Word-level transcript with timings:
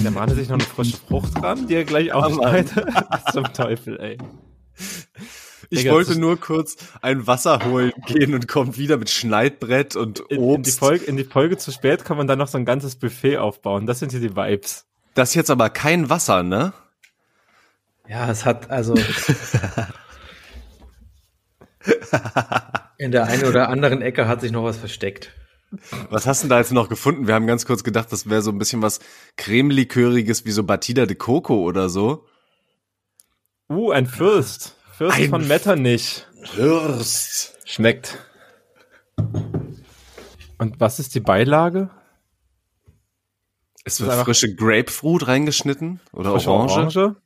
Der 0.00 0.10
mahnt 0.10 0.32
sich 0.32 0.48
noch 0.48 0.56
eine 0.56 0.64
frische 0.64 0.96
Frucht 0.96 1.40
dran, 1.40 1.66
die 1.66 1.74
er 1.74 1.84
gleich 1.84 2.12
aufschneidet. 2.12 2.72
Zum 3.32 3.44
Teufel, 3.52 4.00
ey. 4.00 4.18
Ich 5.70 5.80
Digga, 5.80 5.92
wollte 5.92 6.18
nur 6.18 6.38
kurz 6.38 6.76
ein 7.02 7.26
Wasser 7.26 7.64
holen 7.64 7.92
gehen 8.06 8.34
und 8.34 8.46
kommt 8.48 8.76
wieder 8.78 8.96
mit 8.98 9.10
Schneidbrett 9.10 9.96
und 9.96 10.20
In, 10.20 10.36
in, 10.36 10.36
die 10.36 10.42
Obst. 10.42 10.78
Folge, 10.78 11.04
in 11.04 11.16
die 11.16 11.24
Folge 11.24 11.56
zu 11.56 11.72
spät 11.72 12.04
kann 12.04 12.16
man 12.16 12.26
dann 12.26 12.38
noch 12.38 12.48
so 12.48 12.58
ein 12.58 12.64
ganzes 12.64 12.96
Buffet 12.96 13.38
aufbauen. 13.38 13.86
Das 13.86 13.98
sind 13.98 14.12
hier 14.12 14.20
die 14.20 14.36
Vibes. 14.36 14.86
das 15.14 15.30
ist 15.30 15.34
jetzt 15.34 15.50
aber 15.50 15.70
kein 15.70 16.10
Wasser, 16.10 16.42
ne? 16.42 16.72
Ja, 18.08 18.30
es 18.30 18.44
hat 18.44 18.70
also 18.70 18.94
in 22.98 23.12
der 23.12 23.24
einen 23.24 23.44
oder 23.44 23.70
anderen 23.70 24.02
Ecke 24.02 24.28
hat 24.28 24.42
sich 24.42 24.52
noch 24.52 24.64
was 24.64 24.76
versteckt. 24.76 25.32
Was 26.10 26.26
hast 26.26 26.44
du 26.44 26.48
da 26.48 26.58
jetzt 26.58 26.72
noch 26.72 26.88
gefunden? 26.88 27.26
Wir 27.26 27.34
haben 27.34 27.46
ganz 27.46 27.66
kurz 27.66 27.84
gedacht, 27.84 28.10
das 28.12 28.28
wäre 28.28 28.42
so 28.42 28.50
ein 28.50 28.58
bisschen 28.58 28.82
was 28.82 29.00
cremeliköriges 29.36 30.44
wie 30.44 30.50
so 30.50 30.64
Batida 30.64 31.06
de 31.06 31.16
Coco 31.16 31.62
oder 31.62 31.88
so. 31.88 32.26
Uh, 33.68 33.90
ein 33.90 34.06
Fürst. 34.06 34.76
Fürst 34.92 35.16
Ein 35.16 35.30
von 35.30 35.48
Metternich. 35.48 36.26
Hürst. 36.54 37.58
Schmeckt. 37.64 38.18
Und 40.58 40.78
was 40.80 40.98
ist 40.98 41.14
die 41.14 41.20
Beilage? 41.20 41.90
Es 43.84 43.94
ist 43.94 44.00
wird 44.00 44.10
einfach- 44.12 44.24
frische 44.26 44.54
Grapefruit 44.54 45.26
reingeschnitten 45.26 46.00
oder 46.12 46.32
Frische 46.32 46.50
Orange. 46.50 47.16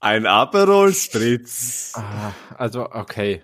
Ein 0.00 0.26
Aperol 0.26 0.92
Spritz. 0.94 1.92
Ah, 1.94 2.32
also, 2.58 2.90
okay. 2.90 3.42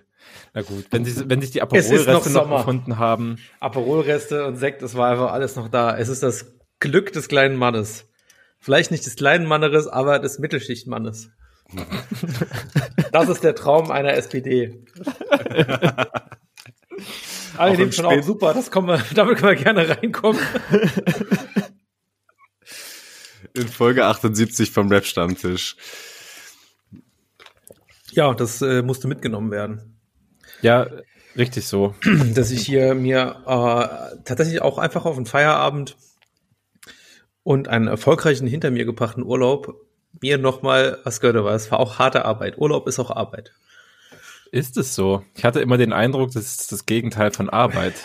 Na 0.58 0.64
gut, 0.64 0.86
wenn, 0.90 1.04
sie, 1.04 1.30
wenn 1.30 1.40
sich 1.40 1.52
die 1.52 1.60
noch 1.60 1.68
Aperol-Reste 1.68 2.10
noch, 2.10 2.24
Sommer. 2.24 2.56
gefunden 2.58 2.98
haben. 2.98 3.38
Aperolreste 3.60 4.44
und 4.44 4.56
Sekt, 4.56 4.82
es 4.82 4.96
war 4.96 5.08
einfach 5.08 5.30
alles 5.30 5.54
noch 5.54 5.68
da. 5.68 5.96
Es 5.96 6.08
ist 6.08 6.24
das 6.24 6.46
Glück 6.80 7.12
des 7.12 7.28
kleinen 7.28 7.54
Mannes. 7.54 8.06
Vielleicht 8.58 8.90
nicht 8.90 9.06
des 9.06 9.14
kleinen 9.14 9.46
Manneres, 9.46 9.86
aber 9.86 10.18
des 10.18 10.40
Mittelschichtmannes. 10.40 11.30
das 13.12 13.28
ist 13.28 13.44
der 13.44 13.54
Traum 13.54 13.92
einer 13.92 14.14
SPD. 14.14 14.84
Im 17.56 17.76
nehmen 17.76 17.92
schon 17.92 18.06
auch 18.06 18.22
super, 18.24 18.52
das 18.52 18.72
kommen 18.72 18.88
wir, 18.88 19.00
damit 19.14 19.38
können 19.38 19.56
wir 19.56 19.62
gerne 19.62 19.88
reinkommen. 19.88 20.42
In 23.54 23.68
Folge 23.68 24.06
78 24.06 24.72
vom 24.72 24.88
Rap-Stammtisch. 24.88 25.76
Ja, 28.10 28.34
das 28.34 28.60
äh, 28.60 28.82
musste 28.82 29.06
mitgenommen 29.06 29.52
werden. 29.52 29.97
Ja, 30.62 30.86
richtig 31.36 31.66
so. 31.66 31.94
dass 32.34 32.50
ich 32.50 32.64
hier 32.64 32.94
mir 32.94 33.36
äh, 33.46 34.22
tatsächlich 34.24 34.62
auch 34.62 34.78
einfach 34.78 35.04
auf 35.04 35.16
einen 35.16 35.26
Feierabend 35.26 35.96
und 37.42 37.68
einen 37.68 37.88
erfolgreichen 37.88 38.46
hinter 38.46 38.70
mir 38.70 38.84
gebrachten 38.84 39.24
Urlaub 39.24 39.74
mir 40.20 40.38
nochmal 40.38 40.98
was 41.04 41.20
gehört, 41.20 41.36
aber 41.36 41.52
es 41.52 41.70
war 41.70 41.80
auch 41.80 41.98
harte 41.98 42.24
Arbeit. 42.24 42.58
Urlaub 42.58 42.88
ist 42.88 42.98
auch 42.98 43.10
Arbeit. 43.10 43.52
Ist 44.50 44.76
es 44.78 44.94
so? 44.94 45.22
Ich 45.34 45.44
hatte 45.44 45.60
immer 45.60 45.76
den 45.76 45.92
Eindruck, 45.92 46.32
das 46.32 46.46
ist 46.46 46.72
das 46.72 46.86
Gegenteil 46.86 47.30
von 47.30 47.50
Arbeit. 47.50 47.94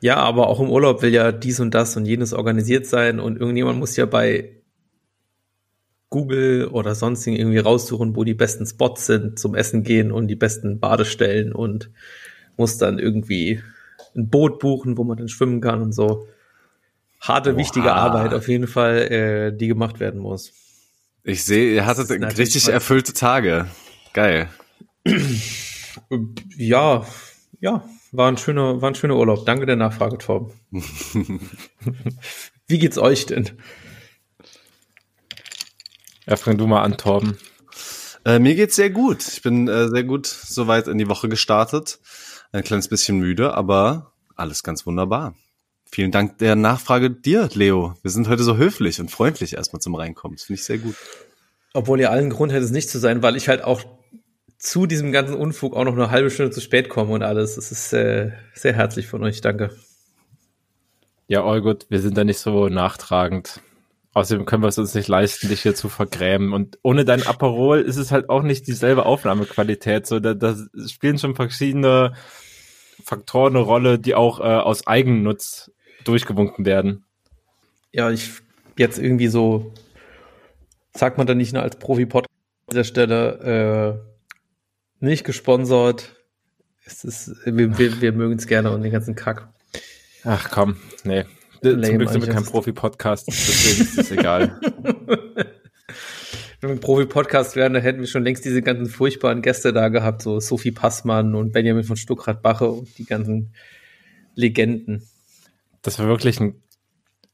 Ja, 0.00 0.16
aber 0.16 0.46
auch 0.46 0.60
im 0.60 0.70
Urlaub 0.70 1.02
will 1.02 1.12
ja 1.12 1.32
dies 1.32 1.58
und 1.58 1.72
das 1.74 1.96
und 1.96 2.06
jenes 2.06 2.32
organisiert 2.32 2.86
sein 2.86 3.18
und 3.18 3.36
irgendjemand 3.36 3.78
muss 3.78 3.96
ja 3.96 4.06
bei 4.06 4.57
Google 6.10 6.68
oder 6.68 6.94
sonst 6.94 7.26
irgendwie 7.26 7.58
raussuchen, 7.58 8.16
wo 8.16 8.24
die 8.24 8.34
besten 8.34 8.66
Spots 8.66 9.06
sind 9.06 9.38
zum 9.38 9.54
Essen 9.54 9.82
gehen 9.82 10.10
und 10.10 10.28
die 10.28 10.36
besten 10.36 10.80
Badestellen 10.80 11.52
und 11.52 11.90
muss 12.56 12.78
dann 12.78 12.98
irgendwie 12.98 13.62
ein 14.16 14.28
Boot 14.30 14.58
buchen, 14.58 14.96
wo 14.96 15.04
man 15.04 15.18
dann 15.18 15.28
schwimmen 15.28 15.60
kann 15.60 15.82
und 15.82 15.92
so. 15.92 16.26
Harte, 17.20 17.56
wichtige 17.56 17.92
Arbeit 17.92 18.32
auf 18.32 18.48
jeden 18.48 18.68
Fall, 18.68 18.98
äh, 19.12 19.52
die 19.56 19.68
gemacht 19.68 20.00
werden 20.00 20.20
muss. 20.20 20.52
Ich 21.24 21.44
sehe, 21.44 21.74
ihr 21.74 21.84
hattet 21.84 22.08
richtig 22.38 22.64
voll- 22.64 22.72
erfüllte 22.72 23.12
Tage. 23.12 23.66
Geil. 24.14 24.48
Ja, 26.56 27.04
ja, 27.60 27.84
war 28.12 28.30
ein 28.30 28.36
schöner, 28.36 28.80
war 28.80 28.90
ein 28.90 28.94
schöner 28.94 29.16
Urlaub. 29.16 29.44
Danke 29.46 29.66
der 29.66 29.76
Nachfrage, 29.76 30.16
Torben. 30.18 30.52
Wie 32.68 32.78
geht's 32.78 32.98
euch 32.98 33.26
denn? 33.26 33.50
Ja, 36.28 36.36
fang 36.36 36.58
du 36.58 36.66
mal 36.66 36.82
an, 36.82 36.98
Torben. 36.98 37.38
Äh, 38.26 38.38
mir 38.38 38.54
geht's 38.54 38.76
sehr 38.76 38.90
gut. 38.90 39.26
Ich 39.26 39.40
bin 39.40 39.66
äh, 39.66 39.88
sehr 39.88 40.04
gut 40.04 40.26
soweit 40.26 40.86
in 40.86 40.98
die 40.98 41.08
Woche 41.08 41.30
gestartet. 41.30 42.00
Ein 42.52 42.64
kleines 42.64 42.88
bisschen 42.88 43.18
müde, 43.18 43.54
aber 43.54 44.12
alles 44.36 44.62
ganz 44.62 44.84
wunderbar. 44.84 45.34
Vielen 45.90 46.10
Dank 46.10 46.36
der 46.36 46.54
Nachfrage 46.54 47.10
dir, 47.10 47.48
Leo. 47.54 47.94
Wir 48.02 48.10
sind 48.10 48.28
heute 48.28 48.42
so 48.42 48.58
höflich 48.58 49.00
und 49.00 49.10
freundlich 49.10 49.54
erstmal 49.54 49.80
zum 49.80 49.94
Reinkommen. 49.94 50.36
Das 50.36 50.44
finde 50.44 50.60
ich 50.60 50.66
sehr 50.66 50.76
gut. 50.76 50.96
Obwohl 51.72 51.98
ihr 51.98 52.10
allen 52.10 52.28
Grund 52.28 52.52
hättet, 52.52 52.66
es 52.66 52.72
nicht 52.72 52.90
zu 52.90 52.98
sein, 52.98 53.22
weil 53.22 53.34
ich 53.34 53.48
halt 53.48 53.64
auch 53.64 53.82
zu 54.58 54.84
diesem 54.84 55.12
ganzen 55.12 55.34
Unfug 55.34 55.74
auch 55.74 55.84
noch 55.84 55.94
eine 55.94 56.10
halbe 56.10 56.30
Stunde 56.30 56.52
zu 56.52 56.60
spät 56.60 56.90
komme 56.90 57.12
und 57.12 57.22
alles. 57.22 57.54
Das 57.54 57.72
ist 57.72 57.94
äh, 57.94 58.32
sehr 58.52 58.74
herzlich 58.74 59.06
von 59.06 59.24
euch, 59.24 59.40
danke. 59.40 59.70
Ja, 61.26 61.42
all 61.42 61.62
gut, 61.62 61.86
wir 61.88 62.00
sind 62.00 62.18
da 62.18 62.24
nicht 62.24 62.38
so 62.38 62.68
nachtragend. 62.68 63.62
Außerdem 64.18 64.46
können 64.46 64.64
wir 64.64 64.68
es 64.68 64.78
uns 64.78 64.94
nicht 64.94 65.06
leisten, 65.06 65.48
dich 65.48 65.62
hier 65.62 65.76
zu 65.76 65.88
vergrämen. 65.88 66.52
Und 66.52 66.78
ohne 66.82 67.04
dein 67.04 67.24
Aperol 67.24 67.80
ist 67.80 67.96
es 67.96 68.10
halt 68.10 68.28
auch 68.28 68.42
nicht 68.42 68.66
dieselbe 68.66 69.06
Aufnahmequalität. 69.06 70.06
So, 70.06 70.18
da, 70.18 70.34
da 70.34 70.56
spielen 70.88 71.18
schon 71.18 71.36
verschiedene 71.36 72.14
Faktoren 73.04 73.54
eine 73.54 73.64
Rolle, 73.64 73.98
die 74.00 74.16
auch 74.16 74.40
äh, 74.40 74.42
aus 74.42 74.88
Eigennutz 74.88 75.70
durchgewunken 76.04 76.64
werden. 76.64 77.04
Ja, 77.92 78.10
ich 78.10 78.30
jetzt 78.76 78.98
irgendwie 78.98 79.28
so, 79.28 79.72
sagt 80.94 81.16
man 81.16 81.28
dann 81.28 81.38
nicht 81.38 81.52
nur 81.52 81.62
als 81.62 81.76
Profi-Podcast 81.76 82.28
an 82.66 82.72
dieser 82.72 82.84
Stelle, 82.84 84.00
äh, 85.00 85.04
nicht 85.04 85.24
gesponsert. 85.24 86.16
Es 86.84 87.04
ist, 87.04 87.36
wir, 87.44 87.78
wir, 87.78 88.00
wir 88.00 88.12
mögen 88.12 88.36
es 88.36 88.48
gerne 88.48 88.72
und 88.72 88.82
den 88.82 88.90
ganzen 88.90 89.14
Kack. 89.14 89.48
Ach 90.24 90.50
komm, 90.50 90.76
nee. 91.04 91.24
Zum 91.62 91.78
Lame 91.78 91.98
Glück 91.98 92.10
sind 92.10 92.26
wir 92.26 92.32
kein 92.32 92.44
Profi-Podcast, 92.44 93.26
deswegen 93.28 93.82
ist 93.82 93.98
es 93.98 94.10
egal. 94.10 94.60
Wenn 96.60 96.70
wir 96.70 96.76
ein 96.76 96.80
Profi-Podcast 96.80 97.54
wären, 97.56 97.74
dann 97.74 97.82
hätten 97.82 98.00
wir 98.00 98.06
schon 98.06 98.24
längst 98.24 98.44
diese 98.44 98.62
ganzen 98.62 98.86
furchtbaren 98.86 99.42
Gäste 99.42 99.72
da 99.72 99.88
gehabt, 99.88 100.22
so 100.22 100.40
Sophie 100.40 100.72
Passmann 100.72 101.34
und 101.34 101.52
Benjamin 101.52 101.84
von 101.84 101.96
Stuckrad-Bache 101.96 102.68
und 102.68 102.98
die 102.98 103.04
ganzen 103.04 103.52
Legenden. 104.34 105.08
Das 105.82 105.98
war 105.98 106.06
wirklich 106.06 106.40
ein 106.40 106.60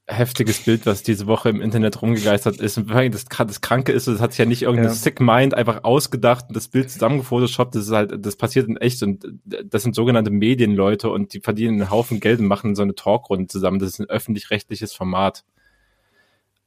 heftiges 0.07 0.61
Bild, 0.61 0.85
was 0.85 1.03
diese 1.03 1.27
Woche 1.27 1.49
im 1.49 1.63
Internet 1.63 2.03
rumgegeistert 2.03 2.61
ist. 2.61 2.77
Und 2.77 2.91
das, 2.91 3.25
das 3.25 3.61
Kranke 3.63 3.93
ist, 3.93 4.07
das 4.07 4.21
hat 4.21 4.33
sich 4.33 4.39
ja 4.39 4.45
nicht 4.45 4.63
irgendein 4.63 4.91
Ja. 4.91 4.95
Sick 4.95 5.19
Mind 5.21 5.55
einfach 5.55 5.85
ausgedacht 5.85 6.47
und 6.49 6.57
das 6.57 6.69
Bild 6.69 6.91
zusammengefotoshoppt. 6.91 7.75
Das 7.75 7.87
ist 7.87 7.93
halt, 7.93 8.25
das 8.25 8.37
passiert 8.37 8.69
in 8.69 8.77
echt 8.77 9.03
und 9.03 9.27
das 9.45 9.83
sind 9.83 9.95
sogenannte 9.95 10.31
Medienleute 10.31 11.09
und 11.09 11.33
die 11.33 11.41
verdienen 11.41 11.81
einen 11.81 11.91
Haufen 11.91 12.21
Geld 12.21 12.41
und 12.41 12.47
machen 12.47 12.75
so 12.75 12.83
eine 12.83 12.95
Talkrunde 12.95 13.47
zusammen. 13.47 13.79
Das 13.79 13.91
ist 13.91 14.01
ein 14.01 14.11
öffentlich-rechtliches 14.11 14.93
Format. 14.93 15.45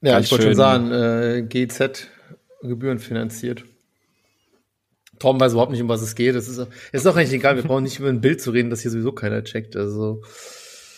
Ja, 0.02 0.14
Ganz 0.14 0.26
ich 0.26 0.32
wollte 0.32 0.46
schon 0.46 0.56
sagen, 0.56 0.92
äh, 0.92 1.44
GZ 1.48 2.08
gebührenfinanziert. 2.64 3.66
Tom 5.20 5.40
weiß 5.40 5.54
überhaupt 5.54 5.72
nicht, 5.72 5.82
um 5.82 5.90
was 5.90 6.02
es 6.02 6.16
geht. 6.16 6.36
Das 6.36 6.48
ist, 6.48 6.58
es 6.58 7.02
ist 7.02 7.08
auch 7.08 7.16
eigentlich 7.16 7.34
egal. 7.34 7.56
Wir 7.56 7.64
brauchen 7.64 7.84
nicht 7.84 8.00
über 8.00 8.10
ein 8.10 8.22
Bild 8.22 8.42
zu 8.42 8.52
reden, 8.52 8.70
das 8.70 8.82
hier 8.82 8.92
sowieso 8.92 9.12
keiner 9.12 9.44
checkt. 9.44 9.76
Also, 9.76 10.22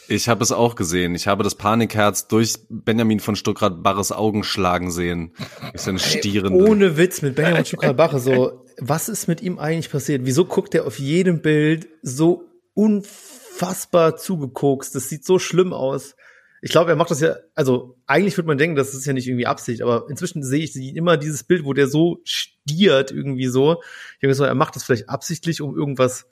Ich 0.09 0.27
habe 0.27 0.43
es 0.43 0.51
auch 0.51 0.75
gesehen. 0.75 1.13
Ich 1.13 1.27
habe 1.27 1.43
das 1.43 1.53
Panikherz 1.53 2.27
durch 2.27 2.55
Benjamin 2.67 3.19
von 3.19 3.35
Stuckrad-Barres 3.35 4.11
Augen 4.11 4.43
schlagen 4.43 4.89
sehen. 4.89 5.33
Durch 5.71 5.83
seine 5.83 5.99
Stieren. 5.99 6.51
ohne 6.53 6.97
Witz 6.97 7.21
mit 7.21 7.35
Benjamin 7.35 7.63
Stuckrad-Bache 7.63 8.19
so, 8.19 8.65
was 8.79 9.07
ist 9.07 9.27
mit 9.27 9.41
ihm 9.41 9.59
eigentlich 9.59 9.91
passiert? 9.91 10.21
Wieso 10.25 10.45
guckt 10.45 10.73
er 10.73 10.87
auf 10.87 10.97
jedem 10.97 11.43
Bild 11.43 11.87
so 12.01 12.49
unfassbar 12.73 14.17
zugekokst? 14.17 14.95
Das 14.95 15.09
sieht 15.09 15.25
so 15.25 15.37
schlimm 15.37 15.73
aus. 15.73 16.15
Ich 16.61 16.71
glaube, 16.71 16.89
er 16.89 16.95
macht 16.95 17.11
das 17.11 17.21
ja, 17.21 17.35
also 17.53 17.95
eigentlich 18.07 18.35
würde 18.35 18.47
man 18.47 18.57
denken, 18.57 18.75
das 18.75 18.95
ist 18.95 19.05
ja 19.05 19.13
nicht 19.13 19.27
irgendwie 19.27 19.45
Absicht, 19.45 19.81
aber 19.81 20.07
inzwischen 20.09 20.43
sehe 20.43 20.63
ich 20.63 20.75
immer 20.75 21.17
dieses 21.17 21.43
Bild, 21.43 21.63
wo 21.63 21.73
der 21.73 21.87
so 21.87 22.19
stiert 22.23 23.11
irgendwie 23.11 23.47
so. 23.47 23.81
Ich 24.13 24.19
denke 24.21 24.33
so, 24.33 24.43
er 24.43 24.55
macht 24.55 24.75
das 24.75 24.83
vielleicht 24.83 25.07
absichtlich, 25.07 25.61
um 25.61 25.75
irgendwas 25.75 26.25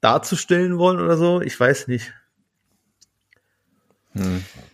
darzustellen 0.00 0.78
wollen 0.78 1.00
oder 1.00 1.16
so. 1.16 1.40
Ich 1.42 1.58
weiß 1.58 1.88
nicht. 1.88 2.12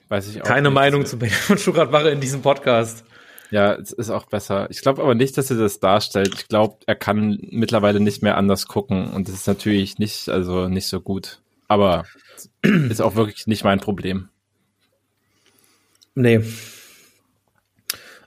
Weiß 0.09 0.29
ich 0.29 0.41
auch 0.41 0.47
Keine 0.47 0.69
nicht. 0.69 0.75
Meinung 0.75 1.07
zu 1.07 1.19
Benjamin 1.19 1.59
Stuttgart-Barre 1.59 2.11
in 2.11 2.21
diesem 2.21 2.43
Podcast. 2.43 3.05
Ja, 3.51 3.75
es 3.75 3.93
ist 3.93 4.11
auch 4.11 4.27
besser. 4.27 4.69
Ich 4.71 4.83
glaube 4.83 5.03
aber 5.03 5.15
nicht, 5.15 5.39
dass 5.39 5.51
er 5.51 5.57
das 5.57 5.81
darstellt. 5.81 6.35
Ich 6.35 6.49
glaube, 6.49 6.77
er 6.87 6.95
kann 6.95 7.39
mittlerweile 7.51 8.01
nicht 8.01 8.23
mehr 8.23 8.37
anders 8.37 8.67
gucken 8.67 9.11
und 9.11 9.29
das 9.29 9.35
ist 9.35 9.47
natürlich 9.47 9.99
nicht, 9.99 10.29
also 10.29 10.69
nicht 10.69 10.87
so 10.87 11.01
gut. 11.01 11.41
Aber 11.67 12.05
ist 12.63 13.01
auch 13.01 13.15
wirklich 13.15 13.47
nicht 13.47 13.65
mein 13.65 13.81
Problem. 13.81 14.29
Nee. 16.15 16.41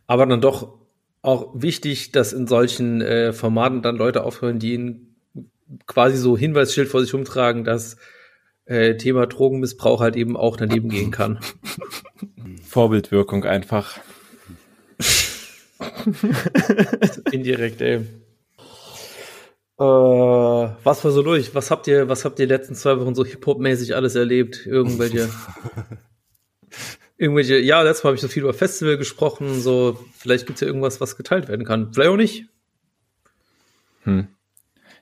Aber 0.07 0.25
dann 0.25 0.41
doch 0.41 0.77
auch 1.21 1.51
wichtig, 1.53 2.11
dass 2.11 2.33
in 2.33 2.47
solchen 2.47 3.01
äh, 3.01 3.33
Formaten 3.33 3.81
dann 3.81 3.97
Leute 3.97 4.23
aufhören, 4.23 4.59
die 4.59 4.73
ihn 4.73 5.15
quasi 5.85 6.17
so 6.17 6.37
Hinweisschild 6.37 6.87
vor 6.87 7.01
sich 7.01 7.13
rumtragen, 7.13 7.63
dass 7.63 7.97
äh, 8.71 8.95
Thema 8.95 9.27
Drogenmissbrauch 9.27 9.99
halt 9.99 10.15
eben 10.15 10.37
auch 10.37 10.55
daneben 10.55 10.89
gehen 10.89 11.11
kann. 11.11 11.39
Vorbildwirkung 12.63 13.43
einfach. 13.43 13.99
Indirekt, 17.31 17.81
ey. 17.81 18.05
Äh, 19.77 19.83
was 19.83 21.03
war 21.03 21.11
so 21.11 21.21
durch? 21.21 21.53
Was 21.53 21.69
habt 21.69 21.87
ihr, 21.87 22.07
was 22.07 22.23
habt 22.23 22.39
ihr 22.39 22.47
die 22.47 22.53
letzten 22.53 22.75
zwei 22.75 22.97
Wochen 22.99 23.13
so 23.13 23.25
Hip-Hop-mäßig 23.25 23.93
alles 23.93 24.15
erlebt? 24.15 24.65
Irgendwelche, 24.65 25.29
irgendwelche, 27.17 27.57
ja, 27.57 27.81
letztes 27.81 28.05
Mal 28.05 28.09
habe 28.09 28.15
ich 28.15 28.21
so 28.21 28.29
viel 28.29 28.43
über 28.43 28.53
Festival 28.53 28.97
gesprochen, 28.97 29.59
so, 29.59 29.99
vielleicht 30.15 30.45
gibt's 30.45 30.61
ja 30.61 30.67
irgendwas, 30.67 31.01
was 31.01 31.17
geteilt 31.17 31.49
werden 31.49 31.65
kann. 31.65 31.93
Vielleicht 31.93 32.09
auch 32.09 32.15
nicht. 32.15 32.45
Hm. 34.03 34.29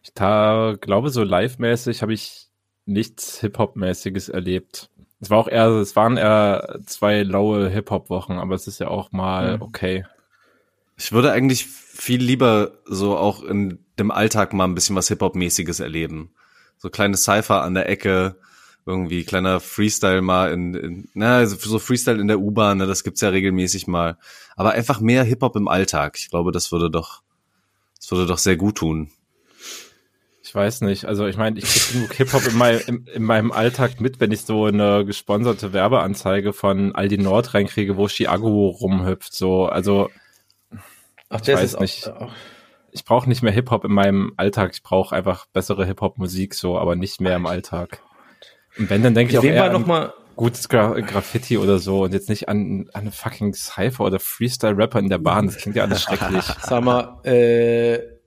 Ich 0.02 0.14
da 0.16 0.76
glaube, 0.80 1.12
so 1.12 1.24
live-mäßig 1.24 2.02
habe 2.02 2.14
ich 2.14 2.49
nichts 2.90 3.40
Hip-Hop-mäßiges 3.40 4.30
erlebt. 4.30 4.90
Es 5.22 5.30
war 5.30 5.38
auch 5.38 5.48
eher, 5.48 5.68
es 5.68 5.96
waren 5.96 6.18
eher 6.18 6.80
zwei 6.86 7.24
laue 7.24 7.70
Hip-Hop-Wochen, 7.70 8.34
aber 8.34 8.56
es 8.56 8.68
ist 8.68 8.80
ja 8.80 8.88
auch 8.88 9.12
mal 9.12 9.58
Mhm. 9.58 9.62
okay. 9.62 10.06
Ich 10.98 11.12
würde 11.12 11.32
eigentlich 11.32 11.66
viel 11.66 12.22
lieber 12.22 12.74
so 12.86 13.16
auch 13.16 13.44
in 13.44 13.80
dem 13.98 14.12
Alltag 14.12 14.54
mal 14.54 14.66
ein 14.66 14.76
bisschen 14.76 14.96
was 14.96 15.08
Hip-Hop-mäßiges 15.08 15.80
erleben. 15.80 16.32
So 16.78 16.90
kleine 16.90 17.16
Cypher 17.16 17.64
an 17.64 17.74
der 17.74 17.88
Ecke, 17.88 18.36
irgendwie 18.86 19.24
kleiner 19.24 19.60
Freestyle 19.60 20.22
mal 20.22 20.52
in, 20.52 20.74
in 20.74 21.10
na, 21.14 21.38
also 21.38 21.56
so 21.58 21.80
Freestyle 21.80 22.20
in 22.20 22.28
der 22.28 22.40
U-Bahn, 22.40 22.80
ne, 22.80 22.88
das 22.88 23.04
gibt's 23.04 23.22
ja 23.22 23.30
regelmäßig 23.30 23.88
mal. 23.88 24.18
Aber 24.56 24.72
einfach 24.72 25.00
mehr 25.00 25.24
Hip-Hop 25.24 25.56
im 25.56 25.68
Alltag. 25.68 26.18
Ich 26.18 26.30
glaube, 26.30 26.52
das 26.52 26.72
würde 26.72 26.90
doch, 26.90 27.22
das 27.98 28.12
würde 28.12 28.26
doch 28.26 28.38
sehr 28.38 28.58
gut 28.58 28.76
tun. 28.76 29.12
Ich 30.50 30.56
weiß 30.56 30.82
nicht. 30.82 31.06
Also 31.06 31.28
ich 31.28 31.38
meine, 31.38 31.60
ich 31.60 31.66
krieg 31.66 31.94
genug 31.94 32.14
Hip-Hop 32.16 32.48
in, 32.48 32.58
mein, 32.58 32.80
in, 32.88 33.06
in 33.06 33.22
meinem 33.22 33.52
Alltag 33.52 34.02
mit, 34.02 34.20
wenn 34.20 34.32
ich 34.32 34.42
so 34.42 34.66
eine 34.66 35.06
gesponserte 35.06 35.74
Werbeanzeige 35.74 36.54
von 36.54 36.96
Aldi 36.96 37.20
Nord 37.20 37.54
reinkriege, 37.54 37.98
wo 37.98 38.08
Chiago 38.08 38.70
rumhüpft. 38.70 39.32
So, 39.32 39.68
also 39.68 40.10
Ach, 41.30 41.40
Ich 41.40 41.50
weiß 41.50 41.80
nicht. 41.82 42.12
ich 42.92 43.06
brauche 43.06 43.30
nicht 43.30 43.44
mehr 43.44 43.52
Hip-Hop 43.52 43.86
in 43.86 43.92
meinem 43.92 44.34
Alltag. 44.38 44.72
Ich 44.74 44.82
brauche 44.82 45.16
einfach 45.16 45.46
bessere 45.54 45.86
Hip-Hop-Musik, 45.86 46.56
so, 46.56 46.80
aber 46.80 46.96
nicht 46.96 47.22
mehr 47.22 47.36
im 47.36 47.46
Alltag. 47.46 48.02
Und 48.80 48.90
wenn, 48.90 49.04
dann 49.04 49.14
denke 49.14 49.34
ich 49.34 49.38
auch 49.38 49.44
Wem 49.44 49.54
eher 49.54 49.72
noch 49.72 49.82
an 49.82 49.88
mal, 49.88 50.14
gutes 50.36 50.68
Gra 50.68 51.00
Graffiti 51.00 51.60
oder 51.60 51.78
so 51.78 52.06
und 52.06 52.14
jetzt 52.16 52.28
nicht 52.28 52.50
an, 52.50 52.90
an 52.94 53.02
eine 53.02 53.12
fucking 53.12 53.54
Cypher 53.54 54.04
oder 54.04 54.20
Freestyle-Rapper 54.20 54.98
in 54.98 55.10
der 55.10 55.20
Bahn. 55.20 55.46
Das 55.46 55.58
klingt 55.58 55.76
ja 55.76 55.84
alles 55.84 56.02
schrecklich. 56.02 56.46
sag 56.64 56.84
mal, 56.84 57.20
äh, 57.24 58.19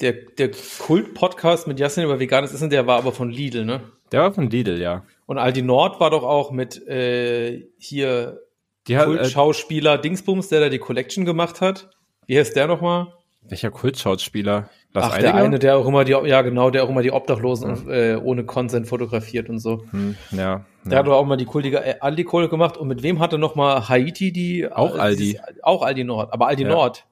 der, 0.00 0.12
der 0.12 0.50
Kult-Podcast 0.78 1.66
mit 1.66 1.78
Jasmin 1.78 2.06
über 2.06 2.18
veganes 2.20 2.52
Essen, 2.52 2.70
der 2.70 2.86
war 2.86 2.98
aber 2.98 3.12
von 3.12 3.30
Lidl, 3.30 3.64
ne? 3.64 3.80
Der 4.12 4.22
war 4.22 4.32
von 4.32 4.50
Lidl, 4.50 4.80
ja. 4.80 5.04
Und 5.26 5.38
Aldi 5.38 5.62
Nord 5.62 6.00
war 6.00 6.10
doch 6.10 6.22
auch 6.24 6.50
mit 6.50 6.86
äh, 6.86 7.66
hier 7.78 8.40
Die 8.88 8.96
hat, 8.96 9.04
äh, 9.04 9.06
Kult-Schauspieler 9.06 9.98
Dingsbums, 9.98 10.48
der 10.48 10.60
da 10.60 10.68
die 10.68 10.78
Collection 10.78 11.24
gemacht 11.24 11.60
hat. 11.60 11.90
Wie 12.26 12.38
heißt 12.38 12.54
der 12.56 12.66
nochmal? 12.66 13.08
welcher 13.46 13.70
Kultschauspieler? 13.70 14.70
Lars 14.94 15.06
Ach, 15.12 15.18
der 15.18 15.28
Eidinger? 15.30 15.44
eine, 15.44 15.58
der 15.58 15.76
auch 15.76 15.86
immer 15.86 16.04
die, 16.04 16.12
ja 16.12 16.40
genau, 16.40 16.70
der 16.70 16.82
auch 16.84 16.88
immer 16.88 17.02
die 17.02 17.12
Obdachlosen 17.12 17.90
äh, 17.90 18.16
ohne 18.16 18.44
Consent 18.44 18.86
fotografiert 18.88 19.50
und 19.50 19.58
so. 19.58 19.82
Hm, 19.90 20.16
ja. 20.30 20.64
Der 20.84 20.92
ja. 20.92 20.98
hat 21.00 21.06
doch 21.06 21.12
auch 21.12 21.26
mal 21.26 21.36
die 21.36 21.44
kultige 21.44 21.84
äh, 21.84 21.96
Aldi-Kohle 22.00 22.48
gemacht. 22.48 22.78
Und 22.78 22.88
mit 22.88 23.02
wem 23.02 23.18
hat 23.20 23.32
er 23.32 23.38
noch 23.38 23.54
mal 23.54 23.88
Haiti 23.88 24.32
die? 24.32 24.66
Auch 24.70 24.96
äh, 24.96 24.98
Aldi. 25.00 25.16
dieses- 25.24 25.42
Auch 25.62 25.82
Aldi 25.82 26.04
Nord. 26.04 26.32
Aber 26.32 26.46
Aldi 26.46 26.62
Ja. 26.62 26.68
Nord. 26.70 27.04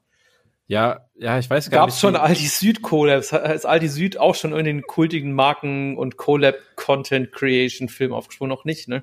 Ja, 0.67 1.01
ja, 1.17 1.39
ich 1.39 1.49
weiß 1.51 1.71
gar 1.71 1.81
Gab 1.81 1.89
es 1.89 1.95
nicht. 1.97 2.01
schon 2.01 2.15
wie- 2.15 2.19
Aldi 2.19 2.47
Süd-Kohle? 2.47 3.17
Ist 3.17 3.33
Aldi 3.33 3.89
Süd 3.89 4.17
auch 4.19 4.35
schon 4.35 4.53
in 4.55 4.65
den 4.65 4.83
kultigen 4.83 5.33
Marken- 5.35 5.97
und 5.97 6.17
Collab-Content-Creation-Film 6.17 8.13
aufgesprungen? 8.13 8.51
Noch 8.51 8.65
nicht, 8.65 8.89
ne? 8.89 9.03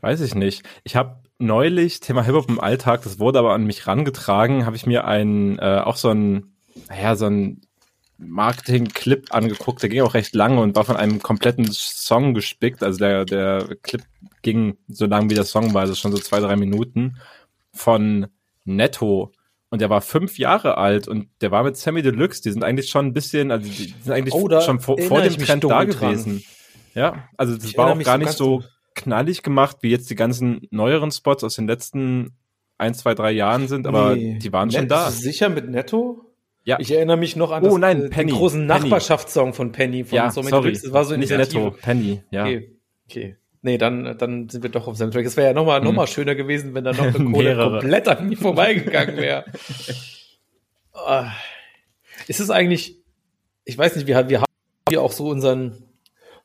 Weiß 0.00 0.20
ich 0.20 0.34
nicht. 0.34 0.62
Ich 0.84 0.96
habe 0.96 1.16
neulich 1.38 2.00
Thema 2.00 2.22
Hip-Hop 2.24 2.48
im 2.48 2.60
Alltag, 2.60 3.02
das 3.02 3.18
wurde 3.18 3.38
aber 3.38 3.52
an 3.54 3.64
mich 3.64 3.86
rangetragen, 3.86 4.66
habe 4.66 4.76
ich 4.76 4.86
mir 4.86 5.04
einen, 5.06 5.58
äh, 5.58 5.80
auch 5.84 5.96
so 5.96 6.10
ein, 6.10 6.54
naja, 6.88 7.16
so 7.16 7.26
ein 7.26 7.60
Marketing-Clip 8.18 9.34
angeguckt, 9.34 9.82
der 9.82 9.88
ging 9.90 10.02
auch 10.02 10.14
recht 10.14 10.34
lange 10.34 10.60
und 10.60 10.76
war 10.76 10.84
von 10.84 10.96
einem 10.96 11.20
kompletten 11.22 11.66
Song 11.72 12.34
gespickt. 12.34 12.82
Also 12.82 12.98
der, 13.00 13.24
der 13.24 13.76
Clip 13.82 14.02
ging 14.42 14.76
so 14.88 15.06
lang 15.06 15.28
wie 15.30 15.34
der 15.34 15.44
Song 15.44 15.74
war, 15.74 15.82
also 15.82 15.94
schon 15.94 16.12
so 16.12 16.18
zwei, 16.18 16.38
drei 16.40 16.54
Minuten 16.56 17.16
von 17.72 18.28
Netto. 18.64 19.32
Und 19.72 19.80
der 19.80 19.88
war 19.88 20.02
fünf 20.02 20.38
Jahre 20.38 20.76
alt 20.76 21.08
und 21.08 21.28
der 21.40 21.50
war 21.50 21.62
mit 21.64 21.78
Sammy 21.78 22.02
Deluxe. 22.02 22.42
Die 22.42 22.50
sind 22.52 22.62
eigentlich 22.62 22.90
schon 22.90 23.06
ein 23.06 23.12
bisschen, 23.14 23.50
also 23.50 23.66
die 23.66 23.94
sind 24.02 24.12
eigentlich 24.12 24.34
Oh, 24.34 24.48
schon 24.60 24.80
vor, 24.80 24.98
vor 24.98 25.22
dem 25.22 25.32
Trend 25.38 25.64
da 25.64 25.68
dunkel 25.84 25.94
dran. 25.98 26.10
gewesen. 26.10 26.44
Ja, 26.94 27.28
also 27.38 27.56
das 27.56 27.64
Ich 27.64 27.78
war 27.78 27.90
auch 27.90 27.98
gar 28.02 28.18
nicht 28.18 28.32
so 28.32 28.62
knallig 28.94 29.42
gemacht, 29.42 29.78
wie 29.80 29.88
jetzt 29.88 30.10
die 30.10 30.14
ganzen 30.14 30.68
neueren 30.70 31.10
Spots 31.10 31.42
aus 31.42 31.56
den 31.56 31.66
letzten 31.66 32.36
ein, 32.76 32.92
zwei, 32.92 33.14
drei 33.14 33.30
Jahren 33.32 33.66
sind, 33.66 33.86
aber 33.86 34.14
Nee. 34.14 34.38
die 34.42 34.52
waren 34.52 34.70
schon 34.70 34.82
Net- 34.82 34.90
da. 34.90 35.10
Sicher 35.10 35.48
mit 35.48 35.70
Netto? 35.70 36.20
Ja, 36.64 36.78
Ich 36.78 36.90
erinnere 36.92 37.16
mich 37.16 37.34
noch 37.36 37.50
an 37.50 37.64
Oh, 37.64 37.68
das, 37.70 37.78
nein, 37.78 38.10
Penny, 38.10 38.30
den 38.32 38.38
großen. 38.38 38.66
Nachbarschaftssong 38.66 39.54
von 39.54 39.72
Penny. 39.72 40.04
Von 40.04 40.16
ja, 40.16 40.30
sorry, 40.30 40.50
Deluxe. 40.50 40.82
Das 40.82 40.92
war 40.92 41.04
so 41.06 41.16
nicht. 41.16 41.30
Netto, 41.30 41.70
Penny, 41.80 42.22
ja. 42.30 42.42
Okay. 42.44 42.76
okay. 43.08 43.36
Nee, 43.64 43.78
dann, 43.78 44.18
dann 44.18 44.48
sind 44.48 44.62
wir 44.64 44.70
doch 44.70 44.88
auf 44.88 44.96
seinem 44.96 45.12
Track. 45.12 45.24
Es 45.24 45.36
wäre 45.36 45.48
ja 45.48 45.54
nochmal 45.54 45.80
noch 45.80 45.92
mal 45.92 46.08
schöner 46.08 46.34
gewesen, 46.34 46.74
wenn 46.74 46.82
da 46.82 46.92
noch 46.92 47.14
eine 47.14 47.24
Kohle 47.32 47.52
Hm. 47.52 47.58
Komplett 47.58 48.08
an 48.08 48.28
mir 48.28 48.36
vorbeigegangen 48.36 49.16
wäre. 49.16 49.44
Ah. 50.94 51.32
ist 52.28 52.38
es 52.38 52.50
eigentlich, 52.50 52.98
ich 53.64 53.78
weiß 53.78 53.96
nicht, 53.96 54.06
wir, 54.06 54.28
wir 54.28 54.40
haben 54.42 54.52
hier 54.88 55.00
auch 55.00 55.10
so 55.10 55.30
unseren 55.30 55.82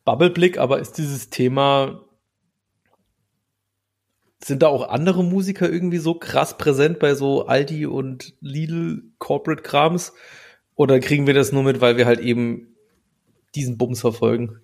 Bubbleblick, 0.05 0.57
aber 0.57 0.79
ist 0.79 0.93
dieses 0.93 1.29
Thema, 1.29 2.01
sind 4.41 4.63
da 4.63 4.67
auch 4.67 4.87
andere 4.87 5.23
Musiker 5.23 5.69
irgendwie 5.69 5.97
so 5.97 6.13
krass 6.13 6.57
präsent 6.57 6.97
bei 6.99 7.13
so 7.13 7.45
Aldi 7.45 7.85
und 7.87 8.35
Lidl 8.39 9.03
Corporate 9.19 9.63
Krams? 9.63 10.13
Oder 10.75 11.01
kriegen 11.01 11.27
wir 11.27 11.33
das 11.33 11.51
nur 11.51 11.63
mit, 11.63 11.81
weil 11.81 11.97
wir 11.97 12.05
halt 12.05 12.21
eben 12.21 12.75
diesen 13.53 13.77
Bums 13.77 13.99
verfolgen? 13.99 14.61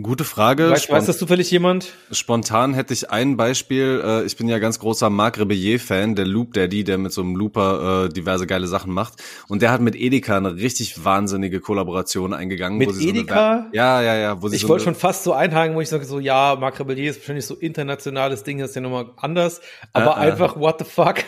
Gute 0.00 0.24
Frage. 0.24 0.70
Weißt, 0.70 0.90
weiß 0.90 1.06
das 1.06 1.16
zufällig 1.16 1.50
jemand? 1.50 1.94
Spontan 2.10 2.74
hätte 2.74 2.92
ich 2.92 3.10
ein 3.10 3.38
Beispiel. 3.38 4.02
Äh, 4.04 4.24
ich 4.24 4.36
bin 4.36 4.46
ja 4.46 4.58
ganz 4.58 4.78
großer 4.78 5.08
Marc 5.08 5.38
Rebellier-Fan, 5.38 6.14
der 6.14 6.26
Loop 6.26 6.52
Daddy, 6.52 6.84
der 6.84 6.98
mit 6.98 7.12
so 7.12 7.22
einem 7.22 7.34
Looper 7.34 8.04
äh, 8.04 8.08
diverse 8.10 8.46
geile 8.46 8.66
Sachen 8.66 8.92
macht. 8.92 9.22
Und 9.48 9.62
der 9.62 9.70
hat 9.70 9.80
mit 9.80 9.96
Edeka 9.96 10.36
eine 10.36 10.56
richtig 10.56 11.02
wahnsinnige 11.02 11.60
Kollaboration 11.60 12.34
eingegangen. 12.34 12.76
Mit 12.76 12.90
wo 12.90 12.92
sie 12.92 13.08
Edeka? 13.08 13.34
So 13.34 13.40
eine, 13.40 13.68
ja, 13.72 14.02
ja, 14.02 14.14
ja. 14.16 14.42
Wo 14.42 14.48
sie 14.48 14.56
Ich 14.56 14.62
so 14.62 14.68
wollte 14.68 14.84
schon 14.84 14.94
fast 14.94 15.24
so 15.24 15.32
einhaken, 15.32 15.74
wo 15.74 15.80
ich 15.80 15.88
sage 15.88 16.04
so, 16.04 16.20
ja, 16.20 16.56
Marc 16.60 16.78
Rebellier 16.78 17.10
ist 17.10 17.20
wahrscheinlich 17.20 17.46
so 17.46 17.54
internationales 17.54 18.42
Ding, 18.42 18.58
das 18.58 18.70
ist 18.70 18.76
ja 18.76 18.82
nochmal 18.82 19.12
anders. 19.16 19.62
Aber 19.94 20.18
Äh, 20.18 20.26
äh. 20.26 20.30
einfach, 20.30 20.56
what 20.60 20.78
the 20.78 20.84
fuck? 20.84 21.24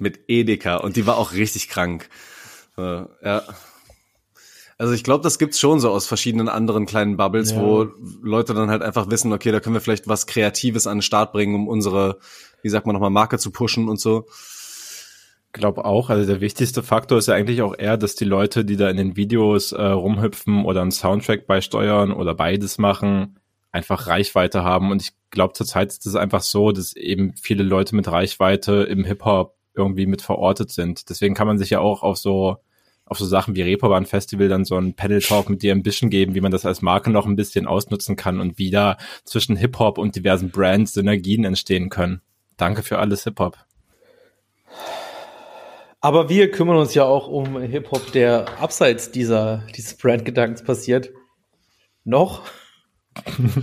mit 0.00 0.20
Edeka 0.28 0.78
und 0.78 0.96
die 0.96 1.06
war 1.06 1.18
auch 1.18 1.32
richtig 1.32 1.68
krank. 1.68 2.08
Äh, 2.76 3.02
ja. 3.22 3.42
Also 4.80 4.94
ich 4.94 5.04
glaube, 5.04 5.22
das 5.22 5.38
gibt's 5.38 5.60
schon 5.60 5.78
so 5.78 5.90
aus 5.90 6.06
verschiedenen 6.06 6.48
anderen 6.48 6.86
kleinen 6.86 7.18
Bubbles, 7.18 7.50
Ja. 7.52 7.60
wo 7.60 7.86
Leute 8.22 8.54
dann 8.54 8.70
halt 8.70 8.80
einfach 8.80 9.10
wissen, 9.10 9.30
okay, 9.30 9.52
da 9.52 9.60
können 9.60 9.74
wir 9.74 9.82
vielleicht 9.82 10.08
was 10.08 10.26
Kreatives 10.26 10.86
an 10.86 10.96
den 10.96 11.02
Start 11.02 11.32
bringen, 11.32 11.54
um 11.54 11.68
unsere, 11.68 12.18
wie 12.62 12.70
sagt 12.70 12.86
man 12.86 12.94
nochmal, 12.94 13.10
Marke 13.10 13.38
zu 13.38 13.50
pushen 13.50 13.90
und 13.90 14.00
so. 14.00 14.26
glaube 15.52 15.84
auch. 15.84 16.08
Also 16.08 16.26
der 16.26 16.40
wichtigste 16.40 16.82
Faktor 16.82 17.18
ist 17.18 17.26
ja 17.28 17.34
eigentlich 17.34 17.60
auch 17.60 17.74
eher, 17.76 17.96
dass 17.98 18.14
die 18.14 18.24
Leute, 18.24 18.64
die 18.64 18.76
da 18.76 18.88
in 18.88 18.96
den 18.96 19.16
Videos 19.16 19.72
äh, 19.72 19.82
rumhüpfen 19.82 20.64
oder 20.64 20.80
einen 20.80 20.92
Soundtrack 20.92 21.46
beisteuern 21.46 22.12
oder 22.12 22.34
beides 22.34 22.78
machen, 22.78 23.38
einfach 23.72 24.06
Reichweite 24.06 24.62
haben. 24.64 24.90
Und 24.92 25.02
ich 25.02 25.10
glaube, 25.30 25.52
zurzeit 25.52 25.90
ist 25.90 26.06
es 26.06 26.14
einfach 26.14 26.40
so, 26.42 26.72
dass 26.72 26.94
eben 26.96 27.34
viele 27.34 27.64
Leute 27.64 27.96
mit 27.96 28.10
Reichweite 28.10 28.84
im 28.84 29.04
Hip-Hop 29.04 29.56
irgendwie 29.74 30.06
mit 30.06 30.22
verortet 30.22 30.70
sind. 30.70 31.10
Deswegen 31.10 31.34
kann 31.34 31.48
man 31.48 31.58
sich 31.58 31.68
ja 31.70 31.80
auch 31.80 32.02
auf 32.02 32.16
so 32.16 32.56
auf 33.10 33.18
so 33.18 33.26
Sachen 33.26 33.56
wie 33.56 33.62
Reeperbahn 33.62 34.06
Festival 34.06 34.48
dann 34.48 34.64
so 34.64 34.76
einen 34.76 34.94
Panel 34.94 35.20
Talk 35.20 35.50
mit 35.50 35.62
dir 35.62 35.72
ein 35.74 35.82
bisschen 35.82 36.10
geben, 36.10 36.34
wie 36.34 36.40
man 36.40 36.52
das 36.52 36.64
als 36.64 36.80
Marke 36.80 37.10
noch 37.10 37.26
ein 37.26 37.34
bisschen 37.36 37.66
ausnutzen 37.66 38.14
kann 38.16 38.40
und 38.40 38.56
wie 38.58 38.70
da 38.70 38.96
zwischen 39.24 39.56
Hip-Hop 39.56 39.98
und 39.98 40.14
diversen 40.14 40.50
Brands 40.50 40.92
Synergien 40.94 41.44
entstehen 41.44 41.90
können. 41.90 42.22
Danke 42.56 42.82
für 42.84 42.98
alles 42.98 43.24
Hip-Hop. 43.24 43.56
Aber 46.00 46.28
wir 46.28 46.50
kümmern 46.50 46.76
uns 46.76 46.94
ja 46.94 47.04
auch 47.04 47.26
um 47.26 47.60
Hip-Hop, 47.60 48.12
der 48.12 48.58
abseits 48.60 49.10
dieser, 49.10 49.64
dieses 49.76 49.96
Brand-Gedankens 49.96 50.62
passiert. 50.64 51.10
Noch? 52.04 52.42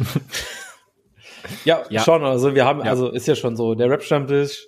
Ja, 1.63 1.83
Ja. 1.89 2.01
schon. 2.03 2.23
Also 2.25 2.55
wir 2.55 2.65
haben, 2.65 2.79
Ja. 2.83 2.91
also 2.91 3.09
ist 3.09 3.25
ja 3.27 3.35
schon 3.35 3.55
so, 3.55 3.73
der 3.73 3.89
Rap-Stammtisch, 3.89 4.67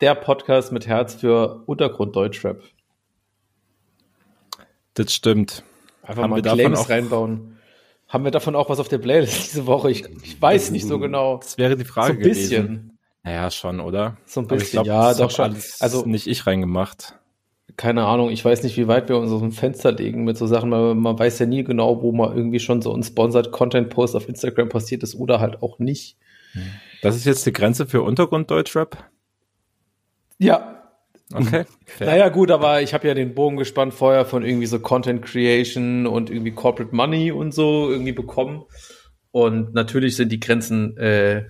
der 0.00 0.16
Podcast 0.16 0.72
mit 0.72 0.86
Herz 0.88 1.14
für 1.14 1.62
Untergrund-Deutschrap. 1.66 2.62
Das 5.04 5.14
stimmt. 5.14 5.62
Einfach 6.02 6.24
Haben 6.24 6.30
mal 6.30 6.44
wir 6.44 6.52
Claims 6.52 6.88
reinbauen. 6.88 7.56
Haben 8.08 8.24
wir 8.24 8.30
davon 8.30 8.56
auch 8.56 8.68
was 8.68 8.80
auf 8.80 8.88
der 8.88 8.98
Playlist 8.98 9.52
diese 9.52 9.66
Woche? 9.66 9.90
Ich, 9.90 10.04
ich 10.22 10.40
weiß 10.40 10.72
nicht 10.72 10.86
so 10.86 10.98
genau. 10.98 11.38
Das 11.38 11.56
wäre 11.58 11.76
die 11.76 11.84
So 11.84 11.92
Frage 11.92 12.14
ein 12.14 12.18
bisschen. 12.18 12.66
gewesen. 12.66 12.98
Naja, 13.22 13.50
schon, 13.50 13.80
oder? 13.80 14.16
So 14.26 14.40
ein 14.40 14.46
bisschen, 14.46 14.82
glaub, 14.82 14.86
ja, 14.86 15.14
doch 15.14 15.30
schon. 15.30 15.56
Also- 15.78 16.04
nicht 16.06 16.26
ich 16.26 16.46
reingemacht. 16.46 17.14
Keine 17.76 18.04
Ahnung, 18.04 18.30
ich 18.30 18.44
weiß 18.44 18.62
nicht, 18.64 18.76
wie 18.76 18.88
weit 18.88 19.08
wir 19.08 19.16
uns 19.16 19.30
aus 19.30 19.40
dem 19.40 19.52
Fenster 19.52 19.92
legen 19.92 20.24
mit 20.24 20.36
so 20.36 20.46
Sachen, 20.46 20.70
weil 20.70 20.94
man 20.96 21.18
weiß 21.18 21.38
ja 21.38 21.46
nie 21.46 21.62
genau, 21.64 22.02
wo 22.02 22.12
mal 22.12 22.36
irgendwie 22.36 22.58
schon 22.60 22.82
so 22.82 22.92
ein 22.92 23.02
Sponsored 23.02 23.52
Content 23.52 23.88
Post 23.90 24.16
auf 24.16 24.28
Instagram 24.28 24.68
passiert 24.68 25.02
ist 25.02 25.14
oder 25.14 25.40
halt 25.40 25.62
auch 25.62 25.78
nicht. 25.78 26.16
Das 27.00 27.14
ist 27.16 27.24
jetzt 27.24 27.46
die 27.46 27.52
Grenze 27.52 27.86
für 27.86 28.02
Untergrund-Deutschrap? 28.02 28.98
Ja, 30.38 30.79
Okay. 31.32 31.64
fair. 31.86 32.06
Naja, 32.06 32.28
gut, 32.28 32.50
aber 32.50 32.82
ich 32.82 32.92
habe 32.92 33.06
ja 33.06 33.14
den 33.14 33.34
Bogen 33.34 33.56
gespannt 33.56 33.94
vorher 33.94 34.24
von 34.24 34.44
irgendwie 34.44 34.66
so 34.66 34.80
Content 34.80 35.22
Creation 35.22 36.06
und 36.06 36.28
irgendwie 36.28 36.50
Corporate 36.50 36.94
Money 36.94 37.30
und 37.30 37.52
so 37.54 37.90
irgendwie 37.90 38.12
bekommen. 38.12 38.64
Und 39.30 39.74
natürlich 39.74 40.16
sind 40.16 40.32
die 40.32 40.40
Grenzen 40.40 40.96
äh, 40.96 41.44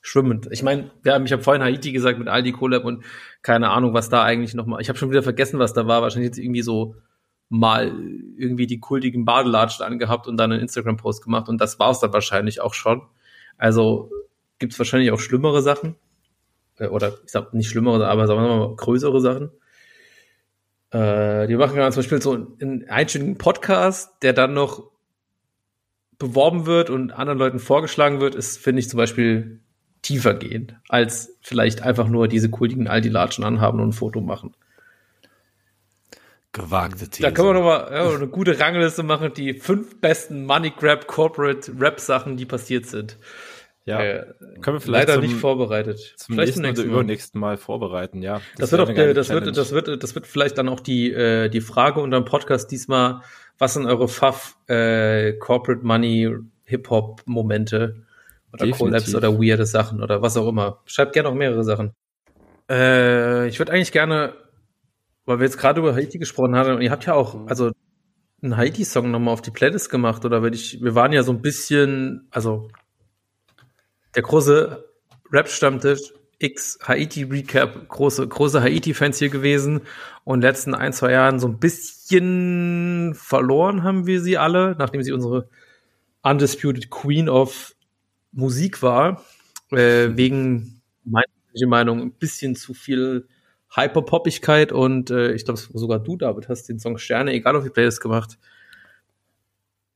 schwimmend. 0.00 0.48
Ich 0.50 0.62
meine, 0.62 0.90
wir 1.02 1.12
haben, 1.12 1.26
ich 1.26 1.32
habe 1.32 1.42
vorhin 1.42 1.62
Haiti 1.62 1.92
gesagt 1.92 2.18
mit 2.18 2.28
Aldi 2.28 2.52
Collab 2.52 2.84
und 2.84 3.04
keine 3.42 3.70
Ahnung, 3.70 3.92
was 3.92 4.08
da 4.08 4.22
eigentlich 4.22 4.54
noch 4.54 4.66
mal. 4.66 4.80
Ich 4.80 4.88
habe 4.88 4.98
schon 4.98 5.10
wieder 5.10 5.22
vergessen, 5.22 5.58
was 5.58 5.74
da 5.74 5.86
war. 5.86 6.00
Wahrscheinlich 6.00 6.28
jetzt 6.28 6.38
irgendwie 6.38 6.62
so 6.62 6.96
mal 7.50 7.92
irgendwie 8.38 8.66
die 8.66 8.80
kultigen 8.80 9.26
Badelatschen 9.26 9.84
angehabt 9.84 10.26
und 10.26 10.38
dann 10.38 10.52
einen 10.52 10.62
Instagram-Post 10.62 11.22
gemacht 11.22 11.48
und 11.50 11.60
das 11.60 11.78
war's 11.78 12.00
dann 12.00 12.14
wahrscheinlich 12.14 12.62
auch 12.62 12.72
schon. 12.72 13.02
Also 13.58 14.10
gibt's 14.58 14.78
wahrscheinlich 14.78 15.10
auch 15.10 15.20
schlimmere 15.20 15.60
Sachen 15.60 15.96
oder 16.78 17.14
ich 17.24 17.30
sag 17.30 17.54
nicht 17.54 17.68
schlimmere, 17.68 18.08
aber 18.08 18.26
sagen 18.26 18.40
wir 18.40 18.56
mal 18.56 18.76
größere 18.76 19.20
Sachen. 19.20 19.50
Äh, 20.90 21.46
die 21.46 21.56
machen 21.56 21.76
ja 21.76 21.90
zum 21.90 22.00
Beispiel 22.00 22.22
so 22.22 22.32
einen 22.60 22.88
einstündigen 22.88 23.38
Podcast, 23.38 24.10
der 24.22 24.32
dann 24.32 24.54
noch 24.54 24.90
beworben 26.18 26.66
wird 26.66 26.90
und 26.90 27.12
anderen 27.12 27.38
Leuten 27.38 27.58
vorgeschlagen 27.58 28.20
wird, 28.20 28.34
ist, 28.34 28.58
finde 28.58 28.80
ich, 28.80 28.88
zum 28.88 28.98
Beispiel 28.98 29.60
tiefer 30.02 30.34
gehend, 30.34 30.76
als 30.88 31.36
vielleicht 31.40 31.82
einfach 31.82 32.08
nur 32.08 32.28
diese 32.28 32.50
kultigen 32.50 32.86
Aldi-Latschen 32.86 33.42
anhaben 33.42 33.80
und 33.80 33.88
ein 33.88 33.92
Foto 33.92 34.20
machen. 34.20 34.54
Gewagte 36.52 37.08
These. 37.08 37.22
Da 37.22 37.32
können 37.32 37.48
wir 37.48 37.54
noch 37.54 37.64
mal 37.64 37.90
ja, 37.90 38.08
eine 38.14 38.28
gute 38.28 38.60
Rangliste 38.60 39.02
machen, 39.02 39.32
die 39.34 39.54
fünf 39.54 40.00
besten 40.00 40.46
Money 40.46 40.70
Grab 40.70 41.08
Corporate 41.08 41.72
Rap 41.80 41.98
Sachen, 41.98 42.36
die 42.36 42.46
passiert 42.46 42.86
sind. 42.86 43.18
Ja. 43.86 44.02
Äh, 44.02 44.26
Können 44.62 44.76
wir 44.76 44.80
vielleicht 44.80 45.08
leider 45.08 45.20
zum, 45.20 45.22
nicht 45.22 45.40
vorbereitet. 45.40 46.14
zum 46.16 46.34
Vielleicht 46.34 46.56
nächsten 46.56 46.80
oder 46.80 46.88
übernächsten 46.88 47.40
Mal 47.40 47.56
vorbereiten, 47.58 48.22
ja. 48.22 48.40
Das, 48.56 48.72
wird 48.72 48.88
wäre 48.88 49.10
auch 49.10 49.14
das 49.14 49.28
wird, 49.28 49.56
das 49.56 49.72
wird, 49.72 50.02
das 50.02 50.14
wird 50.14 50.26
vielleicht 50.26 50.56
dann 50.56 50.68
auch 50.68 50.80
die, 50.80 51.12
äh, 51.12 51.50
die 51.50 51.60
Frage 51.60 52.00
unter 52.00 52.18
dem 52.18 52.24
Podcast 52.24 52.70
diesmal, 52.70 53.20
was 53.58 53.74
sind 53.74 53.86
eure 53.86 54.08
Pfaff, 54.08 54.56
äh, 54.68 55.34
Corporate 55.34 55.84
Money, 55.84 56.34
Hip-Hop-Momente 56.64 58.06
oder 58.52 58.66
Definitiv. 58.66 58.78
Collabs 58.78 59.14
oder 59.14 59.38
weirde 59.38 59.66
Sachen 59.66 60.02
oder 60.02 60.22
was 60.22 60.36
auch 60.36 60.48
immer. 60.48 60.80
Schreibt 60.86 61.12
gerne 61.12 61.28
auch 61.28 61.34
mehrere 61.34 61.62
Sachen. 61.62 61.92
Äh, 62.70 63.48
ich 63.48 63.58
würde 63.58 63.72
eigentlich 63.72 63.92
gerne, 63.92 64.34
weil 65.26 65.40
wir 65.40 65.44
jetzt 65.44 65.58
gerade 65.58 65.80
über 65.80 65.94
Haiti 65.94 66.18
gesprochen 66.18 66.56
haben, 66.56 66.76
und 66.76 66.80
ihr 66.80 66.90
habt 66.90 67.04
ja 67.04 67.12
auch, 67.12 67.46
also 67.48 67.72
einen 68.42 68.56
Haiti-Song 68.56 69.10
nochmal 69.10 69.34
auf 69.34 69.42
die 69.42 69.50
Playlist 69.50 69.90
gemacht, 69.90 70.24
oder 70.24 70.42
würde 70.42 70.56
ich, 70.56 70.82
wir 70.82 70.94
waren 70.94 71.12
ja 71.12 71.22
so 71.22 71.32
ein 71.32 71.42
bisschen, 71.42 72.28
also 72.30 72.70
der 74.14 74.22
große 74.22 74.84
Rap-Stammtisch 75.32 76.12
X 76.38 76.78
Haiti 76.82 77.22
Recap, 77.24 77.88
große, 77.88 78.26
große 78.26 78.60
Haiti-Fans 78.60 79.18
hier 79.18 79.28
gewesen 79.30 79.82
und 80.24 80.36
in 80.36 80.40
den 80.40 80.50
letzten 80.50 80.74
ein, 80.74 80.92
zwei 80.92 81.12
Jahren 81.12 81.38
so 81.38 81.46
ein 81.48 81.58
bisschen 81.58 83.14
verloren 83.14 83.82
haben 83.82 84.06
wir 84.06 84.20
sie 84.20 84.36
alle, 84.36 84.74
nachdem 84.78 85.02
sie 85.02 85.12
unsere 85.12 85.48
Undisputed 86.22 86.90
Queen 86.90 87.28
of 87.28 87.74
Musik 88.32 88.82
war, 88.82 89.22
äh, 89.70 90.08
wegen 90.16 90.80
meiner 91.04 91.24
Meinung 91.66 92.00
ein 92.00 92.12
bisschen 92.12 92.56
zu 92.56 92.74
viel 92.74 93.28
Hyperpoppigkeit 93.74 94.72
und 94.72 95.10
äh, 95.10 95.32
ich 95.32 95.44
glaube 95.44 95.60
sogar 95.60 95.98
du, 95.98 96.16
David, 96.16 96.48
hast 96.48 96.68
den 96.68 96.78
Song 96.78 96.98
Sterne, 96.98 97.32
egal 97.32 97.56
auf 97.56 97.64
die 97.64 97.70
Playlist 97.70 98.00
gemacht. 98.00 98.38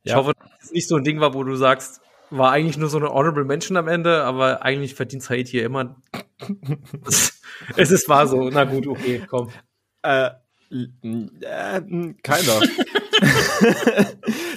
Ich 0.03 0.11
Ja. 0.11 0.17
hoffe, 0.17 0.33
dass 0.39 0.65
es 0.65 0.71
nicht 0.71 0.87
so 0.87 0.95
ein 0.95 1.03
Ding 1.03 1.19
war, 1.19 1.33
wo 1.33 1.43
du 1.43 1.55
sagst, 1.55 2.01
war 2.31 2.51
eigentlich 2.51 2.77
nur 2.77 2.89
so 2.89 2.97
eine 2.97 3.09
Honorable 3.09 3.45
Mention 3.45 3.77
am 3.77 3.87
Ende, 3.87 4.23
aber 4.23 4.63
eigentlich 4.63 4.95
verdient 4.95 5.27
Haiti 5.29 5.51
hier 5.51 5.65
immer. 5.65 5.95
es 7.75 7.91
ist 7.91 8.07
wahr 8.09 8.27
so. 8.27 8.49
Na 8.49 8.65
gut, 8.65 8.87
okay, 8.87 9.23
komm. 9.27 9.49
Äh, 10.01 10.29
äh, 10.71 11.81
keiner. 12.23 12.61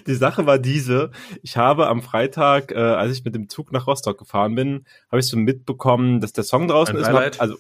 die 0.07 0.15
Sache 0.15 0.47
war 0.47 0.59
diese, 0.59 1.11
ich 1.43 1.57
habe 1.57 1.89
am 1.89 2.03
Freitag, 2.03 2.71
äh, 2.73 2.77
als 2.77 3.17
ich 3.17 3.25
mit 3.25 3.35
dem 3.35 3.49
Zug 3.49 3.73
nach 3.73 3.87
Rostock 3.87 4.19
gefahren 4.19 4.55
bin, 4.55 4.85
habe 5.11 5.21
ich 5.21 5.27
so 5.27 5.37
mitbekommen, 5.37 6.21
dass 6.21 6.33
der 6.33 6.45
Song 6.45 6.69
draußen 6.69 6.95
Mein 6.95 7.03
ist. 7.03 7.09
Beileid. 7.11 7.41
Also, 7.41 7.57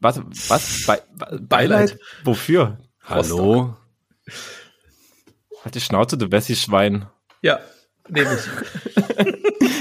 was, 0.00 0.20
was? 0.48 0.86
Be 0.86 1.02
Be 1.12 1.40
Beileid. 1.40 1.98
Wofür? 2.24 2.78
Hallo? 3.02 3.74
Halt 5.64 5.74
die 5.74 5.80
Schnauze, 5.80 6.16
du 6.16 6.30
Wessi-Schwein. 6.30 7.06
Ja, 7.42 7.58
nehme 8.10 8.34
ich. 8.34 9.28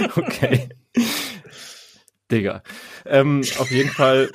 Okay. 0.15 0.69
Digga. 2.31 2.61
Ähm, 3.05 3.41
auf 3.59 3.71
jeden 3.71 3.89
Fall 3.89 4.29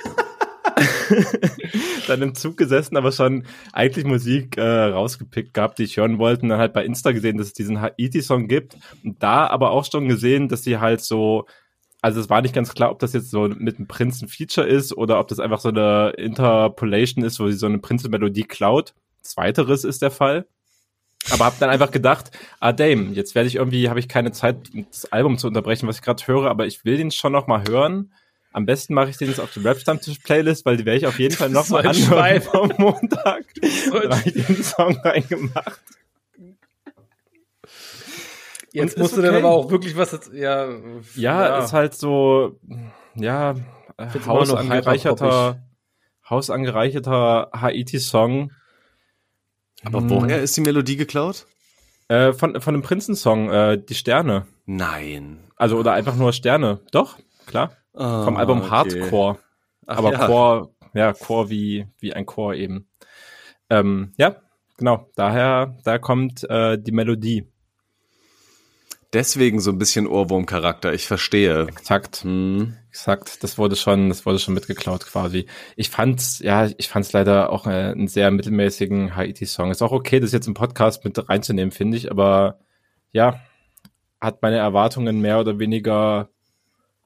dann 2.07 2.21
im 2.21 2.35
Zug 2.35 2.57
gesessen, 2.57 2.97
aber 2.97 3.11
schon 3.11 3.45
eigentlich 3.71 4.05
Musik 4.05 4.57
äh, 4.57 4.61
rausgepickt 4.61 5.53
gehabt, 5.53 5.79
die 5.79 5.83
ich 5.83 5.97
hören 5.97 6.17
wollte. 6.17 6.43
Und 6.43 6.49
dann 6.49 6.59
halt 6.59 6.73
bei 6.73 6.85
Insta 6.85 7.11
gesehen, 7.11 7.37
dass 7.37 7.47
es 7.47 7.53
diesen 7.53 7.81
Haiti-Song 7.81 8.47
gibt. 8.47 8.77
Und 9.03 9.21
da 9.21 9.47
aber 9.47 9.71
auch 9.71 9.85
schon 9.85 10.07
gesehen, 10.07 10.49
dass 10.49 10.63
sie 10.63 10.79
halt 10.79 11.01
so, 11.01 11.45
also 12.01 12.19
es 12.19 12.29
war 12.29 12.41
nicht 12.41 12.55
ganz 12.55 12.73
klar, 12.73 12.91
ob 12.91 12.99
das 12.99 13.13
jetzt 13.13 13.29
so 13.29 13.47
mit 13.47 13.77
einem 13.77 13.87
Prinzen 13.87 14.27
Feature 14.27 14.67
ist 14.67 14.95
oder 14.95 15.19
ob 15.19 15.27
das 15.27 15.39
einfach 15.39 15.59
so 15.59 15.69
eine 15.69 16.13
Interpolation 16.17 17.23
ist, 17.23 17.39
wo 17.39 17.47
sie 17.47 17.57
so 17.57 17.67
eine 17.67 17.79
Prinzen-Melodie 17.79 18.43
klaut. 18.43 18.93
Zweiteres 19.21 19.83
ist 19.83 20.01
der 20.01 20.11
Fall. 20.11 20.45
Aber 21.31 21.45
habe 21.45 21.55
dann 21.59 21.69
einfach 21.69 21.91
gedacht, 21.91 22.31
ah 22.59 22.73
Dame, 22.73 23.11
jetzt 23.13 23.33
werde 23.35 23.47
ich 23.47 23.55
irgendwie, 23.55 23.89
habe 23.89 23.99
ich 23.99 24.09
keine 24.09 24.31
Zeit, 24.31 24.57
das 24.91 25.11
Album 25.11 25.37
zu 25.37 25.47
unterbrechen, 25.47 25.87
was 25.87 25.97
ich 25.97 26.01
gerade 26.01 26.25
höre, 26.27 26.49
aber 26.49 26.65
ich 26.65 26.83
will 26.85 26.97
den 26.97 27.11
schon 27.11 27.31
noch 27.31 27.47
mal 27.47 27.63
hören. 27.67 28.11
Am 28.51 28.65
besten 28.67 28.93
mache 28.93 29.09
ich 29.09 29.17
den 29.17 29.29
jetzt 29.29 29.39
auf 29.39 29.51
die 29.51 29.61
Rap-Stammtisch-Playlist, 29.61 30.65
weil 30.65 30.77
die 30.77 30.85
werde 30.85 30.99
ich 30.99 31.07
auf 31.07 31.17
jeden 31.17 31.33
Fall 31.33 31.49
noch 31.49 31.69
mal 31.69 31.85
anhören 31.87 32.41
vom 32.41 32.71
Montag. 32.77 33.45
Da 33.55 34.15
habe 34.15 34.21
ich 34.25 34.45
den 34.45 34.63
Song 34.63 34.95
reingemacht. 34.97 35.81
Jetzt 38.73 38.97
musst 38.97 39.15
du 39.15 39.21
dann 39.21 39.35
okay. 39.35 39.43
aber 39.43 39.49
auch 39.49 39.71
wirklich 39.71 39.95
was 39.95 40.11
jetzt, 40.11 40.33
ja. 40.33 40.67
Ja, 41.15 41.59
ist 41.59 41.73
halt 41.73 41.93
so, 41.93 42.59
ja, 43.15 43.55
hausangereicherter, 44.25 45.63
hausangereicherter 46.29 47.49
Haiti-Song. 47.55 48.51
Aber 49.83 49.99
Hm. 50.01 50.09
woher 50.09 50.41
ist 50.41 50.55
die 50.57 50.61
Melodie 50.61 50.95
geklaut? 50.97 51.45
Äh, 52.07 52.33
von, 52.33 52.59
von 52.61 52.73
dem 52.73 52.83
Prinzen-Song, 52.83 53.49
äh, 53.49 53.77
Die 53.81 53.95
Sterne. 53.95 54.45
Nein. 54.65 55.39
Also, 55.55 55.77
oder 55.77 55.93
einfach 55.93 56.15
nur 56.15 56.33
Sterne. 56.33 56.79
Doch, 56.91 57.17
klar. 57.45 57.77
Vom 57.93 58.37
Album 58.37 58.61
Ah, 58.61 58.81
okay. 58.81 58.99
Hardcore. 59.01 59.39
Ach 59.85 59.97
aber 59.97 60.11
ja. 60.13 60.25
Chor, 60.25 60.75
ja, 60.93 61.13
Chor 61.13 61.49
wie, 61.49 61.85
wie 61.99 62.13
ein 62.13 62.25
Chor 62.25 62.55
eben. 62.55 62.87
Ähm, 63.69 64.13
ja, 64.17 64.37
genau. 64.77 65.09
Daher, 65.15 65.77
da 65.83 65.97
kommt 65.99 66.43
äh, 66.49 66.77
die 66.77 66.91
Melodie. 66.91 67.47
Deswegen 69.13 69.59
so 69.59 69.71
ein 69.71 69.77
bisschen 69.77 70.07
Ohrwurm-Charakter, 70.07 70.91
ich 70.93 71.05
verstehe. 71.07 71.67
Exakt. 71.67 72.23
Hm. 72.23 72.75
Exakt. 72.93 73.43
Das 73.43 73.57
wurde 73.57 73.75
schon, 73.75 74.09
das 74.09 74.23
wurde 74.23 74.37
schon 74.37 74.53
mitgeklaut 74.53 75.03
quasi. 75.07 75.47
Ich 75.75 75.89
fand's, 75.89 76.37
ja, 76.37 76.69
ich 76.77 76.89
fand's 76.89 77.11
leider 77.11 77.51
auch 77.51 77.65
äh, 77.65 77.71
einen 77.71 78.07
sehr 78.07 78.29
mittelmäßigen 78.29 79.15
Haiti-Song. 79.15 79.71
Ist 79.71 79.81
auch 79.81 79.91
okay, 79.91 80.19
das 80.19 80.31
jetzt 80.31 80.45
im 80.45 80.53
Podcast 80.53 81.03
mit 81.03 81.27
reinzunehmen, 81.27 81.71
finde 81.71 81.97
ich, 81.97 82.11
aber 82.11 82.59
ja, 83.11 83.39
hat 84.21 84.43
meine 84.43 84.57
Erwartungen 84.57 85.21
mehr 85.21 85.39
oder 85.39 85.57
weniger 85.57 86.29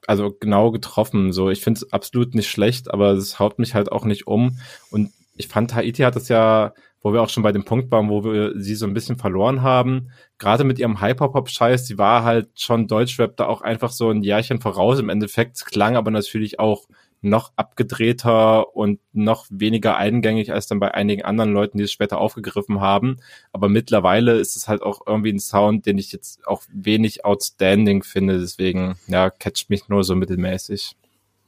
also 0.06 0.30
genau 0.38 0.72
getroffen. 0.72 1.32
So, 1.32 1.48
ich 1.48 1.62
finde 1.62 1.78
es 1.78 1.90
absolut 1.90 2.34
nicht 2.34 2.50
schlecht, 2.50 2.92
aber 2.92 3.12
es 3.12 3.38
haut 3.38 3.58
mich 3.58 3.72
halt 3.74 3.90
auch 3.90 4.04
nicht 4.04 4.26
um. 4.26 4.58
Und 4.90 5.10
ich 5.36 5.48
fand, 5.48 5.74
Haiti 5.74 6.02
hat 6.02 6.16
es 6.16 6.28
ja, 6.28 6.74
wo 7.00 7.12
wir 7.12 7.22
auch 7.22 7.28
schon 7.28 7.42
bei 7.42 7.52
dem 7.52 7.64
Punkt 7.64 7.90
waren, 7.90 8.08
wo 8.08 8.24
wir 8.24 8.52
sie 8.56 8.74
so 8.74 8.86
ein 8.86 8.94
bisschen 8.94 9.16
verloren 9.16 9.62
haben, 9.62 10.10
gerade 10.38 10.64
mit 10.64 10.78
ihrem 10.78 11.00
Hyperpop-Scheiß, 11.00 11.86
sie 11.86 11.98
war 11.98 12.24
halt 12.24 12.48
schon 12.54 12.88
Deutschrap 12.88 13.36
da 13.36 13.46
auch 13.46 13.62
einfach 13.62 13.90
so 13.90 14.10
ein 14.10 14.22
Jährchen 14.22 14.60
voraus 14.60 14.98
im 14.98 15.08
Endeffekt. 15.08 15.64
Klang 15.66 15.96
aber 15.96 16.10
natürlich 16.10 16.58
auch 16.58 16.88
noch 17.20 17.52
abgedrehter 17.56 18.76
und 18.76 19.00
noch 19.12 19.46
weniger 19.50 19.96
eingängig 19.96 20.52
als 20.52 20.68
dann 20.68 20.78
bei 20.78 20.94
einigen 20.94 21.24
anderen 21.24 21.52
Leuten, 21.52 21.78
die 21.78 21.84
es 21.84 21.92
später 21.92 22.18
aufgegriffen 22.18 22.80
haben. 22.80 23.16
Aber 23.52 23.68
mittlerweile 23.68 24.38
ist 24.38 24.56
es 24.56 24.68
halt 24.68 24.82
auch 24.82 25.00
irgendwie 25.06 25.32
ein 25.32 25.40
Sound, 25.40 25.86
den 25.86 25.98
ich 25.98 26.12
jetzt 26.12 26.46
auch 26.46 26.62
wenig 26.72 27.24
outstanding 27.24 28.04
finde. 28.04 28.38
Deswegen, 28.38 28.96
ja, 29.08 29.30
catcht 29.30 29.68
mich 29.68 29.88
nur 29.88 30.04
so 30.04 30.14
mittelmäßig. 30.14 30.96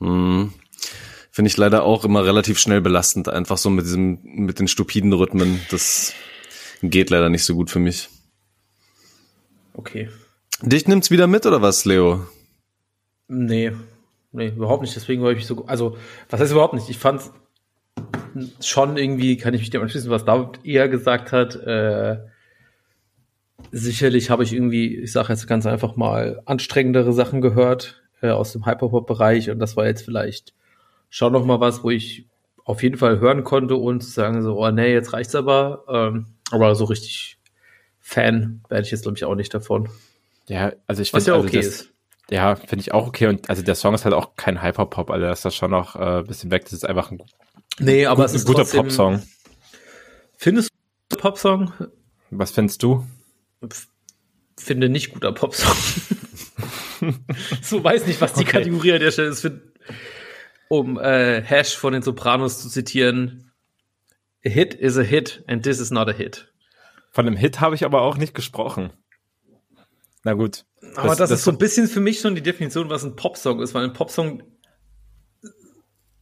Mhm. 0.00 0.52
Finde 1.30 1.48
ich 1.48 1.56
leider 1.56 1.84
auch 1.84 2.04
immer 2.04 2.24
relativ 2.24 2.58
schnell 2.58 2.80
belastend, 2.80 3.28
einfach 3.28 3.56
so 3.56 3.70
mit 3.70 3.84
diesem, 3.84 4.18
mit 4.22 4.58
den 4.58 4.68
stupiden 4.68 5.12
Rhythmen. 5.12 5.60
Das 5.70 6.12
geht 6.82 7.10
leider 7.10 7.28
nicht 7.28 7.44
so 7.44 7.54
gut 7.54 7.70
für 7.70 7.78
mich. 7.78 8.08
Okay. 9.74 10.08
Dich 10.62 10.88
nimmt's 10.88 11.10
wieder 11.10 11.26
mit 11.26 11.46
oder 11.46 11.62
was, 11.62 11.84
Leo? 11.84 12.26
Nee, 13.28 13.72
nee, 14.32 14.48
überhaupt 14.48 14.82
nicht. 14.82 14.96
Deswegen 14.96 15.22
war 15.22 15.30
ich 15.30 15.46
so, 15.46 15.64
also, 15.66 15.96
was 16.28 16.40
heißt 16.40 16.52
überhaupt 16.52 16.74
nicht? 16.74 16.90
Ich 16.90 16.98
fand 16.98 17.22
schon 18.60 18.96
irgendwie, 18.96 19.36
kann 19.36 19.54
ich 19.54 19.60
mich 19.60 19.70
dem 19.70 19.82
anschließen, 19.82 20.10
was 20.10 20.24
David 20.24 20.64
eher 20.64 20.88
gesagt 20.88 21.32
hat. 21.32 21.54
Äh, 21.54 22.18
sicherlich 23.72 24.30
habe 24.30 24.42
ich 24.42 24.52
irgendwie, 24.52 24.96
ich 24.96 25.12
sage 25.12 25.32
jetzt 25.32 25.46
ganz 25.46 25.66
einfach 25.66 25.96
mal, 25.96 26.42
anstrengendere 26.44 27.12
Sachen 27.12 27.40
gehört 27.40 28.02
äh, 28.20 28.30
aus 28.30 28.52
dem 28.52 28.66
Hyperpop-Bereich 28.66 29.50
und 29.50 29.58
das 29.58 29.76
war 29.76 29.86
jetzt 29.86 30.02
vielleicht 30.02 30.54
schon 31.10 31.32
noch 31.32 31.44
mal 31.44 31.60
was, 31.60 31.82
wo 31.84 31.90
ich 31.90 32.26
auf 32.64 32.82
jeden 32.82 32.96
Fall 32.96 33.18
hören 33.20 33.44
konnte 33.44 33.74
und 33.76 34.02
sagen 34.02 34.42
so, 34.42 34.56
oh 34.58 34.70
nee, 34.70 34.92
jetzt 34.92 35.12
reicht's 35.12 35.34
aber. 35.34 35.84
Ähm, 35.88 36.26
aber 36.50 36.74
so 36.74 36.84
richtig 36.84 37.38
Fan 38.00 38.62
werde 38.68 38.84
ich 38.84 38.90
jetzt 38.90 39.02
glaube 39.02 39.16
ich 39.18 39.24
auch 39.24 39.34
nicht 39.34 39.52
davon. 39.52 39.88
Ja, 40.48 40.72
also 40.86 41.02
ich 41.02 41.10
finde, 41.10 41.26
ja 41.26 41.34
also 41.34 41.46
okay 41.46 41.56
das, 41.58 41.66
ist. 41.66 41.90
ja, 42.30 42.56
finde 42.56 42.80
ich 42.80 42.92
auch 42.92 43.06
okay. 43.06 43.26
Und 43.26 43.48
also 43.50 43.62
der 43.62 43.74
Song 43.74 43.94
ist 43.94 44.04
halt 44.04 44.14
auch 44.14 44.36
kein 44.36 44.62
Hyperpop, 44.62 45.10
also 45.10 45.26
das 45.26 45.40
ist 45.40 45.44
das 45.44 45.54
schon 45.56 45.70
noch 45.70 45.94
äh, 45.96 46.18
ein 46.20 46.26
bisschen 46.26 46.50
weg. 46.50 46.64
Das 46.64 46.72
ist 46.72 46.84
einfach 46.88 47.10
ein, 47.10 47.22
Nee, 47.78 48.06
aber 48.06 48.16
gut, 48.22 48.26
es 48.26 48.32
ein 48.32 48.36
ist 48.36 48.46
guter 48.46 48.58
trotzdem- 48.62 48.82
Popsong. 48.82 49.22
Findest 50.36 50.70
du 51.08 51.16
Popsong? 51.16 51.72
Was 52.30 52.50
findest 52.50 52.82
du? 52.82 53.04
Finde 54.56 54.88
nicht 54.88 55.12
guter 55.12 55.32
Popsong. 55.32 55.74
so 57.62 57.82
weiß 57.82 58.06
nicht, 58.06 58.20
was 58.20 58.32
die 58.34 58.40
Okay. 58.42 58.52
Kategorie 58.58 58.92
an 58.92 59.00
der 59.00 59.10
Stelle 59.10 59.28
ist. 59.28 59.40
Für, 59.40 59.60
um 60.70 61.00
äh, 61.00 61.42
Hash 61.42 61.76
von 61.76 61.92
den 61.92 62.02
Sopranos 62.02 62.62
zu 62.62 62.68
zitieren. 62.68 63.50
A 64.46 64.48
hit 64.48 64.72
is 64.72 64.96
a 64.96 65.02
hit 65.02 65.42
and 65.48 65.64
this 65.64 65.80
is 65.80 65.90
not 65.90 66.08
a 66.08 66.12
hit. 66.12 66.52
Von 67.10 67.26
einem 67.26 67.36
Hit 67.36 67.60
habe 67.60 67.74
ich 67.74 67.84
aber 67.84 68.02
auch 68.02 68.16
nicht 68.16 68.34
gesprochen. 68.34 68.92
Na 70.22 70.34
gut. 70.34 70.64
Aber 70.94 71.16
das, 71.16 71.32
ist 71.32 71.42
so 71.42 71.50
ein 71.50 71.58
bisschen 71.58 71.88
für 71.88 71.98
mich 71.98 72.20
schon 72.20 72.36
die 72.36 72.40
Definition, 72.42 72.88
was 72.88 73.02
ein 73.02 73.16
Popsong 73.16 73.60
ist, 73.60 73.74
weil 73.74 73.82
ein 73.82 73.92
Popsong, 73.92 74.44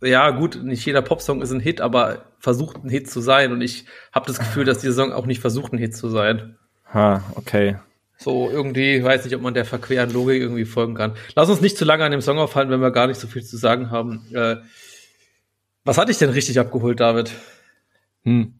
ja 0.00 0.31
gut, 0.31 0.62
nicht 0.64 0.85
jeder 0.87 1.02
Popsong 1.02 1.43
ist 1.43 1.52
ein 1.52 1.61
Hit, 1.61 1.83
aber 1.83 2.33
versucht 2.38 2.83
ein 2.83 2.88
Hit 2.88 3.11
zu 3.11 3.21
sein. 3.21 3.52
Und 3.52 3.61
ich 3.61 3.85
habe 4.12 4.26
das 4.26 4.38
Gefühl, 4.38 4.64
dass 4.64 4.78
dieser 4.78 4.95
Song 4.95 5.12
auch 5.12 5.26
nicht 5.26 5.43
versucht, 5.43 5.75
ein 5.75 5.78
Hit 5.78 5.95
zu 5.95 6.09
sein. 6.09 6.57
Ha, 6.95 7.23
okay. 7.35 7.76
So 8.21 8.51
irgendwie, 8.51 9.03
weiß 9.03 9.25
nicht, 9.25 9.37
ob 9.37 9.43
man 9.43 9.55
der 9.55 9.65
verqueren 9.65 10.13
Logik 10.13 10.43
irgendwie 10.43 10.65
folgen 10.65 10.95
kann. 10.95 11.15
Lass 11.37 11.49
uns 11.49 11.61
nicht 11.61 11.79
zu 11.79 11.85
lange 11.85 12.05
an 12.05 12.11
dem 12.11 12.21
Song 12.21 12.39
aufhalten, 12.39 12.73
wenn 12.73 12.81
wir 12.81 12.91
gar 12.91 13.07
nicht 13.07 13.21
so 13.21 13.29
viel 13.29 13.45
zu 13.45 13.57
sagen 13.57 13.91
haben. 13.93 14.27
Äh, 14.35 14.57
was 15.85 15.99
hat 15.99 16.09
dich 16.09 16.19
denn 16.19 16.31
richtig 16.31 16.59
abgeholt, 16.59 16.99
David? 16.99 17.31
Hm. 18.25 18.55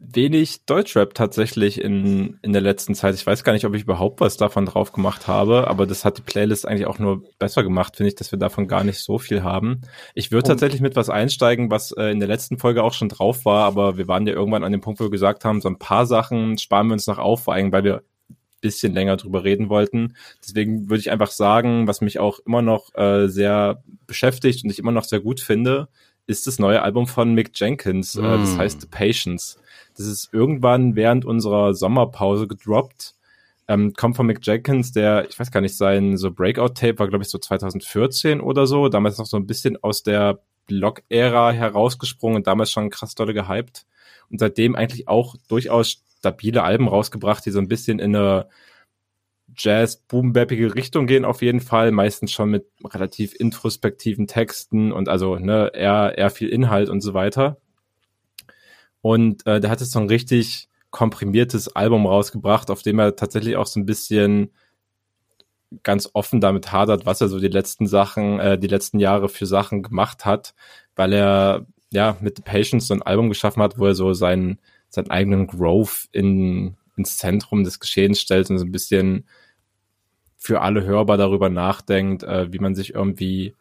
Wenig 0.00 0.64
Deutschrap 0.66 1.14
tatsächlich 1.14 1.80
in, 1.80 2.40
in 2.42 2.52
der 2.52 2.60
letzten 2.60 2.96
Zeit. 2.96 3.14
Ich 3.14 3.24
weiß 3.24 3.44
gar 3.44 3.52
nicht, 3.52 3.64
ob 3.64 3.74
ich 3.76 3.82
überhaupt 3.84 4.20
was 4.20 4.36
davon 4.36 4.66
drauf 4.66 4.90
gemacht 4.90 5.28
habe, 5.28 5.68
aber 5.68 5.86
das 5.86 6.04
hat 6.04 6.18
die 6.18 6.22
Playlist 6.22 6.66
eigentlich 6.66 6.86
auch 6.86 6.98
nur 6.98 7.22
besser 7.38 7.62
gemacht, 7.62 7.96
finde 7.96 8.08
ich, 8.08 8.16
dass 8.16 8.32
wir 8.32 8.38
davon 8.40 8.66
gar 8.66 8.82
nicht 8.82 8.98
so 8.98 9.18
viel 9.18 9.44
haben. 9.44 9.82
Ich 10.14 10.32
würde 10.32 10.42
Und- 10.42 10.48
tatsächlich 10.48 10.80
mit 10.80 10.96
was 10.96 11.08
einsteigen, 11.08 11.70
was 11.70 11.92
äh, 11.92 12.06
in 12.10 12.18
der 12.18 12.28
letzten 12.28 12.58
Folge 12.58 12.82
auch 12.82 12.94
schon 12.94 13.08
drauf 13.08 13.44
war, 13.44 13.64
aber 13.64 13.96
wir 13.96 14.08
waren 14.08 14.26
ja 14.26 14.32
irgendwann 14.34 14.64
an 14.64 14.72
dem 14.72 14.80
Punkt, 14.80 14.98
wo 14.98 15.04
wir 15.04 15.10
gesagt 15.10 15.44
haben, 15.44 15.60
so 15.60 15.68
ein 15.68 15.78
paar 15.78 16.04
Sachen 16.06 16.58
sparen 16.58 16.88
wir 16.88 16.94
uns 16.94 17.06
noch 17.06 17.18
auf, 17.18 17.44
vor 17.44 17.54
allem, 17.54 17.70
weil 17.70 17.84
wir 17.84 18.02
bisschen 18.62 18.94
länger 18.94 19.18
drüber 19.18 19.44
reden 19.44 19.68
wollten. 19.68 20.14
Deswegen 20.42 20.88
würde 20.88 21.00
ich 21.00 21.10
einfach 21.10 21.30
sagen, 21.30 21.86
was 21.86 22.00
mich 22.00 22.18
auch 22.18 22.38
immer 22.46 22.62
noch 22.62 22.94
äh, 22.94 23.28
sehr 23.28 23.82
beschäftigt 24.06 24.64
und 24.64 24.70
ich 24.70 24.78
immer 24.78 24.92
noch 24.92 25.04
sehr 25.04 25.20
gut 25.20 25.40
finde, 25.40 25.88
ist 26.26 26.46
das 26.46 26.58
neue 26.58 26.80
Album 26.82 27.06
von 27.06 27.34
Mick 27.34 27.50
Jenkins. 27.54 28.16
Äh, 28.16 28.22
das 28.22 28.54
Mm. 28.54 28.58
heißt 28.58 28.80
The 28.80 28.86
Patience. 28.86 29.58
Das 29.96 30.06
ist 30.06 30.30
irgendwann 30.32 30.96
während 30.96 31.26
unserer 31.26 31.74
Sommerpause 31.74 32.46
gedroppt. 32.48 33.14
Ähm, 33.68 33.92
kommt 33.94 34.16
von 34.16 34.26
Mick 34.26 34.38
Jenkins, 34.42 34.92
der, 34.92 35.28
ich 35.28 35.38
weiß 35.38 35.50
gar 35.50 35.60
nicht, 35.60 35.76
sein 35.76 36.16
so 36.16 36.30
Breakout-Tape 36.32 36.98
war, 36.98 37.08
glaube 37.08 37.24
ich, 37.24 37.30
so 37.30 37.38
2014 37.38 38.40
oder 38.40 38.66
so. 38.66 38.88
Damals 38.88 39.18
noch 39.18 39.26
so 39.26 39.36
ein 39.36 39.46
bisschen 39.46 39.76
aus 39.82 40.02
der 40.02 40.38
Blog-Ära 40.66 41.52
herausgesprungen 41.52 42.36
und 42.36 42.46
damals 42.46 42.70
schon 42.70 42.90
krass 42.90 43.14
dolle 43.14 43.34
gehypt. 43.34 43.84
Und 44.30 44.38
seitdem 44.40 44.76
eigentlich 44.76 45.08
auch 45.08 45.36
durchaus 45.48 46.02
stabile 46.22 46.62
Alben 46.62 46.86
rausgebracht, 46.86 47.44
die 47.44 47.50
so 47.50 47.58
ein 47.58 47.66
bisschen 47.66 47.98
in 47.98 48.14
eine 48.14 48.46
jazz 49.56 49.96
boom 49.96 50.32
Richtung 50.34 51.06
gehen 51.06 51.24
auf 51.24 51.42
jeden 51.42 51.60
Fall, 51.60 51.90
meistens 51.90 52.32
schon 52.32 52.50
mit 52.50 52.66
relativ 52.84 53.34
introspektiven 53.34 54.26
Texten 54.28 54.92
und 54.92 55.08
also 55.08 55.36
ne, 55.36 55.72
eher, 55.74 56.16
eher 56.16 56.30
viel 56.30 56.48
Inhalt 56.48 56.88
und 56.88 57.00
so 57.00 57.12
weiter. 57.12 57.58
Und 59.00 59.44
äh, 59.46 59.60
der 59.60 59.70
hat 59.70 59.80
jetzt 59.80 59.90
so 59.90 59.98
ein 59.98 60.06
richtig 60.06 60.68
komprimiertes 60.90 61.74
Album 61.74 62.06
rausgebracht, 62.06 62.70
auf 62.70 62.82
dem 62.82 63.00
er 63.00 63.16
tatsächlich 63.16 63.56
auch 63.56 63.66
so 63.66 63.80
ein 63.80 63.86
bisschen 63.86 64.52
ganz 65.82 66.08
offen 66.12 66.40
damit 66.40 66.70
hadert, 66.70 67.04
was 67.04 67.20
er 67.20 67.28
so 67.28 67.40
die 67.40 67.48
letzten 67.48 67.86
Sachen, 67.86 68.38
äh, 68.38 68.58
die 68.58 68.68
letzten 68.68 69.00
Jahre 69.00 69.28
für 69.28 69.46
Sachen 69.46 69.82
gemacht 69.82 70.24
hat, 70.24 70.54
weil 70.94 71.12
er 71.12 71.66
ja 71.92 72.16
mit 72.20 72.36
The 72.36 72.42
Patience 72.42 72.86
so 72.86 72.94
ein 72.94 73.02
Album 73.02 73.28
geschaffen 73.28 73.62
hat, 73.62 73.78
wo 73.78 73.86
er 73.86 73.94
so 73.94 74.12
seinen, 74.12 74.60
seinen 74.92 75.10
eigenen 75.10 75.46
Growth 75.46 76.08
in, 76.12 76.76
ins 76.96 77.16
Zentrum 77.16 77.64
des 77.64 77.80
Geschehens 77.80 78.20
stellt 78.20 78.50
und 78.50 78.58
so 78.58 78.64
ein 78.64 78.72
bisschen 78.72 79.24
für 80.36 80.60
alle 80.60 80.84
hörbar 80.84 81.16
darüber 81.16 81.48
nachdenkt, 81.48 82.22
äh, 82.24 82.52
wie 82.52 82.58
man 82.58 82.74
sich 82.74 82.94
irgendwie 82.94 83.54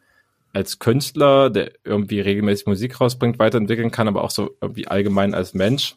als 0.53 0.79
Künstler, 0.79 1.49
der 1.49 1.71
irgendwie 1.85 2.19
regelmäßig 2.19 2.67
Musik 2.67 2.99
rausbringt, 2.99 3.39
weiterentwickeln 3.39 3.91
kann, 3.91 4.09
aber 4.09 4.23
auch 4.23 4.31
so 4.31 4.57
irgendwie 4.59 4.87
allgemein 4.87 5.33
als 5.33 5.53
Mensch. 5.53 5.95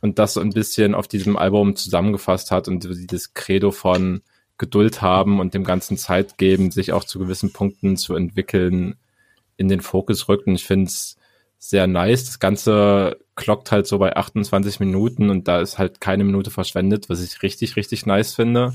Und 0.00 0.18
das 0.18 0.34
so 0.34 0.40
ein 0.40 0.50
bisschen 0.50 0.94
auf 0.94 1.08
diesem 1.08 1.36
Album 1.36 1.76
zusammengefasst 1.76 2.50
hat 2.50 2.68
und 2.68 2.84
dieses 2.84 3.32
Credo 3.32 3.70
von 3.70 4.22
Geduld 4.58 5.00
haben 5.00 5.40
und 5.40 5.54
dem 5.54 5.64
ganzen 5.64 5.96
Zeit 5.96 6.36
geben, 6.36 6.70
sich 6.70 6.92
auch 6.92 7.04
zu 7.04 7.18
gewissen 7.18 7.52
Punkten 7.52 7.96
zu 7.96 8.14
entwickeln, 8.14 8.96
in 9.56 9.68
den 9.68 9.80
Fokus 9.80 10.28
rückt. 10.28 10.46
Und 10.46 10.56
ich 10.56 10.64
finde 10.64 10.86
es 10.86 11.16
sehr 11.58 11.86
nice. 11.86 12.24
Das 12.26 12.38
Ganze 12.38 13.18
klockt 13.36 13.72
halt 13.72 13.86
so 13.86 13.98
bei 13.98 14.16
28 14.16 14.80
Minuten 14.80 15.30
und 15.30 15.48
da 15.48 15.60
ist 15.60 15.78
halt 15.78 16.00
keine 16.00 16.24
Minute 16.24 16.50
verschwendet, 16.50 17.08
was 17.08 17.22
ich 17.22 17.42
richtig, 17.42 17.76
richtig 17.76 18.06
nice 18.06 18.34
finde. 18.34 18.74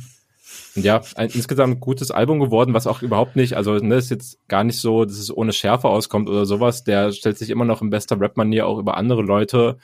Und 0.75 0.83
ja, 0.83 1.01
ein 1.15 1.29
insgesamt 1.29 1.79
gutes 1.79 2.11
Album 2.11 2.39
geworden, 2.39 2.73
was 2.73 2.87
auch 2.87 3.01
überhaupt 3.01 3.35
nicht, 3.35 3.55
also 3.55 3.75
ne, 3.75 3.95
ist 3.95 4.09
jetzt 4.09 4.39
gar 4.47 4.63
nicht 4.63 4.79
so, 4.79 5.05
dass 5.05 5.17
es 5.17 5.35
ohne 5.35 5.53
Schärfe 5.53 5.87
auskommt 5.87 6.27
oder 6.29 6.45
sowas. 6.45 6.83
Der 6.83 7.11
stellt 7.11 7.37
sich 7.37 7.49
immer 7.49 7.65
noch 7.65 7.81
in 7.81 7.89
bester 7.89 8.19
Rap-Manier 8.19 8.67
auch 8.67 8.79
über 8.79 8.97
andere 8.97 9.21
Leute, 9.21 9.77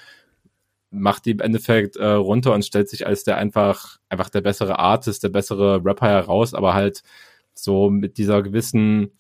macht 0.92 1.26
die 1.26 1.32
im 1.32 1.40
Endeffekt 1.40 1.98
äh, 1.98 2.06
runter 2.06 2.54
und 2.54 2.66
stellt 2.66 2.90
sich 2.90 3.06
als 3.06 3.24
der 3.24 3.38
einfach, 3.38 3.98
einfach 4.10 4.30
der 4.30 4.42
bessere 4.42 4.80
Artist, 4.80 5.24
der 5.24 5.30
bessere 5.30 5.84
Rapper 5.84 6.08
heraus, 6.08 6.54
aber 6.54 6.74
halt 6.74 7.04
so 7.54 7.90
mit 7.90 8.18
dieser 8.18 8.42
gewissen, 8.42 9.12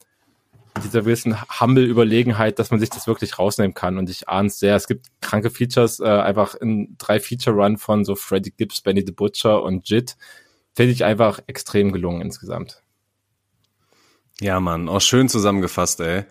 dieser 0.83 1.01
gewissen 1.01 1.37
Humble-Überlegenheit, 1.59 2.59
dass 2.59 2.71
man 2.71 2.79
sich 2.79 2.89
das 2.89 3.07
wirklich 3.07 3.39
rausnehmen 3.39 3.73
kann. 3.73 3.97
Und 3.97 4.09
ich 4.09 4.27
ahne 4.27 4.47
es 4.47 4.59
sehr. 4.59 4.75
Es 4.75 4.87
gibt 4.87 5.07
kranke 5.21 5.49
Features, 5.49 5.99
äh, 5.99 6.05
einfach 6.05 6.55
in 6.55 6.95
drei 6.97 7.19
Feature-Run 7.19 7.77
von 7.77 8.03
so 8.03 8.15
Freddie 8.15 8.51
Gibbs, 8.51 8.81
Benny 8.81 9.03
the 9.05 9.11
Butcher 9.11 9.63
und 9.63 9.89
Jit. 9.89 10.17
Finde 10.73 10.91
ich 10.91 11.05
einfach 11.05 11.39
extrem 11.47 11.91
gelungen 11.91 12.21
insgesamt. 12.21 12.81
Ja, 14.41 14.59
Mann, 14.59 14.89
auch 14.89 15.01
schön 15.01 15.29
zusammengefasst, 15.29 16.01
ey. 16.01 16.25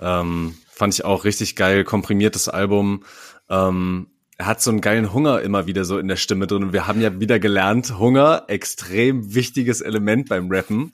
Ähm, 0.00 0.56
fand 0.70 0.94
ich 0.94 1.04
auch 1.04 1.24
richtig 1.24 1.56
geil, 1.56 1.84
komprimiertes 1.84 2.48
Album. 2.48 3.04
Ähm, 3.48 4.08
er 4.36 4.46
hat 4.46 4.62
so 4.62 4.70
einen 4.70 4.80
geilen 4.80 5.12
Hunger 5.12 5.40
immer 5.42 5.66
wieder 5.66 5.84
so 5.84 5.98
in 5.98 6.08
der 6.08 6.16
Stimme 6.16 6.46
drin. 6.46 6.64
Und 6.64 6.72
wir 6.72 6.86
haben 6.86 7.00
ja 7.00 7.20
wieder 7.20 7.38
gelernt, 7.38 7.98
Hunger, 7.98 8.44
extrem 8.48 9.34
wichtiges 9.34 9.80
Element 9.80 10.28
beim 10.28 10.50
Rappen. 10.50 10.92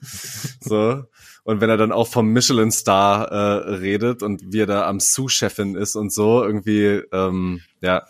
So. 0.61 1.03
Und 1.47 1.61
wenn 1.61 1.69
er 1.69 1.77
dann 1.77 1.93
auch 1.93 2.09
vom 2.09 2.27
Michelin-Star 2.33 3.31
äh, 3.31 3.75
redet 3.75 4.21
und 4.21 4.51
wie 4.51 4.59
er 4.59 4.65
da 4.65 4.85
am 4.85 4.99
Sous-Chefin 4.99 5.75
ist 5.75 5.95
und 5.95 6.11
so, 6.11 6.43
irgendwie, 6.43 7.01
ähm, 7.13 7.61
ja, 7.79 8.05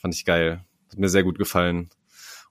fand 0.00 0.16
ich 0.16 0.24
geil. 0.24 0.64
Hat 0.90 0.98
mir 0.98 1.08
sehr 1.08 1.22
gut 1.22 1.38
gefallen. 1.38 1.90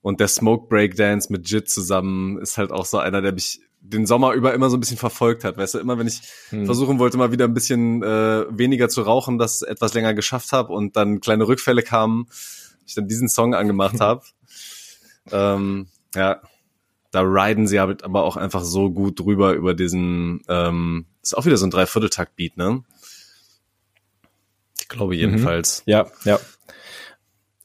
Und 0.02 0.22
der 0.22 0.30
Smoke 0.30 0.70
Breakdance 0.70 1.30
mit 1.34 1.50
Jit 1.50 1.70
zusammen 1.70 2.38
ist 2.38 2.58
halt 2.58 2.72
auch 2.72 2.86
so 2.86 2.98
einer, 2.98 3.22
der 3.22 3.34
mich 3.34 3.60
den 3.82 4.06
Sommer 4.06 4.32
über 4.32 4.54
immer 4.54 4.70
so 4.70 4.78
ein 4.78 4.80
bisschen 4.80 4.96
verfolgt 4.96 5.44
hat. 5.44 5.58
Weißt 5.58 5.74
du, 5.74 5.80
immer 5.80 6.00
wenn 6.00 6.08
ich 6.08 6.22
Hm. 6.52 6.66
versuchen 6.66 6.98
wollte, 6.98 7.18
mal 7.18 7.34
wieder 7.34 7.44
ein 7.44 7.54
bisschen 7.54 8.02
äh, 8.02 8.46
weniger 8.58 8.88
zu 8.88 9.02
rauchen, 9.02 9.38
das 9.38 9.64
etwas 9.64 9.94
länger 9.94 10.14
geschafft 10.14 10.54
habe 10.54 10.72
und 10.72 10.96
dann 10.96 11.20
kleine 11.20 11.46
Rückfälle 11.46 11.84
kamen, 11.84 12.28
ich 12.88 12.96
dann 12.96 13.10
diesen 13.10 13.28
Song 13.28 13.54
angemacht 13.54 14.00
habe. 14.00 14.24
ähm, 15.34 15.88
ja, 16.16 16.42
da 17.12 17.22
riden 17.22 17.68
sie 17.68 17.80
aber 17.80 17.98
aber 18.04 18.24
auch 18.24 18.38
einfach 18.38 18.64
so 18.64 18.90
gut 18.90 19.20
drüber 19.20 19.54
über 19.54 19.74
diesen, 19.74 20.42
ähm, 20.48 21.06
ist 21.22 21.38
auch 21.38 21.46
wieder 21.46 21.58
so 21.58 21.66
ein 21.68 21.72
Dreivierteltakt-Beat, 21.72 22.58
ne? 22.58 22.84
Ich 24.80 24.88
glaube 24.88 25.16
jedenfalls. 25.16 25.84
Ja, 25.86 26.08
ja. 26.26 26.40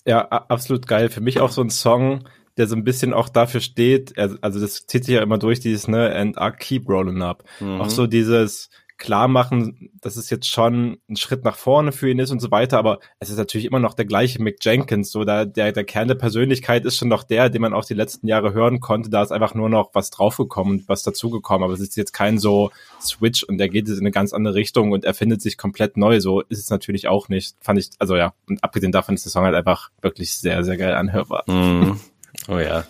Ja, 0.04 0.20
a- 0.30 0.46
absolut 0.48 0.86
geil. 0.86 1.08
Für 1.08 1.20
mich 1.20 1.40
auch 1.40 1.50
so 1.50 1.60
ein 1.62 1.70
Song, 1.70 2.28
der 2.56 2.68
so 2.68 2.76
ein 2.76 2.84
bisschen 2.84 3.12
auch 3.12 3.28
dafür 3.28 3.60
steht, 3.60 4.16
also 4.18 4.36
also 4.40 4.60
das 4.60 4.86
zieht 4.86 5.04
sich 5.04 5.14
ja 5.14 5.22
immer 5.22 5.38
durch, 5.38 5.60
dieses, 5.60 5.88
ne, 5.88 6.14
and 6.14 6.36
I 6.40 6.50
keep 6.56 6.88
rolling 6.88 7.22
up. 7.22 7.44
Mhm. 7.60 7.80
Auch 7.80 7.90
so 7.90 8.06
dieses 8.06 8.70
Klarmachen, 8.98 9.90
dass 10.00 10.16
es 10.16 10.30
jetzt 10.30 10.48
schon 10.48 10.98
ein 11.08 11.16
Schritt 11.16 11.44
nach 11.44 11.56
vorne 11.56 11.92
für 11.92 12.10
ihn 12.10 12.18
ist 12.18 12.30
und 12.30 12.40
so 12.40 12.50
weiter, 12.50 12.78
aber 12.78 12.98
es 13.18 13.30
ist 13.30 13.36
natürlich 13.36 13.66
immer 13.66 13.78
noch 13.78 13.94
der 13.94 14.06
gleiche 14.06 14.42
Mick 14.42 14.58
Jenkins, 14.64 15.10
so 15.10 15.24
da, 15.24 15.44
der, 15.44 15.72
der 15.72 15.84
Kern 15.84 16.08
der 16.08 16.14
Persönlichkeit 16.14 16.84
ist 16.84 16.96
schon 16.96 17.08
noch 17.08 17.22
der, 17.22 17.50
den 17.50 17.62
man 17.62 17.74
auch 17.74 17.84
die 17.84 17.94
letzten 17.94 18.26
Jahre 18.26 18.54
hören 18.54 18.80
konnte, 18.80 19.10
da 19.10 19.22
ist 19.22 19.32
einfach 19.32 19.54
nur 19.54 19.68
noch 19.68 19.90
was 19.92 20.10
draufgekommen 20.10 20.78
und 20.80 20.88
was 20.88 21.02
dazugekommen, 21.02 21.64
aber 21.64 21.74
es 21.74 21.80
ist 21.80 21.96
jetzt 21.96 22.12
kein 22.12 22.38
so 22.38 22.70
Switch 23.00 23.42
und 23.42 23.58
der 23.58 23.68
geht 23.68 23.88
jetzt 23.88 23.98
in 23.98 24.04
eine 24.04 24.12
ganz 24.12 24.32
andere 24.32 24.54
Richtung 24.54 24.92
und 24.92 25.04
erfindet 25.04 25.42
sich 25.42 25.58
komplett 25.58 25.96
neu, 25.96 26.20
so 26.20 26.40
ist 26.42 26.58
es 26.58 26.70
natürlich 26.70 27.08
auch 27.08 27.28
nicht, 27.28 27.56
fand 27.60 27.78
ich, 27.78 27.90
also 27.98 28.16
ja, 28.16 28.32
und 28.48 28.64
abgesehen 28.64 28.92
davon 28.92 29.14
ist 29.14 29.24
der 29.24 29.32
Song 29.32 29.44
halt 29.44 29.54
einfach 29.54 29.90
wirklich 30.00 30.38
sehr, 30.38 30.64
sehr 30.64 30.76
geil 30.76 30.94
anhörbar. 30.94 31.44
Mhm. 31.46 32.00
Oh 32.48 32.58
ja. 32.58 32.84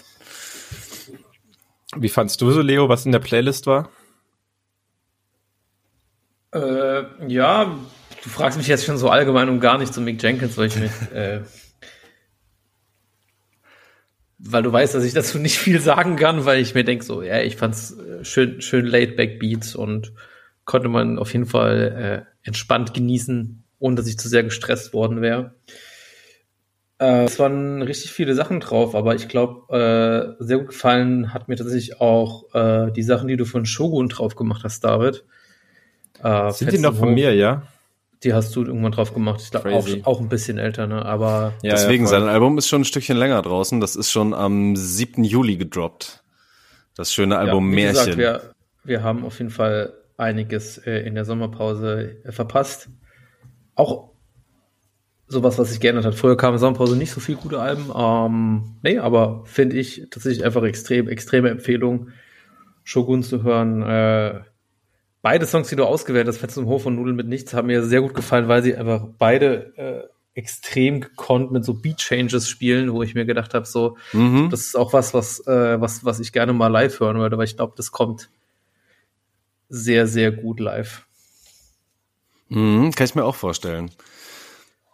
Wie 1.97 2.09
fandst 2.09 2.41
du 2.41 2.51
so, 2.51 2.61
Leo, 2.61 2.89
was 2.89 3.07
in 3.07 3.13
der 3.13 3.21
Playlist 3.21 3.67
war? 3.67 3.89
Äh, 6.57 7.29
ja, 7.29 7.77
du 8.23 8.29
fragst 8.29 8.57
mich 8.57 8.67
jetzt 8.67 8.85
schon 8.85 8.97
so 8.97 9.11
allgemein 9.11 9.49
um 9.49 9.61
gar 9.61 9.79
nicht 9.79 9.93
zu 9.93 10.01
Mick 10.01 10.23
Jenkins, 10.23 10.57
weil 10.57 10.69
ich 10.69 10.77
mich, 10.77 10.91
äh, 11.15 11.41
weil 14.39 14.63
du 14.63 14.73
weißt, 14.73 14.95
dass 14.95 15.05
ich 15.05 15.13
dazu 15.13 15.39
nicht 15.39 15.59
viel 15.59 15.81
sagen 15.81 16.17
kann, 16.17 16.45
weil 16.45 16.61
ich 16.61 16.75
mir 16.75 16.85
denke 16.85 17.05
so, 17.05 17.23
ja, 17.23 17.41
ich 17.41 17.57
fand's 17.57 17.99
äh, 17.99 18.25
schön, 18.25 18.61
schön 18.63 18.87
laid-back 18.87 19.39
Beats 19.39 19.75
und 19.75 20.13
konnte 20.65 20.89
man 20.89 21.19
auf 21.19 21.33
jeden 21.33 21.47
Fall 21.47 22.27
äh, 22.27 22.47
entspannt 22.47 22.95
genießen, 22.95 23.63
ohne 23.79 23.97
dass 23.97 24.09
ich 24.09 24.19
zu 24.19 24.29
sehr 24.29 24.43
gestresst 24.43 24.95
worden 24.95 25.21
wäre. 25.21 25.55
Äh, 26.99 27.25
es 27.25 27.39
waren 27.39 27.83
richtig 27.83 28.13
viele 28.13 28.35
Sachen 28.35 28.61
drauf, 28.61 28.95
aber 28.95 29.15
ich 29.15 29.29
glaube, 29.29 30.37
äh, 30.39 30.43
sehr 30.43 30.59
gut 30.59 30.69
gefallen 30.69 31.35
hat 31.35 31.49
mir 31.49 31.57
tatsächlich 31.57 32.01
auch 32.01 32.55
äh, 32.55 32.91
die 32.93 33.03
Sachen, 33.03 33.29
die 33.29 33.37
du 33.37 33.45
von 33.45 33.67
Shogun 33.67 34.09
drauf 34.09 34.35
gemacht 34.37 34.63
hast, 34.65 34.83
David. 34.83 35.25
Äh, 36.27 36.51
Sind 36.53 36.73
die 36.73 36.79
noch 36.79 36.97
von 36.97 37.15
mir, 37.15 37.35
ja? 37.35 37.63
Die 38.25 38.35
hast 38.35 38.57
du 38.57 38.65
irgendwann 38.65 38.93
drauf 38.93 39.15
gemacht. 39.15 39.41
Ich 39.43 39.51
glaube 39.51 39.73
auch, 39.75 39.87
auch 40.05 40.21
ein 40.21 40.29
bisschen 40.29 40.59
älter, 40.59 40.87
ne? 40.87 41.05
Aber 41.05 41.53
ja 41.63 41.73
Deswegen, 41.73 42.05
ja, 42.05 42.11
sein 42.11 42.25
Album 42.25 42.59
ist 42.59 42.67
schon 42.67 42.81
ein 42.81 42.85
Stückchen 42.85 43.17
länger 43.17 43.43
draußen. 43.43 43.81
Das 43.81 43.95
ist 43.95 44.11
schon 44.11 44.35
am 44.35 44.75
7. 44.75 45.23
Juli 45.23 45.57
gedroppt. 45.57 46.25
Das 46.97 47.13
schöne 47.13 47.37
Album 47.39 47.71
ja, 47.71 47.71
wie 47.71 47.83
Märchen. 47.83 48.17
gesagt, 48.17 48.19
wir, 48.19 48.55
wir 48.85 49.03
haben 49.03 49.25
auf 49.25 49.39
jeden 49.39 49.51
Fall 49.51 49.93
einiges 50.17 50.79
äh, 50.79 51.01
in 51.07 51.15
der 51.15 51.25
Sommerpause 51.25 52.17
äh, 52.25 52.33
verpasst. 52.33 52.89
Auch 53.75 54.11
sowas, 55.29 55.59
was 55.59 55.71
sich 55.71 55.81
geändert 55.81 56.07
hat. 56.07 56.15
Vorher 56.15 56.37
kam 56.37 56.49
in 56.49 56.55
der 56.55 56.61
Sommerpause 56.61 56.97
nicht 56.97 57.11
so 57.13 57.21
viel 57.21 57.37
gute 57.37 57.61
Alben. 57.61 57.93
Ähm, 57.95 58.77
nee, 58.83 58.99
aber 58.99 59.43
finde 59.45 59.77
ich 59.77 60.07
tatsächlich 60.11 60.45
einfach 60.45 60.63
extrem, 60.65 61.09
extreme 61.09 61.51
Empfehlung, 61.51 62.09
Shogun 62.83 63.23
zu 63.23 63.43
hören. 63.43 63.83
Äh, 63.83 64.41
beide 65.27 65.45
Songs, 65.45 65.67
die 65.67 65.75
du 65.75 65.85
ausgewählt 65.85 66.29
hast, 66.29 66.39
Fetz 66.39 66.57
im 66.57 66.67
Hof 66.67 66.87
und 66.87 66.95
Nudeln 66.95 67.17
mit 67.17 67.27
Nichts, 67.27 67.53
haben 67.53 67.67
mir 67.67 67.83
sehr 67.83 68.01
gut 68.01 68.15
gefallen, 68.15 68.47
weil 68.47 68.63
sie 68.63 68.77
einfach 68.77 69.09
beide 69.19 69.77
äh, 69.77 70.39
extrem 70.39 71.01
gekonnt 71.01 71.51
mit 71.51 71.65
so 71.65 71.75
Beat 71.75 71.97
Changes 71.97 72.49
spielen, 72.49 72.93
wo 72.93 73.03
ich 73.03 73.17
mir 73.17 73.27
gedacht 73.27 73.53
habe, 73.53 73.67
so, 73.67 73.97
mhm. 74.13 74.51
das 74.51 74.61
ist 74.61 74.77
auch 74.77 74.93
was, 74.93 75.15
was, 75.15 75.45
äh, 75.49 75.81
was, 75.81 76.05
was 76.05 76.21
ich 76.21 76.33
gerne 76.33 76.53
mal 76.53 76.69
live 76.69 77.01
hören 77.01 77.19
würde, 77.19 77.37
weil 77.39 77.47
ich 77.47 77.57
glaube, 77.57 77.73
das 77.77 77.91
kommt 77.91 78.31
sehr, 79.69 80.07
sehr 80.07 80.31
gut 80.31 80.61
live. 80.61 81.05
Mhm, 82.49 82.93
kann 82.93 83.07
ich 83.07 83.17
mir 83.17 83.25
auch 83.25 83.35
vorstellen. 83.35 83.91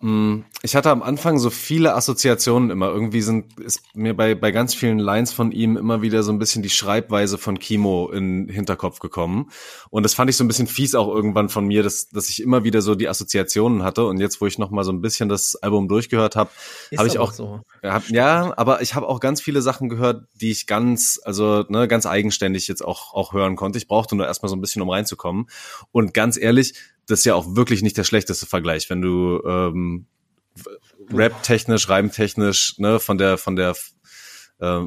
Mhm, 0.01 0.47
Ich 0.65 0.77
hatte 0.77 0.91
am 0.91 1.03
Anfang 1.03 1.41
so 1.41 1.51
viele 1.51 1.95
Assoziationen 1.97 2.71
immer. 2.71 2.87
Irgendwie 2.89 3.21
sind 3.21 3.59
ist 3.59 3.81
mir 3.95 4.15
bei, 4.15 4.37
bei 4.37 4.53
ganz 4.53 4.75
vielen 4.75 5.01
Lines 5.01 5.33
von 5.33 5.51
ihm 5.51 5.77
immer 5.77 6.03
wieder 6.03 6.23
so 6.23 6.31
ein 6.31 6.39
bisschen 6.39 6.63
die 6.63 6.71
Schreibweise 6.71 7.37
von 7.37 7.59
Kimo 7.59 8.09
in 8.13 8.47
den 8.47 8.55
Hinterkopf 8.55 9.01
gekommen. 9.01 9.51
Und 9.91 10.05
das 10.05 10.15
fand 10.15 10.31
ich 10.31 10.37
so 10.37 10.45
ein 10.45 10.47
bisschen 10.47 10.69
fies 10.69 10.95
auch 10.95 11.09
irgendwann 11.09 11.49
von 11.49 11.67
mir, 11.67 11.83
dass, 11.83 12.09
dass 12.11 12.29
ich 12.29 12.41
immer 12.41 12.63
wieder 12.63 12.81
so 12.81 12.95
die 12.95 13.09
Assoziationen 13.09 13.83
hatte. 13.83 14.07
Und 14.07 14.19
jetzt, 14.21 14.41
wo 14.41 14.47
ich 14.47 14.57
noch 14.57 14.71
mal 14.71 14.85
so 14.85 14.93
ein 14.93 15.01
bisschen 15.01 15.29
das 15.29 15.57
Album 15.57 15.89
durchgehört 15.89 16.37
habe, 16.37 16.51
habe 16.99 17.09
ich 17.09 17.19
auch 17.19 17.33
so. 17.33 17.61
ja, 17.83 17.93
hab- 17.95 18.09
ja, 18.11 18.53
aber 18.57 18.83
ich 18.83 18.95
habe 18.95 19.09
auch 19.09 19.19
ganz 19.19 19.41
viele 19.41 19.63
Sachen 19.63 19.89
gehört, 19.89 20.27
die 20.41 20.53
ich 20.53 20.69
ganz, 20.69 21.21
also 21.25 21.65
ne, 21.69 21.89
ganz 21.89 22.07
eigenständig 22.07 22.69
jetzt 22.69 22.85
auch 22.85 23.15
auch 23.15 23.33
hören 23.33 23.57
konnte. 23.57 23.79
Ich 23.79 23.89
brauchte 23.89 24.15
nur 24.15 24.27
erstmal 24.27 24.49
so 24.49 24.55
ein 24.55 24.61
bisschen, 24.61 24.81
um 24.81 24.91
reinzukommen. 24.91 25.47
Und 25.91 26.15
ganz 26.15 26.37
ehrlich, 26.37 26.75
das 27.09 27.19
ist 27.21 27.25
ja 27.25 27.35
auch 27.35 27.57
wirklich 27.57 27.83
nicht 27.83 27.97
der 27.97 28.05
schlechteste 28.05 28.47
Vergleich, 28.47 28.89
wenn 28.91 29.03
du 29.03 29.43
ähm, 29.45 30.07
Rap-technisch, 31.13 31.89
Reimtechnisch, 31.89 32.79
ne, 32.79 33.01
von 33.01 33.19
der, 33.19 33.39
von 33.39 33.57
der, 33.57 33.75
äh, 34.61 34.81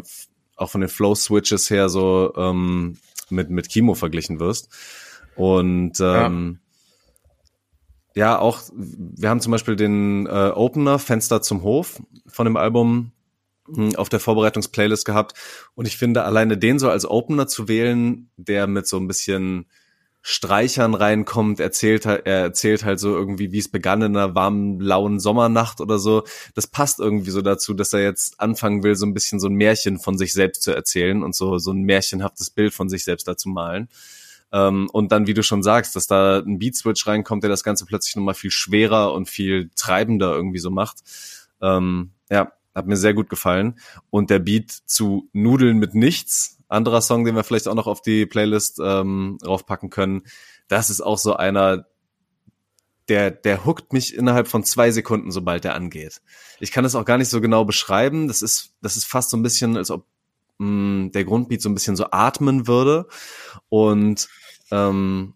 auch 0.56 0.70
von 0.70 0.82
den 0.82 0.90
Flow-Switches 0.90 1.70
her 1.70 1.90
so 1.90 2.34
ähm, 2.36 2.98
mit 3.30 3.50
mit 3.50 3.70
Kimo 3.70 3.96
verglichen 3.96 4.40
wirst. 4.40 4.70
Und 5.36 6.00
ähm, 6.00 6.60
ja, 8.16 8.40
auch, 8.40 8.62
wir 8.74 9.30
haben 9.30 9.42
zum 9.42 9.52
Beispiel 9.52 9.76
den 9.76 10.26
äh, 10.26 10.52
Opener 10.56 11.00
Fenster 11.00 11.42
zum 11.42 11.64
Hof 11.64 12.02
von 12.28 12.46
dem 12.46 12.56
Album 12.56 13.12
mh, 13.68 13.98
auf 13.98 14.08
der 14.08 14.22
Vorbereitungsplaylist 14.22 15.06
gehabt. 15.06 15.34
Und 15.76 15.86
ich 15.88 15.98
finde, 15.98 16.24
alleine 16.24 16.58
den 16.58 16.80
so 16.80 16.90
als 16.90 17.06
Opener 17.06 17.48
zu 17.48 17.68
wählen, 17.68 18.30
der 18.38 18.68
mit 18.68 18.88
so 18.88 18.98
ein 18.98 19.08
bisschen 19.08 19.66
Streichern 20.28 20.96
reinkommt, 20.96 21.60
erzählt 21.60 22.08
er 22.08 22.26
erzählt 22.26 22.84
halt 22.84 23.00
so 23.00 23.16
irgendwie, 23.16 23.52
wie 23.52 23.60
es 23.60 23.70
begann 23.70 24.02
in 24.02 24.18
einer 24.18 24.34
warmen, 24.34 24.80
lauen 24.80 25.20
Sommernacht 25.20 25.82
oder 25.82 26.00
so. 26.00 26.24
Das 26.56 26.66
passt 26.66 27.00
irgendwie 27.00 27.30
so 27.30 27.44
dazu, 27.44 27.76
dass 27.76 27.94
er 27.94 28.02
jetzt 28.02 28.40
anfangen 28.40 28.82
will, 28.82 28.96
so 28.96 29.06
ein 29.06 29.14
bisschen 29.14 29.40
so 29.40 29.48
ein 29.48 29.54
Märchen 29.54 30.00
von 30.00 30.18
sich 30.18 30.34
selbst 30.34 30.64
zu 30.64 30.72
erzählen 30.72 31.22
und 31.22 31.36
so, 31.36 31.60
so 31.60 31.72
ein 31.72 31.84
märchenhaftes 31.84 32.50
Bild 32.50 32.74
von 32.74 32.90
sich 32.90 33.04
selbst 33.04 33.28
da 33.28 33.38
zu 33.38 33.50
malen. 33.50 33.88
Ähm, 34.52 34.90
und 34.92 35.12
dann, 35.12 35.28
wie 35.28 35.36
du 35.36 35.44
schon 35.44 35.62
sagst, 35.62 35.96
dass 35.96 36.08
da 36.08 36.40
ein 36.40 36.58
Beat-Switch 36.58 37.06
reinkommt, 37.06 37.44
der 37.44 37.52
das 37.52 37.64
Ganze 37.64 37.86
plötzlich 37.86 38.16
nochmal 38.16 38.34
viel 38.34 38.50
schwerer 38.50 39.14
und 39.14 39.30
viel 39.30 39.70
treibender 39.76 40.34
irgendwie 40.34 40.58
so 40.58 40.72
macht. 40.72 41.04
Ähm, 41.62 42.14
ja, 42.32 42.52
hat 42.74 42.88
mir 42.88 42.98
sehr 42.98 43.14
gut 43.14 43.30
gefallen. 43.30 43.78
Und 44.10 44.32
der 44.32 44.40
Beat 44.40 44.72
zu 44.72 45.30
Nudeln 45.34 45.78
mit 45.78 45.94
nichts, 45.94 46.55
anderer 46.68 47.02
Song, 47.02 47.26
den 47.26 47.36
wir 47.36 47.44
vielleicht 47.44 47.68
auch 47.68 47.76
noch 47.76 47.88
auf 47.88 48.02
die 48.02 48.26
Playlist 48.26 48.80
ähm, 48.84 49.38
draufpacken 49.42 49.90
können, 49.90 50.24
das 50.68 50.90
ist 50.90 51.02
auch 51.02 51.18
so 51.18 51.36
einer, 51.36 51.86
der, 53.08 53.32
der 53.32 53.66
hookt 53.66 53.94
mich 53.94 54.16
innerhalb 54.16 54.48
von 54.48 54.64
zwei 54.64 54.92
Sekunden, 54.92 55.32
sobald 55.32 55.64
der 55.64 55.76
angeht. 55.76 56.22
Ich 56.60 56.72
kann 56.72 56.84
das 56.84 56.96
auch 56.96 57.06
gar 57.06 57.18
nicht 57.18 57.30
so 57.30 57.42
genau 57.42 57.66
beschreiben. 57.66 58.28
Das 58.28 58.42
ist, 58.42 58.74
das 58.82 58.98
ist 58.98 59.06
fast 59.06 59.30
so 59.30 59.38
ein 59.38 59.44
bisschen, 59.44 59.78
als 59.78 59.92
ob 59.92 60.06
mh, 60.58 61.10
der 61.10 61.24
Grundbeat 61.24 61.62
so 61.62 61.70
ein 61.70 61.76
bisschen 61.76 61.96
so 61.96 62.08
atmen 62.12 62.68
würde. 62.68 63.08
Und 63.70 64.28
ähm, 64.72 65.34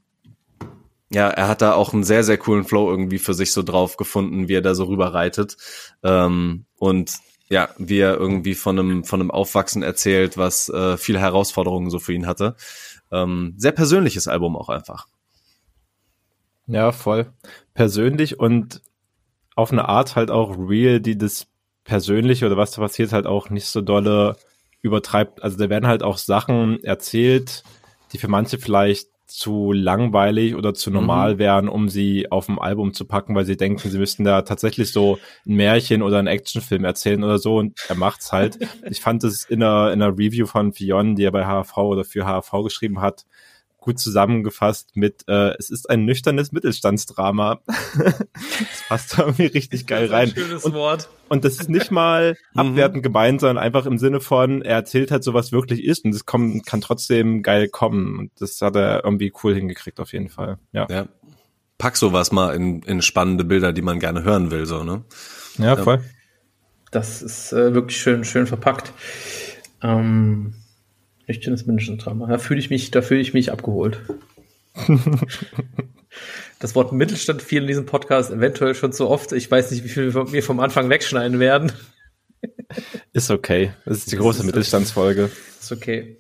ja, 1.12 1.30
er 1.30 1.48
hat 1.48 1.62
da 1.62 1.74
auch 1.74 1.94
einen 1.94 2.04
sehr, 2.04 2.24
sehr 2.24 2.38
coolen 2.38 2.66
Flow 2.66 2.90
irgendwie 2.90 3.20
für 3.20 3.34
sich 3.34 3.52
so 3.52 3.64
drauf 3.64 3.98
gefunden, 3.98 4.48
wie 4.48 4.54
er 4.54 4.62
da 4.62 4.76
so 4.76 4.86
rüber 4.86 5.14
reitet. 5.14 5.58
Ähm, 6.04 6.66
und 6.78 7.12
ja, 7.50 7.70
wie 7.78 8.00
er 8.00 8.16
irgendwie 8.16 8.56
von 8.56 8.78
einem, 8.78 9.04
von 9.04 9.20
einem 9.20 9.32
Aufwachsen 9.32 9.82
erzählt, 9.84 10.38
was 10.38 10.70
äh, 10.70 10.98
viele 10.98 11.20
Herausforderungen 11.20 11.90
so 11.90 12.00
für 12.00 12.14
ihn 12.14 12.28
hatte. 12.28 12.56
Ähm, 13.12 13.56
sehr 13.58 13.72
persönliches 13.72 14.28
Album 14.28 14.56
auch 14.56 14.70
einfach. 14.70 15.08
Ja, 16.68 16.92
voll. 16.92 17.34
Persönlich 17.74 18.40
und 18.40 18.82
auf 19.56 19.72
eine 19.72 19.90
Art 19.90 20.16
halt 20.16 20.30
auch 20.30 20.56
real, 20.58 21.00
die 21.00 21.18
das 21.18 21.48
Persönliche 21.84 22.46
oder 22.46 22.58
was 22.58 22.72
da 22.72 22.82
passiert 22.82 23.12
halt 23.12 23.26
auch 23.26 23.50
nicht 23.50 23.66
so 23.66 23.82
dolle 23.82 24.38
übertreibt. 24.82 25.42
Also 25.44 25.58
da 25.58 25.70
werden 25.70 25.88
halt 25.88 26.04
auch 26.04 26.18
Sachen 26.18 26.84
erzählt, 26.84 27.64
die 28.14 28.20
für 28.20 28.28
manche 28.28 28.60
vielleicht 28.60 29.10
zu 29.30 29.72
langweilig 29.72 30.56
oder 30.56 30.74
zu 30.74 30.92
normal 30.92 31.38
wären, 31.38 31.70
um 31.70 31.88
sie 31.88 32.32
auf 32.32 32.48
dem 32.48 32.60
Album 32.60 32.94
zu 32.94 33.06
packen, 33.06 33.36
weil 33.36 33.46
sie 33.46 33.58
denken, 33.58 33.90
sie 33.90 33.98
müssten 33.98 34.24
da 34.24 34.42
tatsächlich 34.42 34.92
so 34.92 35.20
ein 35.46 35.56
Märchen 35.56 36.02
oder 36.02 36.18
einen 36.18 36.28
Actionfilm 36.28 36.84
erzählen 36.84 37.24
oder 37.24 37.38
so 37.38 37.58
und 37.58 37.80
er 37.88 37.96
macht's 37.96 38.32
halt. 38.32 38.60
Ich 38.90 39.02
fand 39.02 39.24
es 39.24 39.44
in 39.46 39.62
einer, 39.62 39.92
in 39.92 40.02
einer 40.02 40.18
Review 40.18 40.46
von 40.46 40.74
Fionn, 40.74 41.16
die 41.16 41.24
er 41.24 41.32
bei 41.32 41.46
HV 41.46 41.78
oder 41.78 42.04
für 42.04 42.26
HV 42.26 42.64
geschrieben 42.64 43.02
hat, 43.02 43.26
gut 43.90 43.98
zusammengefasst 43.98 44.96
mit, 44.96 45.24
äh, 45.28 45.56
es 45.58 45.72
ist 45.72 45.90
ein 45.90 46.06
nüchternes 46.06 46.52
Mittelstandsdrama. 46.52 47.62
das 47.98 48.84
passt 48.88 49.18
da 49.18 49.24
irgendwie 49.24 49.48
richtig 49.48 49.88
geil 49.88 50.06
rein. 50.06 50.30
schönes 50.30 50.64
Und, 50.64 50.74
Wort. 50.76 51.10
und 51.28 51.44
das 51.44 51.56
ist 51.56 51.70
nicht 51.70 51.90
mal 51.90 52.38
abwertend 52.54 53.02
gemeint, 53.02 53.42
sondern 53.42 53.58
einfach 53.58 53.88
im 53.88 53.98
Sinne 53.98 54.22
von, 54.22 54.62
er 54.62 54.76
erzählt 54.76 55.10
halt 55.10 55.24
so, 55.24 55.34
was 55.34 55.52
wirklich 55.52 55.84
ist 55.84 56.06
und 56.06 56.14
es 56.14 56.28
kommt, 56.28 56.68
kann 56.68 56.82
trotzdem 56.82 57.42
geil 57.42 57.68
kommen. 57.68 58.20
Und 58.20 58.32
das 58.40 58.62
hat 58.62 58.76
er 58.76 59.04
irgendwie 59.04 59.34
cool 59.44 59.56
hingekriegt, 59.56 60.00
auf 60.00 60.14
jeden 60.14 60.30
Fall. 60.30 60.60
Ja, 60.72 60.86
Ja. 60.88 61.08
Pack 61.80 61.98
sowas 61.98 62.32
mal 62.32 62.54
in, 62.54 62.84
in 62.84 63.02
spannende 63.02 63.44
Bilder, 63.44 63.74
die 63.74 63.82
man 63.82 64.00
gerne 64.00 64.24
hören 64.24 64.52
will, 64.52 64.68
so, 64.68 64.84
ne? 64.84 65.04
ja 65.58 65.78
voll. 65.78 66.04
Das 66.92 67.24
ist 67.24 67.54
äh, 67.54 67.74
wirklich 67.74 68.00
schön, 68.00 68.24
schön 68.24 68.46
verpackt. 68.46 68.92
Ähm, 69.82 70.54
nüchternes 71.30 71.66
Menschendrama. 71.66 72.28
Da 72.28 72.38
fühle 72.38 72.60
ich 72.60 72.70
mich, 72.70 72.92
da 72.92 73.02
fühle 73.02 73.22
ich 73.22 73.34
mich 73.34 73.52
abgeholt. 73.52 74.00
Das 76.60 76.76
Wort 76.76 76.92
Mittelstand 76.92 77.42
fiel 77.42 77.62
in 77.62 77.68
diesem 77.68 77.86
Podcast 77.86 78.32
eventuell 78.32 78.76
schon 78.76 78.92
zu 78.92 79.08
oft. 79.08 79.32
Ich 79.32 79.50
weiß 79.50 79.72
nicht, 79.72 79.86
wie 79.86 79.90
viel 79.90 80.14
wir 80.14 80.44
vom 80.44 80.60
Anfang 80.60 80.90
wegschneiden 80.90 81.40
werden. 81.40 81.72
Ist 83.14 83.32
okay. 83.32 83.72
Das 83.86 84.00
ist 84.00 84.12
die 84.12 84.18
große 84.18 84.40
ist 84.40 84.46
Mittelstandsfolge. 84.46 85.30
Ist 85.60 85.72
okay. 85.72 86.18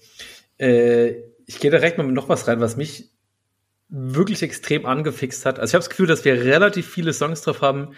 Äh, 0.57 1.15
ich 1.45 1.59
gehe 1.59 1.71
direkt 1.71 1.97
mal 1.97 2.05
mit 2.05 2.15
noch 2.15 2.29
was 2.29 2.47
rein, 2.47 2.61
was 2.61 2.77
mich 2.77 3.09
wirklich 3.89 4.41
extrem 4.41 4.85
angefixt 4.85 5.45
hat. 5.45 5.59
Also 5.59 5.71
ich 5.71 5.73
habe 5.75 5.81
das 5.81 5.89
Gefühl, 5.89 6.07
dass 6.07 6.23
wir 6.23 6.33
relativ 6.41 6.87
viele 6.87 7.11
Songs 7.13 7.41
drauf 7.41 7.61
haben, 7.61 7.93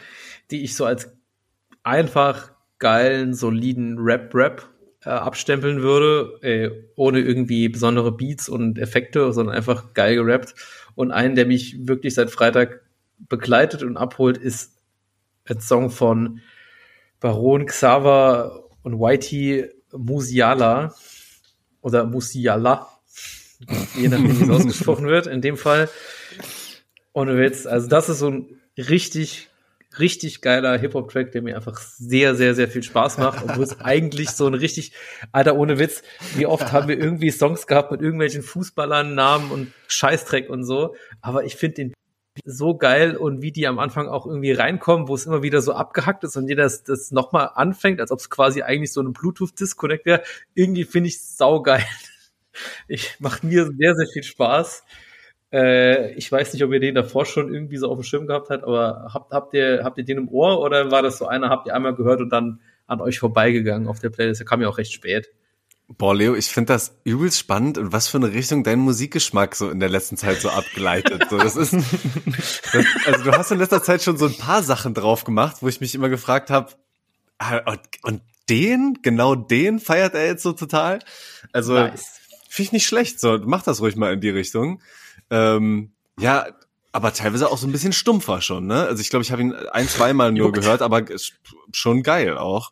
die 0.49 0.63
ich 0.63 0.75
so 0.75 0.85
als 0.85 1.11
einfach 1.83 2.51
geilen, 2.79 3.33
soliden 3.33 3.97
Rap-Rap 3.99 4.67
äh, 5.03 5.09
abstempeln 5.09 5.81
würde, 5.81 6.39
äh, 6.41 6.69
ohne 6.95 7.19
irgendwie 7.19 7.69
besondere 7.69 8.11
Beats 8.11 8.49
und 8.49 8.77
Effekte, 8.77 9.33
sondern 9.33 9.55
einfach 9.55 9.93
geil 9.93 10.15
gerappt. 10.15 10.55
Und 10.95 11.11
einen, 11.11 11.35
der 11.35 11.45
mich 11.45 11.87
wirklich 11.87 12.13
seit 12.13 12.29
Freitag 12.29 12.81
begleitet 13.29 13.83
und 13.83 13.97
abholt, 13.97 14.37
ist 14.37 14.77
ein 15.45 15.59
Song 15.59 15.89
von 15.89 16.41
Baron 17.19 17.65
Xaver 17.65 18.69
und 18.83 18.99
Whitey 18.99 19.69
Musiala 19.91 20.93
oder 21.81 22.05
Musiala, 22.05 22.87
je 23.95 24.07
nachdem, 24.07 24.39
wie 24.39 24.43
es 24.43 24.49
ausgesprochen 24.61 25.07
wird, 25.07 25.27
in 25.27 25.41
dem 25.41 25.57
Fall. 25.57 25.89
Ohne 27.13 27.37
Witz. 27.37 27.65
Also 27.65 27.87
das 27.87 28.09
ist 28.09 28.19
so 28.19 28.29
ein 28.29 28.61
richtig, 28.77 29.49
richtig 29.99 30.41
geiler 30.41 30.77
Hip-Hop-Track, 30.77 31.31
der 31.31 31.41
mir 31.41 31.55
einfach 31.55 31.77
sehr, 31.79 32.35
sehr, 32.35 32.55
sehr 32.55 32.67
viel 32.67 32.83
Spaß 32.83 33.17
macht, 33.17 33.43
obwohl 33.43 33.63
es 33.63 33.79
eigentlich 33.81 34.29
so 34.31 34.47
ein 34.47 34.53
richtig, 34.53 34.93
Alter, 35.31 35.55
ohne 35.55 35.79
Witz, 35.79 36.03
wie 36.35 36.45
oft 36.45 36.71
haben 36.71 36.87
wir 36.87 36.97
irgendwie 36.97 37.31
Songs 37.31 37.67
gehabt 37.67 37.91
mit 37.91 38.01
irgendwelchen 38.01 38.41
Fußballern, 38.41 39.13
Namen 39.15 39.51
und 39.51 39.71
Scheißdreck 39.87 40.49
und 40.49 40.63
so, 40.63 40.95
aber 41.21 41.43
ich 41.43 41.55
finde 41.55 41.75
den 41.75 41.93
so 42.45 42.77
geil 42.77 43.17
und 43.17 43.41
wie 43.41 43.51
die 43.51 43.67
am 43.67 43.79
Anfang 43.79 44.07
auch 44.07 44.25
irgendwie 44.25 44.53
reinkommen, 44.53 45.07
wo 45.07 45.15
es 45.15 45.25
immer 45.25 45.43
wieder 45.43 45.61
so 45.61 45.73
abgehackt 45.73 46.23
ist 46.23 46.37
und 46.37 46.47
jeder 46.47 46.63
das, 46.63 46.83
das 46.83 47.11
nochmal 47.11 47.51
anfängt, 47.55 47.99
als 47.99 48.11
ob 48.11 48.19
es 48.19 48.29
quasi 48.29 48.61
eigentlich 48.61 48.93
so 48.93 49.01
ein 49.01 49.13
Bluetooth-Disconnect 49.13 50.05
wäre. 50.05 50.23
Irgendwie 50.53 50.85
finde 50.85 51.09
ich 51.09 51.21
saugeil. 51.21 51.85
Ich 52.87 53.15
macht 53.19 53.45
mir 53.45 53.71
sehr, 53.77 53.95
sehr 53.95 54.07
viel 54.11 54.23
Spaß. 54.23 54.83
Äh, 55.51 56.13
ich 56.13 56.31
weiß 56.31 56.53
nicht, 56.53 56.63
ob 56.63 56.71
ihr 56.71 56.79
den 56.79 56.95
davor 56.95 57.25
schon 57.25 57.53
irgendwie 57.53 57.77
so 57.77 57.89
auf 57.89 57.97
dem 57.97 58.03
Schirm 58.03 58.27
gehabt 58.27 58.49
habt, 58.49 58.63
aber 58.63 59.09
habt, 59.13 59.31
habt 59.31 59.53
ihr, 59.53 59.81
habt 59.83 59.97
ihr 59.97 60.05
den 60.05 60.17
im 60.17 60.29
Ohr 60.29 60.61
oder 60.61 60.91
war 60.91 61.01
das 61.01 61.17
so 61.17 61.27
einer, 61.27 61.49
habt 61.49 61.67
ihr 61.67 61.75
einmal 61.75 61.93
gehört 61.93 62.21
und 62.21 62.29
dann 62.29 62.61
an 62.87 63.01
euch 63.01 63.19
vorbeigegangen 63.19 63.87
auf 63.87 63.99
der 63.99 64.09
Playlist? 64.09 64.39
Der 64.39 64.47
kam 64.47 64.61
ja 64.61 64.69
auch 64.69 64.77
recht 64.77 64.93
spät. 64.93 65.29
Boah, 65.97 66.15
Leo, 66.15 66.35
ich 66.35 66.47
finde 66.47 66.71
das 66.71 66.95
übelst 67.03 67.37
spannend 67.37 67.77
und 67.77 67.91
was 67.91 68.07
für 68.07 68.17
eine 68.17 68.31
Richtung 68.31 68.63
dein 68.63 68.79
Musikgeschmack 68.79 69.55
so 69.55 69.69
in 69.69 69.81
der 69.81 69.89
letzten 69.89 70.15
Zeit 70.15 70.39
so 70.39 70.49
abgeleitet. 70.49 71.25
So, 71.29 71.37
das 71.37 71.57
ist, 71.57 71.73
das, 71.73 72.85
also 73.05 73.23
du 73.25 73.31
hast 73.33 73.51
in 73.51 73.59
letzter 73.59 73.83
Zeit 73.83 74.01
schon 74.01 74.17
so 74.17 74.27
ein 74.27 74.37
paar 74.37 74.63
Sachen 74.63 74.93
drauf 74.93 75.25
gemacht, 75.25 75.57
wo 75.59 75.67
ich 75.67 75.81
mich 75.81 75.93
immer 75.93 76.07
gefragt 76.07 76.49
habe, 76.49 76.71
ah, 77.39 77.57
und, 77.69 77.81
und 78.03 78.21
den, 78.49 78.99
genau 79.01 79.35
den 79.35 79.79
feiert 79.79 80.13
er 80.13 80.25
jetzt 80.25 80.43
so 80.43 80.53
total. 80.53 80.99
Also 81.51 81.73
nice. 81.73 82.19
finde 82.47 82.67
ich 82.67 82.71
nicht 82.71 82.87
schlecht. 82.87 83.19
So, 83.19 83.39
mach 83.43 83.63
das 83.63 83.81
ruhig 83.81 83.97
mal 83.97 84.13
in 84.13 84.21
die 84.21 84.29
Richtung. 84.29 84.81
Ähm, 85.31 85.93
ja, 86.19 86.45
aber 86.91 87.13
teilweise 87.13 87.49
auch 87.49 87.57
so 87.57 87.67
ein 87.67 87.71
bisschen 87.71 87.93
stumpfer 87.93 88.41
schon, 88.41 88.67
ne? 88.67 88.85
Also 88.85 89.01
ich 89.01 89.09
glaube, 89.09 89.23
ich 89.23 89.31
habe 89.31 89.41
ihn 89.41 89.53
ein, 89.53 89.87
zweimal 89.87 90.31
nur 90.31 90.51
gehört, 90.51 90.81
aber 90.81 91.03
schon 91.71 92.03
geil 92.03 92.37
auch. 92.37 92.71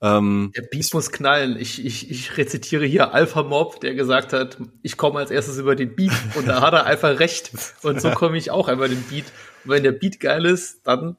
Ähm, 0.00 0.52
der 0.56 0.62
Beat 0.62 0.94
muss 0.94 1.10
knallen. 1.10 1.56
Ich, 1.58 1.84
ich, 1.84 2.08
ich 2.08 2.36
rezitiere 2.36 2.86
hier 2.86 3.12
Alpha 3.12 3.42
Mob, 3.42 3.80
der 3.80 3.94
gesagt 3.94 4.32
hat, 4.32 4.56
ich 4.82 4.96
komme 4.96 5.18
als 5.18 5.32
erstes 5.32 5.58
über 5.58 5.74
den 5.74 5.96
Beat 5.96 6.12
und 6.36 6.46
da 6.46 6.60
hat 6.60 6.72
er 6.72 6.86
einfach 6.86 7.18
recht. 7.18 7.50
Und 7.82 8.00
so 8.00 8.10
komme 8.12 8.38
ich 8.38 8.52
auch 8.52 8.68
über 8.68 8.88
den 8.88 9.02
Beat. 9.02 9.24
Und 9.64 9.72
wenn 9.72 9.82
der 9.82 9.92
Beat 9.92 10.20
geil 10.20 10.44
ist, 10.44 10.86
dann 10.86 11.16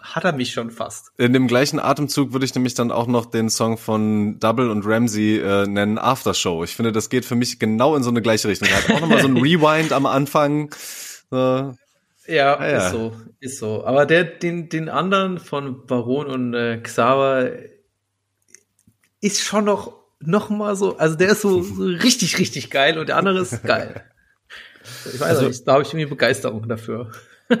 hat 0.00 0.24
er 0.24 0.32
mich 0.32 0.52
schon 0.52 0.70
fast. 0.70 1.12
In 1.18 1.32
dem 1.32 1.46
gleichen 1.46 1.78
Atemzug 1.78 2.32
würde 2.32 2.44
ich 2.44 2.54
nämlich 2.54 2.74
dann 2.74 2.90
auch 2.90 3.06
noch 3.06 3.26
den 3.26 3.50
Song 3.50 3.76
von 3.76 4.38
Double 4.38 4.70
und 4.70 4.86
Ramsey 4.86 5.38
äh, 5.38 5.66
nennen, 5.66 5.98
Aftershow. 5.98 6.64
Ich 6.64 6.74
finde, 6.74 6.92
das 6.92 7.10
geht 7.10 7.24
für 7.24 7.36
mich 7.36 7.58
genau 7.58 7.96
in 7.96 8.02
so 8.02 8.10
eine 8.10 8.22
gleiche 8.22 8.48
Richtung. 8.48 8.68
Er 8.68 8.76
hat 8.76 8.90
auch 8.90 9.00
nochmal 9.00 9.20
so 9.20 9.28
ein 9.28 9.36
Rewind 9.42 9.92
am 9.92 10.06
Anfang. 10.06 10.74
Äh, 11.32 11.36
ja, 11.36 11.74
ja, 12.26 12.64
ist 12.64 12.90
so, 12.92 13.16
ist 13.40 13.58
so. 13.58 13.84
Aber 13.84 14.06
der, 14.06 14.24
den, 14.24 14.68
den 14.68 14.88
anderen 14.88 15.38
von 15.38 15.86
Baron 15.86 16.26
und 16.26 16.54
äh, 16.54 16.78
Xaver 16.78 17.50
ist 19.20 19.42
schon 19.42 19.64
noch, 19.64 19.94
noch 20.20 20.48
mal 20.48 20.76
so, 20.76 20.96
also 20.96 21.16
der 21.16 21.30
ist 21.30 21.42
so, 21.42 21.62
so 21.62 21.82
richtig, 21.84 22.38
richtig 22.38 22.70
geil 22.70 22.98
und 22.98 23.08
der 23.08 23.16
andere 23.16 23.40
ist 23.40 23.62
geil. 23.64 24.04
Ich 25.12 25.20
weiß 25.20 25.28
also, 25.28 25.48
nicht, 25.48 25.66
da 25.66 25.72
habe 25.72 25.82
ich 25.82 25.88
irgendwie 25.88 26.06
Begeisterung 26.06 26.68
dafür. 26.68 27.10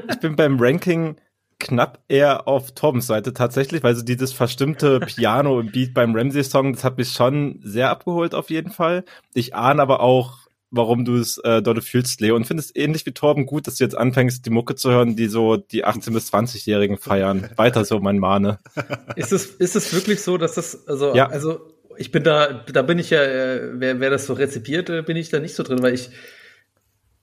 Ich 0.08 0.20
bin 0.20 0.36
beim 0.36 0.58
Ranking 0.58 1.16
knapp 1.60 2.02
eher 2.08 2.48
auf 2.48 2.72
Toms 2.72 3.06
Seite 3.06 3.32
tatsächlich, 3.32 3.82
weil 3.82 3.94
so 3.94 4.02
dieses 4.02 4.32
verstimmte 4.32 4.98
Piano 5.06 5.58
und 5.58 5.72
Beat 5.72 5.94
beim 5.94 6.16
Ramsey-Song, 6.16 6.72
das 6.72 6.82
hat 6.82 6.98
mich 6.98 7.12
schon 7.12 7.60
sehr 7.62 7.90
abgeholt 7.90 8.34
auf 8.34 8.50
jeden 8.50 8.72
Fall. 8.72 9.04
Ich 9.34 9.54
ahne 9.54 9.80
aber 9.80 10.00
auch, 10.00 10.38
warum 10.70 11.04
du 11.04 11.16
es 11.16 11.38
äh, 11.38 11.62
dort 11.62 11.82
fühlst, 11.84 12.20
Leo, 12.20 12.36
und 12.36 12.46
findest 12.46 12.76
ähnlich 12.76 13.04
wie 13.06 13.12
Torben 13.12 13.46
gut, 13.46 13.66
dass 13.66 13.76
du 13.76 13.84
jetzt 13.84 13.96
anfängst, 13.96 14.44
die 14.46 14.50
Mucke 14.50 14.74
zu 14.74 14.90
hören, 14.90 15.16
die 15.16 15.26
so 15.26 15.56
die 15.56 15.84
18- 15.84 16.12
bis 16.12 16.32
20-Jährigen 16.32 16.96
feiern. 16.96 17.50
Weiter 17.56 17.84
so, 17.84 18.00
mein 18.00 18.18
Mahne. 18.18 18.58
Ist 19.16 19.32
es, 19.32 19.46
ist 19.46 19.76
es 19.76 19.92
wirklich 19.92 20.22
so, 20.22 20.38
dass 20.38 20.54
das, 20.54 20.88
also, 20.88 21.14
ja. 21.14 21.28
also 21.28 21.60
ich 21.96 22.12
bin 22.12 22.22
da, 22.22 22.64
da 22.72 22.82
bin 22.82 22.98
ich 22.98 23.10
ja, 23.10 23.22
äh, 23.22 23.72
wer, 23.74 24.00
wer 24.00 24.10
das 24.10 24.26
so 24.26 24.32
rezipiert, 24.32 24.88
äh, 24.88 25.02
bin 25.02 25.16
ich 25.16 25.28
da 25.28 25.38
nicht 25.38 25.54
so 25.54 25.62
drin, 25.62 25.82
weil 25.82 25.94
ich, 25.94 26.10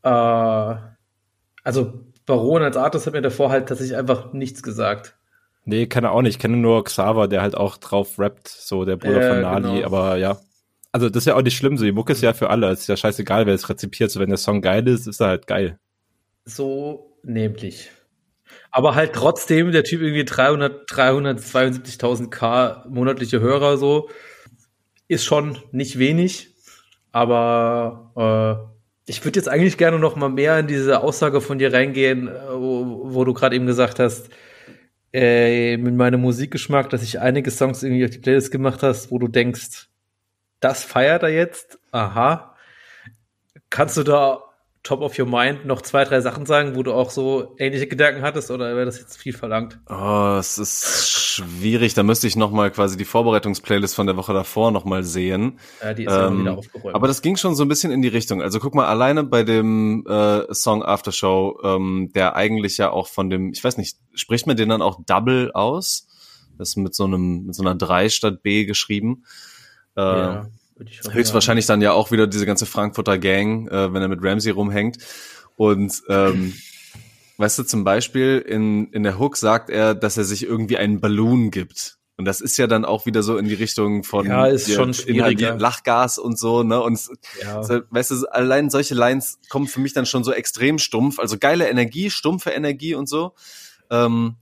äh, 0.04 0.76
also 1.64 2.07
Baron 2.28 2.62
als 2.62 2.78
Artist 2.78 3.08
hat 3.08 3.14
mir 3.14 3.22
davor 3.22 3.50
halt 3.50 3.68
tatsächlich 3.68 3.98
einfach 3.98 4.34
nichts 4.34 4.62
gesagt. 4.62 5.18
Nee, 5.66 5.88
kann 5.88 6.04
er 6.04 6.12
auch 6.12 6.22
nicht. 6.22 6.36
Ich 6.36 6.40
kenne 6.40 6.58
nur 6.58 6.84
Xaver, 6.84 7.28
der 7.28 7.42
halt 7.42 7.56
auch 7.56 7.78
drauf 7.78 8.20
rappt, 8.20 8.48
so 8.48 8.86
der 8.86 8.98
Bruder 8.98 9.22
äh, 9.22 9.30
von 9.30 9.42
Nali, 9.42 9.76
genau. 9.78 9.86
aber 9.86 10.18
ja. 10.18 10.38
Also 10.92 11.10
das 11.10 11.24
ist 11.24 11.28
ja 11.28 11.36
auch 11.36 11.42
nicht 11.42 11.58
schlimm, 11.58 11.78
so 11.78 11.86
die 11.86 11.92
Mucke 11.92 12.14
ist 12.14 12.22
ja 12.22 12.34
für 12.34 12.50
alle. 12.50 12.70
Es 12.70 12.82
ist 12.82 12.88
ja 12.88 12.98
scheißegal, 12.98 13.46
wer 13.46 13.54
es 13.54 13.70
rezipiert. 13.70 14.12
So 14.12 14.20
wenn 14.20 14.30
der 14.30 14.38
Song 14.38 14.62
geil 14.62 14.88
ist, 14.88 15.08
ist 15.08 15.20
er 15.20 15.28
halt 15.28 15.48
geil. 15.48 15.80
So 16.46 17.18
nämlich. 17.24 17.92
Aber 18.72 18.96
halt 18.96 19.14
trotzdem, 19.14 19.72
der 19.72 19.84
Typ 19.84 20.02
irgendwie 20.02 20.26
300, 20.26 20.90
372.000 20.90 22.30
K 22.30 22.86
monatliche 22.90 23.40
Hörer 23.40 23.78
so, 23.78 24.10
ist 25.08 25.26
schon 25.26 25.58
nicht 25.72 25.98
wenig. 26.00 26.56
Aber 27.12 28.70
äh, 28.70 28.77
ich 29.10 29.24
würde 29.24 29.40
jetzt 29.40 29.48
eigentlich 29.48 29.78
gerne 29.78 29.98
noch 29.98 30.18
mal 30.18 30.30
mehr 30.30 30.60
in 30.60 30.68
diese 30.68 31.02
Aussage 31.02 31.40
von 31.40 31.58
dir 31.58 31.74
reingehen, 31.74 32.28
äh, 32.28 32.32
wo, 32.52 33.14
wo 33.14 33.24
du 33.24 33.34
gerade 33.34 33.56
eben 33.56 33.66
gesagt 33.66 34.00
hast, 34.00 34.30
äh, 35.14 35.78
mit 35.78 35.96
meinem 35.96 36.22
Musikgeschmack, 36.22 36.90
dass 36.90 37.02
ich 37.02 37.20
einige 37.20 37.50
Songs 37.50 37.82
irgendwie 37.82 38.04
auf 38.04 38.12
die 38.12 38.20
Playlist 38.20 38.52
gemacht 38.52 38.84
hast, 38.84 39.10
wo 39.10 39.18
du 39.18 39.30
denkst, 39.30 39.88
das 40.60 40.84
feiert 40.84 41.24
er 41.24 41.30
jetzt. 41.30 41.80
Aha. 41.92 42.56
Kannst 43.70 43.96
du 43.96 44.04
da 44.04 44.44
top 44.88 45.02
of 45.02 45.20
your 45.20 45.26
mind 45.26 45.66
noch 45.66 45.82
zwei, 45.82 46.06
drei 46.06 46.22
Sachen 46.22 46.46
sagen, 46.46 46.76
wo 46.76 46.82
du 46.82 46.94
auch 46.94 47.10
so 47.10 47.56
ähnliche 47.58 47.88
Gedanken 47.88 48.22
hattest 48.22 48.50
oder 48.52 48.74
wäre 48.74 48.86
das 48.86 48.98
jetzt 48.98 49.18
viel 49.18 49.34
verlangt? 49.34 49.80
Oh, 49.90 50.38
es 50.40 50.58
ist 50.58 51.10
schwierig. 51.10 51.94
Da 51.94 52.04
müsste 52.04 52.26
ich 52.26 52.38
noch 52.38 52.52
mal 52.52 52.72
quasi 52.72 52.96
die 52.96 53.04
Vorbereitungsplaylist 53.04 53.94
von 53.94 54.08
der 54.08 54.16
Woche 54.16 54.34
davor 54.34 54.72
noch 54.72 54.86
mal 54.86 55.04
sehen. 55.04 55.60
Ja, 55.84 55.94
die 55.94 56.06
ist 56.06 56.14
ähm, 56.14 56.40
wieder 56.40 56.58
aufgeräumt. 56.58 56.96
Aber 56.96 57.08
das 57.08 57.22
ging 57.22 57.36
schon 57.36 57.54
so 57.54 57.66
ein 57.66 57.68
bisschen 57.68 57.92
in 57.92 58.02
die 58.02 58.08
Richtung. 58.08 58.42
Also 58.42 58.60
guck 58.60 58.76
mal, 58.76 58.86
alleine 58.86 59.26
bei 59.26 59.44
dem 59.44 60.06
äh, 60.08 60.54
Song 60.54 60.84
Aftershow, 60.84 61.60
ähm, 61.64 62.10
der 62.16 62.38
eigentlich 62.38 62.78
ja 62.78 62.90
auch 62.90 63.08
von 63.08 63.30
dem, 63.30 63.52
ich 63.52 63.62
weiß 63.62 63.78
nicht, 63.78 63.98
spricht 64.14 64.48
man 64.48 64.56
den 64.56 64.70
dann 64.70 64.82
auch 64.82 65.02
Double 65.06 65.52
aus? 65.52 66.08
Das 66.58 66.70
ist 66.70 66.78
mit 66.78 66.96
so 66.96 67.04
einem, 67.04 67.48
mit 67.48 67.56
so 67.56 67.62
einer 67.62 67.76
3 67.76 68.08
statt 68.08 68.42
B 68.42 68.64
geschrieben. 68.64 69.26
Äh, 69.98 70.02
ja. 70.02 70.48
Höchstwahrscheinlich 71.12 71.66
dann 71.66 71.82
ja 71.82 71.92
auch 71.92 72.12
wieder 72.12 72.28
diese 72.28 72.46
ganze 72.46 72.66
Frankfurter 72.66 73.18
Gang, 73.18 73.68
äh, 73.68 73.94
wenn 73.94 74.02
er 74.02 74.08
mit 74.08 74.20
Ramsey 74.22 74.52
rumhängt. 74.52 74.98
Und 75.56 76.04
ähm, 76.08 76.54
weißt 77.38 77.60
du, 77.60 77.64
zum 77.64 77.84
Beispiel 77.84 78.44
in, 78.48 78.92
in 78.92 79.04
der 79.04 79.20
Hook 79.20 79.38
sagt 79.38 79.70
er, 79.70 79.96
dass 79.96 80.18
er 80.18 80.24
sich 80.24 80.44
irgendwie 80.44 80.78
einen 80.78 81.00
Ballon 81.00 81.52
gibt. 81.52 81.98
Und 82.18 82.26
das 82.26 82.42
ist 82.42 82.58
ja 82.58 82.66
dann 82.66 82.84
auch 82.84 83.06
wieder 83.06 83.22
so 83.22 83.38
in 83.38 83.46
die 83.48 83.54
Richtung 83.54 84.04
von 84.04 84.26
ja, 84.26 84.48
ist 84.48 84.74
schon 84.74 84.92
Lachgas 85.60 86.18
und 86.18 86.40
so, 86.40 86.64
ne? 86.64 86.82
Und 86.82 87.00
ja. 87.44 87.62
weißt 87.92 88.10
du, 88.10 88.26
allein 88.32 88.72
solche 88.72 88.96
Lines 88.96 89.38
kommen 89.50 89.68
für 89.68 89.80
mich 89.80 89.94
dann 89.94 90.08
schon 90.08 90.24
so 90.24 90.32
extrem 90.32 90.80
stumpf. 90.80 91.20
Also 91.20 91.38
geile 91.38 91.70
Energie, 91.70 92.10
stumpfe 92.10 92.50
Energie 92.50 92.96
und 92.96 93.08
so. 93.08 93.36
Ähm, 93.92 94.38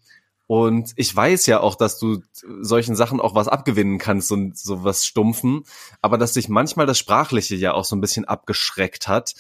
und 0.48 0.92
ich 0.96 1.16
weiß 1.16 1.48
ja 1.48 1.60
auch, 1.60 1.76
dass 1.76 1.98
du 1.98 2.22
solchen 2.62 2.96
Sachen 2.96 3.20
auch 3.20 3.34
was 3.34 3.48
abgewinnen 3.48 3.98
kannst 3.98 4.32
und 4.32 4.58
so 4.58 4.84
was 4.84 5.06
Stumpfen, 5.06 5.64
aber 6.02 6.18
dass 6.18 6.36
sich 6.36 6.50
manchmal 6.50 6.86
das 6.86 7.00
Sprachliche 7.00 7.56
ja 7.56 7.74
auch 7.74 7.86
so 7.86 7.96
ein 7.96 8.02
bisschen 8.02 8.26
abgeschreckt 8.26 9.08
hat. 9.08 9.34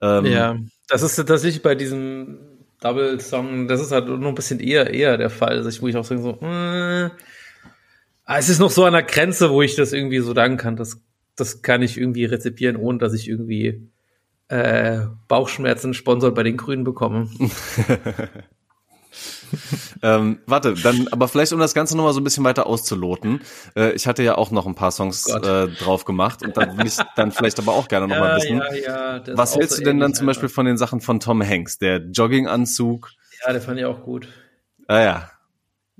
Ähm, 0.00 0.26
ja, 0.26 0.56
das 0.88 1.02
ist 1.02 1.16
tatsächlich 1.16 1.62
bei 1.62 1.74
diesem 1.74 2.38
Double-Song, 2.80 3.66
das 3.66 3.80
ist 3.80 3.92
halt 3.92 4.06
nur 4.06 4.28
ein 4.28 4.34
bisschen 4.34 4.60
eher, 4.60 4.92
eher 4.92 5.16
der 5.16 5.30
Fall, 5.30 5.56
also 5.56 5.82
wo 5.82 5.88
ich 5.88 5.96
auch 5.96 6.04
so, 6.04 6.38
äh, 6.42 7.10
es 8.26 8.48
ist 8.48 8.58
noch 8.58 8.70
so 8.70 8.84
an 8.84 8.92
der 8.92 9.02
Grenze, 9.02 9.50
wo 9.50 9.62
ich 9.62 9.74
das 9.74 9.92
irgendwie 9.92 10.20
so 10.20 10.34
sagen 10.34 10.56
kann, 10.56 10.76
das, 10.76 11.00
das 11.34 11.62
kann 11.62 11.82
ich 11.82 11.98
irgendwie 11.98 12.24
rezipieren, 12.24 12.76
ohne 12.76 12.98
dass 12.98 13.14
ich 13.14 13.28
irgendwie 13.28 13.88
äh, 14.48 15.06
Bauchschmerzen 15.28 15.94
sponsort 15.94 16.34
bei 16.34 16.42
den 16.42 16.56
Grünen 16.56 16.84
bekomme. 16.84 17.28
ähm, 20.02 20.40
warte, 20.46 20.74
dann, 20.74 21.08
aber 21.10 21.28
vielleicht 21.28 21.52
um 21.52 21.58
das 21.60 21.74
Ganze 21.74 21.96
nochmal 21.96 22.12
so 22.12 22.20
ein 22.20 22.24
bisschen 22.24 22.44
weiter 22.44 22.66
auszuloten. 22.66 23.40
Äh, 23.76 23.92
ich 23.92 24.06
hatte 24.06 24.22
ja 24.22 24.36
auch 24.36 24.50
noch 24.50 24.66
ein 24.66 24.74
paar 24.74 24.90
Songs 24.90 25.24
Gott. 25.24 25.46
äh, 25.46 25.68
drauf 25.68 26.04
gemacht 26.04 26.42
und 26.42 26.56
dann 26.56 26.76
will 26.78 26.86
ich 26.86 26.96
dann 27.16 27.32
vielleicht 27.32 27.58
aber 27.58 27.72
auch 27.72 27.88
gerne 27.88 28.08
nochmal 28.08 28.36
wissen. 28.36 28.62
ja, 28.84 29.16
ja, 29.16 29.22
Was 29.36 29.56
hältst 29.56 29.76
so 29.76 29.82
du 29.82 29.84
denn 29.84 30.00
dann 30.00 30.14
zum 30.14 30.26
Beispiel 30.26 30.48
von 30.48 30.66
den 30.66 30.76
Sachen 30.76 31.00
von 31.00 31.20
Tom 31.20 31.42
Hanks? 31.42 31.78
Der 31.78 31.98
Jogginganzug. 31.98 33.10
Ja, 33.44 33.52
der 33.52 33.62
fand 33.62 33.78
ich 33.78 33.84
auch 33.84 34.02
gut. 34.02 34.28
Ah 34.88 35.00
ja. 35.00 35.30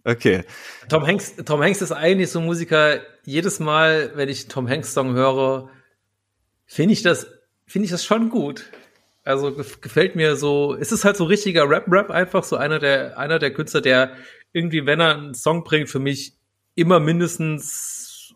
Okay. 0.04 0.44
Tom 0.88 1.06
Hanks, 1.06 1.36
Tom 1.44 1.62
Hanks 1.62 1.80
ist 1.80 1.92
eigentlich 1.92 2.30
so 2.30 2.40
ein 2.40 2.46
Musiker, 2.46 3.00
jedes 3.24 3.60
Mal, 3.60 4.12
wenn 4.16 4.28
ich 4.28 4.48
Tom 4.48 4.68
Hanks 4.68 4.94
Song 4.94 5.14
höre, 5.14 5.70
finde 6.66 6.92
ich 6.92 7.02
das, 7.02 7.26
finde 7.66 7.84
ich 7.84 7.92
das 7.92 8.04
schon 8.04 8.28
gut. 8.28 8.64
Also 9.24 9.48
gef- 9.48 9.80
gefällt 9.80 10.16
mir 10.16 10.36
so, 10.36 10.74
es 10.74 10.90
ist 10.90 11.04
halt 11.04 11.16
so 11.16 11.24
richtiger 11.24 11.68
Rap-Rap 11.68 12.10
einfach, 12.10 12.42
so 12.44 12.56
einer 12.56 12.78
der, 12.78 13.18
einer 13.18 13.38
der 13.38 13.52
Künstler, 13.52 13.80
der 13.80 14.16
irgendwie, 14.52 14.84
wenn 14.86 15.00
er 15.00 15.16
einen 15.16 15.34
Song 15.34 15.64
bringt, 15.64 15.88
für 15.88 16.00
mich 16.00 16.34
immer 16.74 16.98
mindestens, 16.98 18.34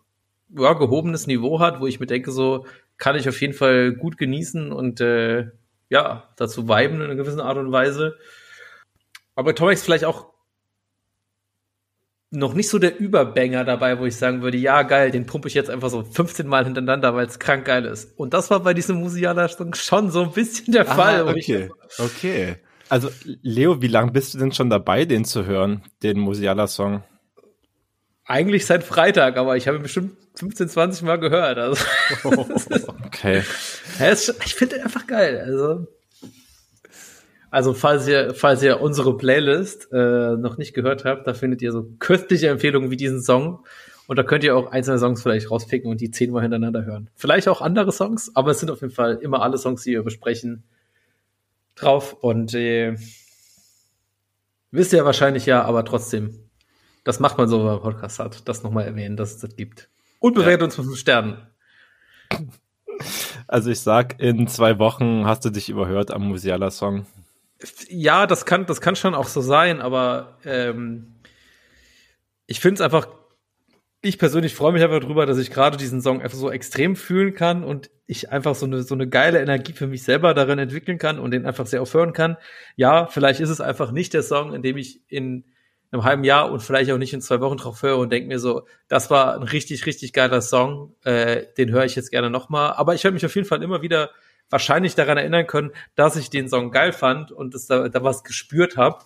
ja, 0.57 0.73
gehobenes 0.75 1.27
Niveau 1.27 1.59
hat, 1.59 1.81
wo 1.81 1.87
ich 1.87 1.99
mir 1.99 2.07
denke, 2.07 2.31
so, 2.31 2.67
kann 2.99 3.17
ich 3.17 3.29
auf 3.29 3.41
jeden 3.41 3.53
Fall 3.53 3.93
gut 3.93 4.17
genießen 4.17 4.73
und, 4.73 5.01
äh, 5.01 5.51
ja, 5.89 6.29
dazu 6.37 6.69
viben 6.69 6.97
in 6.97 7.03
einer 7.03 7.17
gewissen 7.17 7.41
Art 7.41 7.59
und 7.59 7.73
Weise. 7.73 8.17
Aber 9.35 9.55
Tom 9.55 9.69
Hanks 9.69 9.83
vielleicht 9.83 10.05
auch 10.05 10.33
noch 12.31 12.55
nicht 12.55 12.69
so 12.69 12.79
der 12.79 12.99
Überbanger 12.99 13.65
dabei, 13.65 13.99
wo 14.01 14.05
ich 14.05 14.17
sagen 14.17 14.43
würde, 14.43 14.59
ja, 14.59 14.83
geil, 14.83 15.11
den 15.11 15.27
pumpe 15.27 15.49
ich 15.49 15.55
jetzt 15.55 15.71
einfach 15.71 15.91
so 15.91 16.03
15 16.03 16.47
Mal 16.47 16.65
hintereinander, 16.65 17.15
weil 17.15 17.27
es 17.27 17.39
krank 17.39 17.65
geil 17.65 17.85
ist. 17.85 18.19
Und 18.19 18.35
das 18.35 18.51
war 18.51 18.61
bei 18.61 18.75
diesem 18.75 18.97
Musiala-Song 18.97 19.75
schon 19.75 20.11
so 20.11 20.23
ein 20.23 20.33
bisschen 20.33 20.73
der 20.73 20.85
Fall. 20.85 21.27
Ah, 21.29 21.33
ich- 21.35 21.45
okay. 21.49 21.71
Okay. 21.99 22.57
Also, 22.89 23.11
Leo, 23.43 23.81
wie 23.83 23.89
lange 23.89 24.13
bist 24.13 24.35
du 24.35 24.39
denn 24.39 24.53
schon 24.53 24.71
dabei, 24.71 25.05
den 25.05 25.25
zu 25.25 25.45
hören, 25.47 25.83
den 26.03 26.19
Musiala-Song? 26.21 27.03
eigentlich 28.29 28.67
seit 28.67 28.83
Freitag, 28.83 29.37
aber 29.37 29.57
ich 29.57 29.69
habe 29.69 29.77
ihn 29.79 29.85
bestimmt 29.85 30.17
15, 30.35 30.69
20 30.69 31.03
Mal 31.05 31.17
gehört. 31.21 31.59
Also, 31.59 31.85
Okay. 33.07 33.43
Ist, 34.11 34.25
schon- 34.27 34.35
ich 34.45 34.55
finde 34.55 34.75
den 34.77 34.85
einfach 34.85 35.07
geil. 35.07 35.41
Also, 35.47 35.87
also 37.57 37.73
falls 37.73 38.07
ihr, 38.07 38.35
falls 38.35 38.63
ihr 38.63 38.83
unsere 38.83 39.17
Playlist 39.17 39.89
äh, 39.91 40.37
noch 40.37 40.59
nicht 40.59 40.75
gehört 40.75 41.07
habt, 41.07 41.27
da 41.27 41.33
findet 41.33 41.63
ihr 41.63 41.73
so 41.73 41.89
köstliche 41.99 42.49
Empfehlungen 42.49 42.91
wie 42.91 42.99
diesen 42.99 43.23
Song. 43.23 43.65
Und 44.07 44.17
da 44.17 44.25
könnt 44.25 44.45
ihr 44.45 44.55
auch 44.55 44.73
einzelne 44.73 44.99
Songs 44.99 45.23
vielleicht 45.23 45.51
rauspicken 45.51 45.91
und 45.91 46.03
die 46.03 46.11
zehnmal 46.11 46.43
hintereinander 46.43 46.85
hören. 46.85 47.09
Vielleicht 47.15 47.49
auch 47.49 47.63
andere 47.63 47.93
Songs, 47.93 48.31
aber 48.35 48.51
es 48.51 48.61
sind 48.61 48.71
auf 48.71 48.83
jeden 48.83 48.93
Fall 48.93 49.15
immer 49.23 49.41
alle 49.41 49.57
Songs, 49.57 49.83
die 49.85 49.93
wir 49.93 50.03
besprechen, 50.03 50.65
drauf. 51.77 52.13
Und 52.21 52.53
äh, 52.53 52.99
wisst 54.71 54.93
ihr 54.93 55.07
wahrscheinlich 55.07 55.47
ja, 55.47 55.63
aber 55.63 55.83
trotzdem, 55.87 56.39
das 57.05 57.21
macht 57.21 57.39
man 57.39 57.49
so, 57.49 57.61
wenn 57.61 57.73
man 57.73 57.81
Podcast 57.81 58.19
hat, 58.19 58.47
das 58.47 58.65
nochmal 58.65 58.85
erwähnen, 58.85 59.17
dass 59.17 59.31
es 59.31 59.39
das 59.39 59.57
gibt. 59.57 59.89
Und 60.19 60.35
bewertet 60.35 60.63
uns 60.63 60.77
mit 60.77 60.89
fünf 60.89 60.99
Sternen. 60.99 61.39
Also 63.49 63.71
ich 63.71 63.81
sag, 63.81 64.21
in 64.21 64.47
zwei 64.47 64.79
Wochen 64.79 65.25
hast 65.25 65.47
du 65.47 65.49
dich 65.49 65.71
überhört 65.71 66.11
am 66.11 66.29
Musiala-Song. 66.29 67.07
Ja, 67.89 68.27
das 68.27 68.45
kann, 68.45 68.67
das 68.67 68.81
kann 68.81 68.97
schon 68.97 69.15
auch 69.15 69.29
so 69.29 69.41
sein, 69.41 69.81
aber 69.81 70.39
ähm, 70.45 71.15
ich 72.47 72.61
finde 72.61 72.75
es 72.77 72.81
einfach, 72.81 73.09
ich 74.03 74.19
persönlich 74.19 74.55
freue 74.55 74.73
mich 74.73 74.83
einfach 74.83 75.01
drüber, 75.01 75.27
dass 75.27 75.39
ich 75.39 75.51
gerade 75.51 75.77
diesen 75.77 76.03
Song 76.03 76.21
einfach 76.21 76.37
so 76.37 76.51
extrem 76.51 76.97
fühlen 76.97 77.35
kann 77.35 77.65
und 77.65 77.91
ich 78.07 78.31
einfach 78.31 78.55
so 78.55 78.67
eine, 78.67 78.83
so 78.83 78.95
eine 78.95 79.09
geile 79.09 79.41
Energie 79.41 79.73
für 79.73 79.87
mich 79.87 80.03
selber 80.03 80.35
darin 80.35 80.59
entwickeln 80.59 80.99
kann 80.99 81.19
und 81.19 81.33
den 81.33 81.47
einfach 81.47 81.67
sehr 81.67 81.83
oft 81.83 81.95
hören 81.95 82.13
kann. 82.13 82.37
Ja, 82.77 83.07
vielleicht 83.07 83.41
ist 83.41 83.51
es 83.51 83.61
einfach 83.61 83.91
nicht 83.91 84.15
der 84.15 84.23
Song, 84.23 84.55
in 84.55 84.63
dem 84.63 84.77
ich 84.77 85.01
in 85.09 85.45
einem 85.91 86.05
halben 86.05 86.25
Jahr 86.25 86.51
und 86.53 86.63
vielleicht 86.63 86.91
auch 86.91 86.99
nicht 86.99 87.15
in 87.15 87.21
zwei 87.21 87.41
Wochen 87.41 87.57
drauf 87.57 87.83
höre 87.83 87.99
und 87.99 88.13
denke 88.13 88.29
mir 88.29 88.39
so, 88.39 88.67
das 88.89 89.11
war 89.11 89.35
ein 89.35 89.43
richtig, 89.43 89.87
richtig 89.87 90.13
geiler 90.13 90.43
Song, 90.43 90.95
äh, 91.05 91.45
den 91.57 91.71
höre 91.71 91.85
ich 91.85 91.97
jetzt 91.97 92.11
gerne 92.11 92.31
nochmal. 92.31 92.75
Aber 92.75 92.95
ich 92.95 93.03
werde 93.03 93.15
mich 93.15 93.25
auf 93.25 93.35
jeden 93.35 93.49
Fall 93.49 93.63
immer 93.63 93.83
wieder 93.83 94.11
wahrscheinlich 94.51 94.95
daran 94.95 95.19
erinnern 95.19 95.47
können, 95.47 95.73
dass 95.95 96.17
ich 96.17 96.31
den 96.31 96.49
Song 96.49 96.71
geil 96.71 96.93
fand 96.93 97.33
und 97.33 97.55
dass 97.55 97.67
da, 97.67 97.89
da 97.89 98.03
was 98.03 98.25
gespürt 98.25 98.77
habe. 98.77 99.05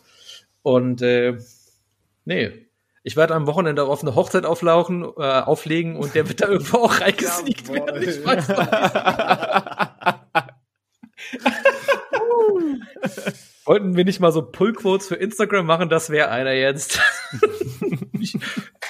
Und 0.63 1.03
äh, 1.03 1.39
nee, 2.25 2.67
ich 3.03 3.17
werde 3.17 3.35
am 3.35 3.47
Wochenende 3.47 3.85
auf 3.85 4.03
eine 4.03 4.15
Hochzeit 4.15 4.45
auflaufen, 4.45 5.03
äh, 5.03 5.07
auflegen 5.07 5.97
und 5.97 6.15
der 6.15 6.29
wird 6.29 6.43
da 6.43 6.49
irgendwo 6.49 6.79
auch 6.79 7.01
reingesneakt 7.01 7.73
werden. 7.73 8.03
Ich 8.03 8.25
weiß 8.25 8.49
Wollten 13.65 13.97
wir 13.97 14.05
nicht 14.05 14.21
mal 14.21 14.33
so 14.33 14.43
Pull-Quotes 14.43 15.09
für 15.09 15.15
Instagram 15.15 15.65
machen? 15.65 15.89
Das 15.89 16.11
wäre 16.11 16.31
einer 16.31 16.53
jetzt. 16.53 17.01
wie, 18.13 18.25
ich, 18.25 18.37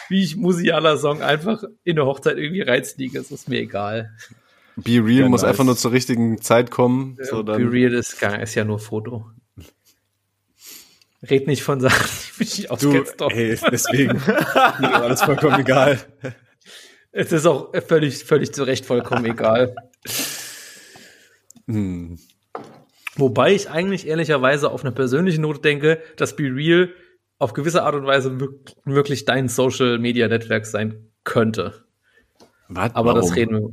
wie 0.08 0.24
ich 0.24 0.36
Musiala-Song 0.36 1.22
einfach 1.22 1.62
in 1.84 1.98
eine 1.98 2.06
Hochzeit 2.06 2.38
irgendwie 2.38 2.62
reinsneake, 2.62 3.18
ist 3.18 3.48
mir 3.48 3.60
egal. 3.60 4.16
Be 4.76 4.92
Real 5.04 5.22
Ja, 5.24 5.28
muss 5.28 5.42
nice. 5.42 5.50
einfach 5.50 5.64
nur 5.64 5.76
zur 5.76 5.92
richtigen 5.92 6.40
Zeit 6.40 6.70
kommen. 6.70 7.16
So 7.22 7.42
Be 7.42 7.70
real 7.70 7.92
ist, 7.94 8.18
gar, 8.20 8.40
ist 8.40 8.54
ja 8.54 8.64
nur 8.64 8.78
Foto. 8.78 9.30
Red 11.28 11.46
nicht 11.46 11.62
von 11.62 11.80
Sachen, 11.80 12.06
die 12.08 12.38
mich 12.44 12.58
nicht 12.58 12.70
auskennst. 12.70 13.20
doch. 13.20 13.30
ey, 13.30 13.58
deswegen. 13.70 14.16
Mir 14.26 14.94
alles 15.02 15.22
vollkommen 15.22 15.60
egal. 15.60 15.98
Es 17.12 17.30
ist 17.32 17.44
auch 17.46 17.72
völlig, 17.86 18.24
völlig 18.24 18.52
zu 18.54 18.62
Recht 18.62 18.86
vollkommen 18.86 19.24
egal. 19.26 19.74
Hm. 21.66 22.18
Wobei 23.16 23.52
ich 23.52 23.68
eigentlich 23.68 24.06
ehrlicherweise 24.06 24.70
auf 24.70 24.82
eine 24.82 24.92
persönliche 24.92 25.40
Note 25.40 25.60
denke, 25.60 26.00
dass 26.16 26.36
Be 26.36 26.44
Real 26.44 26.88
auf 27.38 27.52
gewisse 27.52 27.82
Art 27.82 27.94
und 27.96 28.06
Weise 28.06 28.30
wirk- 28.40 28.74
wirklich 28.84 29.24
dein 29.24 29.48
Social 29.48 29.98
Media 29.98 30.28
Netzwerk 30.28 30.64
sein 30.66 31.06
könnte. 31.24 31.84
Was? 32.68 32.94
Aber 32.94 33.14
das 33.14 33.24
Warum? 33.26 33.34
reden 33.34 33.54
wir. 33.60 33.70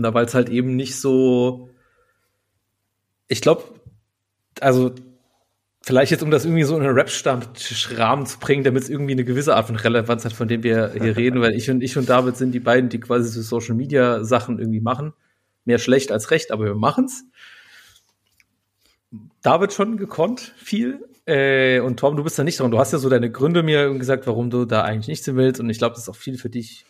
Na, 0.00 0.14
weil 0.14 0.24
es 0.24 0.34
halt 0.34 0.48
eben 0.48 0.76
nicht 0.76 0.98
so. 0.98 1.68
Ich 3.28 3.40
glaube, 3.40 3.62
also 4.60 4.92
vielleicht 5.82 6.10
jetzt, 6.10 6.22
um 6.22 6.30
das 6.30 6.44
irgendwie 6.44 6.64
so 6.64 6.76
in 6.76 6.82
einen 6.82 6.94
Rap-Stammtisch-Rahmen 6.94 8.26
zu 8.26 8.38
bringen, 8.38 8.64
damit 8.64 8.82
es 8.82 8.88
irgendwie 8.88 9.12
eine 9.12 9.24
gewisse 9.24 9.54
Art 9.54 9.66
von 9.66 9.76
Relevanz 9.76 10.24
hat, 10.24 10.32
von 10.32 10.48
dem 10.48 10.62
wir 10.62 10.92
hier 10.92 11.16
reden, 11.16 11.40
weil 11.40 11.54
ich 11.54 11.70
und 11.70 11.82
ich 11.82 11.96
und 11.96 12.08
David 12.08 12.36
sind 12.36 12.52
die 12.52 12.60
beiden, 12.60 12.88
die 12.88 13.00
quasi 13.00 13.28
so 13.28 13.42
Social 13.42 13.74
Media 13.74 14.24
Sachen 14.24 14.58
irgendwie 14.58 14.80
machen. 14.80 15.12
Mehr 15.64 15.78
schlecht 15.78 16.12
als 16.12 16.30
recht, 16.30 16.50
aber 16.50 16.64
wir 16.64 16.74
machen's. 16.74 17.24
David 19.42 19.72
schon 19.72 19.96
gekonnt, 19.96 20.54
viel. 20.56 21.04
Äh, 21.26 21.80
und 21.80 21.98
Tom, 21.98 22.16
du 22.16 22.24
bist 22.24 22.38
da 22.38 22.44
nicht 22.44 22.58
dran. 22.58 22.70
Du 22.70 22.78
hast 22.78 22.92
ja 22.92 22.98
so 22.98 23.08
deine 23.08 23.30
Gründe 23.30 23.62
mir 23.62 23.92
gesagt, 23.98 24.26
warum 24.26 24.50
du 24.50 24.64
da 24.64 24.82
eigentlich 24.82 25.08
nichts 25.08 25.26
hin 25.26 25.36
willst. 25.36 25.60
Und 25.60 25.68
ich 25.68 25.78
glaube, 25.78 25.94
das 25.94 26.04
ist 26.04 26.08
auch 26.08 26.16
viel 26.16 26.38
für 26.38 26.50
dich 26.50 26.86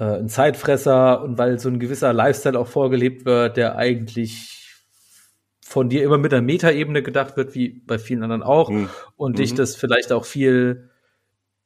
äh, 0.00 0.18
ein 0.18 0.28
Zeitfresser 0.28 1.22
und 1.22 1.38
weil 1.38 1.58
so 1.58 1.68
ein 1.68 1.78
gewisser 1.78 2.12
Lifestyle 2.12 2.58
auch 2.58 2.66
vorgelebt 2.68 3.24
wird, 3.26 3.56
der 3.56 3.76
eigentlich 3.76 4.56
von 5.62 5.88
dir 5.88 6.02
immer 6.02 6.18
mit 6.18 6.32
der 6.32 6.42
Metaebene 6.42 7.02
gedacht 7.02 7.36
wird, 7.36 7.54
wie 7.54 7.68
bei 7.86 7.98
vielen 7.98 8.24
anderen 8.24 8.42
auch. 8.42 8.70
Hm. 8.70 8.88
Und 9.16 9.38
dich 9.38 9.52
Mhm. 9.52 9.56
das 9.56 9.76
vielleicht 9.76 10.10
auch 10.10 10.24
viel 10.24 10.90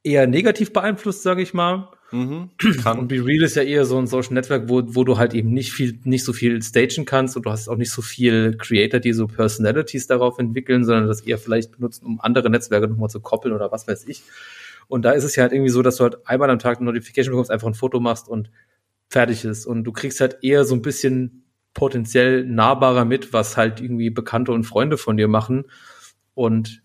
eher 0.02 0.26
negativ 0.26 0.72
beeinflusst, 0.72 1.22
sage 1.22 1.40
ich 1.40 1.54
mal. 1.54 1.88
Mhm. 2.12 2.50
Und. 2.84 3.08
Be 3.08 3.24
Real 3.24 3.42
ist 3.42 3.56
ja 3.56 3.62
eher 3.62 3.86
so 3.86 3.96
ein 3.98 4.06
Social 4.06 4.34
Network, 4.34 4.68
wo, 4.68 4.82
wo 4.86 5.04
du 5.04 5.16
halt 5.16 5.32
eben 5.32 5.50
nicht 5.50 5.72
viel, 5.72 5.98
nicht 6.04 6.24
so 6.24 6.32
viel 6.32 6.60
stagen 6.62 7.06
kannst 7.06 7.36
und 7.36 7.46
du 7.46 7.50
hast 7.50 7.68
auch 7.68 7.76
nicht 7.76 7.90
so 7.90 8.02
viel 8.02 8.56
Creator, 8.58 9.00
die 9.00 9.12
so 9.14 9.26
Personalities 9.26 10.06
darauf 10.06 10.38
entwickeln, 10.38 10.84
sondern 10.84 11.06
das 11.06 11.22
eher 11.22 11.38
vielleicht 11.38 11.72
benutzen, 11.72 12.04
um 12.04 12.20
andere 12.20 12.50
Netzwerke 12.50 12.88
nochmal 12.88 13.08
zu 13.08 13.20
koppeln 13.20 13.54
oder 13.54 13.72
was 13.72 13.88
weiß 13.88 14.06
ich. 14.06 14.22
Und 14.88 15.04
da 15.04 15.12
ist 15.12 15.24
es 15.24 15.36
ja 15.36 15.42
halt 15.42 15.52
irgendwie 15.52 15.70
so, 15.70 15.82
dass 15.82 15.96
du 15.96 16.04
halt 16.04 16.26
einmal 16.26 16.50
am 16.50 16.58
Tag 16.58 16.78
eine 16.78 16.86
Notification 16.86 17.32
bekommst, 17.32 17.50
einfach 17.50 17.68
ein 17.68 17.74
Foto 17.74 18.00
machst 18.00 18.28
und 18.28 18.50
fertig 19.08 19.44
ist. 19.44 19.66
Und 19.66 19.84
du 19.84 19.92
kriegst 19.92 20.20
halt 20.20 20.38
eher 20.42 20.64
so 20.64 20.74
ein 20.74 20.82
bisschen 20.82 21.44
potenziell 21.72 22.44
nahbarer 22.44 23.04
mit, 23.04 23.32
was 23.32 23.56
halt 23.56 23.80
irgendwie 23.80 24.10
Bekannte 24.10 24.52
und 24.52 24.64
Freunde 24.64 24.96
von 24.96 25.16
dir 25.16 25.28
machen. 25.28 25.64
Und 26.34 26.82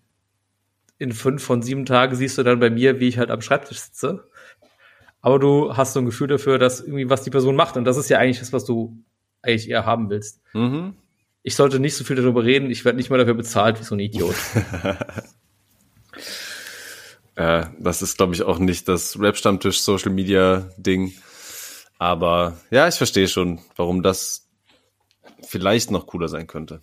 in 0.98 1.12
fünf 1.12 1.42
von 1.42 1.62
sieben 1.62 1.86
Tagen 1.86 2.14
siehst 2.14 2.36
du 2.38 2.42
dann 2.42 2.60
bei 2.60 2.70
mir, 2.70 3.00
wie 3.00 3.08
ich 3.08 3.18
halt 3.18 3.30
am 3.30 3.40
Schreibtisch 3.40 3.78
sitze. 3.78 4.28
Aber 5.22 5.38
du 5.38 5.76
hast 5.76 5.92
so 5.92 6.00
ein 6.00 6.06
Gefühl 6.06 6.28
dafür, 6.28 6.58
dass 6.58 6.80
irgendwie 6.80 7.08
was 7.10 7.22
die 7.22 7.30
Person 7.30 7.56
macht. 7.56 7.76
Und 7.76 7.84
das 7.84 7.96
ist 7.96 8.10
ja 8.10 8.18
eigentlich 8.18 8.38
das, 8.38 8.52
was 8.52 8.64
du 8.64 9.02
eigentlich 9.42 9.68
eher 9.68 9.86
haben 9.86 10.10
willst. 10.10 10.40
Mhm. 10.52 10.94
Ich 11.42 11.54
sollte 11.54 11.80
nicht 11.80 11.96
so 11.96 12.04
viel 12.04 12.16
darüber 12.16 12.44
reden. 12.44 12.70
Ich 12.70 12.84
werde 12.84 12.96
nicht 12.96 13.10
mal 13.10 13.18
dafür 13.18 13.34
bezahlt 13.34 13.80
wie 13.80 13.84
so 13.84 13.94
ein 13.94 14.00
Idiot. 14.00 14.34
Äh, 17.40 17.68
das 17.78 18.02
ist, 18.02 18.18
glaube 18.18 18.34
ich, 18.34 18.42
auch 18.42 18.58
nicht 18.58 18.86
das 18.86 19.18
Rap-Stammtisch 19.18 19.80
Social 19.80 20.12
Media 20.12 20.68
Ding. 20.76 21.14
Aber 21.98 22.58
ja, 22.70 22.86
ich 22.86 22.96
verstehe 22.96 23.28
schon, 23.28 23.60
warum 23.76 24.02
das 24.02 24.46
vielleicht 25.48 25.90
noch 25.90 26.06
cooler 26.06 26.28
sein 26.28 26.46
könnte. 26.46 26.82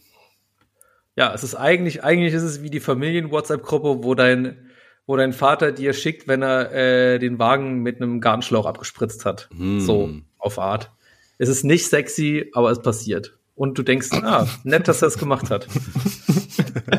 Ja, 1.16 1.32
es 1.32 1.44
ist 1.44 1.54
eigentlich, 1.54 2.04
eigentlich 2.04 2.34
ist 2.34 2.42
es 2.42 2.64
wie 2.64 2.72
die 2.72 2.80
Familien-WhatsApp-Gruppe, 2.80 4.04
wo 4.04 4.16
dein, 4.16 4.72
wo 5.06 5.16
dein 5.16 5.32
Vater 5.32 5.72
dir 5.72 5.94
schickt, 5.94 6.28
wenn 6.28 6.42
er 6.42 6.72
äh, 6.74 7.20
den 7.20 7.38
Wagen 7.38 7.84
mit 7.84 8.02
einem 8.02 8.20
Gartenschlauch 8.20 8.66
abgespritzt 8.66 9.26
hat. 9.26 9.50
Hm. 9.56 9.82
So, 9.82 10.12
auf 10.40 10.58
Art. 10.58 10.92
Es 11.38 11.50
ist 11.50 11.66
nicht 11.66 11.88
sexy, 11.88 12.50
aber 12.54 12.72
es 12.72 12.82
passiert. 12.82 13.38
Und 13.54 13.78
du 13.78 13.84
denkst, 13.84 14.10
ah, 14.12 14.48
nett, 14.64 14.88
dass 14.88 15.04
er 15.04 15.10
es 15.10 15.20
gemacht 15.20 15.52
hat. 15.52 15.68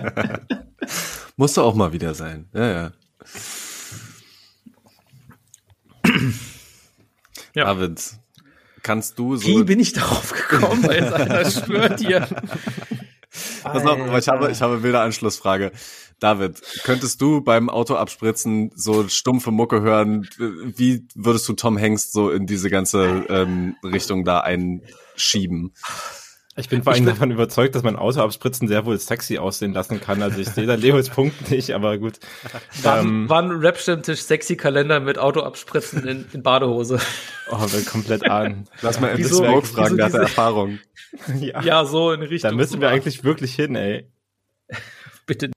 Musste 1.36 1.62
auch 1.62 1.74
mal 1.74 1.92
wieder 1.92 2.14
sein. 2.14 2.48
Ja, 2.52 2.70
ja. 2.70 2.92
Ja. 7.54 7.64
David, 7.64 8.00
kannst 8.82 9.18
du 9.18 9.36
so. 9.36 9.46
Wie 9.46 9.64
bin 9.64 9.80
ich 9.80 9.92
darauf 9.92 10.32
gekommen? 10.32 10.82
Weil 10.86 11.02
jetzt 11.02 11.12
einer 11.12 11.50
schwört 11.50 12.00
dir. 12.00 12.28
Pass 13.62 13.84
auf, 13.84 14.00
aber 14.00 14.18
ich 14.18 14.28
habe, 14.28 14.50
ich 14.50 14.60
habe 14.60 14.74
eine 14.74 14.82
wilde 14.82 15.00
Anschlussfrage. 15.00 15.72
David, 16.20 16.60
könntest 16.82 17.20
du 17.20 17.40
beim 17.40 17.70
Auto 17.70 17.94
abspritzen 17.94 18.72
so 18.74 19.08
stumpfe 19.08 19.52
Mucke 19.52 19.82
hören? 19.82 20.28
Wie 20.38 21.06
würdest 21.14 21.48
du 21.48 21.52
Tom 21.52 21.78
Hanks 21.78 22.10
so 22.10 22.30
in 22.30 22.46
diese 22.46 22.70
ganze 22.70 23.24
ähm, 23.28 23.76
Richtung 23.84 24.24
da 24.24 24.40
einschieben? 24.40 25.74
Ich 26.58 26.68
bin 26.68 26.82
vor 26.82 26.92
allem 26.92 27.06
davon 27.06 27.30
überzeugt, 27.30 27.74
dass 27.74 27.82
man 27.84 27.96
Auto 27.96 28.20
abspritzen 28.20 28.66
sehr 28.68 28.84
wohl 28.84 28.98
sexy 28.98 29.38
aussehen 29.38 29.72
lassen 29.72 30.00
kann. 30.00 30.20
Also 30.22 30.40
ich 30.40 30.48
sehe 30.48 30.66
da 30.66 30.74
Leos 30.74 31.08
Punkt 31.08 31.50
nicht, 31.50 31.70
aber 31.70 31.98
gut. 31.98 32.14
War, 32.82 33.00
Ähm, 33.00 33.28
war 33.28 33.42
ein 33.42 33.50
Rap-Stammtisch 33.52 34.20
sexy 34.22 34.56
Kalender 34.56 34.98
mit 35.00 35.18
Auto 35.18 35.40
abspritzen 35.40 36.06
in, 36.06 36.26
in 36.32 36.42
Badehose. 36.42 36.98
oh, 37.50 37.66
wir 37.70 37.84
komplett 37.84 38.28
an. 38.28 38.66
Lass 38.82 39.00
mal 39.00 39.16
Wieso- 39.16 39.36
Smoke 39.36 39.66
fragen, 39.66 39.96
der 39.96 40.06
hat 40.06 40.12
diese- 40.12 40.22
Erfahrung. 40.22 40.78
ja. 41.40 41.62
Ja, 41.62 41.84
so 41.84 42.12
in 42.12 42.22
Richtung. 42.22 42.50
Da 42.50 42.56
müssen 42.56 42.80
wir 42.80 42.88
eigentlich 42.88 43.22
wirklich 43.24 43.54
hin, 43.54 43.74
ey. 43.76 44.10
Bitte. 45.26 45.50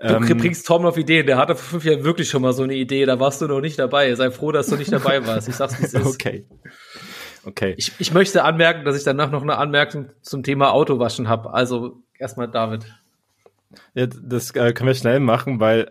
Du 0.00 0.06
Ähm, 0.06 0.38
bringst 0.38 0.64
Tom 0.66 0.86
auf 0.86 0.96
Ideen. 0.96 1.26
Der 1.26 1.36
hatte 1.38 1.56
vor 1.56 1.80
fünf 1.80 1.84
Jahren 1.84 2.04
wirklich 2.04 2.30
schon 2.30 2.40
mal 2.42 2.52
so 2.52 2.62
eine 2.62 2.74
Idee. 2.74 3.04
Da 3.04 3.18
warst 3.18 3.40
du 3.40 3.48
noch 3.48 3.60
nicht 3.60 3.78
dabei. 3.80 4.14
Sei 4.14 4.30
froh, 4.30 4.52
dass 4.52 4.68
du 4.68 4.76
nicht 4.76 4.92
dabei 4.92 5.26
warst. 5.26 5.48
Ich 5.48 5.56
sag's, 5.56 5.78
wie 5.80 5.84
es 5.84 5.92
ist. 5.94 6.06
okay. 6.06 6.46
Okay. 7.48 7.74
Ich, 7.78 7.92
ich 7.98 8.12
möchte 8.12 8.44
anmerken, 8.44 8.84
dass 8.84 8.96
ich 8.96 9.04
danach 9.04 9.30
noch 9.30 9.42
eine 9.42 9.56
Anmerkung 9.56 10.10
zum 10.20 10.42
Thema 10.42 10.72
Autowaschen 10.72 11.28
habe. 11.28 11.54
Also 11.54 12.02
erstmal 12.18 12.48
David. 12.48 12.84
Ja, 13.94 14.06
das 14.06 14.50
äh, 14.50 14.72
können 14.72 14.88
wir 14.88 14.94
schnell 14.94 15.18
machen, 15.18 15.58
weil 15.58 15.90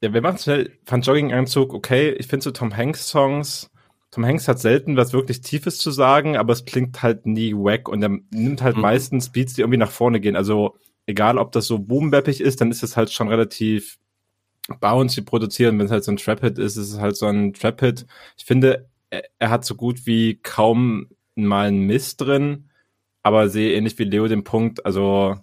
ja, 0.00 0.12
wir 0.14 0.22
machen 0.22 0.38
schnell 0.38 0.72
von 0.84 1.02
Jogginganzug. 1.02 1.74
Okay, 1.74 2.10
ich 2.10 2.26
finde 2.26 2.44
so 2.44 2.50
Tom 2.50 2.74
Hanks 2.76 3.08
Songs. 3.08 3.70
Tom 4.10 4.24
Hanks 4.26 4.48
hat 4.48 4.58
selten 4.58 4.96
was 4.96 5.12
wirklich 5.12 5.42
Tiefes 5.42 5.78
zu 5.78 5.90
sagen, 5.90 6.36
aber 6.36 6.52
es 6.52 6.64
klingt 6.64 7.02
halt 7.02 7.26
nie 7.26 7.54
wack 7.54 7.88
und 7.88 8.02
er 8.02 8.18
nimmt 8.30 8.62
halt 8.62 8.76
Mhm. 8.76 8.82
meistens 8.82 9.30
Beats, 9.30 9.54
die 9.54 9.60
irgendwie 9.62 9.78
nach 9.78 9.90
vorne 9.90 10.20
gehen. 10.20 10.36
Also 10.36 10.76
egal, 11.06 11.38
ob 11.38 11.52
das 11.52 11.66
so 11.66 11.78
boombappig 11.78 12.40
ist, 12.40 12.60
dann 12.60 12.70
ist 12.70 12.82
es 12.82 12.96
halt 12.96 13.10
schon 13.12 13.28
relativ 13.28 13.98
bouncy 14.80 15.22
produziert. 15.22 15.72
Und 15.72 15.78
wenn 15.78 15.86
es 15.86 15.92
halt 15.92 16.04
so 16.04 16.12
ein 16.12 16.16
Trap-Hit 16.16 16.58
ist, 16.58 16.76
ist 16.76 16.92
es 16.92 16.98
halt 17.00 17.16
so 17.16 17.26
ein 17.26 17.52
Trap-Hit. 17.52 18.06
Ich 18.36 18.44
finde, 18.44 18.88
er, 19.12 19.22
er 19.38 19.50
hat 19.50 19.64
so 19.64 19.74
gut 19.74 20.06
wie 20.06 20.40
kaum 20.42 21.08
mal 21.34 21.68
einen 21.68 21.86
Mist 21.86 22.20
drin, 22.20 22.70
aber 23.22 23.48
sehe 23.48 23.74
ähnlich 23.74 23.98
wie 23.98 24.04
Leo 24.04 24.26
den 24.28 24.44
Punkt, 24.44 24.84
also 24.84 25.36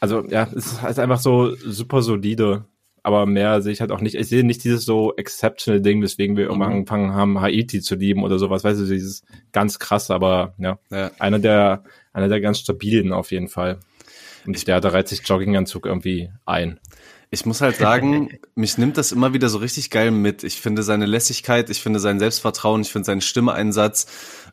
also 0.00 0.24
ja, 0.28 0.44
es 0.54 0.66
ist 0.66 0.82
halt 0.82 0.98
einfach 0.98 1.18
so 1.18 1.54
super 1.56 2.02
solide. 2.02 2.66
Aber 3.02 3.26
mehr 3.26 3.62
sehe 3.62 3.72
ich 3.72 3.80
halt 3.80 3.90
auch 3.90 4.00
nicht. 4.00 4.16
Ich 4.16 4.28
sehe 4.28 4.44
nicht 4.44 4.62
dieses 4.64 4.84
so 4.84 5.14
exceptional 5.16 5.80
Ding, 5.80 6.02
weswegen 6.02 6.36
wir 6.36 6.44
irgendwann 6.44 6.68
Mhm. 6.70 6.74
angefangen 6.76 7.14
haben, 7.14 7.40
Haiti 7.40 7.80
zu 7.80 7.94
lieben 7.94 8.22
oder 8.22 8.38
sowas. 8.38 8.64
Weißt 8.64 8.80
du, 8.80 8.84
dieses 8.84 9.22
ganz 9.50 9.78
krass, 9.78 10.10
aber 10.10 10.54
ja, 10.58 10.78
Ja. 10.90 11.10
einer 11.18 11.38
der, 11.38 11.84
einer 12.12 12.28
der 12.28 12.40
ganz 12.40 12.58
stabilen 12.60 13.12
auf 13.12 13.30
jeden 13.32 13.48
Fall. 13.48 13.78
Und 14.46 14.66
der, 14.68 14.80
da 14.80 14.90
reiht 14.90 15.08
sich 15.08 15.26
Jogginganzug 15.26 15.86
irgendwie 15.86 16.30
ein. 16.44 16.78
Ich 17.30 17.44
muss 17.44 17.60
halt 17.60 17.76
sagen, 17.76 18.38
mich 18.54 18.78
nimmt 18.78 18.96
das 18.96 19.12
immer 19.12 19.32
wieder 19.34 19.48
so 19.48 19.58
richtig 19.58 19.90
geil 19.90 20.10
mit. 20.10 20.44
Ich 20.44 20.60
finde 20.60 20.82
seine 20.82 21.06
Lässigkeit, 21.06 21.68
ich 21.70 21.80
finde 21.82 22.00
sein 22.00 22.18
Selbstvertrauen, 22.18 22.80
ich 22.82 22.90
finde 22.92 23.06
seinen 23.06 23.20
Stimmeeinsatz, 23.20 24.06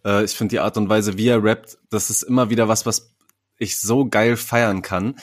äh, 0.03 0.23
ich 0.23 0.31
finde 0.31 0.53
die 0.53 0.59
Art 0.59 0.77
und 0.77 0.89
Weise, 0.89 1.17
wie 1.17 1.27
er 1.27 1.43
rappt, 1.43 1.77
das 1.89 2.09
ist 2.09 2.23
immer 2.23 2.49
wieder 2.49 2.67
was, 2.67 2.85
was 2.85 3.13
ich 3.57 3.79
so 3.79 4.05
geil 4.05 4.35
feiern 4.37 4.81
kann. 4.81 5.15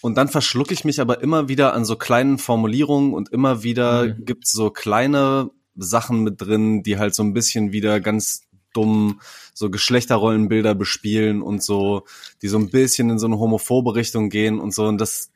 Und 0.00 0.16
dann 0.16 0.28
verschlucke 0.28 0.74
ich 0.74 0.84
mich 0.84 1.00
aber 1.00 1.22
immer 1.22 1.48
wieder 1.48 1.72
an 1.74 1.84
so 1.84 1.96
kleinen 1.96 2.38
Formulierungen 2.38 3.14
und 3.14 3.30
immer 3.30 3.62
wieder 3.62 4.06
Mhm. 4.06 4.24
gibt's 4.24 4.52
so 4.52 4.70
kleine 4.70 5.50
Sachen 5.76 6.22
mit 6.22 6.40
drin, 6.40 6.82
die 6.82 6.98
halt 6.98 7.14
so 7.14 7.22
ein 7.22 7.32
bisschen 7.32 7.72
wieder 7.72 8.00
ganz 8.00 8.42
dumm 8.74 9.20
so 9.54 9.70
Geschlechterrollenbilder 9.70 10.74
bespielen 10.74 11.42
und 11.42 11.62
so, 11.62 12.04
die 12.42 12.48
so 12.48 12.58
ein 12.58 12.70
bisschen 12.70 13.10
in 13.10 13.18
so 13.18 13.26
eine 13.26 13.38
homophobe 13.38 13.94
Richtung 13.94 14.30
gehen 14.30 14.60
und 14.60 14.72
so. 14.72 14.86
Und 14.86 14.98
das, 14.98 15.30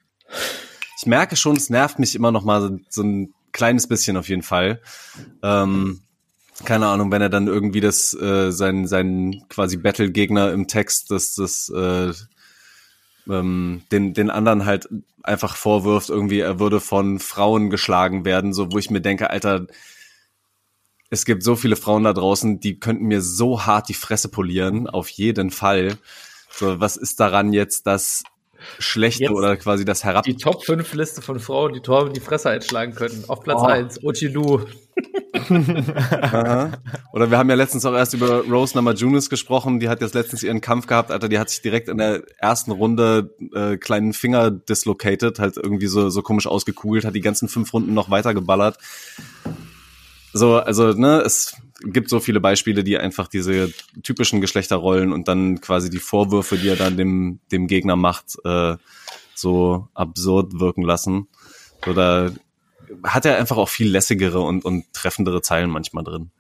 ich 1.03 1.07
merke 1.07 1.35
schon, 1.35 1.57
es 1.57 1.69
nervt 1.69 1.99
mich 1.99 2.15
immer 2.15 2.31
noch 2.31 2.45
mal 2.45 2.63
so, 2.63 2.79
so 2.89 3.03
ein 3.03 3.35
kleines 3.51 3.89
bisschen 3.89 4.17
auf 4.17 4.29
jeden 4.29 4.45
Fall. 4.45 4.81
Ähm, 5.43 6.03
keine 6.65 6.87
Ahnung, 6.87 7.11
wenn 7.11 7.21
er 7.21 7.29
dann 7.29 7.49
irgendwie 7.49 7.81
das, 7.81 8.15
äh, 8.15 8.53
sein, 8.53 8.87
sein 8.87 9.43
quasi 9.49 9.79
Battle-Gegner 9.79 10.53
im 10.53 10.69
Text, 10.69 11.11
das, 11.11 11.35
das, 11.35 11.69
äh, 11.71 12.13
ähm, 13.29 13.83
den, 13.91 14.15
den 14.15 14.31
anderen 14.31 14.65
halt 14.65 14.89
einfach 15.25 15.57
vorwirft, 15.57 16.09
irgendwie, 16.09 16.39
er 16.39 16.61
würde 16.61 16.79
von 16.79 17.19
Frauen 17.19 17.69
geschlagen 17.69 18.25
werden, 18.25 18.55
so 18.55 18.71
wo 18.71 18.79
ich 18.79 18.91
mir 18.91 19.01
denke, 19.01 19.29
Alter, 19.31 19.67
es 21.11 21.25
gibt 21.25 21.43
so 21.43 21.57
viele 21.57 21.75
Frauen 21.75 22.05
da 22.05 22.13
draußen, 22.13 22.61
die 22.61 22.79
könnten 22.79 23.07
mir 23.07 23.23
so 23.23 23.67
hart 23.67 23.89
die 23.89 23.95
Fresse 23.95 24.29
polieren, 24.29 24.87
auf 24.87 25.09
jeden 25.09 25.51
Fall. 25.51 25.99
So, 26.49 26.79
was 26.79 26.97
ist 26.97 27.19
daran 27.19 27.53
jetzt 27.53 27.89
das 27.89 28.23
Schlechte 28.79 29.25
Jetzt 29.25 29.33
oder 29.33 29.57
quasi 29.57 29.85
das 29.85 30.05
Herab... 30.05 30.25
Die 30.25 30.37
Top 30.37 30.65
5 30.65 30.95
Liste 30.95 31.23
von 31.23 31.41
Frauen, 31.41 31.73
die 31.73 31.81
Torben 31.81 32.09
in 32.09 32.15
die 32.15 32.21
Fresse 32.21 32.51
einschlagen 32.51 32.95
könnten. 32.95 33.29
Auf 33.29 33.41
Platz 33.41 33.61
Oh. 33.63 33.67
1, 33.67 34.05
Ochilu. 34.05 34.61
Oder 37.13 37.31
wir 37.31 37.39
haben 37.39 37.49
ja 37.49 37.57
letztens 37.57 37.85
auch 37.85 37.95
erst 37.95 38.15
über 38.15 38.45
Rose 38.45 38.77
Namajunas 38.77 39.31
gesprochen. 39.31 39.81
Die 39.81 39.89
hat 39.89 40.01
jetzt 40.01 40.15
letztens 40.15 40.43
ihren 40.43 40.61
Kampf 40.61 40.87
gehabt, 40.87 41.11
Alter. 41.11 41.29
Die 41.29 41.39
hat 41.39 41.49
sich 41.51 41.63
direkt 41.63 41.89
in 41.89 41.99
der 41.99 42.23
ersten 42.39 42.71
Runde 42.71 43.35
äh, 43.55 43.77
kleinen 43.77 44.13
Finger 44.13 44.51
dislocated, 44.51 45.39
halt 45.39 45.57
irgendwie 45.57 45.87
so, 45.87 46.11
so 46.11 46.23
komisch 46.23 46.47
ausgekugelt, 46.47 47.05
hat 47.05 47.15
die 47.15 47.21
ganzen 47.21 47.49
fünf 47.49 47.73
Runden 47.73 47.95
noch 47.95 48.11
weitergeballert. 48.11 48.79
So, 50.33 50.57
also, 50.57 50.93
ne, 50.93 51.21
es 51.21 51.57
gibt 51.85 52.09
so 52.09 52.21
viele 52.21 52.41
Beispiele, 52.41 52.85
die 52.85 52.99
einfach 52.99 53.29
diese 53.29 53.73
typischen 54.03 54.41
Geschlechterrollen 54.41 55.13
und 55.13 55.29
dann 55.29 55.61
quasi 55.61 55.91
die 55.91 55.99
Vorwürfe, 55.99 56.57
die 56.57 56.69
er 56.69 56.77
dann 56.77 56.97
dem, 56.97 57.41
dem 57.51 57.67
Gegner 57.67 57.97
macht, 57.97 58.37
äh, 58.45 58.77
so 59.35 59.89
absurd 59.95 60.61
wirken 60.61 60.83
lassen. 60.83 61.29
Oder 61.87 62.33
hat 63.03 63.25
er 63.25 63.39
einfach 63.39 63.57
auch 63.57 63.69
viel 63.69 63.91
lässigere 63.91 64.41
und, 64.41 64.65
und 64.65 64.93
treffendere 64.93 65.43
Zeilen 65.43 65.71
manchmal 65.71 66.05
drin. 66.05 66.31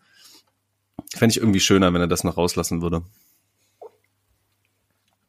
Fände 1.15 1.33
ich 1.33 1.39
irgendwie 1.39 1.61
schöner, 1.61 1.93
wenn 1.93 2.01
er 2.01 2.09
das 2.09 2.25
noch 2.25 2.37
rauslassen 2.37 2.83
würde. 2.83 3.03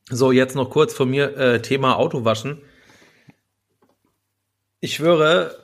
So, 0.09 0.31
jetzt 0.31 0.55
noch 0.55 0.69
kurz 0.69 0.93
von 0.93 1.09
mir 1.09 1.35
äh, 1.37 1.61
Thema 1.61 1.97
Autowaschen. 1.97 2.61
Ich 4.79 4.95
schwöre, 4.95 5.62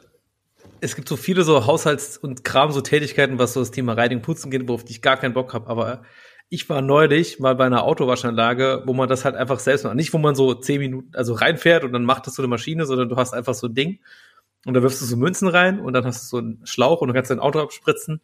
es 0.82 0.96
gibt 0.96 1.10
so 1.10 1.18
viele 1.18 1.44
so 1.44 1.66
Haushalts- 1.66 2.18
und 2.18 2.44
Kram, 2.44 2.72
so 2.72 2.82
Tätigkeiten, 2.82 3.40
was 3.40 3.54
so 3.54 3.60
das 3.60 3.72
Thema 3.72 3.94
Reinigen, 3.94 4.22
Putzen 4.22 4.52
geht, 4.52 4.68
worauf 4.68 4.84
ich 4.88 5.02
gar 5.02 5.18
keinen 5.18 5.34
Bock 5.34 5.54
habe. 5.54 5.68
Aber 5.68 6.04
ich 6.50 6.68
war 6.70 6.82
neulich 6.82 7.40
mal 7.40 7.56
bei 7.56 7.66
einer 7.66 7.84
Autowaschanlage, 7.84 8.84
wo 8.86 8.94
man 8.94 9.08
das 9.08 9.24
halt 9.24 9.36
einfach 9.36 9.60
selbst 9.60 9.84
macht. 9.84 9.96
Nicht, 9.96 10.14
wo 10.14 10.18
man 10.18 10.36
so 10.36 10.56
zehn 10.56 10.80
Minuten, 10.80 11.16
also 11.16 11.34
reinfährt 11.34 11.84
und 11.84 11.94
dann 11.94 12.04
macht 12.04 12.26
das 12.28 12.36
so 12.36 12.42
eine 12.42 12.48
Maschine, 12.48 12.86
sondern 12.86 13.10
du 13.10 13.16
hast 13.16 13.34
einfach 13.34 13.54
so 13.54 13.68
ein 13.68 13.76
Ding 13.76 14.00
und 14.66 14.74
da 14.74 14.82
wirfst 14.82 15.02
du 15.02 15.06
so 15.06 15.16
Münzen 15.16 15.48
rein 15.48 15.80
und 15.80 15.94
dann 15.94 16.06
hast 16.06 16.24
du 16.24 16.28
so 16.28 16.38
einen 16.38 16.62
Schlauch 16.66 17.02
und 17.02 17.10
du 17.10 17.14
kannst 17.14 17.30
dein 17.30 17.40
Auto 17.40 17.60
abspritzen 17.60 18.22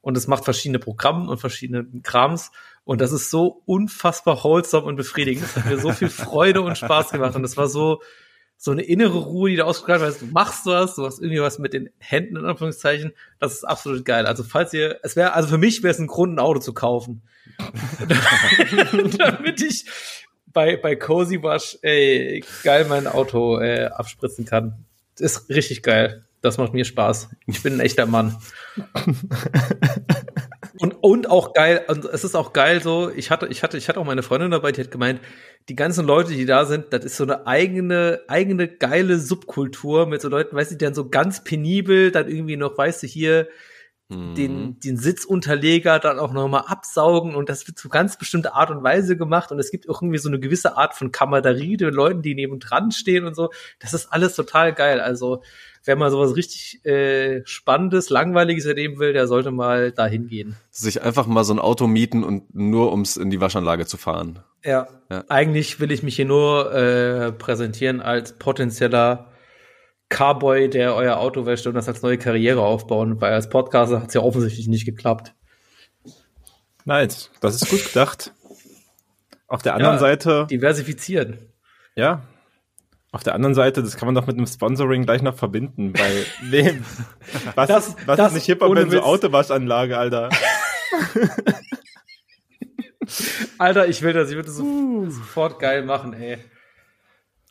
und 0.00 0.16
es 0.16 0.28
macht 0.28 0.44
verschiedene 0.44 0.78
Programme 0.78 1.28
und 1.28 1.38
verschiedene 1.38 1.84
Krams 2.02 2.52
und 2.84 3.00
das 3.00 3.12
ist 3.12 3.30
so 3.30 3.62
unfassbar 3.66 4.44
wholesome 4.44 4.86
und 4.86 4.96
befriedigend. 4.96 5.44
Das 5.44 5.56
hat 5.56 5.66
mir 5.66 5.78
so 5.78 5.90
viel 5.90 6.10
Freude 6.10 6.62
und 6.62 6.78
Spaß 6.78 7.10
gemacht 7.10 7.34
und 7.34 7.42
das 7.42 7.56
war 7.56 7.66
so 7.66 8.00
so 8.64 8.70
eine 8.70 8.80
innere 8.80 9.18
Ruhe, 9.18 9.50
die 9.50 9.56
da 9.56 9.64
ausgestrahlt 9.64 10.00
wird. 10.00 10.22
Du 10.22 10.26
machst 10.32 10.64
was, 10.64 10.94
du 10.94 11.04
hast 11.04 11.18
irgendwie 11.18 11.42
was 11.42 11.58
mit 11.58 11.74
den 11.74 11.90
Händen 11.98 12.36
in 12.36 12.46
Anführungszeichen. 12.46 13.12
Das 13.38 13.52
ist 13.52 13.64
absolut 13.64 14.06
geil. 14.06 14.24
Also 14.24 14.42
falls 14.42 14.72
ihr, 14.72 15.00
es 15.02 15.16
wäre, 15.16 15.34
also 15.34 15.50
für 15.50 15.58
mich 15.58 15.82
wäre 15.82 15.92
es 15.92 15.98
ein 15.98 16.06
Grund, 16.06 16.34
ein 16.34 16.38
Auto 16.38 16.60
zu 16.60 16.72
kaufen, 16.72 17.20
damit 19.18 19.60
ich 19.60 19.84
bei 20.46 20.78
bei 20.78 20.96
Cozy 20.96 21.42
Wash 21.42 21.76
ey, 21.82 22.42
geil 22.62 22.86
mein 22.88 23.06
Auto 23.06 23.60
äh, 23.60 23.84
abspritzen 23.84 24.46
kann. 24.46 24.86
Das 25.18 25.32
ist 25.32 25.50
richtig 25.50 25.82
geil. 25.82 26.24
Das 26.40 26.56
macht 26.56 26.72
mir 26.72 26.86
Spaß. 26.86 27.28
Ich 27.46 27.62
bin 27.62 27.74
ein 27.74 27.80
echter 27.80 28.06
Mann. 28.06 28.34
Und, 30.80 30.92
und 31.02 31.30
auch 31.30 31.52
geil, 31.52 31.84
und 31.86 32.04
es 32.04 32.24
ist 32.24 32.34
auch 32.34 32.52
geil 32.52 32.82
so, 32.82 33.10
ich 33.14 33.30
hatte, 33.30 33.46
ich 33.46 33.62
hatte, 33.62 33.78
ich 33.78 33.88
hatte 33.88 34.00
auch 34.00 34.04
meine 34.04 34.24
Freundin 34.24 34.50
dabei, 34.50 34.72
die 34.72 34.80
hat 34.80 34.90
gemeint, 34.90 35.20
die 35.68 35.76
ganzen 35.76 36.04
Leute, 36.04 36.32
die 36.32 36.46
da 36.46 36.64
sind, 36.64 36.92
das 36.92 37.04
ist 37.04 37.16
so 37.16 37.22
eine 37.24 37.46
eigene, 37.46 38.22
eigene 38.26 38.66
geile 38.66 39.18
Subkultur 39.18 40.06
mit 40.06 40.20
so 40.20 40.28
Leuten, 40.28 40.56
weißt 40.56 40.72
du, 40.72 40.76
die 40.76 40.84
dann 40.84 40.94
so 40.94 41.08
ganz 41.08 41.44
penibel 41.44 42.10
dann 42.10 42.28
irgendwie 42.28 42.56
noch, 42.56 42.76
weißt 42.76 43.04
du, 43.04 43.06
hier 43.06 43.48
Mhm. 44.10 44.34
den, 44.34 44.80
den 44.80 44.96
Sitzunterleger 44.98 45.98
dann 45.98 46.18
auch 46.18 46.32
nochmal 46.32 46.64
absaugen 46.66 47.34
und 47.34 47.48
das 47.48 47.66
wird 47.66 47.78
zu 47.78 47.88
ganz 47.88 48.18
bestimmte 48.18 48.54
Art 48.54 48.70
und 48.70 48.82
Weise 48.82 49.16
gemacht 49.16 49.50
und 49.50 49.58
es 49.58 49.70
gibt 49.70 49.88
auch 49.88 50.02
irgendwie 50.02 50.18
so 50.18 50.28
eine 50.28 50.38
gewisse 50.38 50.76
Art 50.76 50.94
von 50.94 51.10
Kameraderie 51.10 51.78
den 51.78 51.94
Leuten, 51.94 52.20
die 52.20 52.34
neben 52.34 52.60
dran 52.60 52.90
stehen 52.90 53.24
und 53.24 53.34
so. 53.34 53.48
Das 53.78 53.94
ist 53.94 54.12
alles 54.12 54.34
total 54.34 54.74
geil. 54.74 55.00
Also, 55.00 55.42
wer 55.84 55.96
mal 55.96 56.10
sowas 56.10 56.36
richtig 56.36 56.84
äh, 56.84 57.40
Spannendes, 57.46 58.10
Langweiliges 58.10 58.66
erleben 58.66 58.98
will, 58.98 59.14
der 59.14 59.26
sollte 59.26 59.50
mal 59.50 59.90
dahin 59.90 60.26
gehen. 60.26 60.56
Sich 60.70 61.00
einfach 61.00 61.26
mal 61.26 61.44
so 61.44 61.54
ein 61.54 61.58
Auto 61.58 61.86
mieten 61.86 62.24
und 62.24 62.54
nur 62.54 62.90
ums 62.90 63.16
in 63.16 63.30
die 63.30 63.40
Waschanlage 63.40 63.86
zu 63.86 63.96
fahren. 63.96 64.40
Ja. 64.62 64.86
Ja. 65.10 65.24
Eigentlich 65.28 65.80
will 65.80 65.90
ich 65.90 66.02
mich 66.02 66.16
hier 66.16 66.26
nur 66.26 66.74
äh, 66.74 67.32
präsentieren 67.32 68.02
als 68.02 68.34
potenzieller 68.34 69.30
Carboy, 70.14 70.70
der 70.70 70.94
euer 70.94 71.16
Auto 71.18 71.44
wäscht 71.44 71.66
und 71.66 71.74
das 71.74 71.88
als 71.88 72.02
neue 72.02 72.18
Karriere 72.18 72.60
aufbauen, 72.62 73.20
weil 73.20 73.32
als 73.32 73.48
Podcaster 73.48 74.00
hat 74.00 74.08
es 74.08 74.14
ja 74.14 74.20
offensichtlich 74.20 74.68
nicht 74.68 74.84
geklappt. 74.84 75.34
Nice, 76.84 77.30
das 77.40 77.56
ist 77.56 77.68
gut 77.68 77.84
gedacht. 77.84 78.32
Auf 79.48 79.62
der 79.62 79.74
anderen 79.74 79.94
Ja. 79.96 80.00
Seite, 80.00 80.46
Diversifizieren. 80.50 81.38
ja, 81.96 82.22
auf 83.12 83.22
der 83.22 83.34
anderen 83.34 83.54
Seite, 83.54 83.80
das 83.82 83.96
kann 83.96 84.06
man 84.06 84.14
doch 84.16 84.26
mit 84.26 84.36
einem 84.36 84.46
Sponsoring 84.46 85.04
gleich 85.04 85.22
noch 85.22 85.36
verbinden, 85.36 85.92
weil 85.96 86.24
wem? 86.50 86.84
Was, 87.54 87.68
Das- 87.68 87.88
ist, 87.88 88.06
was 88.06 88.16
das- 88.16 88.28
ist 88.28 88.34
nicht 88.34 88.46
hipper, 88.46 88.68
wenn 88.74 88.90
so. 88.90 89.00
Autowaschanlage, 89.02 89.96
Alter? 89.98 90.28
Alter, 93.58 93.86
ich 93.88 94.00
will 94.02 94.12
das, 94.12 94.30
ich 94.30 94.34
würde 94.36 94.46
das 94.48 94.56
so, 94.56 95.08
sofort 95.10 95.58
geil 95.58 95.84
machen, 95.84 96.12
ey. 96.14 96.38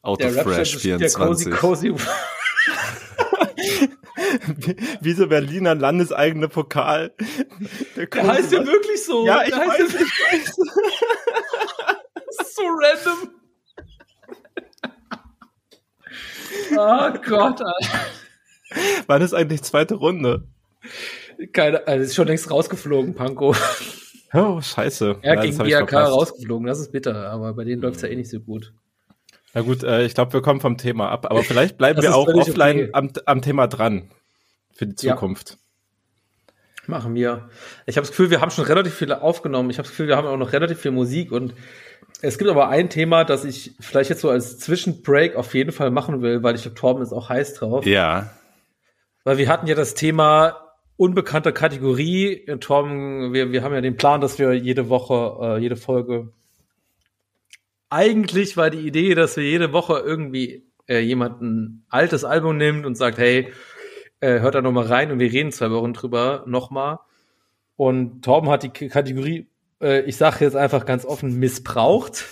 Out 0.02 0.24
of 0.24 0.34
Fresh 0.42 0.72
spielt 0.80 1.00
ja 1.00 1.08
cozy, 1.08 1.44
24. 1.46 1.54
cozy. 1.54 1.94
Wie 5.02 5.14
so 5.14 5.28
Berliner 5.28 5.76
landeseigene 5.76 6.48
Pokal. 6.50 7.14
Der, 7.96 8.08
Der 8.08 8.28
heißt 8.28 8.52
ja 8.52 8.66
wirklich 8.66 9.04
so. 9.06 9.26
Ja, 9.26 9.44
ich 9.44 9.50
Der 9.50 9.60
heißt 9.60 9.80
weiß, 9.80 9.94
ja- 9.94 10.00
Das 12.38 12.48
ist 12.48 12.56
so 12.56 12.64
random. 12.64 13.30
Oh 16.72 17.10
Gott, 17.28 17.62
Alter. 17.62 18.00
Wann 19.08 19.22
ist 19.22 19.34
eigentlich 19.34 19.62
zweite 19.64 19.96
Runde? 19.96 20.48
Keine, 21.52 21.86
also 21.88 22.04
ist 22.04 22.16
schon 22.16 22.28
längst 22.28 22.50
rausgeflogen, 22.50 23.14
Panko. 23.16 23.56
Oh, 24.34 24.62
scheiße. 24.62 25.18
Er 25.22 25.36
Ja, 25.36 25.42
gegen 25.42 25.54
ich 25.66 25.74
verpasst. 25.76 26.12
rausgeflogen, 26.12 26.68
das 26.68 26.80
ist 26.80 26.92
bitter, 26.92 27.30
aber 27.30 27.54
bei 27.54 27.64
denen 27.66 27.82
läuft's 27.82 28.02
ja 28.02 28.08
eh 28.10 28.16
nicht 28.16 28.30
so 28.30 28.40
gut. 28.40 28.74
Na 29.54 29.62
gut, 29.62 29.84
äh, 29.84 30.04
ich 30.04 30.16
glaube, 30.16 30.34
wir 30.34 30.42
kommen 30.42 30.62
vom 30.62 30.78
Thema 30.78 31.10
ab, 31.10 31.28
aber 31.30 31.44
vielleicht 31.44 31.78
bleiben 31.78 32.02
wir 32.02 32.16
auch 32.16 32.28
offline 32.28 32.78
okay. 32.78 32.90
am, 32.94 33.12
am 33.26 33.42
Thema 33.42 33.68
dran 33.68 34.10
für 34.74 34.88
die 34.88 35.06
Ja. 35.06 35.14
Zukunft. 35.14 35.58
Machen 36.88 37.16
wir. 37.16 37.50
Ich 37.86 37.96
habe 37.96 38.02
das 38.02 38.10
Gefühl, 38.10 38.30
wir 38.30 38.42
haben 38.42 38.52
schon 38.52 38.66
relativ 38.66 38.94
viel 38.96 39.14
aufgenommen. 39.14 39.70
Ich 39.70 39.78
habe 39.78 39.84
das 39.84 39.92
Gefühl, 39.92 40.08
wir 40.08 40.18
haben 40.18 40.28
auch 40.28 40.38
noch 40.38 40.52
relativ 40.52 40.80
viel 40.82 40.92
Musik 40.92 41.32
und 41.32 41.54
es 42.22 42.38
gibt 42.38 42.50
aber 42.50 42.70
ein 42.70 42.90
Thema, 42.90 43.24
das 43.24 43.46
ich 43.46 43.76
vielleicht 43.80 44.10
jetzt 44.10 44.22
so 44.22 44.30
als 44.30 44.58
Zwischenbreak 44.60 45.36
auf 45.36 45.54
jeden 45.54 45.72
Fall 45.72 45.92
machen 45.92 46.22
will, 46.22 46.44
weil 46.44 46.56
ich 46.56 46.64
glaube, 46.64 46.76
Torben 46.76 47.04
ist 47.04 47.14
auch 47.14 47.30
heiß 47.30 47.54
drauf. 47.54 47.86
Ja, 47.86 48.32
Weil 49.24 49.38
wir 49.38 49.48
hatten 49.48 49.68
ja 49.68 49.76
das 49.76 49.94
Thema 49.94 50.74
unbekannte 50.98 51.54
Kategorie. 51.54 52.46
Torben, 52.60 53.34
wir, 53.34 53.52
wir 53.52 53.64
haben 53.64 53.74
ja 53.74 53.82
den 53.82 53.98
Plan, 53.98 54.20
dass 54.22 54.40
wir 54.40 54.54
jede 54.54 54.90
Woche, 54.90 55.38
äh, 55.42 55.58
jede 55.60 55.76
Folge. 55.76 56.34
Eigentlich 57.94 58.58
war 58.58 58.72
die 58.72 58.88
Idee, 58.88 59.14
dass 59.14 59.38
wir 59.38 59.44
jede 59.44 59.72
Woche 59.72 60.00
irgendwie 60.00 60.66
äh, 60.90 61.00
jemand 61.00 61.42
ein 61.44 61.86
altes 61.90 62.26
Album 62.26 62.58
nimmt 62.58 62.88
und 62.88 62.96
sagt, 62.96 63.20
hey, 63.20 63.54
äh, 64.20 64.40
hört 64.40 64.56
da 64.56 64.62
noch 64.64 64.72
mal 64.72 64.86
rein 64.88 65.12
und 65.12 65.20
wir 65.20 65.32
reden 65.32 65.52
zwei 65.52 65.70
Wochen 65.70 65.94
drüber 65.94 66.44
nochmal. 66.48 66.98
Und 67.76 68.24
Torben 68.26 68.50
hat 68.50 68.64
die 68.64 68.70
K- 68.70 68.88
Kategorie, 68.88 69.48
äh, 69.80 70.02
ich 70.06 70.18
sage 70.18 70.44
jetzt 70.44 70.56
einfach 70.56 70.86
ganz 70.86 71.06
offen, 71.06 71.38
missbraucht, 71.38 72.26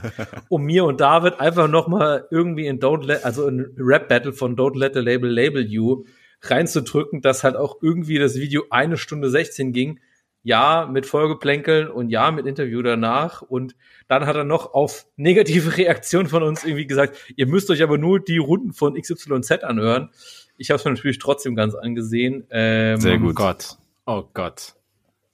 um 0.50 0.64
mir 0.64 0.84
und 0.84 1.00
David 1.00 1.40
einfach 1.40 1.66
noch 1.68 1.88
mal 1.88 2.26
irgendwie 2.30 2.66
in 2.66 2.78
Don't 2.78 3.04
Let, 3.06 3.24
also 3.24 3.48
in 3.48 3.74
Rap 3.78 4.08
Battle 4.08 4.34
von 4.34 4.54
Don't 4.54 4.78
Let 4.78 4.92
the 4.94 5.00
Label 5.00 5.30
Label 5.30 5.64
You 5.66 6.04
reinzudrücken, 6.42 7.22
dass 7.22 7.42
halt 7.42 7.56
auch 7.56 7.78
irgendwie 7.80 8.18
das 8.18 8.34
Video 8.36 8.64
eine 8.68 8.98
Stunde 8.98 9.30
16 9.30 9.72
ging. 9.72 9.98
Ja, 10.46 10.88
mit 10.88 11.06
Folgeplänkeln 11.06 11.88
und 11.88 12.08
ja, 12.10 12.30
mit 12.30 12.46
Interview 12.46 12.80
danach. 12.80 13.42
Und 13.42 13.74
dann 14.06 14.26
hat 14.26 14.36
er 14.36 14.44
noch 14.44 14.74
auf 14.74 15.06
negative 15.16 15.76
Reaktion 15.76 16.28
von 16.28 16.44
uns 16.44 16.62
irgendwie 16.62 16.86
gesagt, 16.86 17.16
ihr 17.34 17.48
müsst 17.48 17.68
euch 17.68 17.82
aber 17.82 17.98
nur 17.98 18.20
die 18.20 18.38
Runden 18.38 18.72
von 18.72 18.94
XYZ 18.94 19.64
anhören. 19.64 20.10
Ich 20.56 20.70
habe 20.70 20.78
es 20.78 20.84
mir 20.84 20.92
natürlich 20.92 21.18
trotzdem 21.18 21.56
ganz 21.56 21.74
angesehen. 21.74 22.46
Ähm, 22.50 23.00
Sehr 23.00 23.16
Oh 23.16 23.18
gut. 23.18 23.34
Gott. 23.34 23.76
Oh 24.06 24.22
Gott. 24.34 24.74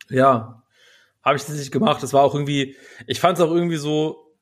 ja, 0.08 0.62
habe 1.22 1.36
ich 1.36 1.44
das 1.44 1.56
nicht 1.56 1.72
gemacht. 1.72 2.02
Das 2.02 2.14
war 2.14 2.22
auch 2.22 2.34
irgendwie, 2.34 2.74
ich 3.06 3.20
fand 3.20 3.36
es 3.36 3.44
auch 3.44 3.52
irgendwie 3.52 3.76
so, 3.76 4.34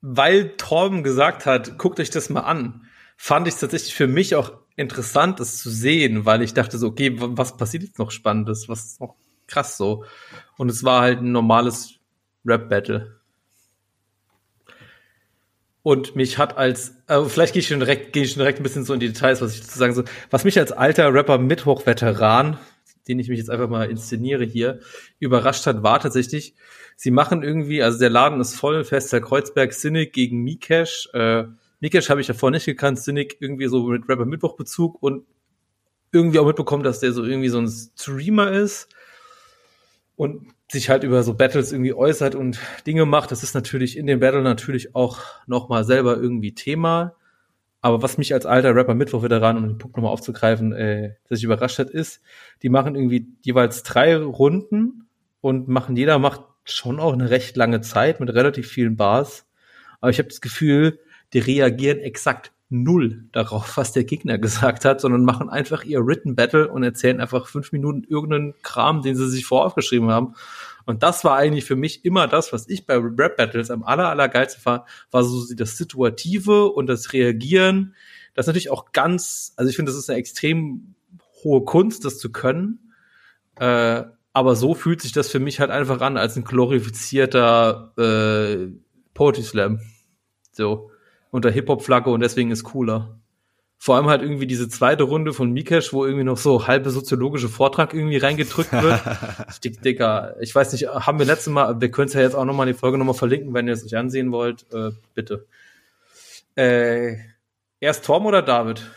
weil 0.00 0.50
Torben 0.56 1.02
gesagt 1.02 1.44
hat, 1.44 1.76
guckt 1.76 1.98
euch 1.98 2.10
das 2.10 2.30
mal 2.30 2.42
an, 2.42 2.86
fand 3.16 3.48
ich 3.48 3.54
es 3.54 3.60
tatsächlich 3.60 3.94
für 3.96 4.06
mich 4.06 4.36
auch 4.36 4.52
interessant, 4.76 5.40
das 5.40 5.58
zu 5.58 5.70
sehen, 5.70 6.24
weil 6.24 6.42
ich 6.42 6.54
dachte 6.54 6.78
so, 6.78 6.88
okay, 6.88 7.12
was 7.16 7.56
passiert 7.56 7.82
jetzt 7.82 7.98
noch 7.98 8.10
Spannendes, 8.10 8.68
was 8.68 8.84
ist 8.86 9.00
noch 9.00 9.14
krass 9.46 9.76
so. 9.76 10.04
Und 10.56 10.70
es 10.70 10.84
war 10.84 11.02
halt 11.02 11.20
ein 11.20 11.32
normales 11.32 11.94
Rap-Battle. 12.44 13.20
Und 15.82 16.14
mich 16.14 16.38
hat 16.38 16.56
als, 16.56 16.94
also 17.06 17.28
vielleicht 17.28 17.54
gehe 17.54 17.60
ich 17.60 17.68
schon 17.68 17.80
direkt, 17.80 18.12
gehe 18.12 18.22
ich 18.22 18.30
schon 18.30 18.38
direkt 18.38 18.60
ein 18.60 18.62
bisschen 18.62 18.84
so 18.84 18.94
in 18.94 19.00
die 19.00 19.08
Details, 19.08 19.40
was 19.42 19.54
ich 19.54 19.62
dazu 19.62 19.78
sagen 19.78 19.94
soll. 19.94 20.04
Was 20.30 20.44
mich 20.44 20.58
als 20.58 20.70
alter 20.70 21.12
Rapper 21.12 21.38
Mittwoch-Veteran, 21.38 22.58
den 23.08 23.18
ich 23.18 23.28
mich 23.28 23.38
jetzt 23.38 23.50
einfach 23.50 23.68
mal 23.68 23.90
inszeniere 23.90 24.44
hier, 24.44 24.78
überrascht 25.18 25.66
hat, 25.66 25.82
war 25.82 25.98
tatsächlich, 25.98 26.54
sie 26.94 27.10
machen 27.10 27.42
irgendwie, 27.42 27.82
also 27.82 27.98
der 27.98 28.10
Laden 28.10 28.40
ist 28.40 28.54
voll, 28.54 28.84
Festsaal 28.84 29.22
Kreuzberg, 29.22 29.72
Cynic 29.72 30.12
gegen 30.12 30.42
Mikesh. 30.44 31.08
Äh, 31.14 31.44
Mikesh 31.82 32.10
habe 32.10 32.20
ich 32.20 32.28
davor 32.28 32.52
nicht 32.52 32.64
gekannt, 32.64 33.00
Cynic 33.00 33.38
irgendwie 33.40 33.66
so 33.66 33.82
mit 33.88 34.08
Rapper 34.08 34.24
Mittwoch-Bezug 34.24 35.02
und 35.02 35.26
irgendwie 36.12 36.38
auch 36.38 36.46
mitbekommen, 36.46 36.84
dass 36.84 37.00
der 37.00 37.12
so 37.12 37.24
irgendwie 37.24 37.48
so 37.48 37.58
ein 37.58 37.68
Streamer 37.68 38.52
ist 38.52 38.88
und 40.14 40.46
sich 40.70 40.90
halt 40.90 41.02
über 41.02 41.24
so 41.24 41.34
Battles 41.34 41.72
irgendwie 41.72 41.92
äußert 41.92 42.36
und 42.36 42.60
Dinge 42.86 43.04
macht. 43.04 43.32
Das 43.32 43.42
ist 43.42 43.54
natürlich 43.54 43.96
in 43.96 44.06
dem 44.06 44.20
Battle 44.20 44.42
natürlich 44.42 44.94
auch 44.94 45.18
nochmal 45.48 45.82
selber 45.82 46.16
irgendwie 46.16 46.54
Thema. 46.54 47.16
Aber 47.80 48.00
was 48.00 48.16
mich 48.16 48.32
als 48.32 48.46
alter 48.46 48.76
Rapper 48.76 48.94
Mittwoch-Veteran, 48.94 49.56
um 49.56 49.66
den 49.66 49.78
Punkt 49.78 49.96
nochmal 49.96 50.12
aufzugreifen, 50.12 50.72
äh, 50.72 51.16
dass 51.28 51.40
ich 51.40 51.44
überrascht 51.44 51.80
hat, 51.80 51.90
ist, 51.90 52.20
die 52.62 52.68
machen 52.68 52.94
irgendwie 52.94 53.26
jeweils 53.42 53.82
drei 53.82 54.16
Runden 54.16 55.08
und 55.40 55.66
machen, 55.66 55.96
jeder 55.96 56.20
macht 56.20 56.42
schon 56.62 57.00
auch 57.00 57.12
eine 57.12 57.28
recht 57.30 57.56
lange 57.56 57.80
Zeit 57.80 58.20
mit 58.20 58.32
relativ 58.32 58.68
vielen 58.68 58.96
Bars. 58.96 59.46
Aber 60.00 60.10
ich 60.10 60.18
habe 60.20 60.28
das 60.28 60.40
Gefühl, 60.40 61.00
die 61.32 61.38
reagieren 61.38 61.98
exakt 61.98 62.52
null 62.72 63.24
darauf, 63.32 63.76
was 63.76 63.92
der 63.92 64.04
Gegner 64.04 64.38
gesagt 64.38 64.84
hat, 64.84 65.00
sondern 65.00 65.24
machen 65.24 65.50
einfach 65.50 65.84
ihr 65.84 66.04
Written 66.06 66.34
Battle 66.34 66.68
und 66.68 66.82
erzählen 66.82 67.20
einfach 67.20 67.46
fünf 67.46 67.70
Minuten 67.72 68.04
irgendeinen 68.08 68.54
Kram, 68.62 69.02
den 69.02 69.14
sie 69.14 69.28
sich 69.28 69.44
vorher 69.44 69.66
aufgeschrieben 69.66 70.10
haben. 70.10 70.34
Und 70.84 71.02
das 71.02 71.22
war 71.22 71.36
eigentlich 71.36 71.64
für 71.64 71.76
mich 71.76 72.04
immer 72.04 72.26
das, 72.26 72.52
was 72.52 72.68
ich 72.68 72.86
bei 72.86 72.96
Rap 72.96 73.36
Battles 73.36 73.70
am 73.70 73.84
aller, 73.84 74.08
aller 74.08 74.28
geilsten 74.28 74.64
war, 74.64 74.86
war 75.10 75.22
so 75.22 75.54
das 75.54 75.76
Situative 75.76 76.68
und 76.68 76.86
das 76.86 77.12
Reagieren. 77.12 77.94
Das 78.34 78.44
ist 78.44 78.48
natürlich 78.48 78.70
auch 78.70 78.92
ganz, 78.92 79.52
also 79.56 79.68
ich 79.68 79.76
finde, 79.76 79.92
das 79.92 79.98
ist 79.98 80.10
eine 80.10 80.18
extrem 80.18 80.94
hohe 81.44 81.64
Kunst, 81.64 82.04
das 82.04 82.18
zu 82.18 82.32
können. 82.32 82.92
Äh, 83.56 84.04
aber 84.32 84.56
so 84.56 84.74
fühlt 84.74 85.02
sich 85.02 85.12
das 85.12 85.28
für 85.28 85.40
mich 85.40 85.60
halt 85.60 85.70
einfach 85.70 86.00
an, 86.00 86.16
als 86.16 86.36
ein 86.36 86.44
glorifizierter 86.44 87.92
äh, 87.98 88.72
Poetry 89.12 89.42
Slam. 89.42 89.80
So. 90.52 90.91
Unter 91.32 91.50
Hip-Hop-Flagge 91.50 92.10
und 92.10 92.20
deswegen 92.20 92.52
ist 92.52 92.62
cooler. 92.62 93.18
Vor 93.78 93.96
allem 93.96 94.06
halt 94.06 94.22
irgendwie 94.22 94.46
diese 94.46 94.68
zweite 94.68 95.02
Runde 95.02 95.32
von 95.32 95.50
Mikesh, 95.50 95.92
wo 95.92 96.04
irgendwie 96.04 96.22
noch 96.22 96.36
so 96.36 96.68
halbe 96.68 96.90
soziologische 96.90 97.48
Vortrag 97.48 97.94
irgendwie 97.94 98.18
reingedrückt 98.18 98.70
wird. 98.72 99.00
Dick, 99.64 99.82
Dicker, 99.82 100.36
ich 100.40 100.54
weiß 100.54 100.70
nicht, 100.70 100.86
haben 100.86 101.18
wir 101.18 101.26
letztes 101.26 101.52
Mal, 101.52 101.80
wir 101.80 101.90
können 101.90 102.06
es 102.06 102.14
ja 102.14 102.20
jetzt 102.20 102.36
auch 102.36 102.44
nochmal 102.44 102.66
die 102.68 102.74
Folge 102.74 102.96
nochmal 102.96 103.16
verlinken, 103.16 103.54
wenn 103.54 103.66
ihr 103.66 103.72
es 103.72 103.84
euch 103.84 103.96
ansehen 103.96 104.30
wollt, 104.30 104.66
äh, 104.72 104.90
bitte. 105.14 105.46
Äh, 106.54 107.16
erst 107.80 108.04
Tom 108.04 108.26
oder 108.26 108.42
David? 108.42 108.88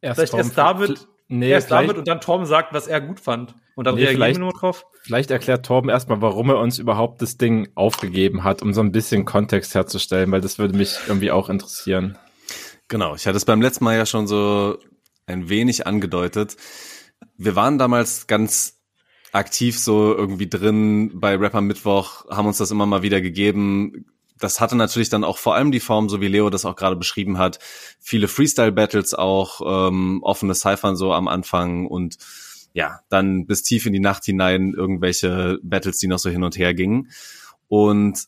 Erst 0.00 0.16
Vielleicht 0.18 0.32
Tom- 0.32 0.40
erst 0.40 0.58
David, 0.58 1.06
Nee, 1.28 1.50
erst 1.50 1.70
David 1.70 1.96
und 1.96 2.08
dann 2.08 2.20
Tom 2.20 2.44
sagt, 2.44 2.72
was 2.74 2.86
er 2.86 3.00
gut 3.00 3.20
fand. 3.20 3.54
Und 3.76 3.86
dann 3.86 3.94
Nee, 3.96 4.02
reagieren 4.02 4.16
vielleicht- 4.22 4.36
wir 4.38 4.44
nur 4.44 4.52
drauf. 4.52 4.86
vielleicht 5.02 5.30
erklärt 5.30 5.66
Torben 5.66 5.90
erstmal, 5.90 6.20
warum 6.20 6.48
er 6.50 6.58
uns 6.58 6.78
überhaupt 6.78 7.20
das 7.22 7.36
Ding 7.36 7.68
aufgegeben 7.74 8.44
hat, 8.44 8.62
um 8.62 8.72
so 8.72 8.80
ein 8.80 8.92
bisschen 8.92 9.24
Kontext 9.24 9.74
herzustellen, 9.74 10.30
weil 10.30 10.40
das 10.40 10.58
würde 10.58 10.76
mich 10.76 10.96
irgendwie 11.08 11.30
auch 11.32 11.48
interessieren. 11.48 12.16
Genau, 12.88 13.14
ich 13.14 13.26
hatte 13.26 13.36
es 13.36 13.44
beim 13.44 13.62
letzten 13.62 13.84
Mal 13.84 13.96
ja 13.96 14.06
schon 14.06 14.26
so 14.26 14.78
ein 15.26 15.48
wenig 15.48 15.86
angedeutet. 15.86 16.56
Wir 17.36 17.56
waren 17.56 17.78
damals 17.78 18.26
ganz 18.26 18.78
aktiv 19.32 19.78
so 19.80 20.14
irgendwie 20.14 20.48
drin 20.48 21.10
bei 21.18 21.34
Rapper 21.36 21.60
Mittwoch, 21.62 22.26
haben 22.30 22.46
uns 22.46 22.58
das 22.58 22.70
immer 22.70 22.86
mal 22.86 23.02
wieder 23.02 23.20
gegeben. 23.20 24.06
Das 24.38 24.60
hatte 24.60 24.76
natürlich 24.76 25.08
dann 25.08 25.24
auch 25.24 25.38
vor 25.38 25.54
allem 25.54 25.72
die 25.72 25.80
Form, 25.80 26.08
so 26.08 26.20
wie 26.20 26.28
Leo 26.28 26.50
das 26.50 26.64
auch 26.64 26.76
gerade 26.76 26.94
beschrieben 26.96 27.38
hat, 27.38 27.58
viele 28.00 28.28
Freestyle-Battles 28.28 29.14
auch, 29.14 29.88
ähm, 29.88 30.22
offene 30.22 30.54
Cyphern 30.54 30.94
so 30.96 31.12
am 31.12 31.26
Anfang 31.26 31.86
und 31.86 32.18
ja, 32.74 33.00
dann 33.08 33.46
bis 33.46 33.62
tief 33.62 33.86
in 33.86 33.92
die 33.92 34.00
Nacht 34.00 34.24
hinein 34.24 34.74
irgendwelche 34.74 35.58
Battles, 35.62 35.96
die 35.98 36.08
noch 36.08 36.18
so 36.18 36.28
hin 36.28 36.42
und 36.42 36.58
her 36.58 36.74
gingen. 36.74 37.08
Und 37.68 38.26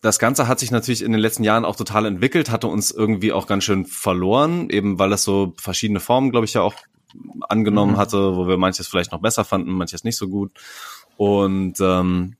das 0.00 0.18
Ganze 0.18 0.48
hat 0.48 0.60
sich 0.60 0.70
natürlich 0.70 1.02
in 1.02 1.12
den 1.12 1.20
letzten 1.20 1.44
Jahren 1.44 1.64
auch 1.64 1.76
total 1.76 2.06
entwickelt, 2.06 2.50
hatte 2.50 2.68
uns 2.68 2.90
irgendwie 2.90 3.32
auch 3.32 3.46
ganz 3.46 3.64
schön 3.64 3.86
verloren, 3.86 4.70
eben 4.70 4.98
weil 4.98 5.12
es 5.12 5.24
so 5.24 5.54
verschiedene 5.58 6.00
Formen, 6.00 6.30
glaube 6.30 6.46
ich, 6.46 6.54
ja 6.54 6.62
auch 6.62 6.74
angenommen 7.48 7.92
Mhm. 7.92 7.96
hatte, 7.96 8.36
wo 8.36 8.46
wir 8.46 8.56
manches 8.56 8.86
vielleicht 8.86 9.12
noch 9.12 9.20
besser 9.20 9.44
fanden, 9.44 9.70
manches 9.72 10.04
nicht 10.04 10.16
so 10.16 10.28
gut. 10.28 10.52
Und 11.16 11.80
ähm, 11.80 12.36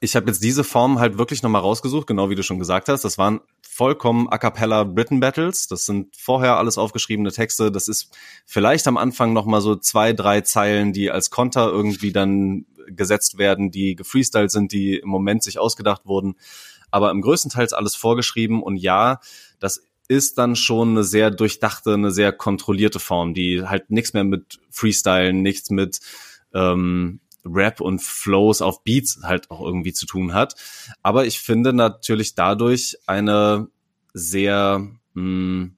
ich 0.00 0.16
habe 0.16 0.26
jetzt 0.26 0.42
diese 0.42 0.64
Form 0.64 0.98
halt 0.98 1.16
wirklich 1.16 1.42
nochmal 1.42 1.62
rausgesucht, 1.62 2.06
genau 2.06 2.28
wie 2.28 2.34
du 2.34 2.42
schon 2.42 2.58
gesagt 2.58 2.88
hast. 2.88 3.04
Das 3.04 3.18
waren 3.18 3.40
vollkommen 3.76 4.26
a 4.30 4.38
cappella 4.38 4.84
Britain 4.84 5.20
Battles. 5.20 5.68
Das 5.68 5.84
sind 5.84 6.16
vorher 6.16 6.56
alles 6.56 6.78
aufgeschriebene 6.78 7.30
Texte. 7.30 7.70
Das 7.70 7.88
ist 7.88 8.10
vielleicht 8.46 8.88
am 8.88 8.96
Anfang 8.96 9.34
nochmal 9.34 9.60
so 9.60 9.76
zwei, 9.76 10.14
drei 10.14 10.40
Zeilen, 10.40 10.94
die 10.94 11.10
als 11.10 11.28
Konter 11.30 11.68
irgendwie 11.68 12.10
dann 12.10 12.64
gesetzt 12.86 13.36
werden, 13.36 13.70
die 13.70 13.94
gefreestylt 13.94 14.50
sind, 14.50 14.72
die 14.72 14.96
im 14.96 15.10
Moment 15.10 15.42
sich 15.42 15.58
ausgedacht 15.58 16.06
wurden. 16.06 16.36
Aber 16.90 17.10
im 17.10 17.20
größten 17.20 17.50
Teils 17.50 17.74
alles 17.74 17.96
vorgeschrieben. 17.96 18.62
Und 18.62 18.78
ja, 18.78 19.20
das 19.58 19.82
ist 20.08 20.38
dann 20.38 20.56
schon 20.56 20.90
eine 20.90 21.04
sehr 21.04 21.30
durchdachte, 21.30 21.92
eine 21.92 22.12
sehr 22.12 22.32
kontrollierte 22.32 22.98
Form, 22.98 23.34
die 23.34 23.62
halt 23.66 23.90
nichts 23.90 24.14
mehr 24.14 24.24
mit 24.24 24.58
Freestylen, 24.70 25.42
nichts 25.42 25.68
mit 25.68 26.00
ähm, 26.54 27.20
Rap 27.46 27.80
und 27.80 28.02
Flows 28.02 28.62
auf 28.62 28.82
Beats 28.84 29.20
halt 29.22 29.50
auch 29.50 29.60
irgendwie 29.60 29.92
zu 29.92 30.06
tun 30.06 30.34
hat. 30.34 30.54
Aber 31.02 31.26
ich 31.26 31.38
finde 31.38 31.72
natürlich 31.72 32.34
dadurch 32.34 32.98
eine 33.06 33.68
sehr 34.12 34.78
mh, 35.14 35.22
hm, 35.22 35.76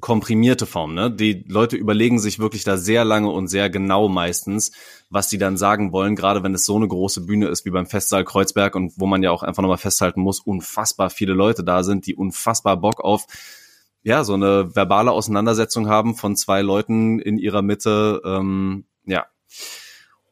komprimierte 0.00 0.66
Form. 0.66 0.94
Ne? 0.94 1.10
Die 1.10 1.44
Leute 1.48 1.76
überlegen 1.76 2.18
sich 2.18 2.38
wirklich 2.38 2.64
da 2.64 2.76
sehr 2.76 3.04
lange 3.04 3.30
und 3.30 3.48
sehr 3.48 3.70
genau 3.70 4.08
meistens, 4.08 4.72
was 5.08 5.30
sie 5.30 5.38
dann 5.38 5.56
sagen 5.56 5.92
wollen, 5.92 6.16
gerade 6.16 6.42
wenn 6.42 6.54
es 6.54 6.66
so 6.66 6.76
eine 6.76 6.88
große 6.88 7.22
Bühne 7.22 7.48
ist 7.48 7.64
wie 7.64 7.70
beim 7.70 7.86
Festsaal 7.86 8.24
Kreuzberg 8.24 8.74
und 8.74 8.92
wo 8.96 9.06
man 9.06 9.22
ja 9.22 9.30
auch 9.30 9.42
einfach 9.42 9.62
nochmal 9.62 9.78
festhalten 9.78 10.20
muss, 10.20 10.40
unfassbar 10.40 11.08
viele 11.08 11.32
Leute 11.32 11.64
da 11.64 11.82
sind, 11.82 12.06
die 12.06 12.14
unfassbar 12.14 12.76
Bock 12.76 13.00
auf 13.00 13.26
ja, 14.02 14.22
so 14.22 14.34
eine 14.34 14.76
verbale 14.76 15.10
Auseinandersetzung 15.10 15.88
haben 15.88 16.14
von 16.14 16.36
zwei 16.36 16.62
Leuten 16.62 17.18
in 17.18 17.38
ihrer 17.38 17.60
Mitte. 17.60 18.22
Ähm, 18.24 18.84
ja, 19.04 19.26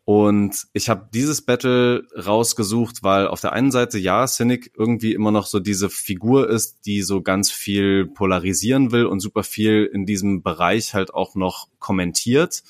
und 0.07 0.67
ich 0.75 0.91
habe 0.91 1.09
dieses 1.15 1.41
Battle 1.41 2.07
rausgesucht, 2.15 3.03
weil 3.03 3.27
auf 3.27 3.41
der 3.41 3.55
einen 3.55 3.71
Seite 3.71 3.99
ja, 3.99 4.27
Cynic 4.27 4.73
irgendwie 4.77 5.15
immer 5.15 5.31
noch 5.31 5.47
so 5.47 5.61
diese 5.61 5.89
Figur 5.89 6.51
ist, 6.51 6.85
die 6.85 7.01
so 7.01 7.23
ganz 7.23 7.51
viel 7.51 8.07
polarisieren 8.07 8.93
will 8.93 9.07
und 9.07 9.21
super 9.21 9.43
viel 9.43 9.89
in 9.91 10.05
diesem 10.05 10.43
Bereich 10.43 10.93
halt 10.93 11.15
auch 11.15 11.35
noch 11.35 11.69
kommentiert. 11.79 12.63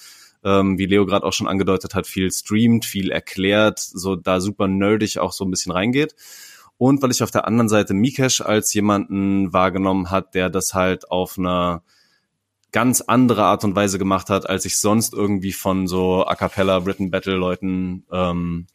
Ähm, 0.45 0.79
wie 0.79 0.87
Leo 0.87 1.07
gerade 1.07 1.27
auch 1.27 1.33
schon 1.33 1.49
angedeutet 1.49 1.97
hat, 1.97 2.07
viel 2.07 2.31
streamt, 2.31 2.85
viel 2.85 3.11
erklärt, 3.11 3.81
so 3.81 4.15
da 4.15 4.41
super 4.41 4.69
nerdig 4.69 5.19
auch 5.19 5.33
so 5.33 5.45
ein 5.45 5.51
bisschen 5.51 5.73
reingeht. 5.73 6.15
Und 6.77 7.03
weil 7.03 7.11
ich 7.11 7.23
auf 7.23 7.31
der 7.33 7.49
anderen 7.49 7.69
Seite 7.69 7.95
Mikesh 7.95 8.43
als 8.43 8.73
jemanden 8.75 9.53
wahrgenommen 9.53 10.11
hat, 10.11 10.35
der 10.35 10.51
das 10.51 10.75
halt 10.75 11.11
auf 11.11 11.37
einer 11.37 11.83
ganz 12.75 13.01
andere 13.01 13.45
Art 13.45 13.63
und 13.63 13.77
Weise 13.77 14.01
gemacht 14.01 14.31
hat, 14.31 14.51
als 14.51 14.65
ich 14.65 14.79
sonst 14.79 15.15
irgendwie 15.15 15.53
von 15.53 15.87
so 15.87 16.27
A 16.27 16.35
cappella 16.35 16.85
Written 16.85 17.09
Battle 17.09 17.37
Leuten 17.37 18.05
ähm, 18.11 18.67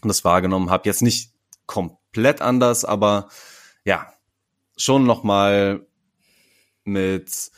das 0.00 0.24
wahrgenommen 0.24 0.70
habe. 0.70 0.88
Jetzt 0.88 1.02
nicht 1.02 1.32
komplett 1.66 2.40
anders, 2.40 2.84
aber 2.84 3.28
ja, 3.84 4.12
schon 4.76 5.06
noch 5.06 5.24
mal 5.24 5.84
mit 6.84 7.50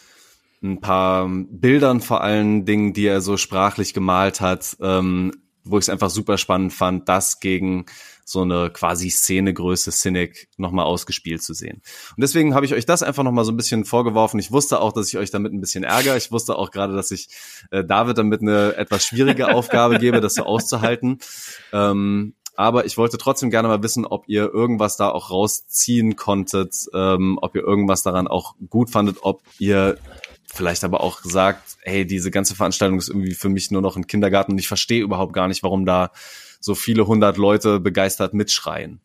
ein 0.63 0.81
paar 0.81 1.29
Bildern 1.29 2.01
vor 2.01 2.23
allen 2.23 2.65
Dingen, 2.65 2.95
die 2.95 3.07
er 3.07 3.21
so 3.21 3.37
sprachlich 3.37 3.93
gemalt 3.93 4.41
hat, 4.41 4.79
ähm, 4.81 5.33
wo 5.65 5.77
ich 5.77 5.83
es 5.83 5.91
einfach 5.91 6.09
super 6.09 6.39
spannend 6.39 6.73
fand, 6.73 7.11
das 7.11 7.41
gegen 7.41 7.85
so 8.31 8.43
eine 8.43 8.70
quasi 8.70 9.11
Szenegröße 9.11 9.91
Cynic 9.91 10.49
nochmal 10.57 10.85
ausgespielt 10.87 11.43
zu 11.43 11.53
sehen. 11.53 11.83
Und 12.16 12.20
deswegen 12.22 12.55
habe 12.55 12.64
ich 12.64 12.74
euch 12.74 12.87
das 12.87 13.03
einfach 13.03 13.24
nochmal 13.24 13.45
so 13.45 13.51
ein 13.51 13.57
bisschen 13.57 13.85
vorgeworfen. 13.85 14.39
Ich 14.39 14.53
wusste 14.53 14.81
auch, 14.81 14.93
dass 14.93 15.09
ich 15.09 15.18
euch 15.18 15.33
damit 15.33 15.53
ein 15.53 15.61
bisschen 15.61 15.83
ärgere. 15.83 16.16
Ich 16.16 16.31
wusste 16.31 16.57
auch 16.57 16.70
gerade, 16.70 16.95
dass 16.95 17.11
ich 17.11 17.28
äh, 17.72 17.85
David 17.85 18.18
damit 18.18 18.41
eine 18.43 18.76
etwas 18.76 19.05
schwierige 19.05 19.49
Aufgabe 19.55 19.99
gebe, 19.99 20.20
das 20.20 20.35
so 20.35 20.45
auszuhalten. 20.45 21.18
Ähm, 21.72 22.35
aber 22.55 22.85
ich 22.85 22.97
wollte 22.97 23.18
trotzdem 23.18 23.51
gerne 23.51 23.68
mal 23.68 23.83
wissen, 23.83 24.07
ob 24.07 24.28
ihr 24.28 24.53
irgendwas 24.53 24.97
da 24.97 25.09
auch 25.09 25.31
rausziehen 25.31 26.14
konntet, 26.14 26.74
ähm, 26.95 27.39
ob 27.43 27.57
ihr 27.57 27.62
irgendwas 27.62 28.03
daran 28.03 28.28
auch 28.28 28.55
gut 28.68 28.91
fandet, 28.91 29.18
ob 29.22 29.43
ihr 29.59 29.99
vielleicht 30.53 30.85
aber 30.85 31.01
auch 31.01 31.20
sagt, 31.24 31.78
hey, 31.83 32.07
diese 32.07 32.31
ganze 32.31 32.55
Veranstaltung 32.55 32.99
ist 32.99 33.09
irgendwie 33.09 33.35
für 33.35 33.49
mich 33.49 33.70
nur 33.70 33.83
noch 33.83 33.97
ein 33.97 34.07
Kindergarten 34.07 34.53
und 34.53 34.59
ich 34.59 34.68
verstehe 34.68 35.03
überhaupt 35.03 35.33
gar 35.33 35.49
nicht, 35.49 35.62
warum 35.62 35.85
da 35.85 36.11
so 36.61 36.75
viele 36.75 37.07
hundert 37.07 37.37
Leute 37.37 37.81
begeistert 37.81 38.35
mitschreien. 38.35 39.01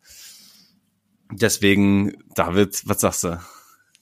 Deswegen, 1.32 2.22
David, 2.34 2.82
was 2.86 3.00
sagst 3.00 3.24
du? 3.24 3.40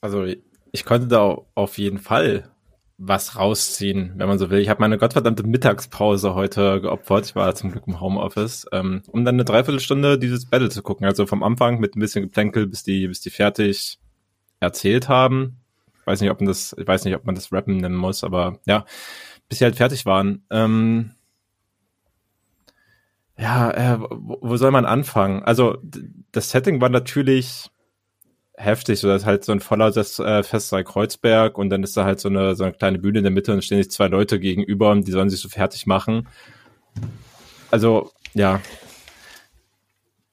Also 0.01 0.27
ich 0.73 0.85
konnte 0.85 1.07
da 1.07 1.39
auf 1.55 1.79
jeden 1.79 1.99
Fall 1.99 2.51
was 2.99 3.37
rausziehen, 3.37 4.13
wenn 4.17 4.29
man 4.29 4.39
so 4.39 4.51
will. 4.51 4.61
Ich 4.61 4.69
habe 4.69 4.81
meine 4.81 4.99
gottverdammte 4.99 5.43
Mittagspause 5.43 6.35
heute 6.35 6.81
geopfert. 6.81 7.27
Ich 7.27 7.35
war 7.35 7.55
zum 7.55 7.73
Glück 7.73 7.85
im 7.87 8.01
Homeoffice, 8.01 8.67
ähm, 8.73 9.03
um 9.09 9.25
dann 9.25 9.37
eine 9.37 9.45
Dreiviertelstunde 9.45 10.19
dieses 10.19 10.47
Battle 10.47 10.69
zu 10.69 10.83
gucken. 10.83 11.07
Also 11.07 11.27
vom 11.27 11.43
Anfang 11.43 11.81
mit 11.81 11.97
ein 11.97 12.01
bisschen 12.01 12.25
Geplänkel, 12.25 12.67
bis 12.67 12.85
die, 12.85 13.09
bis 13.09 13.21
die 13.21 13.31
fertig 13.31 13.99
erzählt 14.61 15.09
haben. 15.09 15.61
Ich 16.01 16.07
weiß 16.07 16.21
nicht, 16.21 16.31
ob 16.31 16.41
man 16.41 16.49
das, 16.49 16.75
ich 16.79 16.87
weiß 16.87 17.05
nicht, 17.05 17.17
ob 17.17 17.25
man 17.25 17.35
das 17.35 17.53
Rappen 17.53 17.79
nennen 17.79 17.97
muss, 17.97 18.23
aber 18.23 18.59
ja, 18.67 18.85
bis 19.49 19.59
sie 19.59 19.65
halt 19.65 19.77
fertig 19.77 20.07
waren. 20.07 20.45
Ähm, 20.51 21.13
ja, 23.39 23.71
äh, 23.71 23.99
wo, 24.01 24.57
soll 24.57 24.71
man 24.71 24.85
anfangen? 24.85 25.43
Also 25.43 25.79
das 26.33 26.51
Setting 26.51 26.81
war 26.81 26.89
natürlich 26.89 27.71
heftig, 28.57 29.01
so 29.01 29.09
das 29.09 29.23
ist 29.23 29.27
halt 29.27 29.45
so 29.45 29.53
ein 29.53 29.61
voller 29.61 29.89
äh, 29.97 30.43
Festsaal 30.43 30.85
Kreuzberg 30.85 31.59
und 31.59 31.71
dann 31.71 31.83
ist 31.83 31.97
da 31.97 32.05
halt 32.05 32.21
so 32.21 32.29
eine, 32.29 32.55
so 32.55 32.65
eine 32.65 32.73
kleine 32.73 32.99
Bühne 32.99 33.19
in 33.19 33.25
der 33.25 33.33
Mitte 33.33 33.53
und 33.53 33.65
stehen 33.65 33.83
sich 33.83 33.91
zwei 33.91 34.07
Leute 34.07 34.39
gegenüber 34.39 34.91
und 34.93 35.09
die 35.09 35.13
sollen 35.13 35.31
sich 35.31 35.41
so 35.41 35.49
fertig 35.49 35.87
machen. 35.87 36.29
Also, 37.73 38.13
ja, 38.35 38.61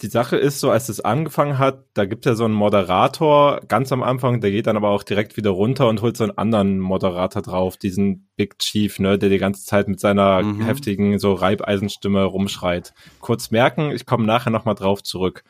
die 0.02 0.08
Sache 0.08 0.36
ist 0.36 0.60
so, 0.60 0.72
als 0.72 0.90
es 0.90 1.00
angefangen 1.02 1.60
hat, 1.60 1.86
da 1.94 2.06
gibt 2.06 2.26
ja 2.26 2.34
so 2.34 2.46
einen 2.46 2.56
Moderator 2.56 3.62
ganz 3.68 3.92
am 3.92 4.02
Anfang, 4.02 4.42
der 4.42 4.50
geht 4.50 4.66
dann 4.66 4.78
aber 4.78 4.90
auch 4.90 5.04
direkt 5.04 5.38
wieder 5.38 5.52
runter 5.52 5.88
und 5.88 6.02
holt 6.02 6.18
so 6.18 6.24
einen 6.24 6.38
anderen 6.38 6.80
Moderator 6.80 7.42
drauf, 7.42 7.78
diesen 7.78 8.28
Big 8.36 8.58
Chief, 8.58 8.98
ne, 8.98 9.20
der 9.20 9.30
die 9.30 9.38
ganze 9.38 9.64
Zeit 9.64 9.88
mit 9.88 10.00
seiner 10.00 10.42
mhm. 10.42 10.62
heftigen 10.62 11.20
so 11.20 11.34
Reibeisenstimme 11.34 12.24
rumschreit. 12.24 12.94
Kurz 13.20 13.52
merken, 13.52 13.92
ich 13.92 14.08
komme 14.08 14.26
nachher 14.26 14.50
nochmal 14.50 14.76
drauf 14.76 15.04
zurück. 15.04 15.44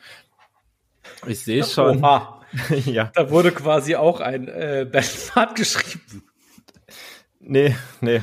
Ich 1.26 1.40
sehe 1.40 1.64
schon. 1.64 1.98
Oha. 1.98 2.40
ja. 2.84 3.10
Da 3.14 3.30
wurde 3.30 3.52
quasi 3.52 3.96
auch 3.96 4.20
ein 4.20 4.48
äh, 4.48 4.86
Battlefahrt 4.90 5.54
geschrieben. 5.54 6.24
Nee, 7.40 7.74
nee, 8.00 8.22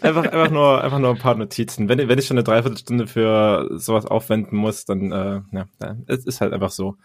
einfach, 0.00 0.24
einfach 0.24 0.50
nur, 0.50 0.82
einfach 0.82 0.98
nur 0.98 1.10
ein 1.10 1.18
paar 1.18 1.34
Notizen. 1.34 1.88
Wenn, 1.88 2.08
wenn 2.08 2.18
ich 2.18 2.26
schon 2.26 2.36
eine 2.36 2.44
Dreiviertelstunde 2.44 3.06
für 3.06 3.68
sowas 3.72 4.06
aufwenden 4.06 4.56
muss, 4.56 4.84
dann, 4.84 5.12
äh, 5.12 5.40
ja, 5.52 5.66
es 6.06 6.24
ist 6.24 6.40
halt 6.40 6.52
einfach 6.52 6.70
so. 6.70 6.96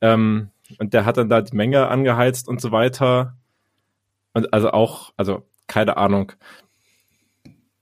Ähm, 0.00 0.50
und 0.78 0.94
der 0.94 1.04
hat 1.04 1.16
dann 1.16 1.28
da 1.28 1.40
die 1.40 1.56
Menge 1.56 1.88
angeheizt 1.88 2.48
und 2.48 2.60
so 2.60 2.72
weiter. 2.72 3.36
Und 4.32 4.52
also 4.52 4.70
auch, 4.72 5.12
also 5.16 5.46
keine 5.66 5.96
Ahnung. 5.96 6.32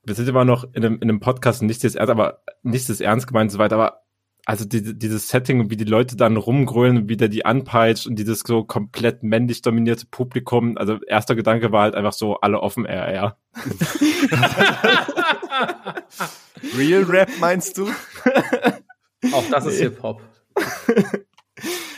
Wir 0.04 0.14
sind 0.14 0.28
immer 0.28 0.44
noch 0.44 0.64
in 0.72 0.84
einem, 0.84 0.94
in 0.96 1.02
einem 1.02 1.20
Podcast, 1.20 1.62
nicht 1.62 1.84
das 1.84 1.94
ernst, 1.94 2.10
aber 2.10 2.42
nicht 2.62 2.88
das 2.88 3.00
ernst 3.00 3.26
gemeint 3.26 3.48
und 3.48 3.52
so 3.52 3.58
weiter, 3.58 3.76
aber 3.76 4.02
also 4.48 4.64
die, 4.64 4.98
dieses 4.98 5.28
Setting, 5.28 5.68
wie 5.68 5.76
die 5.76 5.84
Leute 5.84 6.16
dann 6.16 6.38
rumgrölen, 6.38 7.06
wie 7.06 7.18
der 7.18 7.28
die 7.28 7.44
anpeitscht 7.44 8.06
und 8.06 8.18
dieses 8.18 8.40
so 8.40 8.64
komplett 8.64 9.22
männlich 9.22 9.60
dominierte 9.60 10.06
Publikum. 10.06 10.78
Also 10.78 10.98
erster 11.06 11.34
Gedanke 11.34 11.70
war 11.70 11.82
halt 11.82 11.94
einfach 11.94 12.14
so, 12.14 12.40
alle 12.40 12.60
offen 12.60 12.86
air, 12.86 13.12
ja. 13.12 13.36
Real 16.78 17.02
Rap 17.02 17.28
meinst 17.40 17.76
du? 17.76 17.90
Auch 19.32 19.44
das 19.50 19.66
ist 19.66 19.74
nee. 19.74 19.84
Hip-Hop. 19.84 20.22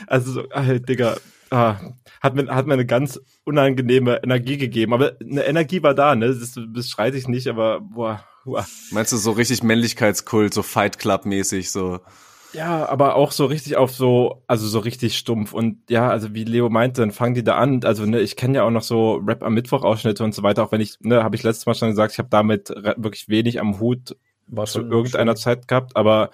Also 0.07 0.33
so, 0.33 0.45
halt, 0.53 0.89
Digga, 0.89 1.19
ah, 1.51 1.77
hat 2.21 2.35
mir, 2.35 2.49
hat 2.49 2.67
mir 2.67 2.73
eine 2.73 2.87
ganz 2.87 3.21
unangenehme 3.45 4.21
Energie 4.25 4.57
gegeben. 4.57 4.93
Aber 4.93 5.13
eine 5.21 5.45
Energie 5.45 5.85
war 5.85 5.95
da, 5.95 6.17
ne? 6.17 6.35
Das, 6.35 6.59
das 6.75 6.89
streite 6.89 7.17
ich 7.17 7.29
nicht, 7.29 7.47
aber 7.47 7.81
boah. 7.81 8.25
boah. 8.45 8.67
Meinst 8.91 9.13
du 9.13 9.19
so 9.19 9.31
richtig 9.31 9.63
Männlichkeitskult, 9.63 10.53
so 10.53 10.65
Fight 10.65 10.99
Club 10.99 11.27
mäßig, 11.27 11.71
so? 11.71 12.01
Ja, 12.53 12.89
aber 12.89 13.15
auch 13.15 13.33
so 13.33 13.47
richtig 13.47 13.77
auf 13.77 13.93
so, 13.93 14.43
also 14.47 14.67
so 14.67 14.81
richtig 14.81 15.17
stumpf. 15.17 15.53
Und 15.53 15.79
ja, 15.89 16.09
also 16.09 16.35
wie 16.35 16.45
Leo 16.45 16.69
meinte, 16.69 17.01
dann 17.01 17.13
fangen 17.13 17.35
die 17.35 17.45
da 17.45 17.57
an. 17.57 17.85
Also 17.85 18.07
ne, 18.07 18.21
ich 18.21 18.37
kenne 18.37 18.59
ja 18.59 18.65
auch 18.65 18.71
noch 18.71 18.83
so 18.83 19.23
Rap 19.27 19.43
am 19.43 19.55
Mittwoch 19.55 19.85
Ausschnitte 19.85 20.25
und 20.25 20.35
so 20.35 20.43
weiter, 20.43 20.65
auch 20.65 20.73
wenn 20.73 20.81
ich, 20.81 20.99
ne, 21.01 21.23
habe 21.23 21.37
ich 21.37 21.43
letztes 21.43 21.67
Mal 21.67 21.75
schon 21.75 21.91
gesagt, 21.91 22.13
ich 22.13 22.19
habe 22.19 22.29
damit 22.31 22.71
wirklich 22.97 23.29
wenig 23.29 23.61
am 23.61 23.79
Hut 23.79 24.17
War 24.49 24.67
zu 24.67 24.81
irgendeiner 24.81 25.33
schön. 25.37 25.43
Zeit 25.43 25.69
gehabt. 25.69 25.97
Aber 25.97 26.31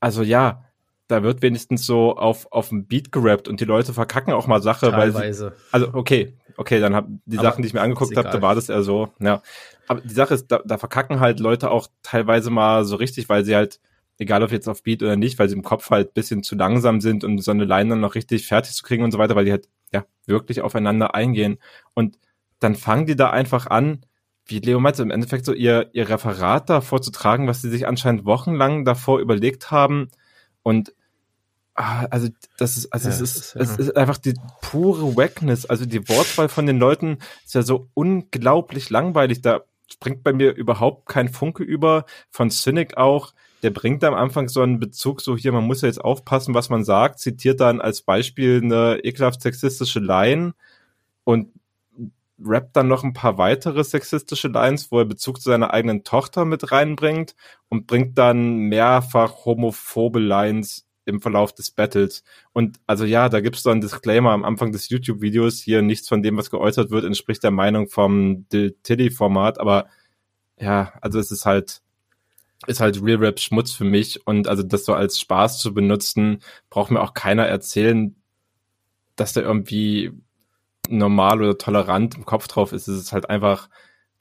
also 0.00 0.22
ja, 0.22 0.64
da 1.08 1.22
wird 1.22 1.42
wenigstens 1.42 1.86
so 1.86 2.16
auf 2.16 2.50
auf 2.52 2.68
dem 2.68 2.86
Beat 2.86 3.12
gerappt 3.12 3.48
und 3.48 3.60
die 3.60 3.64
Leute 3.64 3.92
verkacken 3.94 4.32
auch 4.32 4.46
mal 4.46 4.62
Sache, 4.62 4.90
Teilweise. 4.90 5.18
weil 5.18 5.32
sie, 5.32 5.52
also 5.72 5.88
okay, 5.92 6.34
okay, 6.56 6.80
dann 6.80 6.94
hab 6.94 7.06
die 7.24 7.38
aber 7.38 7.48
Sachen, 7.48 7.62
die 7.62 7.68
ich 7.68 7.74
mir 7.74 7.80
angeguckt 7.80 8.16
habe, 8.16 8.28
da 8.28 8.42
war 8.42 8.54
das 8.54 8.68
eher 8.68 8.82
so, 8.82 9.08
ja. 9.18 9.42
Aber 9.86 10.02
die 10.02 10.12
Sache 10.12 10.34
ist, 10.34 10.48
da, 10.48 10.60
da 10.64 10.76
verkacken 10.76 11.18
halt 11.20 11.40
Leute 11.40 11.70
auch 11.70 11.88
teilweise 12.02 12.50
mal 12.50 12.84
so 12.84 12.96
richtig, 12.96 13.28
weil 13.30 13.44
sie 13.44 13.56
halt 13.56 13.80
egal 14.18 14.42
ob 14.42 14.52
jetzt 14.52 14.68
auf 14.68 14.82
Beat 14.82 15.02
oder 15.02 15.16
nicht, 15.16 15.38
weil 15.38 15.48
sie 15.48 15.56
im 15.56 15.62
Kopf 15.62 15.90
halt 15.90 16.14
bisschen 16.14 16.42
zu 16.42 16.56
langsam 16.56 17.00
sind, 17.00 17.24
um 17.24 17.38
so 17.38 17.50
eine 17.50 17.64
Line 17.64 17.90
dann 17.90 18.00
noch 18.00 18.14
richtig 18.14 18.46
fertig 18.46 18.74
zu 18.74 18.82
kriegen 18.82 19.04
und 19.04 19.12
so 19.12 19.18
weiter, 19.18 19.36
weil 19.36 19.44
die 19.44 19.52
halt 19.52 19.68
ja 19.92 20.04
wirklich 20.26 20.60
aufeinander 20.60 21.14
eingehen. 21.14 21.58
Und 21.94 22.18
dann 22.60 22.74
fangen 22.74 23.06
die 23.06 23.16
da 23.16 23.30
einfach 23.30 23.66
an, 23.66 24.04
wie 24.44 24.58
Leo 24.58 24.80
meinte, 24.80 25.02
im 25.02 25.10
Endeffekt 25.10 25.44
so 25.44 25.52
ihr, 25.52 25.90
ihr 25.92 26.08
Referat 26.08 26.68
da 26.68 26.80
vorzutragen, 26.80 27.46
was 27.46 27.62
sie 27.62 27.70
sich 27.70 27.86
anscheinend 27.86 28.24
wochenlang 28.24 28.84
davor 28.84 29.20
überlegt 29.20 29.70
haben. 29.70 30.08
Und 30.62 30.92
Ah, 31.80 32.06
also 32.10 32.26
das 32.56 32.76
ist, 32.76 32.92
also 32.92 33.08
Ja, 33.08 33.14
es 33.14 33.20
ist, 33.20 33.36
ist, 33.36 33.54
ja. 33.54 33.60
es 33.60 33.78
ist 33.78 33.96
einfach 33.96 34.18
die 34.18 34.34
pure 34.62 35.16
Wackness. 35.16 35.64
Also 35.64 35.86
die 35.86 36.08
Wortwahl 36.08 36.48
von 36.48 36.66
den 36.66 36.80
Leuten 36.80 37.18
ist 37.44 37.54
ja 37.54 37.62
so 37.62 37.88
unglaublich 37.94 38.90
langweilig. 38.90 39.42
Da 39.42 39.60
springt 39.88 40.24
bei 40.24 40.32
mir 40.32 40.56
überhaupt 40.56 41.08
kein 41.08 41.28
Funke 41.28 41.62
über. 41.62 42.04
Von 42.32 42.50
Cynic 42.50 42.96
auch. 42.96 43.32
Der 43.62 43.70
bringt 43.70 44.04
am 44.04 44.14
Anfang 44.14 44.48
so 44.48 44.62
einen 44.62 44.78
Bezug, 44.78 45.20
so 45.20 45.36
hier, 45.36 45.52
man 45.52 45.64
muss 45.64 45.82
ja 45.82 45.88
jetzt 45.88 46.00
aufpassen, 46.00 46.54
was 46.54 46.68
man 46.68 46.84
sagt, 46.84 47.18
zitiert 47.18 47.60
dann 47.60 47.80
als 47.80 48.02
Beispiel 48.02 48.60
eine 48.62 49.00
ekelhaft 49.02 49.42
sexistische 49.42 50.00
Line 50.00 50.54
und 51.24 51.48
rappt 52.40 52.76
dann 52.76 52.88
noch 52.88 53.02
ein 53.02 53.14
paar 53.14 53.36
weitere 53.38 53.82
sexistische 53.82 54.48
Lines, 54.48 54.92
wo 54.92 55.00
er 55.00 55.04
Bezug 55.04 55.40
zu 55.40 55.50
seiner 55.50 55.72
eigenen 55.72 56.04
Tochter 56.04 56.44
mit 56.44 56.70
reinbringt 56.70 57.34
und 57.68 57.86
bringt 57.86 58.16
dann 58.16 58.58
mehrfach 58.68 59.44
homophobe 59.44 60.20
Lines 60.20 60.86
im 61.04 61.20
Verlauf 61.20 61.52
des 61.54 61.70
Battles. 61.70 62.22
Und 62.52 62.78
also 62.86 63.04
ja, 63.04 63.28
da 63.28 63.40
gibt's 63.40 63.62
so 63.62 63.70
einen 63.70 63.80
Disclaimer 63.80 64.30
am 64.30 64.44
Anfang 64.44 64.72
des 64.72 64.88
YouTube-Videos, 64.88 65.58
hier 65.58 65.82
nichts 65.82 66.08
von 66.08 66.22
dem, 66.22 66.36
was 66.36 66.50
geäußert 66.50 66.90
wird, 66.90 67.04
entspricht 67.04 67.42
der 67.42 67.50
Meinung 67.50 67.88
vom 67.88 68.46
Tilly-Format, 68.50 69.58
aber 69.58 69.88
ja, 70.60 70.92
also 71.00 71.18
es 71.18 71.30
ist 71.30 71.46
halt, 71.46 71.82
ist 72.66 72.80
halt 72.80 73.02
Real 73.02 73.18
Rap 73.18 73.38
Schmutz 73.38 73.72
für 73.72 73.84
mich 73.84 74.26
und 74.26 74.48
also 74.48 74.62
das 74.62 74.84
so 74.84 74.94
als 74.94 75.18
Spaß 75.20 75.60
zu 75.60 75.72
benutzen, 75.72 76.42
braucht 76.70 76.90
mir 76.90 77.00
auch 77.00 77.14
keiner 77.14 77.46
erzählen, 77.46 78.16
dass 79.16 79.32
der 79.32 79.44
irgendwie 79.44 80.12
normal 80.88 81.40
oder 81.40 81.58
tolerant 81.58 82.16
im 82.16 82.24
Kopf 82.24 82.48
drauf 82.48 82.72
ist. 82.72 82.88
Es 82.88 82.98
ist 82.98 83.12
halt 83.12 83.30
einfach 83.30 83.68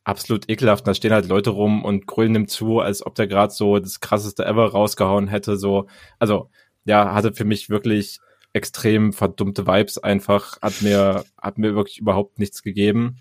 absolut 0.03 0.49
ekelhaft. 0.49 0.87
Da 0.87 0.93
stehen 0.93 1.13
halt 1.13 1.27
Leute 1.27 1.49
rum 1.51 1.83
und 1.83 2.07
grüllen 2.07 2.35
ihm 2.35 2.47
zu, 2.47 2.79
als 2.79 3.05
ob 3.05 3.15
der 3.15 3.27
gerade 3.27 3.53
so 3.53 3.79
das 3.79 3.99
krasseste 3.99 4.45
ever 4.45 4.71
rausgehauen 4.71 5.27
hätte. 5.27 5.57
So, 5.57 5.87
also 6.19 6.49
ja, 6.85 7.13
hatte 7.13 7.33
für 7.33 7.45
mich 7.45 7.69
wirklich 7.69 8.19
extrem 8.53 9.13
verdummte 9.13 9.67
Vibes 9.67 9.97
einfach, 9.97 10.61
hat 10.61 10.81
mir, 10.81 11.25
hat 11.39 11.57
mir 11.57 11.75
wirklich 11.75 11.99
überhaupt 11.99 12.39
nichts 12.39 12.63
gegeben. 12.63 13.17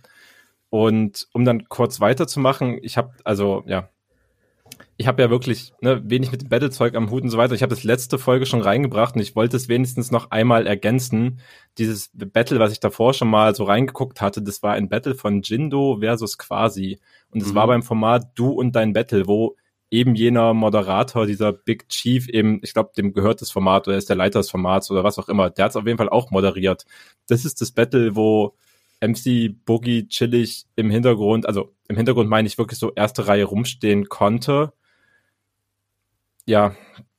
Und 0.71 1.29
um 1.33 1.45
dann 1.45 1.69
kurz 1.69 2.01
weiterzumachen, 2.01 2.79
ich 2.83 2.97
habe, 2.97 3.12
also 3.25 3.62
ja, 3.67 3.91
ich 4.99 5.07
habe 5.07 5.20
ja 5.22 5.28
wirklich 5.30 5.72
ne, 5.80 6.01
wenig 6.05 6.32
mit 6.32 6.49
Battle-Zeug 6.49 6.94
am 6.94 7.11
Hut 7.11 7.22
und 7.22 7.30
so 7.30 7.36
weiter. 7.38 7.55
Ich 7.55 7.62
habe 7.62 7.74
das 7.74 7.84
letzte 7.84 8.18
Folge 8.18 8.47
schon 8.47 8.62
reingebracht 8.62 9.14
und 9.14 9.20
ich 9.20 9.36
wollte 9.36 9.57
es 9.57 9.68
wenigstens 9.68 10.11
noch 10.11 10.30
einmal 10.30 10.66
ergänzen. 10.66 11.40
Dieses 11.76 12.11
Battle, 12.14 12.61
was 12.61 12.72
ich 12.72 12.80
davor 12.80 13.12
schon 13.12 13.28
mal 13.28 13.55
so 13.55 13.64
reingeguckt 13.64 14.20
hatte, 14.22 14.40
das 14.40 14.62
war 14.62 14.72
ein 14.72 14.88
Battle 14.88 15.14
von 15.14 15.42
Jindo 15.42 15.99
versus 16.01 16.38
Quasi. 16.38 16.99
Und 17.30 17.42
es 17.42 17.51
Mhm. 17.51 17.55
war 17.55 17.66
beim 17.66 17.82
Format 17.82 18.30
Du 18.34 18.51
und 18.51 18.72
dein 18.74 18.94
Battle, 18.94 19.26
wo 19.26 19.57
eben 19.90 20.14
jener 20.14 20.55
Moderator, 20.55 21.26
dieser 21.26 21.53
Big 21.53 21.88
Chief, 21.88 22.28
eben, 22.28 22.61
ich 22.62 22.72
glaube, 22.72 22.90
dem 22.97 23.12
gehört 23.12 23.40
das 23.40 23.51
Format 23.51 23.86
oder 23.86 23.97
er 23.97 23.99
ist 23.99 24.09
der 24.09 24.16
Leiter 24.16 24.40
des 24.40 24.51
Formats 24.51 24.90
oder 24.90 25.05
was 25.05 25.18
auch 25.18 25.28
immer, 25.28 25.51
der 25.51 25.66
hat 25.66 25.70
es 25.72 25.76
auf 25.76 25.86
jeden 25.86 25.99
Fall 25.99 26.09
auch 26.09 26.30
moderiert. 26.30 26.86
Das 27.28 27.44
ist 27.44 27.61
das 27.61 27.70
Battle, 27.70 28.16
wo 28.16 28.55
MC 29.01 29.51
Boogie 29.64 30.09
chillig 30.09 30.64
im 30.74 30.90
Hintergrund, 30.90 31.47
also 31.47 31.74
im 31.88 31.97
Hintergrund 31.97 32.30
meine 32.30 32.49
ich 32.49 32.57
wirklich 32.59 32.78
so 32.78 32.92
erste 32.94 33.28
Reihe 33.28 33.44
rumstehen 33.44 34.09
konnte. 34.09 34.72
Ja, 36.47 36.74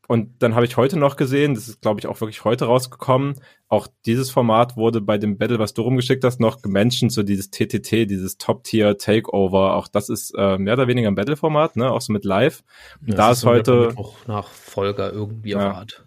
und 0.07 0.41
dann 0.41 0.55
habe 0.55 0.65
ich 0.65 0.77
heute 0.77 0.97
noch 0.97 1.17
gesehen, 1.17 1.53
das 1.53 1.67
ist 1.67 1.81
glaube 1.81 1.99
ich 1.99 2.07
auch 2.07 2.21
wirklich 2.21 2.45
heute 2.45 2.65
rausgekommen, 2.65 3.35
auch 3.67 3.87
dieses 4.05 4.31
Format 4.31 4.77
wurde 4.77 5.01
bei 5.01 5.17
dem 5.17 5.37
Battle, 5.37 5.59
was 5.59 5.73
du 5.73 5.81
rumgeschickt 5.81 6.23
hast, 6.23 6.39
noch 6.39 6.61
gementioned, 6.61 7.11
so 7.11 7.23
dieses 7.23 7.51
TTT, 7.51 8.09
dieses 8.09 8.37
Top-Tier-Takeover, 8.37 9.75
auch 9.75 9.89
das 9.89 10.07
ist 10.07 10.33
äh, 10.37 10.57
mehr 10.57 10.75
oder 10.75 10.87
weniger 10.87 11.09
ein 11.09 11.15
Battle-Format, 11.15 11.75
ne, 11.75 11.91
auch 11.91 11.99
so 11.99 12.13
mit 12.13 12.23
Live. 12.23 12.63
Und 13.05 13.17
da 13.17 13.31
ist 13.31 13.43
heute, 13.43 13.93
Auch 13.97 14.25
Nachfolger 14.27 15.11
irgendwie 15.11 15.55
auf 15.55 15.61
Ja. 15.61 15.73
Art. 15.73 16.05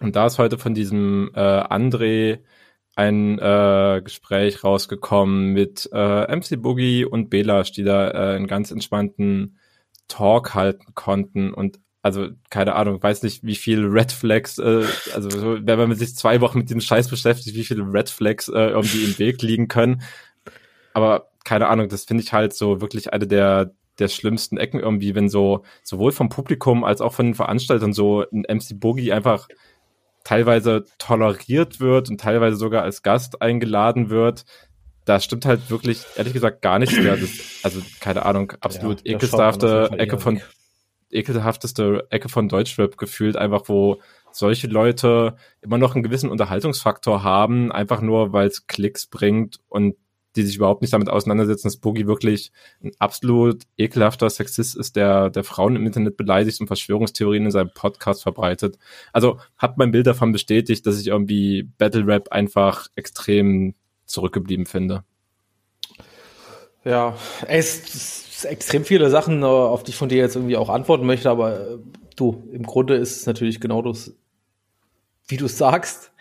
und 0.00 0.14
da 0.16 0.26
ist 0.26 0.38
heute 0.38 0.58
von 0.58 0.74
diesem 0.74 1.30
äh, 1.34 1.40
André 1.40 2.40
ein 2.94 3.38
äh, 3.38 4.02
Gespräch 4.04 4.62
rausgekommen 4.62 5.54
mit 5.54 5.88
äh, 5.94 6.36
MC 6.36 6.60
Boogie 6.60 7.06
und 7.06 7.30
Belash, 7.30 7.72
die 7.72 7.84
da 7.84 8.10
äh, 8.10 8.36
einen 8.36 8.46
ganz 8.46 8.70
entspannten 8.70 9.58
Talk 10.08 10.54
halten 10.54 10.92
konnten 10.94 11.54
und 11.54 11.80
also 12.02 12.28
keine 12.48 12.74
Ahnung, 12.74 13.02
weiß 13.02 13.22
nicht, 13.22 13.44
wie 13.44 13.54
viel 13.54 13.84
Red 13.86 14.12
Flags, 14.12 14.58
äh, 14.58 14.84
also 15.14 15.30
so, 15.30 15.58
wenn 15.60 15.78
man 15.78 15.94
sich 15.94 16.14
zwei 16.16 16.40
Wochen 16.40 16.58
mit 16.58 16.70
dem 16.70 16.80
Scheiß 16.80 17.08
beschäftigt, 17.08 17.56
wie 17.56 17.64
viele 17.64 17.82
Red 17.82 18.08
Flags 18.08 18.48
äh, 18.48 18.70
irgendwie 18.70 19.04
im 19.04 19.18
Weg 19.18 19.42
liegen 19.42 19.68
können. 19.68 20.02
Aber 20.94 21.28
keine 21.44 21.68
Ahnung, 21.68 21.88
das 21.88 22.04
finde 22.04 22.22
ich 22.22 22.32
halt 22.32 22.54
so 22.54 22.80
wirklich 22.80 23.12
eine 23.12 23.26
der 23.26 23.72
der 23.98 24.08
schlimmsten 24.08 24.56
Ecken 24.56 24.80
irgendwie, 24.80 25.14
wenn 25.14 25.28
so 25.28 25.62
sowohl 25.82 26.12
vom 26.12 26.30
Publikum 26.30 26.84
als 26.84 27.02
auch 27.02 27.12
von 27.12 27.26
den 27.26 27.34
Veranstaltern 27.34 27.92
so 27.92 28.24
ein 28.32 28.46
MC 28.48 28.80
Boogie 28.80 29.12
einfach 29.12 29.46
teilweise 30.24 30.84
toleriert 30.98 31.80
wird 31.80 32.10
und 32.10 32.20
teilweise 32.20 32.56
sogar 32.56 32.82
als 32.82 33.02
Gast 33.02 33.42
eingeladen 33.42 34.10
wird. 34.10 34.44
Da 35.04 35.20
stimmt 35.20 35.44
halt 35.44 35.70
wirklich, 35.70 36.02
ehrlich 36.16 36.32
gesagt, 36.32 36.62
gar 36.62 36.78
nichts 36.78 36.96
mehr. 36.96 37.16
Das, 37.16 37.30
also, 37.62 37.80
keine 38.00 38.24
Ahnung, 38.24 38.52
absolut 38.60 39.06
Ja, 39.06 39.16
ekelhafte 39.16 39.90
Ecke 39.98 40.18
von. 40.18 40.40
Ekelhafteste 41.10 42.06
Ecke 42.10 42.28
von 42.28 42.48
Deutschrap 42.48 42.96
gefühlt, 42.96 43.36
einfach 43.36 43.62
wo 43.66 44.00
solche 44.32 44.68
Leute 44.68 45.36
immer 45.60 45.78
noch 45.78 45.94
einen 45.94 46.04
gewissen 46.04 46.30
Unterhaltungsfaktor 46.30 47.22
haben, 47.22 47.72
einfach 47.72 48.00
nur, 48.00 48.32
weil 48.32 48.48
es 48.48 48.66
Klicks 48.66 49.06
bringt 49.06 49.58
und 49.68 49.96
die 50.36 50.42
sich 50.42 50.56
überhaupt 50.56 50.82
nicht 50.82 50.92
damit 50.92 51.08
auseinandersetzen, 51.08 51.66
dass 51.66 51.76
Boogie 51.76 52.06
wirklich 52.06 52.52
ein 52.82 52.92
absolut 52.98 53.64
ekelhafter 53.76 54.30
Sexist 54.30 54.76
ist, 54.76 54.96
der, 54.96 55.30
der 55.30 55.44
Frauen 55.44 55.76
im 55.76 55.86
Internet 55.86 56.16
beleidigt 56.16 56.60
und 56.60 56.68
Verschwörungstheorien 56.68 57.46
in 57.46 57.50
seinem 57.50 57.72
Podcast 57.74 58.22
verbreitet. 58.22 58.78
Also 59.12 59.40
hat 59.56 59.76
mein 59.76 59.90
Bild 59.90 60.06
davon 60.06 60.32
bestätigt, 60.32 60.86
dass 60.86 61.00
ich 61.00 61.08
irgendwie 61.08 61.64
Battle 61.78 62.06
Rap 62.06 62.28
einfach 62.30 62.86
extrem 62.94 63.74
zurückgeblieben 64.06 64.66
finde. 64.66 65.04
Ja, 66.84 67.16
es 67.46 67.94
ist 67.94 68.44
extrem 68.44 68.84
viele 68.84 69.10
Sachen, 69.10 69.42
äh, 69.42 69.46
auf 69.46 69.82
die 69.82 69.90
ich 69.90 69.96
von 69.96 70.08
dir 70.08 70.18
jetzt 70.18 70.36
irgendwie 70.36 70.56
auch 70.56 70.68
antworten 70.68 71.06
möchte, 71.06 71.30
aber 71.30 71.60
äh, 71.60 71.78
du, 72.16 72.48
im 72.52 72.62
Grunde 72.62 72.94
ist 72.94 73.16
es 73.16 73.26
natürlich 73.26 73.60
genau 73.60 73.82
das, 73.82 74.16
wie 75.28 75.36
du 75.36 75.46
es 75.46 75.58
sagst. 75.58 76.12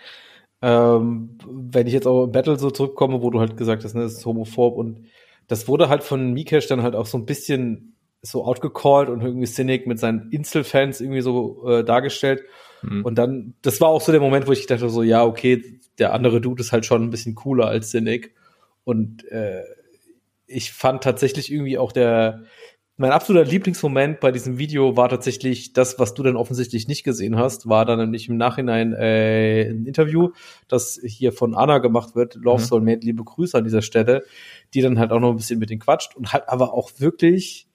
Ähm, 0.62 1.38
wenn 1.48 1.88
ich 1.88 1.94
jetzt 1.94 2.08
auch 2.08 2.26
im 2.26 2.32
Battle 2.32 2.60
so 2.60 2.70
zurückkomme, 2.70 3.22
wo 3.22 3.30
du 3.30 3.40
halt 3.40 3.56
gesagt 3.56 3.84
hast, 3.86 3.96
ne, 3.96 4.04
es 4.04 4.18
ist 4.18 4.26
homophob 4.26 4.76
und 4.76 5.06
das 5.48 5.68
wurde 5.70 5.88
halt 5.88 6.04
von 6.04 6.34
Mikesh 6.34 6.68
dann 6.68 6.84
halt 6.84 6.96
auch 6.96 7.06
so 7.06 7.18
ein 7.18 7.26
bisschen 7.26 7.96
so 8.22 8.44
outgecallt 8.44 9.10
und 9.10 9.22
irgendwie 9.22 9.48
Cynic 9.48 9.88
mit 9.88 10.00
seinen 10.00 10.30
Insel-Fans 10.32 11.00
irgendwie 11.00 11.22
so 11.22 11.66
äh, 11.70 11.84
dargestellt. 11.86 12.44
Mhm. 12.82 13.06
Und 13.06 13.16
dann, 13.16 13.54
das 13.62 13.80
war 13.80 13.88
auch 13.88 14.02
so 14.02 14.12
der 14.12 14.22
Moment, 14.22 14.48
wo 14.48 14.52
ich 14.52 14.68
dachte 14.68 14.90
so, 14.90 15.04
ja, 15.04 15.24
okay, 15.24 15.80
der 15.98 16.14
andere 16.14 16.42
Dude 16.42 16.62
ist 16.62 16.74
halt 16.74 16.86
schon 16.86 17.04
ein 17.04 17.10
bisschen 17.10 17.36
cooler 17.36 17.68
als 17.68 17.92
Cynic. 17.92 18.36
Und 18.84 19.26
äh, 19.32 19.64
ich 20.50 20.72
fand 20.72 21.04
tatsächlich 21.04 21.52
irgendwie 21.52 21.78
auch 21.78 21.92
der, 21.92 22.44
mein 22.98 23.12
absoluter 23.12 23.46
Lieblingsmoment 23.46 24.20
bei 24.20 24.32
diesem 24.32 24.58
Video 24.58 24.98
war 24.98 25.08
tatsächlich 25.08 25.72
das, 25.72 26.00
was 26.00 26.14
du 26.16 26.24
dann 26.24 26.36
offensichtlich 26.36 26.88
nicht 26.88 27.04
gesehen 27.04 27.38
hast, 27.38 27.70
war 27.70 27.86
dann 27.86 28.00
nämlich 28.00 28.28
im 28.28 28.36
Nachhinein 28.36 28.94
äh, 28.94 29.70
ein 29.70 29.86
Interview, 29.86 30.32
das 30.68 31.00
hier 31.02 31.32
von 31.32 31.56
Anna 31.56 31.78
gemacht 31.78 32.16
wird, 32.16 32.36
Love 32.36 32.62
Mhm. 32.62 32.66
Soul 32.66 32.82
Made, 32.82 33.06
liebe 33.06 33.24
Grüße 33.24 33.58
an 33.58 33.64
dieser 33.64 33.82
Stelle, 33.82 34.24
die 34.74 34.82
dann 34.82 35.00
halt 35.00 35.12
auch 35.12 35.20
noch 35.20 35.30
ein 35.30 35.38
bisschen 35.38 35.60
mit 35.60 35.70
den 35.70 35.80
quatscht 35.80 36.16
und 36.16 36.34
halt 36.34 36.50
aber 36.50 36.74
auch 36.74 36.92
wirklich 36.98 37.68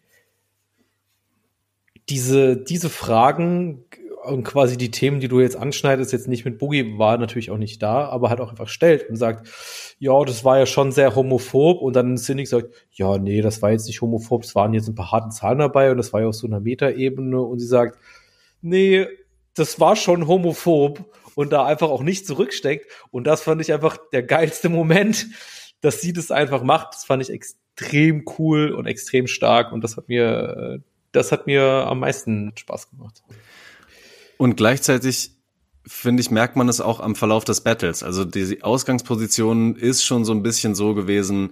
diese, 2.11 2.57
diese 2.57 2.91
Fragen 2.91 3.84
und 4.25 4.45
quasi 4.45 4.77
die 4.77 4.91
Themen, 4.91 5.21
die 5.21 5.29
du 5.29 5.41
jetzt 5.41 5.57
anschneidest, 5.57 6.13
jetzt 6.13 6.29
nicht 6.29 6.45
mit 6.45 6.59
Boogie, 6.59 6.99
war 6.99 7.19
natürlich 7.19 7.51
auch 7.51 7.59
nicht 7.59 7.83
da, 7.83 8.07
aber 8.07 8.31
halt 8.31 8.41
auch 8.41 8.51
einfach 8.51 8.69
stellt 8.69 9.09
und 9.09 9.17
sagt, 9.17 9.49
ja, 9.99 10.25
das 10.25 10.45
war 10.45 10.59
ja 10.59 10.67
schon 10.67 10.93
sehr 10.93 11.15
homophob 11.15 11.81
und 11.83 11.95
dann 11.95 12.17
Cynic 12.17 12.49
sagt, 12.49 12.75
ja, 12.93 13.19
nee, 13.19 13.41
das 13.41 13.63
war 13.63 13.71
jetzt 13.71 13.87
nicht 13.87 14.01
homophob, 14.01 14.45
es 14.45 14.55
waren 14.55 14.75
jetzt 14.75 14.89
ein 14.89 14.95
paar 14.95 15.13
harte 15.13 15.29
Zahlen 15.31 15.59
dabei 15.59 15.91
und 15.91 15.99
das 15.99 16.13
war 16.13 16.21
ja 16.21 16.29
auf 16.29 16.35
so 16.35 16.47
einer 16.47 16.61
Metaebene 16.61 17.41
und 17.41 17.59
sie 17.59 17.67
sagt, 17.67 17.99
nee, 18.63 19.07
das 19.55 19.79
war 19.79 19.97
schon 19.97 20.27
homophob 20.27 21.05
und 21.35 21.53
da 21.53 21.65
einfach 21.65 21.89
auch 21.89 22.03
nicht 22.03 22.27
zurücksteckt 22.27 22.91
und 23.11 23.27
das 23.27 23.43
fand 23.43 23.61
ich 23.61 23.73
einfach 23.73 23.99
der 24.13 24.23
geilste 24.23 24.69
Moment, 24.69 25.29
dass 25.81 26.01
sie 26.01 26.13
das 26.13 26.31
einfach 26.31 26.63
macht, 26.63 26.95
das 26.95 27.05
fand 27.05 27.23
ich 27.23 27.31
extrem 27.31 28.25
cool 28.39 28.73
und 28.73 28.87
extrem 28.87 29.27
stark 29.27 29.73
und 29.73 29.85
das 29.85 29.97
hat 29.97 30.09
mir, 30.09 30.79
äh, 30.79 30.79
das 31.13 31.31
hat 31.31 31.47
mir 31.47 31.63
am 31.63 32.01
meisten 32.01 32.53
Spaß 32.57 32.91
gemacht. 32.91 33.23
Und 34.39 34.57
gleichzeitig 34.57 35.33
finde 35.87 36.23
ich, 36.23 36.31
merkt 36.31 36.57
man 36.57 36.69
es 36.69 36.81
auch 36.81 37.01
am 37.01 37.15
Verlauf 37.15 37.45
des 37.45 37.61
Battles. 37.61 38.03
Also 38.03 38.25
die 38.25 38.63
Ausgangsposition 38.63 39.77
ist 39.77 40.05
schon 40.05 40.25
so 40.25 40.33
ein 40.33 40.43
bisschen 40.43 40.75
so 40.75 40.95
gewesen, 40.95 41.51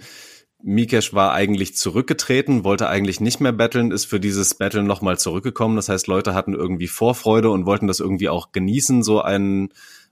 Mikesh 0.63 1.13
war 1.13 1.33
eigentlich 1.33 1.77
zurückgetreten, 1.77 2.63
wollte 2.65 2.89
eigentlich 2.89 3.21
nicht 3.21 3.41
mehr 3.41 3.53
battlen, 3.53 3.91
ist 3.91 4.05
für 4.05 4.21
dieses 4.21 4.55
Battle 4.55 4.85
nochmal 4.85 5.19
zurückgekommen. 5.19 5.77
Das 5.77 5.89
heißt, 5.89 6.07
Leute 6.07 6.35
hatten 6.35 6.55
irgendwie 6.55 6.87
Vorfreude 6.87 7.51
und 7.51 7.67
wollten 7.67 7.89
das 7.89 7.99
irgendwie 7.99 8.29
auch 8.29 8.53
genießen, 8.53 9.03
so 9.03 9.21
einen 9.21 9.71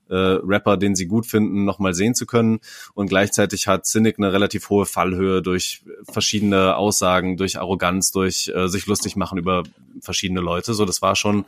äh, 0.09 0.16
Rapper, 0.16 0.77
den 0.77 0.97
sie 0.97 1.07
gut 1.07 1.27
finden, 1.27 1.64
nochmal 1.64 1.95
sehen 1.95 2.16
zu 2.16 2.27
können. 2.27 2.59
Und 2.95 3.09
gleichzeitig 3.09 3.68
hat 3.68 3.87
Cynic 3.87 4.18
eine 4.18 4.33
relativ 4.33 4.68
hohe 4.71 4.87
Fallhöhe 4.87 5.41
durch 5.41 5.85
verschiedene 6.03 6.75
Aussagen, 6.75 7.37
durch 7.37 7.61
Arroganz, 7.61 8.11
durch 8.11 8.51
äh, 8.53 8.66
sich 8.66 8.87
lustig 8.87 9.14
machen 9.14 9.39
über 9.39 9.62
verschiedene 10.01 10.41
Leute. 10.41 10.75
So, 10.75 10.85
das 10.85 11.01
war 11.01 11.14
schon 11.14 11.45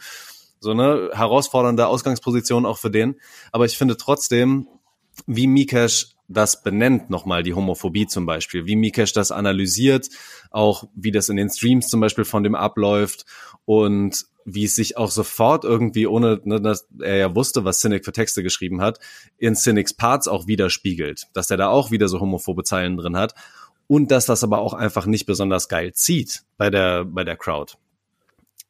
So 0.62 0.70
eine 0.70 1.10
herausfordernde 1.12 1.88
Ausgangsposition 1.88 2.66
auch 2.66 2.78
für 2.78 2.90
den. 2.90 3.16
Aber 3.50 3.64
ich 3.64 3.76
finde 3.76 3.96
trotzdem, 3.96 4.68
wie 5.26 5.48
Mikesh 5.48 6.14
das 6.28 6.62
benennt, 6.62 7.10
nochmal 7.10 7.42
die 7.42 7.52
Homophobie 7.52 8.06
zum 8.06 8.26
Beispiel, 8.26 8.64
wie 8.64 8.76
Mikesh 8.76 9.12
das 9.12 9.32
analysiert, 9.32 10.08
auch 10.50 10.84
wie 10.94 11.10
das 11.10 11.28
in 11.28 11.36
den 11.36 11.50
Streams 11.50 11.88
zum 11.88 12.00
Beispiel 12.00 12.24
von 12.24 12.42
dem 12.42 12.54
abläuft 12.54 13.26
und 13.64 14.24
wie 14.44 14.64
es 14.64 14.74
sich 14.76 14.96
auch 14.96 15.10
sofort 15.10 15.64
irgendwie, 15.64 16.06
ohne 16.06 16.40
ne, 16.44 16.60
dass 16.60 16.88
er 17.00 17.16
ja 17.16 17.34
wusste, 17.34 17.64
was 17.64 17.80
Cynic 17.80 18.04
für 18.04 18.12
Texte 18.12 18.42
geschrieben 18.42 18.80
hat, 18.80 18.98
in 19.36 19.54
Cynics 19.54 19.94
Parts 19.94 20.28
auch 20.28 20.46
widerspiegelt, 20.46 21.26
dass 21.32 21.50
er 21.50 21.56
da 21.56 21.68
auch 21.68 21.90
wieder 21.90 22.08
so 22.08 22.20
homophobe 22.20 22.64
Zeilen 22.64 22.96
drin 22.96 23.16
hat 23.16 23.34
und 23.88 24.10
dass 24.10 24.26
das 24.26 24.42
aber 24.42 24.60
auch 24.60 24.74
einfach 24.74 25.06
nicht 25.06 25.26
besonders 25.26 25.68
geil 25.68 25.92
zieht 25.92 26.44
bei 26.56 26.70
der 26.70 27.04
bei 27.04 27.24
der 27.24 27.36
Crowd. 27.36 27.74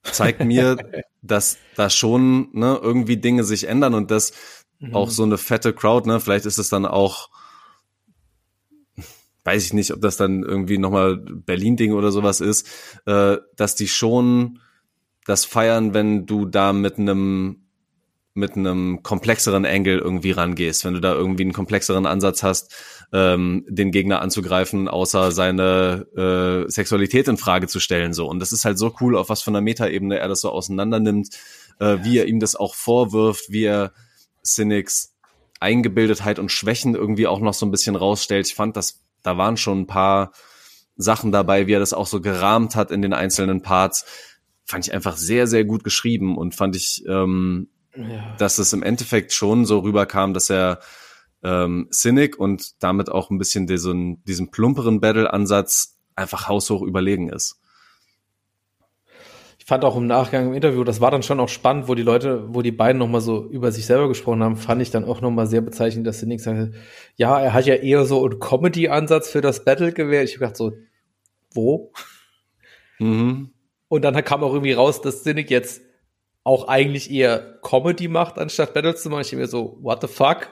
Zeigt 0.02 0.44
mir, 0.44 0.76
dass 1.22 1.58
da 1.76 1.88
schon 1.88 2.48
ne, 2.52 2.78
irgendwie 2.82 3.16
Dinge 3.16 3.44
sich 3.44 3.68
ändern 3.68 3.94
und 3.94 4.10
dass 4.10 4.32
mhm. 4.78 4.94
auch 4.94 5.10
so 5.10 5.22
eine 5.22 5.38
fette 5.38 5.72
Crowd, 5.72 6.08
ne, 6.08 6.20
vielleicht 6.20 6.46
ist 6.46 6.58
es 6.58 6.68
dann 6.68 6.86
auch 6.86 7.30
weiß 9.44 9.64
ich 9.64 9.72
nicht, 9.72 9.92
ob 9.92 10.00
das 10.00 10.16
dann 10.16 10.42
irgendwie 10.42 10.78
nochmal 10.78 11.16
Berlin-Ding 11.16 11.92
oder 11.92 12.12
sowas 12.12 12.40
ist, 12.40 12.68
äh, 13.06 13.38
dass 13.56 13.74
die 13.74 13.88
schon 13.88 14.60
das 15.24 15.44
feiern, 15.44 15.94
wenn 15.94 16.26
du 16.26 16.46
da 16.46 16.72
mit 16.72 16.98
einem 16.98 17.61
mit 18.34 18.56
einem 18.56 19.02
komplexeren 19.02 19.66
Angle 19.66 19.98
irgendwie 19.98 20.30
rangehst, 20.30 20.84
wenn 20.84 20.94
du 20.94 21.00
da 21.00 21.12
irgendwie 21.12 21.42
einen 21.42 21.52
komplexeren 21.52 22.06
Ansatz 22.06 22.42
hast, 22.42 22.74
ähm, 23.12 23.64
den 23.68 23.90
Gegner 23.90 24.22
anzugreifen, 24.22 24.88
außer 24.88 25.32
seine 25.32 26.06
äh, 26.16 26.70
Sexualität 26.70 27.28
in 27.28 27.36
Frage 27.36 27.66
zu 27.66 27.78
stellen. 27.78 28.14
So 28.14 28.26
und 28.28 28.40
das 28.40 28.52
ist 28.52 28.64
halt 28.64 28.78
so 28.78 28.94
cool, 29.00 29.16
auf 29.16 29.28
was 29.28 29.42
von 29.42 29.52
der 29.52 29.62
Metaebene 29.62 30.18
er 30.18 30.28
das 30.28 30.40
so 30.40 30.50
auseinander 30.50 30.98
nimmt, 30.98 31.28
äh, 31.78 31.98
wie 32.02 32.18
er 32.18 32.26
ihm 32.26 32.40
das 32.40 32.56
auch 32.56 32.74
vorwirft, 32.74 33.50
wie 33.50 33.64
er 33.64 33.92
Cynics 34.44 35.14
Eingebildetheit 35.60 36.38
und 36.38 36.50
Schwächen 36.50 36.94
irgendwie 36.94 37.28
auch 37.28 37.38
noch 37.38 37.54
so 37.54 37.64
ein 37.64 37.70
bisschen 37.70 37.94
rausstellt. 37.94 38.48
Ich 38.48 38.54
fand, 38.54 38.76
das 38.76 39.02
da 39.22 39.36
waren 39.36 39.56
schon 39.56 39.82
ein 39.82 39.86
paar 39.86 40.32
Sachen 40.96 41.32
dabei, 41.32 41.66
wie 41.66 41.72
er 41.72 41.80
das 41.80 41.92
auch 41.92 42.06
so 42.06 42.20
gerahmt 42.20 42.76
hat 42.76 42.90
in 42.90 43.02
den 43.02 43.12
einzelnen 43.12 43.62
Parts. 43.62 44.04
Fand 44.64 44.86
ich 44.86 44.92
einfach 44.92 45.16
sehr, 45.16 45.46
sehr 45.46 45.64
gut 45.64 45.84
geschrieben 45.84 46.36
und 46.36 46.54
fand 46.54 46.76
ich, 46.76 47.04
ähm, 47.08 47.68
ja. 47.96 48.34
dass 48.38 48.58
es 48.58 48.72
im 48.72 48.82
Endeffekt 48.82 49.32
schon 49.32 49.64
so 49.64 49.80
rüberkam, 49.80 50.34
dass 50.34 50.50
er 50.50 50.80
ähm, 51.42 51.88
Cynic 51.92 52.38
und 52.38 52.82
damit 52.82 53.10
auch 53.10 53.30
ein 53.30 53.38
bisschen 53.38 53.66
diesen, 53.66 54.22
diesen 54.24 54.50
plumperen 54.50 55.00
Battle-Ansatz 55.00 55.98
einfach 56.14 56.48
haushoch 56.48 56.82
überlegen 56.82 57.28
ist 57.28 57.62
ich 59.62 59.66
fand 59.66 59.84
auch 59.84 59.96
im 59.96 60.08
Nachgang 60.08 60.48
im 60.48 60.54
Interview, 60.54 60.82
das 60.82 61.00
war 61.00 61.12
dann 61.12 61.22
schon 61.22 61.38
auch 61.38 61.48
spannend, 61.48 61.86
wo 61.86 61.94
die 61.94 62.02
Leute, 62.02 62.52
wo 62.52 62.62
die 62.62 62.72
beiden 62.72 62.98
nochmal 62.98 63.20
so 63.20 63.48
über 63.48 63.70
sich 63.70 63.86
selber 63.86 64.08
gesprochen 64.08 64.42
haben, 64.42 64.56
fand 64.56 64.82
ich 64.82 64.90
dann 64.90 65.04
auch 65.04 65.20
nochmal 65.20 65.46
sehr 65.46 65.60
bezeichnend, 65.60 66.04
dass 66.04 66.18
Cynic 66.18 66.40
sagte, 66.40 66.72
ja, 67.14 67.40
er 67.40 67.52
hat 67.52 67.66
ja 67.66 67.76
eher 67.76 68.04
so 68.04 68.24
einen 68.24 68.40
Comedy-Ansatz 68.40 69.30
für 69.30 69.40
das 69.40 69.64
Battle 69.64 69.92
gewählt. 69.92 70.28
Ich 70.28 70.34
hab 70.34 70.40
gedacht 70.40 70.56
so, 70.56 70.72
wo? 71.54 71.92
Mhm. 72.98 73.52
Und 73.86 74.02
dann 74.02 74.24
kam 74.24 74.42
auch 74.42 74.52
irgendwie 74.52 74.72
raus, 74.72 75.00
dass 75.00 75.22
Cynic 75.22 75.48
jetzt 75.48 75.82
auch 76.44 76.68
eigentlich 76.68 77.10
eher 77.10 77.58
Comedy 77.62 78.08
macht, 78.08 78.38
anstatt 78.38 78.74
Battles 78.74 79.02
zu 79.02 79.10
machen. 79.10 79.22
Ich 79.22 79.32
mir 79.32 79.46
so, 79.46 79.78
what 79.80 80.00
the 80.00 80.08
fuck? 80.08 80.48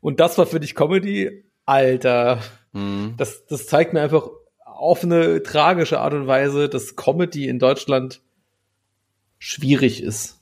Und 0.00 0.20
das 0.20 0.38
war 0.38 0.46
für 0.46 0.60
dich 0.60 0.74
Comedy? 0.74 1.44
Alter. 1.66 2.40
Mhm. 2.72 3.14
Das, 3.16 3.46
das 3.46 3.66
zeigt 3.66 3.92
mir 3.92 4.00
einfach, 4.00 4.28
auf 4.64 5.04
eine 5.04 5.42
tragische 5.42 6.00
Art 6.00 6.14
und 6.14 6.26
Weise, 6.26 6.70
dass 6.70 6.96
Comedy 6.96 7.48
in 7.48 7.58
Deutschland 7.58 8.22
schwierig 9.38 10.02
ist. 10.02 10.40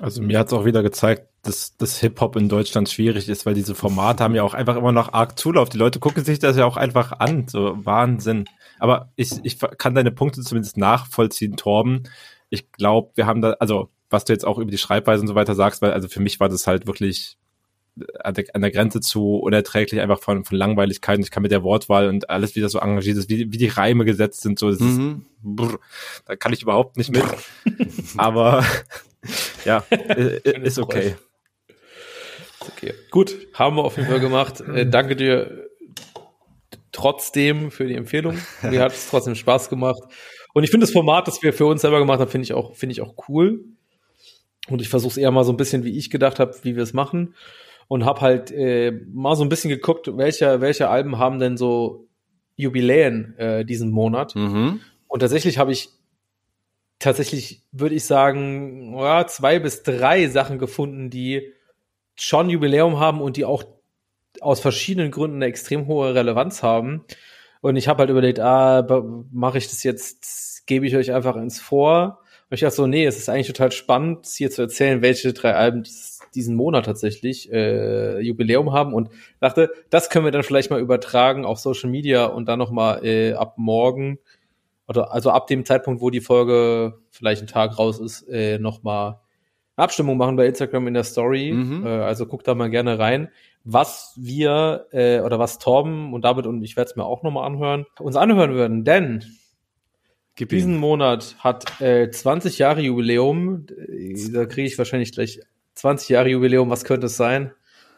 Also 0.00 0.20
mir 0.20 0.38
hat 0.38 0.48
es 0.48 0.52
auch 0.52 0.64
wieder 0.64 0.82
gezeigt, 0.82 1.28
dass 1.42 1.76
das 1.76 1.98
Hip-Hop 2.00 2.36
in 2.36 2.48
Deutschland 2.48 2.90
schwierig 2.90 3.28
ist, 3.28 3.46
weil 3.46 3.54
diese 3.54 3.74
Formate 3.74 4.24
haben 4.24 4.34
ja 4.34 4.42
auch 4.42 4.54
einfach 4.54 4.76
immer 4.76 4.92
noch 4.92 5.12
arg 5.12 5.38
Zulauf. 5.38 5.68
Die 5.68 5.78
Leute 5.78 6.00
gucken 6.00 6.24
sich 6.24 6.38
das 6.38 6.56
ja 6.56 6.66
auch 6.66 6.76
einfach 6.76 7.12
an. 7.12 7.46
So 7.48 7.76
Wahnsinn. 7.84 8.46
Aber 8.78 9.12
ich, 9.16 9.32
ich 9.42 9.58
kann 9.58 9.94
deine 9.94 10.10
Punkte 10.10 10.42
zumindest 10.42 10.76
nachvollziehen, 10.76 11.56
Torben. 11.56 12.08
Ich 12.54 12.72
glaube, 12.72 13.10
wir 13.14 13.26
haben 13.26 13.42
da, 13.42 13.52
also 13.60 13.90
was 14.10 14.24
du 14.24 14.32
jetzt 14.32 14.46
auch 14.46 14.58
über 14.58 14.70
die 14.70 14.78
Schreibweise 14.78 15.22
und 15.22 15.28
so 15.28 15.34
weiter 15.34 15.54
sagst, 15.54 15.82
weil 15.82 15.92
also 15.92 16.08
für 16.08 16.20
mich 16.20 16.40
war 16.40 16.48
das 16.48 16.66
halt 16.66 16.86
wirklich 16.86 17.36
an 18.22 18.34
der, 18.34 18.44
an 18.54 18.62
der 18.62 18.70
Grenze 18.70 19.00
zu 19.00 19.36
unerträglich, 19.36 20.00
einfach 20.00 20.20
von, 20.20 20.44
von 20.44 20.56
Langweiligkeit. 20.56 21.20
Ich 21.20 21.30
kann 21.30 21.42
mit 21.42 21.52
der 21.52 21.62
Wortwahl 21.62 22.08
und 22.08 22.28
alles 22.28 22.56
wieder 22.56 22.68
so 22.68 22.78
engagiert 22.78 23.16
ist, 23.16 23.28
wie, 23.28 23.52
wie 23.52 23.56
die 23.56 23.68
Reime 23.68 24.04
gesetzt 24.04 24.40
sind, 24.40 24.58
so, 24.58 24.70
das 24.70 24.80
mhm. 24.80 25.26
ist, 25.36 25.42
brr, 25.42 25.78
da 26.26 26.36
kann 26.36 26.52
ich 26.52 26.62
überhaupt 26.62 26.96
nicht 26.96 27.10
mit. 27.10 27.24
Aber 28.16 28.64
ja, 29.64 29.78
ist 30.44 30.78
okay. 30.78 31.14
Okay, 32.72 32.94
gut, 33.10 33.36
haben 33.52 33.76
wir 33.76 33.84
auf 33.84 33.96
jeden 33.96 34.08
Fall 34.08 34.20
gemacht. 34.20 34.60
Äh, 34.60 34.86
danke 34.86 35.16
dir 35.16 35.68
trotzdem 36.92 37.70
für 37.70 37.86
die 37.86 37.94
Empfehlung. 37.94 38.38
Mir 38.62 38.80
hat 38.80 38.92
es 38.92 39.10
trotzdem 39.10 39.34
Spaß 39.34 39.68
gemacht. 39.68 40.02
Und 40.54 40.64
ich 40.64 40.70
finde 40.70 40.86
das 40.86 40.92
Format, 40.92 41.28
das 41.28 41.42
wir 41.42 41.52
für 41.52 41.66
uns 41.66 41.82
selber 41.82 41.98
gemacht 41.98 42.20
haben, 42.20 42.30
finde 42.30 42.44
ich 42.44 42.54
auch, 42.54 42.74
finde 42.74 42.92
ich 42.92 43.02
auch 43.02 43.14
cool. 43.28 43.64
Und 44.68 44.80
ich 44.80 44.88
versuche 44.88 45.10
es 45.10 45.16
eher 45.18 45.30
mal 45.30 45.44
so 45.44 45.52
ein 45.52 45.58
bisschen, 45.58 45.84
wie 45.84 45.98
ich 45.98 46.08
gedacht 46.08 46.38
habe, 46.38 46.54
wie 46.62 46.76
wir 46.76 46.82
es 46.82 46.94
machen 46.94 47.34
und 47.88 48.04
habe 48.04 48.22
halt 48.22 48.50
äh, 48.50 48.92
mal 49.12 49.36
so 49.36 49.42
ein 49.42 49.48
bisschen 49.48 49.68
geguckt, 49.68 50.08
welche, 50.16 50.60
welche 50.60 50.88
Alben 50.88 51.18
haben 51.18 51.38
denn 51.38 51.56
so 51.56 52.06
Jubiläen 52.56 53.36
äh, 53.36 53.64
diesen 53.64 53.90
Monat. 53.90 54.34
Mhm. 54.34 54.80
Und 55.08 55.20
tatsächlich 55.20 55.58
habe 55.58 55.72
ich 55.72 55.90
tatsächlich, 56.98 57.62
würde 57.72 57.94
ich 57.94 58.04
sagen, 58.04 58.96
ja, 58.96 59.26
zwei 59.26 59.58
bis 59.58 59.82
drei 59.82 60.28
Sachen 60.28 60.58
gefunden, 60.58 61.10
die 61.10 61.52
schon 62.14 62.48
Jubiläum 62.48 62.98
haben 63.00 63.20
und 63.20 63.36
die 63.36 63.44
auch 63.44 63.64
aus 64.40 64.60
verschiedenen 64.60 65.10
Gründen 65.10 65.36
eine 65.36 65.46
extrem 65.46 65.86
hohe 65.86 66.14
Relevanz 66.14 66.62
haben. 66.62 67.04
Und 67.64 67.76
ich 67.76 67.88
habe 67.88 68.00
halt 68.00 68.10
überlegt, 68.10 68.40
ah, 68.40 68.86
mache 69.32 69.56
ich 69.56 69.68
das 69.68 69.82
jetzt, 69.84 70.66
gebe 70.66 70.86
ich 70.86 70.96
euch 70.96 71.12
einfach 71.12 71.36
ins 71.36 71.60
Vor. 71.60 72.20
Und 72.50 72.54
ich 72.54 72.60
dachte 72.60 72.76
so, 72.76 72.86
nee, 72.86 73.06
es 73.06 73.16
ist 73.16 73.30
eigentlich 73.30 73.46
total 73.46 73.72
spannend, 73.72 74.26
hier 74.26 74.50
zu 74.50 74.60
erzählen, 74.60 75.00
welche 75.00 75.32
drei 75.32 75.54
Alben 75.54 75.82
dieses 75.82 76.14
diesen 76.34 76.56
Monat 76.56 76.84
tatsächlich 76.84 77.50
äh, 77.52 78.20
Jubiläum 78.20 78.72
haben 78.72 78.92
und 78.92 79.08
dachte, 79.40 79.70
das 79.88 80.10
können 80.10 80.24
wir 80.24 80.32
dann 80.32 80.42
vielleicht 80.42 80.70
mal 80.70 80.80
übertragen 80.80 81.44
auf 81.44 81.58
Social 81.58 81.90
Media 81.90 82.26
und 82.26 82.46
dann 82.48 82.58
nochmal 82.58 83.04
äh, 83.04 83.34
ab 83.34 83.54
morgen 83.56 84.18
oder 84.88 85.12
also 85.12 85.30
ab 85.30 85.46
dem 85.46 85.64
Zeitpunkt, 85.64 86.02
wo 86.02 86.10
die 86.10 86.20
Folge 86.20 86.98
vielleicht 87.10 87.42
ein 87.42 87.46
Tag 87.46 87.78
raus 87.78 88.00
ist, 88.00 88.28
äh, 88.28 88.58
nochmal 88.58 89.20
Abstimmung 89.76 90.16
machen 90.16 90.36
bei 90.36 90.46
Instagram 90.46 90.88
in 90.88 90.94
der 90.94 91.04
Story. 91.04 91.52
Mhm. 91.52 91.86
Äh, 91.86 91.88
also 91.88 92.26
guckt 92.26 92.46
da 92.46 92.54
mal 92.54 92.70
gerne 92.70 92.98
rein, 92.98 93.28
was 93.64 94.12
wir 94.16 94.86
äh, 94.92 95.20
oder 95.20 95.38
was 95.38 95.58
Torben 95.58 96.12
und 96.12 96.22
David 96.22 96.46
und 96.46 96.62
ich 96.62 96.76
werde 96.76 96.90
es 96.90 96.96
mir 96.96 97.04
auch 97.04 97.22
nochmal 97.22 97.46
anhören, 97.46 97.86
uns 97.98 98.16
anhören 98.16 98.52
würden. 98.54 98.84
Denn 98.84 99.24
Gib 100.36 100.50
diesen 100.50 100.74
ihn. 100.74 100.80
Monat 100.80 101.36
hat 101.38 101.80
äh, 101.80 102.10
20 102.10 102.58
Jahre 102.58 102.82
Jubiläum. 102.82 103.66
Da 104.32 104.46
kriege 104.46 104.66
ich 104.66 104.76
wahrscheinlich 104.78 105.12
gleich 105.12 105.40
20 105.74 106.10
Jahre 106.10 106.28
Jubiläum, 106.28 106.70
was 106.70 106.84
könnte 106.84 107.06
es 107.06 107.16
sein? 107.16 107.52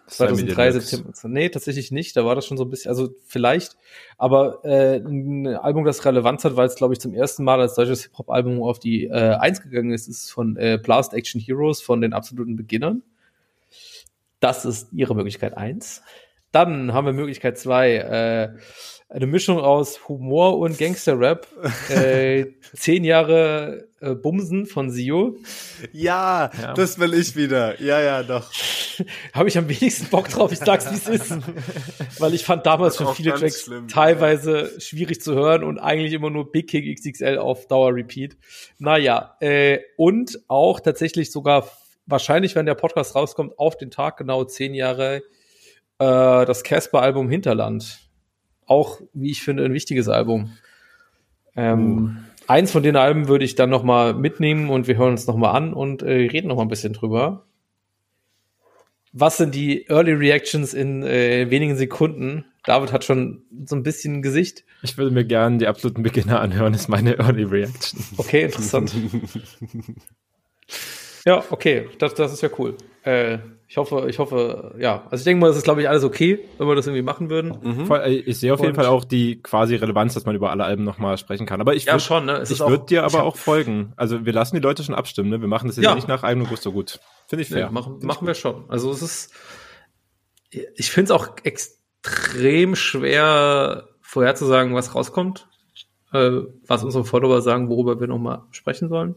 2003 0.08 0.72
September. 0.72 1.12
Nee, 1.24 1.48
tatsächlich 1.48 1.90
nicht. 1.90 2.16
Da 2.16 2.24
war 2.24 2.36
das 2.36 2.46
schon 2.46 2.56
so 2.56 2.64
ein 2.64 2.70
bisschen, 2.70 2.90
also 2.90 3.08
vielleicht. 3.26 3.76
Aber 4.18 4.64
äh, 4.64 4.98
ein 4.98 5.48
Album, 5.48 5.84
das 5.84 6.04
Relevanz 6.04 6.44
hat, 6.44 6.54
weil 6.54 6.66
es, 6.66 6.76
glaube 6.76 6.94
ich, 6.94 7.00
zum 7.00 7.12
ersten 7.12 7.42
Mal 7.42 7.60
als 7.60 7.74
deutsches 7.74 8.04
Hip-Hop-Album 8.04 8.62
auf 8.62 8.78
die 8.78 9.06
äh, 9.06 9.34
Eins 9.34 9.62
gegangen 9.62 9.90
ist, 9.90 10.06
ist 10.06 10.30
von 10.30 10.56
äh, 10.56 10.78
Blast 10.80 11.12
Action 11.12 11.40
Heroes 11.40 11.82
von 11.82 12.00
den 12.00 12.12
absoluten 12.12 12.54
Beginnern. 12.54 13.02
Das 14.40 14.64
ist 14.64 14.92
ihre 14.92 15.14
Möglichkeit 15.14 15.56
eins. 15.56 16.02
Dann 16.52 16.92
haben 16.92 17.06
wir 17.06 17.12
Möglichkeit 17.12 17.58
zwei. 17.58 17.96
Äh, 17.96 18.58
eine 19.08 19.26
Mischung 19.26 19.60
aus 19.60 20.08
Humor 20.08 20.58
und 20.58 20.78
Gangster-Rap. 20.78 21.46
äh, 21.90 22.46
zehn 22.74 23.04
Jahre 23.04 23.88
äh, 24.00 24.14
Bumsen 24.14 24.66
von 24.66 24.90
Sio. 24.90 25.36
Ja, 25.92 26.50
ja, 26.60 26.74
das 26.74 26.98
will 26.98 27.14
ich 27.14 27.36
wieder. 27.36 27.80
Ja, 27.80 28.00
ja, 28.00 28.22
doch. 28.22 28.50
Habe 29.32 29.48
ich 29.48 29.58
am 29.58 29.68
wenigsten 29.68 30.06
Bock 30.06 30.28
drauf, 30.28 30.50
ich 30.50 30.58
sag's 30.58 30.90
wie 30.90 30.96
es 30.96 31.08
ist. 31.08 31.38
Weil 32.18 32.34
ich 32.34 32.44
fand 32.44 32.66
damals 32.66 32.96
schon 32.96 33.14
viele 33.14 33.34
Tracks 33.34 33.62
schlimm, 33.62 33.88
teilweise 33.88 34.72
ja. 34.74 34.80
schwierig 34.80 35.20
zu 35.20 35.34
hören 35.34 35.62
und 35.62 35.78
eigentlich 35.78 36.12
immer 36.12 36.30
nur 36.30 36.50
Big 36.50 36.68
King 36.68 36.92
XXL 36.92 37.38
auf 37.38 37.68
Dauer 37.68 37.94
Repeat. 37.94 38.36
Naja, 38.78 39.36
äh, 39.40 39.80
und 39.96 40.40
auch 40.48 40.80
tatsächlich 40.80 41.30
sogar 41.30 41.68
wahrscheinlich, 42.06 42.54
wenn 42.54 42.66
der 42.66 42.74
Podcast 42.74 43.14
rauskommt, 43.14 43.58
auf 43.58 43.76
den 43.76 43.90
Tag 43.90 44.16
genau 44.16 44.44
zehn 44.44 44.74
Jahre 44.74 45.22
äh, 45.98 45.98
das 45.98 46.62
Casper-Album 46.62 47.28
Hinterland 47.28 48.00
auch, 48.66 49.00
wie 49.12 49.30
ich 49.30 49.42
finde, 49.42 49.64
ein 49.64 49.72
wichtiges 49.72 50.08
Album. 50.08 50.52
Ähm, 51.54 52.04
uh. 52.04 52.10
Eins 52.48 52.70
von 52.70 52.82
den 52.82 52.96
Alben 52.96 53.28
würde 53.28 53.44
ich 53.44 53.54
dann 53.54 53.70
noch 53.70 53.82
mal 53.82 54.14
mitnehmen 54.14 54.70
und 54.70 54.86
wir 54.86 54.96
hören 54.96 55.12
uns 55.12 55.26
noch 55.26 55.36
mal 55.36 55.50
an 55.50 55.72
und 55.72 56.02
äh, 56.02 56.12
reden 56.12 56.48
noch 56.48 56.56
mal 56.56 56.62
ein 56.62 56.68
bisschen 56.68 56.92
drüber. 56.92 57.44
Was 59.12 59.38
sind 59.38 59.54
die 59.54 59.88
Early 59.88 60.12
Reactions 60.12 60.74
in 60.74 61.02
äh, 61.02 61.50
wenigen 61.50 61.76
Sekunden? 61.76 62.44
David 62.64 62.92
hat 62.92 63.04
schon 63.04 63.42
so 63.64 63.74
ein 63.74 63.82
bisschen 63.82 64.16
ein 64.16 64.22
Gesicht. 64.22 64.64
Ich 64.82 64.98
würde 64.98 65.12
mir 65.12 65.24
gerne 65.24 65.58
die 65.58 65.66
absoluten 65.66 66.02
Beginner 66.02 66.40
anhören, 66.40 66.74
ist 66.74 66.88
meine 66.88 67.18
Early 67.18 67.44
Reaction. 67.44 68.00
Okay, 68.18 68.42
interessant. 68.42 68.94
ja, 71.26 71.44
okay, 71.50 71.88
das, 71.98 72.14
das 72.14 72.32
ist 72.32 72.40
ja 72.42 72.48
cool. 72.58 72.74
Äh, 73.04 73.38
ich 73.68 73.76
hoffe, 73.76 74.06
ich 74.08 74.18
hoffe, 74.20 74.74
ja. 74.78 75.02
Also 75.10 75.16
ich 75.22 75.24
denke 75.24 75.40
mal, 75.40 75.48
das 75.48 75.56
ist, 75.56 75.64
glaube 75.64 75.80
ich, 75.82 75.88
alles 75.88 76.04
okay, 76.04 76.38
wenn 76.58 76.68
wir 76.68 76.74
das 76.76 76.86
irgendwie 76.86 77.02
machen 77.02 77.30
würden. 77.30 77.52
Mhm. 77.62 77.86
Voll, 77.86 78.00
ich 78.06 78.38
sehe 78.38 78.54
auf 78.54 78.60
jeden 78.60 78.70
Und- 78.70 78.76
Fall 78.76 78.86
auch 78.86 79.04
die 79.04 79.42
quasi 79.42 79.74
Relevanz, 79.74 80.14
dass 80.14 80.24
man 80.24 80.36
über 80.36 80.50
alle 80.50 80.64
Alben 80.64 80.84
nochmal 80.84 81.18
sprechen 81.18 81.46
kann. 81.46 81.60
Aber 81.60 81.74
ich 81.74 81.84
Ja, 81.86 81.96
würd- 81.96 82.00
schon, 82.00 82.26
ne? 82.26 82.44
Würde 82.48 82.86
dir 82.86 83.04
aber 83.04 83.24
auch 83.24 83.36
folgen. 83.36 83.92
Also 83.96 84.24
wir 84.24 84.32
lassen 84.32 84.54
die 84.56 84.62
Leute 84.62 84.84
schon 84.84 84.94
abstimmen, 84.94 85.30
ne? 85.30 85.40
Wir 85.40 85.48
machen 85.48 85.66
das 85.66 85.76
jetzt 85.76 85.84
Ja. 85.84 85.90
ja. 85.90 85.94
nicht 85.96 86.06
nach 86.08 86.22
eigenem 86.22 86.46
Gusto 86.48 86.70
gut. 86.72 87.00
Finde 87.26 87.42
ich 87.42 87.48
fair. 87.48 87.58
Ja, 87.58 87.70
machen, 87.70 87.98
machen 88.02 88.26
wir 88.26 88.34
schon. 88.34 88.64
Also 88.68 88.90
es 88.92 89.02
ist, 89.02 89.32
ich 90.50 90.90
finde 90.90 91.12
es 91.12 91.20
auch 91.20 91.28
extrem 91.42 92.76
schwer 92.76 93.88
vorherzusagen, 94.00 94.74
was 94.74 94.94
rauskommt, 94.94 95.48
äh, 96.12 96.30
was 96.68 96.84
unsere 96.84 97.04
Follower 97.04 97.40
sagen, 97.42 97.68
worüber 97.68 97.98
wir 98.00 98.06
nochmal 98.06 98.42
sprechen 98.52 98.88
sollen. 98.88 99.16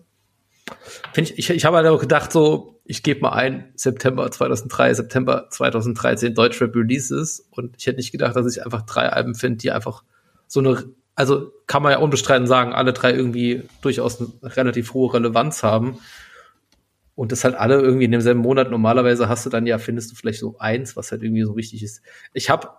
Find 1.13 1.29
ich, 1.31 1.37
ich, 1.37 1.49
ich 1.49 1.65
habe 1.65 1.77
halt 1.77 1.87
auch 1.87 1.99
gedacht, 1.99 2.31
so, 2.31 2.79
ich 2.85 3.03
gebe 3.03 3.21
mal 3.21 3.33
ein, 3.33 3.71
September 3.75 4.29
2003, 4.29 4.93
September 4.95 5.47
2013 5.49 6.33
Deutschrap 6.33 6.75
Releases 6.75 7.47
und 7.51 7.75
ich 7.77 7.87
hätte 7.87 7.97
nicht 7.97 8.11
gedacht, 8.11 8.35
dass 8.35 8.55
ich 8.55 8.63
einfach 8.65 8.83
drei 8.83 9.09
Alben 9.09 9.35
finde, 9.35 9.57
die 9.57 9.71
einfach 9.71 10.03
so 10.47 10.59
eine, 10.59 10.83
also 11.15 11.51
kann 11.67 11.83
man 11.83 11.91
ja 11.91 11.99
unbestritten 11.99 12.47
sagen, 12.47 12.73
alle 12.73 12.93
drei 12.93 13.13
irgendwie 13.13 13.63
durchaus 13.81 14.19
eine 14.19 14.55
relativ 14.55 14.93
hohe 14.93 15.13
Relevanz 15.13 15.63
haben. 15.63 15.99
Und 17.15 17.33
das 17.33 17.43
halt 17.43 17.55
alle 17.55 17.81
irgendwie 17.81 18.05
in 18.05 18.11
demselben 18.11 18.39
Monat. 18.39 18.71
Normalerweise 18.71 19.27
hast 19.27 19.45
du 19.45 19.49
dann 19.49 19.67
ja, 19.67 19.77
findest 19.77 20.09
du 20.09 20.15
vielleicht 20.15 20.39
so 20.39 20.57
eins, 20.57 20.95
was 20.95 21.11
halt 21.11 21.21
irgendwie 21.21 21.43
so 21.43 21.57
wichtig 21.57 21.83
ist. 21.83 22.01
Ich 22.33 22.49
habe 22.49 22.69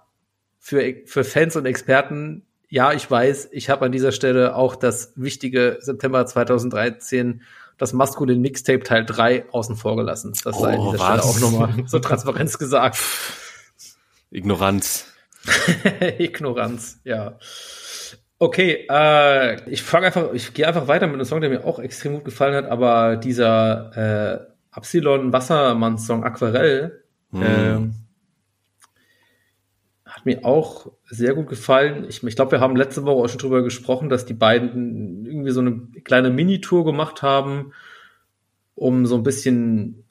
für, 0.59 0.95
für 1.05 1.25
Fans 1.25 1.57
und 1.57 1.67
Experten, 1.67 2.47
ja, 2.71 2.93
ich 2.93 3.11
weiß, 3.11 3.51
ich 3.53 3.69
habe 3.69 3.85
an 3.85 3.93
dieser 3.93 4.13
Stelle 4.13 4.55
auch 4.55 4.77
das 4.77 5.13
wichtige 5.17 5.79
September 5.81 6.25
2013, 6.25 7.43
das 7.81 7.93
Maskulin 7.95 8.41
Mixtape 8.41 8.85
Teil 8.85 9.05
3 9.05 9.47
außen 9.51 9.75
vor 9.75 9.97
gelassen. 9.97 10.33
Das 10.45 10.59
sei 10.59 10.75
an 10.75 10.79
Oh, 10.79 10.93
dieser 10.93 11.05
Stelle 11.05 11.19
was? 11.19 11.27
auch 11.27 11.41
nochmal 11.41 11.87
zur 11.87 12.03
Transparenz 12.03 12.59
gesagt. 12.59 12.99
Ignoranz. 14.31 15.07
Ignoranz, 16.19 17.01
ja. 17.05 17.39
Okay, 18.39 18.87
äh, 18.89 19.71
ich 19.71 19.83
fange 19.83 20.07
einfach, 20.07 20.33
ich 20.33 20.55
gehe 20.55 20.67
einfach 20.67 20.89
weiter 20.89 21.07
mit 21.07 21.15
einem 21.15 21.25
Song, 21.25 21.41
der 21.41 21.51
mir 21.51 21.65
auch 21.65 21.79
extrem 21.79 22.15
gut 22.15 22.25
gefallen 22.25 22.55
hat, 22.55 22.67
aber 22.71 23.17
dieser 23.17 24.45
äh, 24.45 24.47
Absilon 24.71 25.33
Wassermann 25.33 25.99
Song 25.99 26.25
Aquarell 26.25 27.03
ähm, 27.35 27.95
hat 30.21 30.27
mir 30.27 30.45
auch 30.45 30.93
sehr 31.07 31.35
gut 31.35 31.49
gefallen. 31.49 32.05
Ich, 32.09 32.23
ich 32.23 32.37
glaube, 32.37 32.53
wir 32.53 32.61
haben 32.61 32.77
letzte 32.77 33.05
Woche 33.05 33.25
auch 33.25 33.29
schon 33.29 33.39
drüber 33.39 33.63
gesprochen, 33.63 34.11
dass 34.11 34.27
die 34.27 34.35
beiden 34.35 35.25
irgendwie 35.25 35.51
so 35.51 35.61
eine 35.61 35.81
kleine 36.05 36.31
Minitour 36.31 36.85
gemacht 36.85 37.23
haben, 37.23 37.73
um 38.75 39.07
so 39.07 39.17
ein 39.17 39.23
bisschen, 39.23 40.05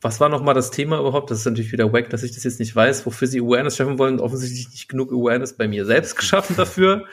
was 0.00 0.20
war 0.20 0.28
nochmal 0.28 0.54
das 0.54 0.70
Thema 0.70 1.00
überhaupt? 1.00 1.30
Das 1.30 1.38
ist 1.38 1.46
natürlich 1.46 1.72
wieder 1.72 1.92
wack, 1.92 2.10
dass 2.10 2.22
ich 2.22 2.32
das 2.32 2.44
jetzt 2.44 2.60
nicht 2.60 2.76
weiß, 2.76 3.06
wofür 3.06 3.26
sie 3.26 3.40
Awareness 3.40 3.76
schaffen 3.76 3.98
wollen. 3.98 4.20
Offensichtlich 4.20 4.70
nicht 4.70 4.88
genug 4.88 5.12
Awareness 5.12 5.56
bei 5.56 5.66
mir 5.66 5.84
selbst 5.84 6.16
geschaffen 6.16 6.54
dafür. 6.56 7.04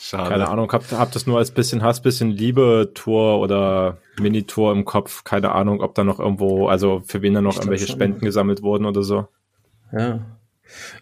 Schade. 0.00 0.28
Keine 0.28 0.48
Ahnung, 0.48 0.72
habt 0.72 0.90
hab 0.90 1.12
das 1.12 1.28
nur 1.28 1.38
als 1.38 1.52
bisschen 1.52 1.84
Hass, 1.84 2.02
bisschen 2.02 2.30
Liebe-Tour 2.30 3.38
oder 3.38 3.98
Mini-Tour 4.20 4.72
im 4.72 4.84
Kopf. 4.84 5.22
Keine 5.22 5.52
Ahnung, 5.52 5.82
ob 5.82 5.94
da 5.94 6.02
noch 6.02 6.18
irgendwo, 6.18 6.66
also 6.66 7.02
für 7.06 7.22
wen 7.22 7.34
da 7.34 7.40
noch 7.40 7.52
Ich 7.52 7.58
irgendwelche. 7.58 7.86
Spenden 7.86 8.24
gesammelt 8.24 8.62
wurden 8.62 8.86
oder 8.86 9.04
so. 9.04 9.28
Ja. 9.92 10.20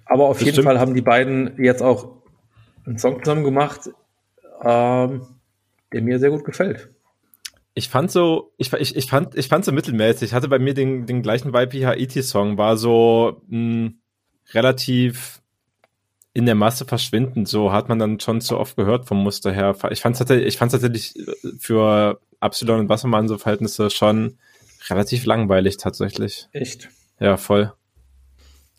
Aber 0.04 0.24
auf 0.28 0.38
Das 0.38 0.44
jeden 0.46 0.54
stimmt. 0.54 0.66
Fall 0.66 0.80
haben 0.80 0.94
die 0.94 1.02
beiden 1.02 1.62
jetzt 1.62 1.82
auch 1.82 2.16
einen 2.86 2.98
Song 2.98 3.22
zusammen 3.22 3.44
gemacht, 3.44 3.90
ähm, 4.64 5.22
der 5.92 6.02
mir 6.02 6.18
sehr 6.18 6.30
gut 6.30 6.44
gefällt. 6.44 6.90
Ich 7.74 7.88
fand 7.88 8.10
so, 8.10 8.52
ich, 8.56 8.72
ich, 8.72 8.96
ich 8.96 9.08
fand, 9.08 9.36
ich 9.36 9.48
fand 9.48 9.64
so 9.64 9.72
mittelmäßig. 9.72 10.30
Ich 10.30 10.34
hatte 10.34 10.48
bei 10.48 10.58
mir 10.58 10.74
den, 10.74 11.06
den 11.06 11.22
gleichen 11.22 11.52
Vibe 11.52 11.72
wie 11.72 11.86
Haiti-Song, 11.86 12.58
war 12.58 12.76
so 12.76 13.42
mh, 13.46 13.92
relativ 14.52 15.40
in 16.32 16.46
der 16.46 16.54
Masse 16.54 16.84
verschwindend. 16.84 17.48
So 17.48 17.72
hat 17.72 17.88
man 17.88 17.98
dann 17.98 18.18
schon 18.20 18.40
zu 18.40 18.58
oft 18.58 18.76
gehört 18.76 19.06
vom 19.06 19.22
Muster 19.22 19.52
her. 19.52 19.76
Ich 19.90 20.00
fand 20.00 20.18
tatsächlich, 20.18 20.46
ich 20.48 20.56
tatsächlich 20.56 21.16
äh, 21.16 21.32
für 21.58 22.20
Absilon 22.40 22.80
und 22.80 22.88
Wassermann 22.88 23.28
so 23.28 23.38
Verhältnisse 23.38 23.90
schon 23.90 24.38
relativ 24.88 25.24
langweilig 25.24 25.76
tatsächlich. 25.76 26.48
Echt. 26.52 26.88
Ja, 27.20 27.36
voll. 27.36 27.72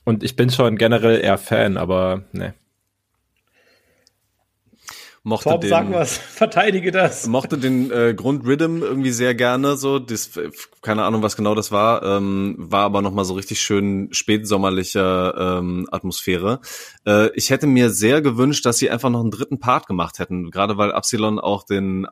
Und 0.06 0.24
ich 0.24 0.36
bin 0.36 0.50
schon 0.50 0.78
generell 0.78 1.22
eher 1.22 1.38
Fan, 1.38 1.78
aber 1.78 2.24
ne. 2.32 2.54
Mochte 5.24 5.50
Torb, 5.50 5.62
den, 5.62 5.70
sag 5.70 5.92
was, 5.92 6.18
verteidige 6.18 6.92
das. 6.92 7.28
mochte 7.28 7.58
den 7.58 7.92
äh, 7.92 8.14
Grundrhythm 8.16 8.82
irgendwie 8.82 9.12
sehr 9.12 9.36
gerne 9.36 9.76
so 9.76 10.00
das, 10.00 10.38
äh, 10.38 10.50
keine 10.82 11.04
Ahnung 11.04 11.22
was 11.22 11.36
genau 11.36 11.56
das 11.56 11.74
war 11.74 12.04
ähm, 12.04 12.56
war 12.58 12.86
aber 12.86 13.02
noch 13.02 13.12
mal 13.12 13.26
so 13.26 13.34
richtig 13.34 13.62
schön 13.62 14.08
spätsommerlicher 14.12 15.60
ähm, 15.60 15.88
Atmosphäre 15.92 16.62
äh, 17.06 17.30
ich 17.36 17.50
hätte 17.50 17.68
mir 17.68 17.90
sehr 17.90 18.22
gewünscht 18.22 18.66
dass 18.66 18.78
sie 18.78 18.90
einfach 18.90 19.10
noch 19.10 19.20
einen 19.20 19.32
dritten 19.32 19.60
Part 19.60 19.88
gemacht 19.88 20.20
hätten 20.20 20.52
gerade 20.52 20.78
weil 20.78 20.94
Absilon 20.94 21.38
auch 21.38 21.64
den 21.64 22.08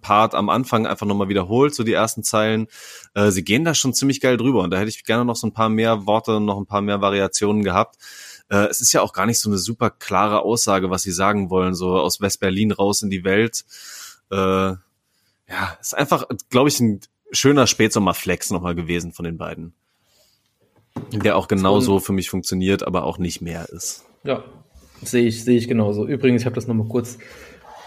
Part 0.00 0.34
am 0.34 0.48
Anfang 0.48 0.86
einfach 0.86 1.06
nochmal 1.06 1.28
wiederholt, 1.28 1.74
so 1.74 1.82
die 1.82 1.92
ersten 1.92 2.22
Zeilen. 2.22 2.68
Äh, 3.14 3.30
sie 3.30 3.44
gehen 3.44 3.64
da 3.64 3.74
schon 3.74 3.94
ziemlich 3.94 4.20
geil 4.20 4.36
drüber 4.36 4.62
und 4.62 4.70
da 4.70 4.78
hätte 4.78 4.88
ich 4.88 5.04
gerne 5.04 5.24
noch 5.24 5.36
so 5.36 5.46
ein 5.46 5.52
paar 5.52 5.68
mehr 5.68 6.06
Worte 6.06 6.36
und 6.36 6.44
noch 6.44 6.58
ein 6.58 6.66
paar 6.66 6.82
mehr 6.82 7.00
Variationen 7.00 7.62
gehabt. 7.62 7.96
Äh, 8.48 8.66
es 8.66 8.80
ist 8.80 8.92
ja 8.92 9.02
auch 9.02 9.12
gar 9.12 9.26
nicht 9.26 9.40
so 9.40 9.50
eine 9.50 9.58
super 9.58 9.90
klare 9.90 10.42
Aussage, 10.42 10.90
was 10.90 11.02
sie 11.02 11.12
sagen 11.12 11.50
wollen, 11.50 11.74
so 11.74 11.96
aus 11.96 12.20
West-Berlin 12.20 12.72
raus 12.72 13.02
in 13.02 13.10
die 13.10 13.24
Welt. 13.24 13.64
Äh, 14.30 14.36
ja, 14.36 15.78
ist 15.80 15.96
einfach, 15.96 16.26
glaube 16.50 16.68
ich, 16.68 16.80
ein 16.80 17.00
schöner 17.32 17.66
Spätsommerflex 17.66 18.50
nochmal 18.50 18.74
gewesen 18.74 19.12
von 19.12 19.24
den 19.24 19.38
beiden. 19.38 19.74
Der 21.12 21.36
auch 21.36 21.48
genauso 21.48 22.00
für 22.00 22.12
mich 22.12 22.30
funktioniert, 22.30 22.82
aber 22.86 23.04
auch 23.04 23.18
nicht 23.18 23.42
mehr 23.42 23.68
ist. 23.68 24.04
Ja, 24.24 24.44
sehe 25.02 25.26
ich, 25.26 25.44
sehe 25.44 25.58
ich 25.58 25.68
genauso. 25.68 26.06
Übrigens, 26.06 26.42
ich 26.42 26.46
habe 26.46 26.54
das 26.54 26.66
nochmal 26.66 26.88
kurz 26.88 27.18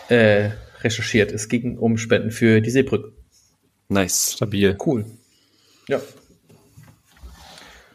äh, 0.09 0.51
recherchiert. 0.83 1.31
Es 1.31 1.49
ging 1.49 1.77
um 1.77 1.97
Spenden 1.97 2.31
für 2.31 2.61
die 2.61 2.69
Seebrücke. 2.69 3.13
Nice. 3.89 4.33
Stabil. 4.33 4.77
Cool. 4.85 5.05
Ja. 5.87 5.99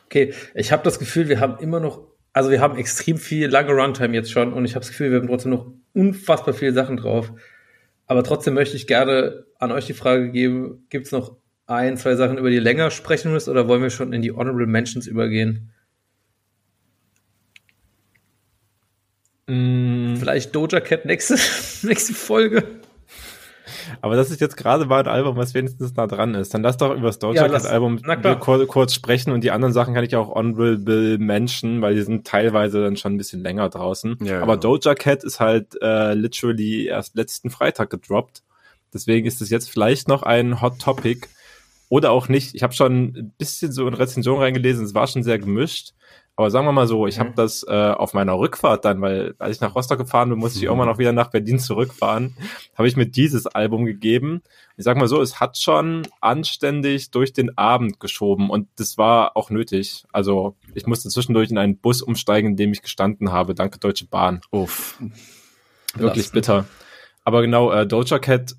Okay, 0.07 0.35
ich 0.55 0.73
habe 0.73 0.83
das 0.83 0.99
Gefühl, 0.99 1.29
wir 1.29 1.41
haben 1.41 1.59
immer 1.59 1.81
noch, 1.81 2.07
also 2.33 2.51
wir 2.51 2.61
haben 2.61 2.77
extrem 2.77 3.19
viel 3.19 3.49
lange 3.49 3.73
Runtime 3.73 4.15
jetzt 4.15 4.31
schon 4.31 4.53
und 4.53 4.65
ich 4.65 4.75
habe 4.75 4.85
das 4.85 4.91
Gefühl, 4.91 5.11
wir 5.11 5.19
haben 5.19 5.29
trotzdem 5.29 5.53
noch 5.53 5.73
unfassbar 5.93 6.55
viele 6.55 6.73
Sachen 6.73 6.97
drauf. 6.97 7.33
Aber 8.07 8.23
trotzdem 8.23 8.55
möchte 8.55 8.77
ich 8.77 8.87
gerne 8.87 9.45
an 9.59 9.73
euch 9.73 9.87
die 9.87 9.95
Frage 9.95 10.31
geben, 10.31 10.87
gibt 10.91 11.07
es 11.07 11.13
noch 11.13 11.37
ein, 11.67 11.97
zwei 11.97 12.17
Sachen, 12.17 12.39
über 12.39 12.51
die 12.51 12.57
ihr 12.57 12.63
länger 12.63 12.91
sprechen 12.91 13.33
müsst 13.33 13.49
oder 13.49 13.67
wollen 13.67 13.83
wir 13.83 13.91
schon 13.91 14.13
in 14.13 14.23
die 14.23 14.33
Honorable 14.33 14.67
Mentions 14.67 15.07
übergehen? 15.07 15.74
Mm, 19.47 20.17
Vielleicht 20.17 20.55
Doja 20.55 20.81
Cat 20.81 21.05
nächste, 21.05 21.35
nächste 21.87 22.15
Folge. 22.15 22.65
Aber 24.01 24.17
das 24.17 24.31
ist 24.31 24.41
jetzt 24.41 24.57
gerade 24.57 24.87
mal 24.87 25.01
ein 25.01 25.09
Album, 25.09 25.37
was 25.37 25.55
wenigstens 25.55 25.95
nah 25.95 26.07
dran 26.07 26.35
ist. 26.35 26.53
Dann 26.55 26.63
lass 26.63 26.77
doch 26.77 26.95
über 26.95 27.07
das 27.07 27.17
Ja, 27.17 27.29
Doja 27.31 27.49
Cat 27.49 27.67
Album 27.67 28.01
na 28.05 28.17
klar. 28.17 28.39
kur 28.39 28.67
kurz 28.67 28.95
sprechen 28.95 29.31
und 29.33 29.43
die 29.43 29.51
anderen 29.51 29.73
Sachen 29.73 29.95
kann 29.95 30.05
ich 30.05 30.17
auch 30.17 30.35
honorable 30.35 31.19
mention, 31.19 31.81
weil 31.83 31.95
die 31.95 32.03
sind 32.03 32.27
teilweise 32.27 32.83
dann 32.83 32.97
schon 32.97 33.15
ein 33.15 33.19
bisschen 33.19 33.43
länger 33.43 33.69
draußen. 33.69 34.19
Ja, 34.23 34.43
Aber 34.43 34.57
genau. 34.59 34.77
Doja 34.79 34.95
Cat 34.95 35.25
ist 35.25 35.41
halt 35.41 35.81
äh, 35.83 36.15
literally 36.15 36.87
erst 36.87 37.15
letzten 37.17 37.51
Freitag 37.51 37.91
gedroppt. 37.91 38.43
Deswegen 38.93 39.27
ist 39.27 39.41
es 39.43 39.51
jetzt 39.51 39.71
vielleicht 39.71 40.09
noch 40.09 40.23
ein 40.23 40.61
Hot 40.61 40.79
Topic 40.79 41.27
oder 41.89 42.11
auch 42.13 42.29
nicht. 42.29 42.55
Ich 42.55 42.63
habe 42.63 42.73
schon 42.75 42.93
ein 43.17 43.33
bisschen 43.39 43.73
so 43.73 43.87
in 43.89 43.95
Rezension 43.95 44.39
reingelesen, 44.41 44.85
es 44.85 44.95
war 44.95 45.07
schon 45.07 45.23
sehr 45.23 45.39
gemischt. 45.39 45.93
Aber 46.37 46.51
sagen 46.51 46.67
wir 46.67 46.73
mal 46.73 46.89
so, 46.89 47.07
ich 47.07 47.17
Mhm. 47.17 47.21
habe 47.21 47.33
das 47.37 47.65
äh, 47.69 47.73
auf 47.91 48.13
meiner 48.13 48.37
Rückfahrt 48.39 48.85
dann, 48.85 49.01
weil 49.01 49.35
als 49.39 49.57
ich 49.57 49.61
nach 49.61 49.75
Rostock 49.77 49.99
gefahren 49.99 50.31
bin, 50.31 50.39
musste 50.39 50.59
ich 50.59 50.65
irgendwann 50.65 50.89
auch 50.89 50.99
wieder 50.99 51.13
nach 51.13 51.31
Berlin 51.31 51.61
zurückfahren, 51.61 52.37
habe 52.77 52.89
ich 52.89 52.97
mir 52.97 53.07
dieses 53.07 53.47
Album 53.47 53.85
gegeben. 53.85 54.43
Ich 54.77 54.85
sag 54.85 54.97
mal 54.97 55.07
so, 55.07 55.23
es 55.23 55.39
hat 55.39 55.57
schon 55.59 56.09
anständig 56.21 57.13
durch 57.13 57.33
den 57.33 57.57
Abend 57.57 58.01
geschoben 58.01 58.51
und 58.51 58.69
das 58.77 58.99
war 58.99 59.37
auch 59.37 59.51
nötig. 59.51 60.05
Also 60.13 60.57
ich 60.75 60.87
musste 60.87 61.09
zwischendurch 61.09 61.51
in 61.51 61.59
einen 61.59 61.79
Bus 61.79 62.03
umsteigen, 62.03 62.51
in 62.51 62.57
dem 62.57 62.73
ich 62.73 62.83
gestanden 62.83 63.31
habe. 63.31 63.55
Danke 63.55 63.79
Deutsche 63.79 64.07
Bahn. 64.07 64.41
Uff. 64.51 64.99
Wirklich 65.95 66.33
bitter. 66.33 66.65
Aber 67.23 67.43
genau, 67.43 67.71
äh, 67.71 67.87
Doja 67.87 68.19
Cat, 68.19 68.57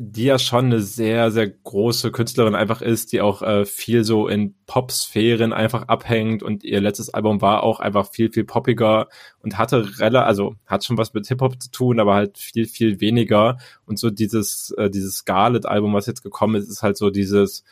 die 0.00 0.24
ja 0.24 0.38
schon 0.38 0.66
eine 0.66 0.80
sehr, 0.80 1.32
sehr 1.32 1.48
große 1.48 2.12
Künstlerin 2.12 2.54
einfach 2.54 2.82
ist, 2.82 3.12
die 3.12 3.20
auch 3.20 3.42
äh, 3.42 3.64
viel 3.64 4.04
so 4.04 4.28
in 4.28 4.54
Pop-Sphären 4.66 5.52
einfach 5.52 5.88
abhängt 5.88 6.44
und 6.44 6.62
ihr 6.62 6.80
letztes 6.80 7.12
Album 7.12 7.40
war 7.40 7.64
auch 7.64 7.80
einfach 7.80 8.08
viel, 8.08 8.30
viel 8.30 8.44
poppiger 8.44 9.08
und 9.42 9.58
hatte 9.58 9.98
rela 9.98 10.22
also 10.22 10.54
hat 10.66 10.84
schon 10.84 10.98
was 10.98 11.14
mit 11.14 11.26
Hip-Hop 11.26 11.60
zu 11.60 11.72
tun, 11.72 11.98
aber 11.98 12.14
halt 12.14 12.38
viel, 12.38 12.66
viel 12.66 13.00
weniger. 13.00 13.58
Und 13.86 13.98
so 13.98 14.10
dieses, 14.10 14.70
äh, 14.78 14.88
dieses 14.88 15.16
Scarlet-Album, 15.16 15.92
was 15.92 16.06
jetzt 16.06 16.22
gekommen 16.22 16.54
ist, 16.54 16.68
ist 16.68 16.82
halt 16.84 16.96
so 16.96 17.10
dieses 17.10 17.64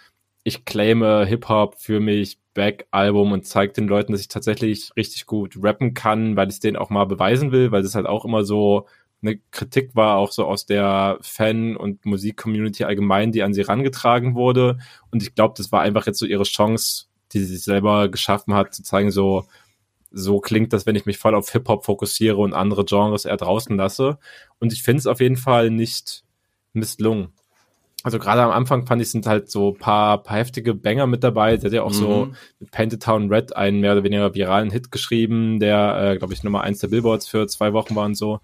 ich 0.43 0.65
claime 0.65 1.27
Hip-Hop 1.27 1.77
für 1.77 2.01
mich 2.01 2.39
Back-Album 2.55 3.33
und 3.33 3.47
zeige 3.47 3.73
den 3.73 3.89
Leuten, 3.89 4.13
dass 4.13 4.21
ich 4.21 4.29
tatsächlich 4.29 4.91
richtig 4.97 5.27
gut 5.27 5.57
rappen 5.63 5.95
kann, 5.95 6.37
weil 6.37 6.49
ich 6.49 6.55
es 6.55 6.61
denen 6.61 6.77
auch 6.77 6.91
mal 6.91 7.05
beweisen 7.05 7.53
will, 7.53 7.73
weil 7.73 7.83
das 7.83 7.95
halt 7.95 8.07
auch 8.07 8.25
immer 8.25 8.45
so 8.45 8.87
eine 9.27 9.39
Kritik 9.51 9.95
war, 9.95 10.17
auch 10.17 10.33
so 10.33 10.45
aus 10.45 10.67
der 10.67 11.19
Fan- 11.21 11.77
und 11.77 12.05
Musik-Community 12.07 12.85
allgemein, 12.85 13.33
die 13.33 13.43
an 13.43 13.55
sie 13.55 13.63
rangetragen 13.63 14.35
wurde. 14.35 14.79
Und 15.11 15.23
ich 15.23 15.35
glaube, 15.35 15.55
das 15.57 15.73
war 15.73 15.83
einfach 15.83 16.07
jetzt 16.07 16.19
so 16.19 16.27
ihre 16.27 16.45
Chance, 16.45 17.07
die 17.33 17.41
sie 17.41 17.57
sich 17.57 17.65
selber 17.65 18.09
geschaffen 18.09 18.55
hat, 18.55 18.75
zu 18.75 18.83
zeigen, 18.83 19.11
so, 19.11 19.45
so 20.11 20.41
klingt 20.41 20.73
das, 20.73 20.87
wenn 20.87 20.97
ich 20.97 21.07
mich 21.07 21.19
voll 21.19 21.35
auf 21.35 21.51
Hip-Hop 21.51 21.85
fokussiere 21.85 22.37
und 22.39 22.55
andere 22.55 22.85
Genres 22.85 23.25
eher 23.25 23.37
draußen 23.37 23.77
lasse. 23.77 24.19
Und 24.59 24.73
ich 24.73 24.83
finde 24.83 25.01
es 25.01 25.07
auf 25.07 25.21
jeden 25.21 25.37
Fall 25.37 25.71
nicht 25.71 26.25
misslungen 26.73 27.33
also 28.07 28.21
gerade 28.21 28.41
am 28.41 28.53
Anfang 28.53 28.87
fand 28.87 29.03
ich, 29.03 29.11
sind 29.11 29.27
halt 29.27 29.51
so 29.51 29.73
paar, 29.73 30.23
paar 30.23 30.37
heftige 30.37 30.75
Banger 30.75 31.09
mit 31.09 31.25
dabei. 31.25 31.57
Der 31.57 31.65
hat 31.65 31.73
ja 31.73 31.83
auch 31.83 31.91
mhm. 31.91 31.95
so 31.95 32.29
mit 32.61 32.71
Painted 32.71 33.03
Town 33.03 33.33
Red 33.33 33.57
einen 33.57 33.81
mehr 33.81 33.95
oder 33.95 34.05
weniger 34.05 34.33
viralen 34.33 34.71
Hit 34.71 34.93
geschrieben, 34.93 35.59
der, 35.59 36.13
äh, 36.13 36.17
glaube 36.17 36.33
ich, 36.33 36.45
Nummer 36.45 36.61
eins 36.61 36.79
der 36.79 36.87
Billboards 36.87 37.27
für 37.27 37.49
zwei 37.49 37.73
Wochen 37.73 37.97
war 37.97 38.05
und 38.05 38.15
so. 38.15 38.39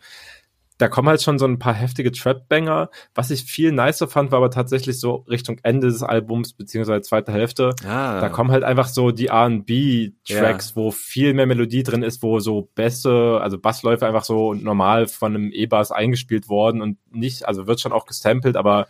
Da 0.78 0.88
kommen 0.88 1.08
halt 1.08 1.22
schon 1.22 1.38
so 1.38 1.46
ein 1.46 1.58
paar 1.58 1.74
heftige 1.74 2.10
Trap-Banger. 2.12 2.90
Was 3.14 3.30
ich 3.30 3.44
viel 3.44 3.72
nicer 3.72 4.08
fand, 4.08 4.32
war 4.32 4.38
aber 4.38 4.50
tatsächlich 4.50 4.98
so 4.98 5.24
Richtung 5.28 5.58
Ende 5.62 5.88
des 5.88 6.02
Albums, 6.02 6.54
beziehungsweise 6.54 7.02
zweite 7.02 7.32
Hälfte. 7.32 7.74
Ah. 7.86 8.20
Da 8.20 8.28
kommen 8.28 8.50
halt 8.50 8.64
einfach 8.64 8.88
so 8.88 9.10
die 9.10 9.26
R&B-Tracks, 9.26 10.70
ja. 10.70 10.76
wo 10.76 10.90
viel 10.90 11.34
mehr 11.34 11.46
Melodie 11.46 11.82
drin 11.82 12.02
ist, 12.02 12.22
wo 12.22 12.40
so 12.40 12.70
Bässe, 12.74 13.38
also 13.40 13.58
Bassläufe 13.58 14.06
einfach 14.06 14.24
so 14.24 14.54
normal 14.54 15.06
von 15.06 15.34
einem 15.34 15.52
E-Bass 15.52 15.92
eingespielt 15.92 16.48
worden 16.48 16.82
und 16.82 16.98
nicht, 17.10 17.46
also 17.46 17.66
wird 17.66 17.80
schon 17.80 17.92
auch 17.92 18.06
gestampelt, 18.06 18.56
aber 18.56 18.86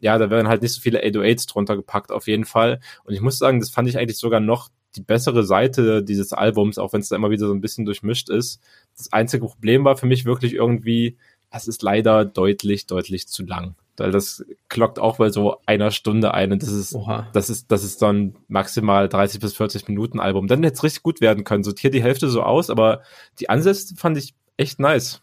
ja, 0.00 0.16
da 0.18 0.30
werden 0.30 0.48
halt 0.48 0.62
nicht 0.62 0.72
so 0.72 0.80
viele 0.80 1.02
808s 1.02 1.48
drunter 1.48 1.76
gepackt, 1.76 2.12
auf 2.12 2.28
jeden 2.28 2.44
Fall. 2.44 2.80
Und 3.04 3.14
ich 3.14 3.20
muss 3.20 3.38
sagen, 3.38 3.60
das 3.60 3.70
fand 3.70 3.88
ich 3.88 3.98
eigentlich 3.98 4.18
sogar 4.18 4.40
noch 4.40 4.68
die 4.98 5.02
bessere 5.02 5.44
Seite 5.44 6.02
dieses 6.02 6.32
Albums, 6.32 6.78
auch 6.78 6.92
wenn 6.92 7.00
es 7.00 7.08
da 7.08 7.16
immer 7.16 7.30
wieder 7.30 7.46
so 7.46 7.54
ein 7.54 7.60
bisschen 7.60 7.84
durchmischt 7.84 8.28
ist. 8.28 8.60
Das 8.96 9.12
einzige 9.12 9.46
Problem 9.46 9.84
war 9.84 9.96
für 9.96 10.06
mich 10.06 10.24
wirklich 10.24 10.54
irgendwie, 10.54 11.16
es 11.50 11.68
ist 11.68 11.82
leider 11.82 12.24
deutlich, 12.24 12.86
deutlich 12.86 13.28
zu 13.28 13.44
lang. 13.46 13.76
Weil 13.96 14.10
das 14.12 14.44
klockt 14.68 14.98
auch 14.98 15.16
bei 15.16 15.30
so 15.30 15.56
einer 15.66 15.90
Stunde 15.90 16.32
ein 16.34 16.52
und 16.52 16.62
das 16.62 16.70
ist, 16.70 16.94
Oha. 16.94 17.28
das 17.32 17.50
ist, 17.50 17.70
das 17.72 17.82
ist 17.82 18.00
dann 18.02 18.36
maximal 18.46 19.08
30 19.08 19.40
bis 19.40 19.54
40 19.54 19.88
Minuten 19.88 20.20
Album. 20.20 20.46
Dann 20.46 20.62
hätte 20.62 20.74
es 20.74 20.84
richtig 20.84 21.02
gut 21.02 21.20
werden 21.20 21.44
können. 21.44 21.64
Sortiert 21.64 21.94
die 21.94 22.02
Hälfte 22.02 22.28
so 22.28 22.42
aus, 22.42 22.70
aber 22.70 23.02
die 23.40 23.48
Ansätze 23.48 23.96
fand 23.96 24.16
ich 24.16 24.34
echt 24.56 24.78
nice. 24.78 25.20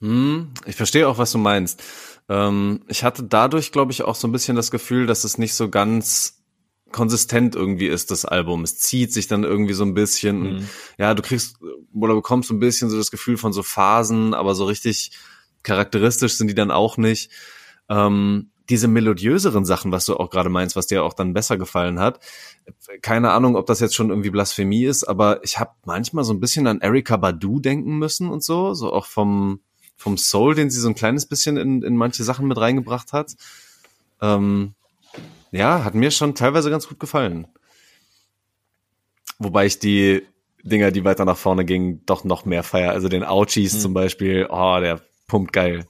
Hm, 0.00 0.52
ich 0.66 0.76
verstehe 0.76 1.08
auch, 1.08 1.18
was 1.18 1.32
du 1.32 1.38
meinst. 1.38 1.82
Ähm, 2.28 2.82
ich 2.86 3.02
hatte 3.02 3.24
dadurch, 3.24 3.72
glaube 3.72 3.92
ich, 3.92 4.02
auch 4.02 4.14
so 4.14 4.28
ein 4.28 4.32
bisschen 4.32 4.56
das 4.56 4.70
Gefühl, 4.70 5.06
dass 5.06 5.24
es 5.24 5.36
nicht 5.36 5.54
so 5.54 5.68
ganz 5.68 6.39
konsistent 6.92 7.54
irgendwie 7.54 7.86
ist, 7.86 8.10
das 8.10 8.24
Album. 8.24 8.64
Es 8.64 8.78
zieht 8.78 9.12
sich 9.12 9.26
dann 9.26 9.44
irgendwie 9.44 9.74
so 9.74 9.84
ein 9.84 9.94
bisschen. 9.94 10.42
Mhm. 10.42 10.68
Ja, 10.98 11.14
du 11.14 11.22
kriegst 11.22 11.56
oder 11.94 12.14
bekommst 12.14 12.48
so 12.48 12.54
ein 12.54 12.60
bisschen 12.60 12.90
so 12.90 12.96
das 12.96 13.10
Gefühl 13.10 13.36
von 13.36 13.52
so 13.52 13.62
Phasen, 13.62 14.34
aber 14.34 14.54
so 14.54 14.64
richtig 14.64 15.12
charakteristisch 15.62 16.34
sind 16.34 16.48
die 16.48 16.54
dann 16.54 16.70
auch 16.70 16.96
nicht. 16.96 17.30
Ähm, 17.88 18.50
diese 18.68 18.86
melodiöseren 18.86 19.64
Sachen, 19.64 19.90
was 19.90 20.06
du 20.06 20.16
auch 20.16 20.30
gerade 20.30 20.48
meinst, 20.48 20.76
was 20.76 20.86
dir 20.86 21.02
auch 21.02 21.12
dann 21.12 21.32
besser 21.32 21.58
gefallen 21.58 21.98
hat. 21.98 22.20
Keine 23.02 23.32
Ahnung, 23.32 23.56
ob 23.56 23.66
das 23.66 23.80
jetzt 23.80 23.96
schon 23.96 24.10
irgendwie 24.10 24.30
Blasphemie 24.30 24.84
ist, 24.84 25.02
aber 25.02 25.42
ich 25.42 25.58
habe 25.58 25.72
manchmal 25.84 26.22
so 26.22 26.32
ein 26.32 26.38
bisschen 26.38 26.68
an 26.68 26.80
Erika 26.80 27.16
Badu 27.16 27.58
denken 27.58 27.98
müssen 27.98 28.28
und 28.28 28.44
so, 28.44 28.74
so 28.74 28.92
auch 28.92 29.06
vom 29.06 29.60
vom 29.96 30.16
Soul, 30.16 30.54
den 30.54 30.70
sie 30.70 30.80
so 30.80 30.88
ein 30.88 30.94
kleines 30.94 31.26
bisschen 31.26 31.58
in, 31.58 31.82
in 31.82 31.94
manche 31.94 32.24
Sachen 32.24 32.48
mit 32.48 32.56
reingebracht 32.56 33.12
hat. 33.12 33.34
Ähm, 34.22 34.74
ja, 35.50 35.84
hat 35.84 35.94
mir 35.94 36.10
schon 36.10 36.34
teilweise 36.34 36.70
ganz 36.70 36.88
gut 36.88 37.00
gefallen. 37.00 37.46
Wobei 39.38 39.66
ich 39.66 39.78
die 39.78 40.22
Dinger, 40.62 40.90
die 40.90 41.04
weiter 41.04 41.24
nach 41.24 41.36
vorne 41.36 41.64
gingen, 41.64 42.04
doch 42.06 42.24
noch 42.24 42.44
mehr 42.44 42.62
feier. 42.62 42.92
Also 42.92 43.08
den 43.08 43.24
Ouchies 43.24 43.74
hm. 43.74 43.80
zum 43.80 43.94
Beispiel, 43.94 44.46
oh, 44.50 44.78
der 44.80 45.00
pumpt 45.26 45.52
geil. 45.52 45.86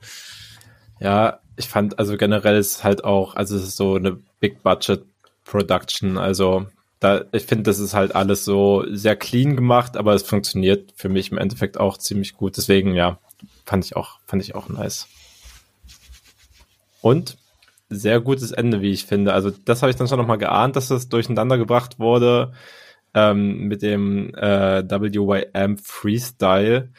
Ja, 1.01 1.41
ich 1.57 1.69
fand, 1.69 1.99
also 1.99 2.17
generell 2.17 2.57
ist 2.57 2.85
halt 2.85 3.05
auch, 3.05 3.35
also 3.35 3.57
es 3.57 3.65
ist 3.65 3.77
so 3.77 3.97
eine 3.97 4.19
Big 4.39 4.63
Budget 4.63 5.05
Production, 5.45 6.17
also 6.17 6.67
da, 7.01 7.25
ich 7.33 7.47
finde, 7.47 7.65
das 7.65 7.79
ist 7.79 7.95
halt 7.95 8.15
alles 8.15 8.45
so 8.45 8.85
sehr 8.91 9.17
clean 9.17 9.57
gemacht, 9.57 9.97
aber 9.97 10.15
es 10.15 10.23
funktioniert 10.23 10.93
für 10.95 11.09
mich 11.09 11.33
im 11.33 11.39
Endeffekt 11.39 11.81
auch 11.81 11.97
ziemlich 11.97 12.35
gut. 12.35 12.59
Deswegen, 12.59 12.95
ja, 12.95 13.19
Fand 13.65 13.85
ich 13.85 13.97
auch, 13.97 14.19
fand 14.27 14.43
ich 14.43 14.55
auch 14.55 14.69
nice. 14.69 15.07
Und 17.01 17.39
sehr 17.91 18.21
gutes 18.21 18.53
Ende, 18.53 18.81
wie 18.81 18.93
ich 18.93 19.05
finde. 19.05 19.35
Also 19.35 19.51
das 19.51 19.83
habe 19.83 19.91
ich 19.91 19.97
dann 19.97 20.09
schon 20.09 20.19
nochmal 20.19 20.39
geahnt, 20.39 20.77
dass 20.77 20.89
das 20.89 21.09
durcheinander 21.09 21.59
gebracht 21.59 21.99
wurde 21.99 22.53
ähm, 23.15 23.67
mit 23.67 23.83
dem 23.83 24.33
äh, 24.35 24.83
WYM 24.89 25.77
Freestyle. 25.79 26.91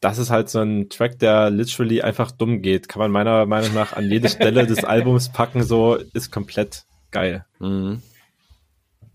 Das 0.00 0.18
ist 0.18 0.30
halt 0.30 0.48
so 0.48 0.60
ein 0.60 0.88
Track, 0.88 1.18
der 1.18 1.50
literally 1.50 2.02
einfach 2.02 2.30
dumm 2.30 2.62
geht. 2.62 2.88
Kann 2.88 3.00
man 3.00 3.10
meiner 3.10 3.46
Meinung 3.46 3.74
nach 3.74 3.92
an 3.92 4.08
jede 4.08 4.28
Stelle 4.28 4.66
des 4.66 4.84
Albums 4.84 5.28
packen, 5.28 5.62
so 5.62 5.96
ist 6.12 6.30
komplett 6.32 6.84
geil. 7.10 7.44
Mhm. 7.58 8.02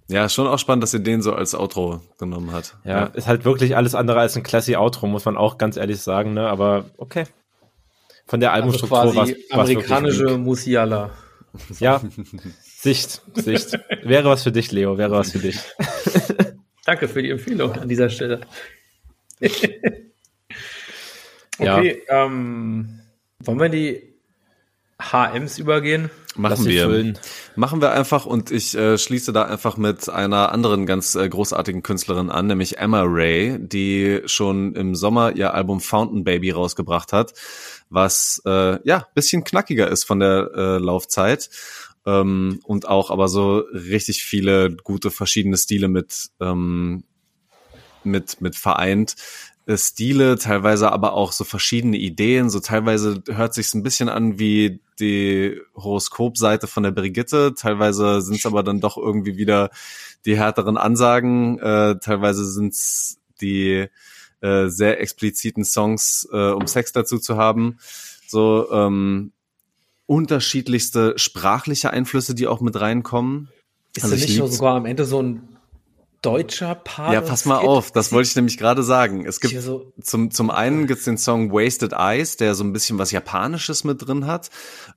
Ja, 0.10 0.30
schon 0.30 0.48
auch 0.48 0.60
spannend, 0.60 0.84
dass 0.84 0.94
ihr 0.94 1.02
den 1.02 1.22
so 1.22 1.34
als 1.34 1.54
Outro 1.54 2.02
genommen 2.18 2.54
hat. 2.54 2.78
Ja, 2.86 2.92
ja, 2.92 3.04
ist 3.08 3.28
halt 3.28 3.44
wirklich 3.44 3.76
alles 3.76 3.94
andere 3.96 4.20
als 4.20 4.38
ein 4.38 4.44
classy 4.44 4.78
Outro, 4.78 5.08
muss 5.08 5.26
man 5.26 5.36
auch 5.36 5.58
ganz 5.58 5.76
ehrlich 5.76 6.00
sagen, 6.00 6.34
ne? 6.34 6.48
Aber 6.48 6.86
okay. 6.98 7.26
Von 8.28 8.40
der 8.40 8.52
also 8.52 8.64
Albumstruktur 8.64 9.00
also 9.00 9.14
quasi 9.14 9.46
was, 9.50 9.52
amerikanische 9.52 10.38
Musiala. 10.38 11.12
Ja, 11.80 12.00
Sicht, 12.62 13.24
Sicht. 13.34 13.80
Wäre 14.04 14.30
was 14.30 14.44
für 14.44 14.52
dich, 14.52 14.72
Leo, 14.72 14.96
wäre 14.96 15.12
was 15.12 15.32
für 15.32 15.40
dich. 15.40 15.58
Danke 16.86 17.08
für 17.08 17.24
die 17.24 17.32
Empfehlung 17.32 17.74
an 17.74 17.90
dieser 17.90 18.10
Stelle. 18.10 18.42
okay, 19.42 19.82
ja. 21.58 21.82
ähm, 22.26 23.00
wollen 23.40 23.60
wir 23.60 23.70
die 23.70 24.17
HMs 25.00 25.60
übergehen? 25.60 26.10
Machen 26.36 26.66
wir. 26.66 27.14
Machen 27.56 27.82
wir 27.82 27.92
einfach 27.92 28.26
und 28.26 28.52
ich 28.52 28.76
äh, 28.76 28.98
schließe 28.98 29.34
da 29.34 29.44
einfach 29.44 29.78
mit 29.78 30.10
einer 30.10 30.52
anderen 30.52 30.86
ganz 30.86 31.16
äh, 31.16 31.28
großartigen 31.28 31.84
Künstlerin 31.84 32.30
an, 32.30 32.48
nämlich 32.48 32.78
Emma 32.78 33.04
Ray, 33.06 33.58
die 33.60 34.22
schon 34.26 34.76
im 34.76 34.96
Sommer 34.96 35.36
ihr 35.36 35.54
Album 35.54 35.82
Fountain 35.82 36.24
Baby 36.24 36.52
rausgebracht 36.52 37.14
hat, 37.14 37.34
was 37.90 38.42
äh, 38.46 38.80
ja 38.88 39.08
bisschen 39.16 39.44
knackiger 39.44 39.88
ist 39.88 40.04
von 40.04 40.20
der 40.20 40.52
äh, 40.56 40.78
Laufzeit 40.78 41.50
ähm, 42.06 42.60
und 42.64 42.88
auch 42.88 43.12
aber 43.12 43.28
so 43.28 43.64
richtig 43.72 44.24
viele 44.24 44.76
gute 44.84 45.12
verschiedene 45.12 45.58
Stile 45.58 45.88
mit 45.88 46.30
ähm, 46.40 47.04
mit 48.04 48.42
mit 48.42 48.56
vereint 48.56 49.16
Stile, 49.76 50.38
teilweise 50.38 50.92
aber 50.92 51.14
auch 51.14 51.34
so 51.34 51.44
verschiedene 51.44 51.98
Ideen. 51.98 52.50
So 52.50 52.62
teilweise 52.62 53.22
hört 53.28 53.54
sich 53.54 53.74
ein 53.74 53.84
bisschen 53.84 54.08
an 54.08 54.40
wie 54.40 54.80
die 55.00 55.60
Horoskopseite 55.76 56.68
von 56.68 56.84
der 56.84 56.92
Brigitte. 56.92 57.54
Teilweise 57.54 58.22
sind 58.22 58.38
es 58.38 58.46
aber 58.46 58.64
dann 58.64 58.80
doch 58.80 58.98
irgendwie 58.98 59.36
wieder 59.36 59.70
die 60.26 60.38
härteren 60.38 60.78
Ansagen. 60.78 61.60
Äh, 61.60 62.00
teilweise 62.00 62.46
sind 62.46 62.74
es 62.74 63.18
die 63.42 63.88
äh, 64.40 64.68
sehr 64.68 65.02
expliziten 65.02 65.66
Songs, 65.66 66.28
äh, 66.32 66.52
um 66.52 66.66
Sex 66.68 66.94
dazu 66.94 67.20
zu 67.20 67.36
haben. 67.36 67.80
So 68.28 68.72
ähm, 68.72 69.34
unterschiedlichste 70.06 71.14
sprachliche 71.18 71.92
Einflüsse, 71.92 72.36
die 72.36 72.48
auch 72.48 72.62
mit 72.62 72.80
reinkommen. 72.80 73.50
Ist 73.96 74.06
also 74.06 74.16
nicht 74.16 74.54
sogar 74.54 74.76
am 74.76 74.86
Ende 74.86 75.06
so 75.06 75.22
ein 75.22 75.57
deutscher 76.22 76.76
Part. 76.76 77.14
Ja, 77.14 77.22
pass 77.22 77.46
mal 77.46 77.58
auf, 77.58 77.92
das 77.92 78.12
wollte 78.12 78.30
ich 78.30 78.36
nämlich 78.36 78.58
gerade 78.58 78.84
sagen. 78.84 79.26
Es 79.26 79.40
gibt 79.40 79.62
so 79.62 79.92
zum, 80.02 80.32
zum 80.32 80.50
einen 80.50 80.88
gibt's 80.88 81.06
den 81.06 81.18
Song 81.18 81.52
Wasted 81.52 81.94
Eyes, 81.94 82.38
der 82.38 82.56
so 82.56 82.64
ein 82.64 82.74
bisschen 82.74 82.98
was 82.98 83.12
Japanisches 83.12 83.84
mit 83.84 84.06
drin 84.06 84.26
hat. 84.26 84.50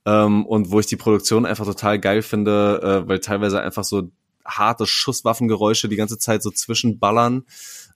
Ähm, 0.05 0.45
und 0.45 0.71
wo 0.71 0.79
ich 0.79 0.87
die 0.87 0.95
Produktion 0.95 1.45
einfach 1.45 1.65
total 1.65 1.99
geil 1.99 2.21
finde, 2.21 3.03
äh, 3.05 3.07
weil 3.07 3.19
teilweise 3.19 3.61
einfach 3.61 3.83
so 3.83 4.09
harte 4.45 4.85
Schusswaffengeräusche 4.85 5.89
die 5.89 5.95
ganze 5.95 6.17
Zeit 6.17 6.43
so 6.43 6.49
zwischenballern, 6.49 7.45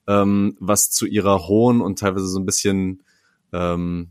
ähm, 0.06 0.56
was 0.60 0.90
zu 0.90 1.06
ihrer 1.06 1.48
hohen 1.48 1.80
und 1.80 1.98
teilweise 1.98 2.28
so 2.28 2.38
ein 2.38 2.46
bisschen 2.46 3.02
ähm, 3.52 4.10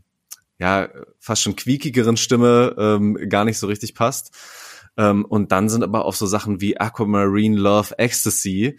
ja 0.58 0.88
fast 1.18 1.42
schon 1.42 1.56
quiekigeren 1.56 2.16
Stimme 2.16 2.74
ähm, 2.78 3.28
gar 3.28 3.44
nicht 3.44 3.58
so 3.58 3.66
richtig 3.66 3.94
passt. 3.94 4.32
Ähm, 4.96 5.24
und 5.24 5.52
dann 5.52 5.68
sind 5.68 5.82
aber 5.82 6.04
auch 6.04 6.14
so 6.14 6.26
Sachen 6.26 6.60
wie 6.60 6.78
Aquamarine 6.78 7.56
Love 7.56 7.98
Ecstasy 7.98 8.78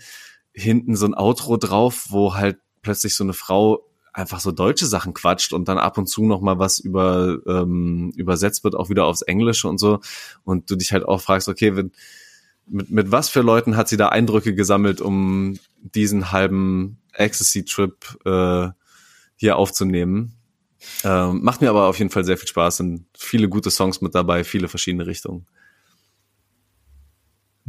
hinten 0.57 0.95
so 0.95 1.05
ein 1.05 1.13
Outro 1.13 1.57
drauf, 1.57 2.07
wo 2.09 2.33
halt 2.33 2.57
plötzlich 2.81 3.15
so 3.15 3.23
eine 3.23 3.33
Frau 3.33 3.83
einfach 4.11 4.39
so 4.39 4.51
deutsche 4.51 4.87
Sachen 4.87 5.13
quatscht 5.13 5.53
und 5.53 5.67
dann 5.67 5.77
ab 5.77 5.99
und 5.99 6.07
zu 6.07 6.25
noch 6.25 6.41
mal 6.41 6.57
was 6.57 6.79
über 6.79 7.37
ähm, 7.45 8.11
übersetzt 8.15 8.63
wird 8.63 8.75
auch 8.75 8.89
wieder 8.89 9.05
aufs 9.05 9.21
Englische 9.21 9.67
und 9.67 9.77
so. 9.77 9.99
Und 10.43 10.71
du 10.71 10.75
dich 10.75 10.91
halt 10.91 11.05
auch 11.05 11.21
fragst 11.21 11.47
okay 11.47 11.75
wenn, 11.75 11.91
mit 12.65 12.89
mit 12.89 13.11
was 13.11 13.29
für 13.29 13.41
Leuten 13.41 13.77
hat 13.77 13.87
sie 13.87 13.97
da 13.97 14.09
Eindrücke 14.09 14.55
gesammelt 14.55 14.99
um 14.99 15.59
diesen 15.77 16.31
halben 16.31 16.97
Ecstasy 17.13 17.63
Trip 17.63 17.95
äh, 18.25 18.69
hier 19.35 19.57
aufzunehmen? 19.57 20.33
Ähm, 21.03 21.43
macht 21.43 21.61
mir 21.61 21.69
aber 21.69 21.85
auf 21.85 21.99
jeden 21.99 22.09
Fall 22.09 22.23
sehr 22.23 22.37
viel 22.37 22.47
Spaß 22.47 22.77
sind 22.77 23.05
viele 23.15 23.49
gute 23.49 23.69
Songs 23.69 24.01
mit 24.01 24.15
dabei 24.15 24.43
viele 24.43 24.67
verschiedene 24.67 25.05
Richtungen 25.05 25.45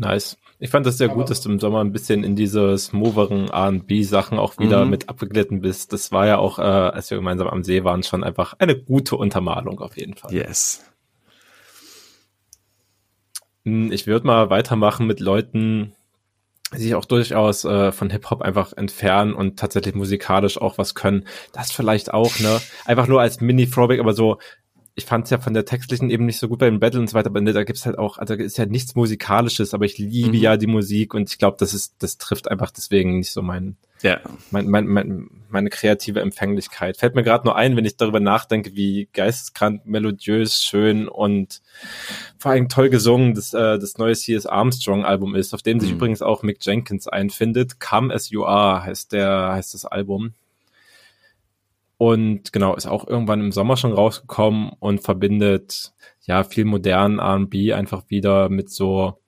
Nice. 0.01 0.39
Ich 0.61 0.70
fand 0.70 0.87
das 0.87 0.97
sehr 0.97 1.09
Aber- 1.11 1.16
gut, 1.20 1.31
dass 1.31 1.41
du 1.41 1.51
im 1.51 1.59
Sommer 1.59 1.81
ein 1.81 1.93
bisschen 1.93 2.23
in 2.25 2.37
diese 2.37 2.79
smooteren 2.79 3.49
R&B-Sachen 3.49 4.39
auch 4.39 4.59
wieder 4.59 4.85
Mhm. 4.85 4.91
mit 4.91 5.09
abgeglitten 5.09 5.61
bist. 5.61 5.93
Das 5.93 6.12
war 6.12 6.27
ja 6.27 6.39
auch, 6.39 6.59
äh, 6.59 6.62
als 6.62 7.11
wir 7.11 7.19
gemeinsam 7.19 7.49
am 7.49 7.65
See 7.65 7.83
waren, 7.85 8.03
schon 8.05 8.23
einfach 8.25 8.55
eine 8.59 8.77
gute 8.81 9.16
Untermalung 9.16 9.81
auf 9.81 9.97
jeden 9.97 10.15
Fall. 10.15 10.33
Yes. 10.33 10.85
Hm, 13.65 13.93
Ich 13.93 14.07
würde 14.07 14.27
mal 14.27 14.51
weitermachen 14.51 15.07
mit 15.07 15.20
Leuten, 15.20 15.93
die 16.77 16.79
sich 16.83 16.95
auch 16.95 17.05
durchaus 17.07 17.65
äh, 17.65 17.93
von 17.93 18.11
Hip-Hop 18.11 18.43
einfach 18.43 18.73
entfernen 18.77 19.33
und 19.35 19.59
tatsächlich 19.59 19.95
musikalisch 19.95 20.59
auch 20.61 20.79
was 20.79 20.95
können. 20.95 21.27
Das 21.53 21.73
vielleicht 21.73 22.12
auch, 22.12 22.39
ne? 22.41 22.61
Einfach 22.85 23.07
nur 23.07 23.20
als 23.20 23.41
Mini-Throwback, 23.41 24.01
aber 24.01 24.12
so, 24.12 24.39
ich 24.99 25.07
fand 25.07 25.25
es 25.25 25.31
ja 25.31 25.39
von 25.39 25.55
der 25.55 25.65
textlichen 25.65 26.11
eben 26.11 26.27
nicht 26.27 26.39
so 26.39 26.49
gut 26.49 26.59
bei 26.59 26.69
den 26.69 26.81
Battles 26.81 27.01
und 27.01 27.09
so 27.11 27.15
weiter, 27.15 27.31
aber 27.31 27.41
ne, 27.41 27.53
da 27.53 27.65
gibt's 27.65 27.87
halt 27.87 27.97
auch, 27.97 28.19
also 28.19 28.37
da 28.37 28.43
ist 28.43 28.59
ja 28.59 28.66
nichts 28.66 28.95
Musikalisches, 28.95 29.73
aber 29.73 29.85
ich 29.87 29.97
liebe 29.97 30.37
Mhm. 30.37 30.43
ja 30.43 30.57
die 30.57 30.66
Musik 30.66 31.15
und 31.15 31.31
ich 31.31 31.39
glaube, 31.39 31.57
das 31.59 31.73
ist, 31.73 31.95
das 32.03 32.19
trifft 32.19 32.51
einfach 32.51 32.70
deswegen 32.70 33.19
nicht 33.19 33.31
so 33.33 33.41
mein, 33.41 33.77
Ja. 34.03 34.20
mein, 34.51 34.69
mein, 34.69 34.87
mein, 34.87 35.31
meine 35.49 35.70
kreative 35.70 36.20
Empfänglichkeit. 36.20 36.97
Fällt 36.99 37.15
mir 37.15 37.23
gerade 37.23 37.47
nur 37.47 37.57
ein, 37.57 37.77
wenn 37.77 37.85
ich 37.85 37.97
darüber 37.97 38.20
nachdenke, 38.20 38.75
wie 38.75 39.09
geisteskrank, 39.12 39.87
melodiös, 39.87 40.62
schön 40.62 41.09
und 41.09 41.62
vor 42.39 42.51
allem 42.53 42.69
toll 42.69 42.91
gesungen 42.91 43.35
das, 43.35 43.55
äh, 43.55 43.79
das 43.79 43.99
neue 43.99 44.15
C.S. 44.15 44.47
Armstrong 44.47 45.05
Album 45.05 45.35
ist, 45.35 45.55
auf 45.55 45.62
dem 45.62 45.81
sich 45.81 45.91
Mhm. 45.91 45.97
übrigens 45.97 46.23
auch 46.23 46.43
Mick 46.43 46.59
Jenkins 46.61 47.07
einfindet. 47.09 47.81
Come 47.81 48.12
As 48.12 48.31
You 48.31 48.45
Are 48.45 48.83
heißt 48.83 49.12
der, 49.12 49.53
heißt 49.53 49.75
das 49.75 49.85
Album. 49.85 50.35
Und 51.99 52.53
genau, 52.53 52.77
ist 52.77 52.87
auch 52.87 53.07
irgendwann 53.07 53.41
im 53.41 53.53
Sommer 53.53 53.77
schon 53.77 53.93
rausgekommen 53.93 54.70
und 54.79 55.03
verbindet 55.03 55.93
ja 56.23 56.45
viel 56.45 56.65
modernen 56.65 57.19
R&B 57.19 57.73
einfach 57.73 58.05
wieder 58.09 58.49
mit 58.49 58.70
so 58.70 59.19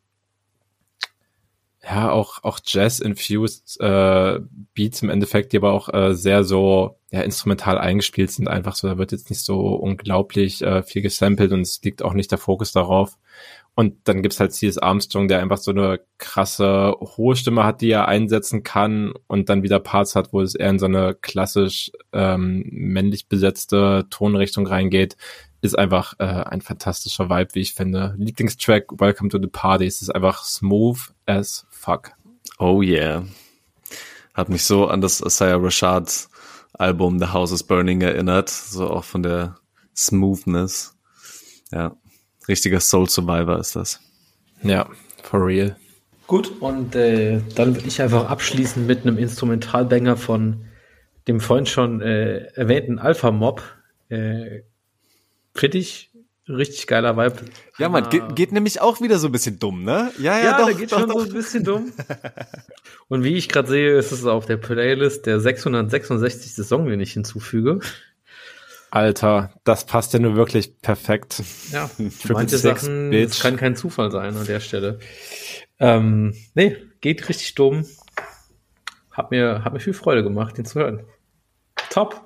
ja 1.83 2.11
auch 2.11 2.45
auch 2.45 2.61
Jazz 2.65 3.01
infused 3.01 3.81
äh, 3.81 4.39
Beats 4.75 5.03
im 5.03 5.11
Endeffekt, 5.11 5.53
die 5.53 5.57
aber 5.57 5.73
auch 5.73 5.93
äh, 5.93 6.15
sehr 6.15 6.45
so 6.45 6.97
ja 7.11 7.23
instrumental 7.23 7.79
eingespielt 7.79 8.31
sind 8.31 8.49
einfach 8.49 8.77
so. 8.77 8.87
Da 8.87 8.99
wird 8.99 9.13
jetzt 9.13 9.31
nicht 9.31 9.43
so 9.43 9.75
unglaublich 9.75 10.63
äh, 10.63 10.83
viel 10.83 11.03
gesampelt 11.03 11.53
und 11.53 11.63
es 11.63 11.83
liegt 11.83 12.03
auch 12.03 12.13
nicht 12.13 12.31
der 12.31 12.39
Fokus 12.39 12.73
darauf. 12.73 13.19
Und 13.75 13.97
dann 14.05 14.23
gibt's 14.23 14.41
halt 14.41 14.53
C.S. 14.53 14.79
Armstrong, 14.79 15.29
der 15.29 15.41
einfach 15.41 15.57
so 15.57 15.71
eine 15.71 16.01
krasse 16.19 16.95
hohe 17.01 17.37
Stimme 17.37 17.65
hat, 17.65 17.81
die 17.81 17.91
er 17.91 18.09
einsetzen 18.09 18.63
kann 18.63 19.15
und 19.27 19.49
dann 19.49 19.63
wieder 19.63 19.81
Parts 19.81 20.17
hat, 20.17 20.33
wo 20.33 20.41
es 20.41 20.55
eher 20.55 20.71
in 20.71 20.79
so 20.79 20.87
eine 20.87 21.15
klassisch 21.15 21.91
ähm, 22.13 22.65
männlich 22.71 23.29
besetzte 23.29 24.07
Tonrichtung 24.11 24.67
reingeht, 24.67 25.17
ist 25.63 25.79
einfach 25.79 26.15
äh, 26.19 26.25
ein 26.25 26.61
fantastischer 26.61 27.31
Vibe, 27.31 27.55
wie 27.55 27.61
ich 27.61 27.75
finde. 27.75 28.15
Lieblingstrack 28.19 29.01
Welcome 29.01 29.31
to 29.31 29.39
the 29.41 29.47
Party. 29.47 29.87
Es 29.87 30.03
ist 30.03 30.11
einfach 30.11 30.45
smooth 30.45 30.99
as 31.27 31.67
fuck. 31.71 32.13
Oh 32.59 32.83
yeah. 32.83 33.25
Hat 34.35 34.49
mich 34.49 34.65
so 34.65 34.87
an 34.87 35.01
das 35.01 35.21
Isaiah 35.21 35.57
Rashad 35.57 36.29
Album 36.75 37.19
The 37.19 37.29
House 37.29 37.53
is 37.53 37.63
Burning 37.63 38.01
erinnert. 38.01 38.49
So 38.49 38.89
auch 38.89 39.05
von 39.05 39.23
der 39.23 39.57
Smoothness. 39.95 40.97
Ja. 41.73 41.97
Richtiger 42.51 42.81
Soul 42.81 43.09
Survivor 43.09 43.59
ist 43.59 43.77
das. 43.77 44.01
Ja, 44.63 44.89
for 45.23 45.47
real. 45.47 45.77
Gut, 46.27 46.53
und 46.61 46.95
äh, 46.95 47.41
dann 47.55 47.75
will 47.75 47.87
ich 47.87 48.03
einfach 48.03 48.29
abschließen 48.29 48.87
mit 48.87 49.03
einem 49.03 49.19
Instrumentalbanger 49.19 50.17
von 50.17 50.65
dem 51.29 51.41
vorhin 51.41 51.67
schon 51.67 52.01
äh, 52.03 52.47
erwähnten 52.55 52.99
Alpha 52.99 53.31
Mob. 53.31 53.63
Äh, 54.09 54.63
Finde 55.55 55.79
ich 55.79 56.11
richtig 56.49 56.87
geiler 56.87 57.17
Vibe. 57.17 57.37
Ja, 57.79 57.89
man, 57.89 58.05
Ah. 58.05 58.09
geht, 58.09 58.37
geht 58.37 58.53
nämlich 58.53 58.81
auch 58.81 59.01
wieder 59.01 59.19
so 59.19 59.29
ein 59.29 59.33
bisschen 59.33 59.59
dumm, 59.59 59.85
ne? 59.85 60.11
Ja, 60.19 60.39
ja, 60.39 60.45
Ja, 60.45 60.59
doch, 60.59 60.67
da 60.67 60.73
geht 60.73 60.93
doch, 60.93 61.01
schon 61.01 61.09
doch. 61.09 61.21
so 61.21 61.27
ein 61.27 61.33
bisschen 61.33 61.65
dumm. 61.65 61.93
Und 63.09 63.25
wie 63.25 63.35
ich 63.37 63.49
gerade 63.49 63.69
sehe, 63.69 63.97
ist 63.97 64.13
es 64.13 64.25
auf 64.27 64.47
der 64.47 64.57
Playlist 64.57 65.27
der 65.27 65.41
666. 65.41 66.65
Song, 66.67 66.87
den 66.87 67.01
ich 67.01 67.13
hinzufüge. 67.13 67.81
Alter, 68.91 69.53
das 69.65 69.87
passt 69.87 70.13
ja 70.13 70.19
nur 70.19 70.37
wirklich 70.37 70.81
perfekt. 70.81 71.43
Ja, 71.71 71.89
Triple 71.97 72.35
manche 72.35 72.59
Six, 72.59 72.83
Sachen, 72.83 73.11
Bitch. 73.11 73.31
das 73.31 73.41
kann 73.41 73.57
kein 73.57 73.77
Zufall 73.77 74.11
sein 74.11 74.37
an 74.37 74.47
der 74.47 74.61
Stelle. 74.61 74.99
Ähm, 75.79 76.35
nee, 76.55 76.77
geht 77.01 77.29
richtig 77.29 77.55
dumm. 77.55 77.87
Hat 79.11 79.31
mir, 79.31 79.65
hat 79.65 79.73
mir 79.73 79.81
viel 79.81 79.95
Freude 79.95 80.23
gemacht, 80.23 80.59
den 80.59 80.65
zu 80.65 80.81
hören. 80.81 81.05
Top. 81.91 82.21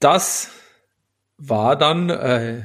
Das 0.00 0.50
war 1.38 1.76
dann 1.76 2.10
äh, 2.10 2.64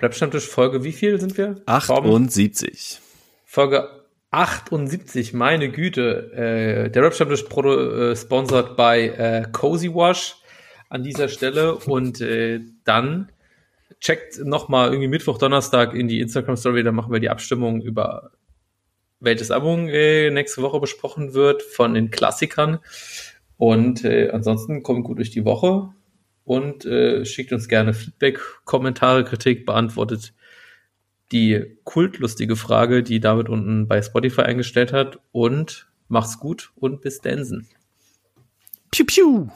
Rap-Stammtisch 0.00 0.46
Folge, 0.46 0.84
wie 0.84 0.92
viel 0.92 1.18
sind 1.20 1.36
wir? 1.38 1.64
Torben? 1.64 2.10
78. 2.10 3.00
Folge 3.44 3.88
78, 4.30 5.32
meine 5.32 5.70
Güte. 5.70 6.32
Äh, 6.32 6.90
der 6.90 7.02
Rap-Stammtisch 7.02 7.44
äh, 7.44 8.16
sponsored 8.16 8.76
by 8.76 9.06
äh, 9.06 9.46
Cozy 9.52 9.94
Wash 9.94 10.36
an 10.88 11.02
dieser 11.02 11.28
Stelle. 11.28 11.74
Und 11.74 12.20
äh, 12.20 12.60
dann 12.84 13.30
checkt 14.00 14.44
noch 14.44 14.68
mal 14.68 14.88
irgendwie 14.88 15.08
Mittwoch, 15.08 15.38
Donnerstag 15.38 15.94
in 15.94 16.08
die 16.08 16.20
Instagram-Story, 16.20 16.82
da 16.82 16.92
machen 16.92 17.12
wir 17.12 17.20
die 17.20 17.30
Abstimmung 17.30 17.80
über 17.80 18.32
welches 19.20 19.50
Album 19.50 19.88
äh, 19.88 20.30
nächste 20.30 20.62
Woche 20.62 20.80
besprochen 20.80 21.34
wird 21.34 21.62
von 21.62 21.94
den 21.94 22.10
Klassikern. 22.10 22.80
Und 23.56 24.04
äh, 24.04 24.30
ansonsten 24.30 24.82
kommt 24.82 25.04
gut 25.04 25.18
durch 25.18 25.30
die 25.30 25.44
Woche 25.44 25.88
und 26.44 26.84
äh, 26.84 27.24
schickt 27.24 27.52
uns 27.52 27.68
gerne 27.68 27.94
Feedback, 27.94 28.40
Kommentare, 28.64 29.24
Kritik, 29.24 29.64
beantwortet 29.64 30.34
die 31.32 31.78
kultlustige 31.84 32.54
Frage, 32.54 33.02
die 33.02 33.18
David 33.18 33.48
unten 33.48 33.88
bei 33.88 34.00
Spotify 34.02 34.42
eingestellt 34.42 34.92
hat. 34.92 35.18
Und 35.32 35.88
macht's 36.08 36.38
gut 36.38 36.72
und 36.76 37.00
bis 37.00 37.20
Densen. 37.20 37.68
Piu, 38.90 39.04
piu. 39.04 39.48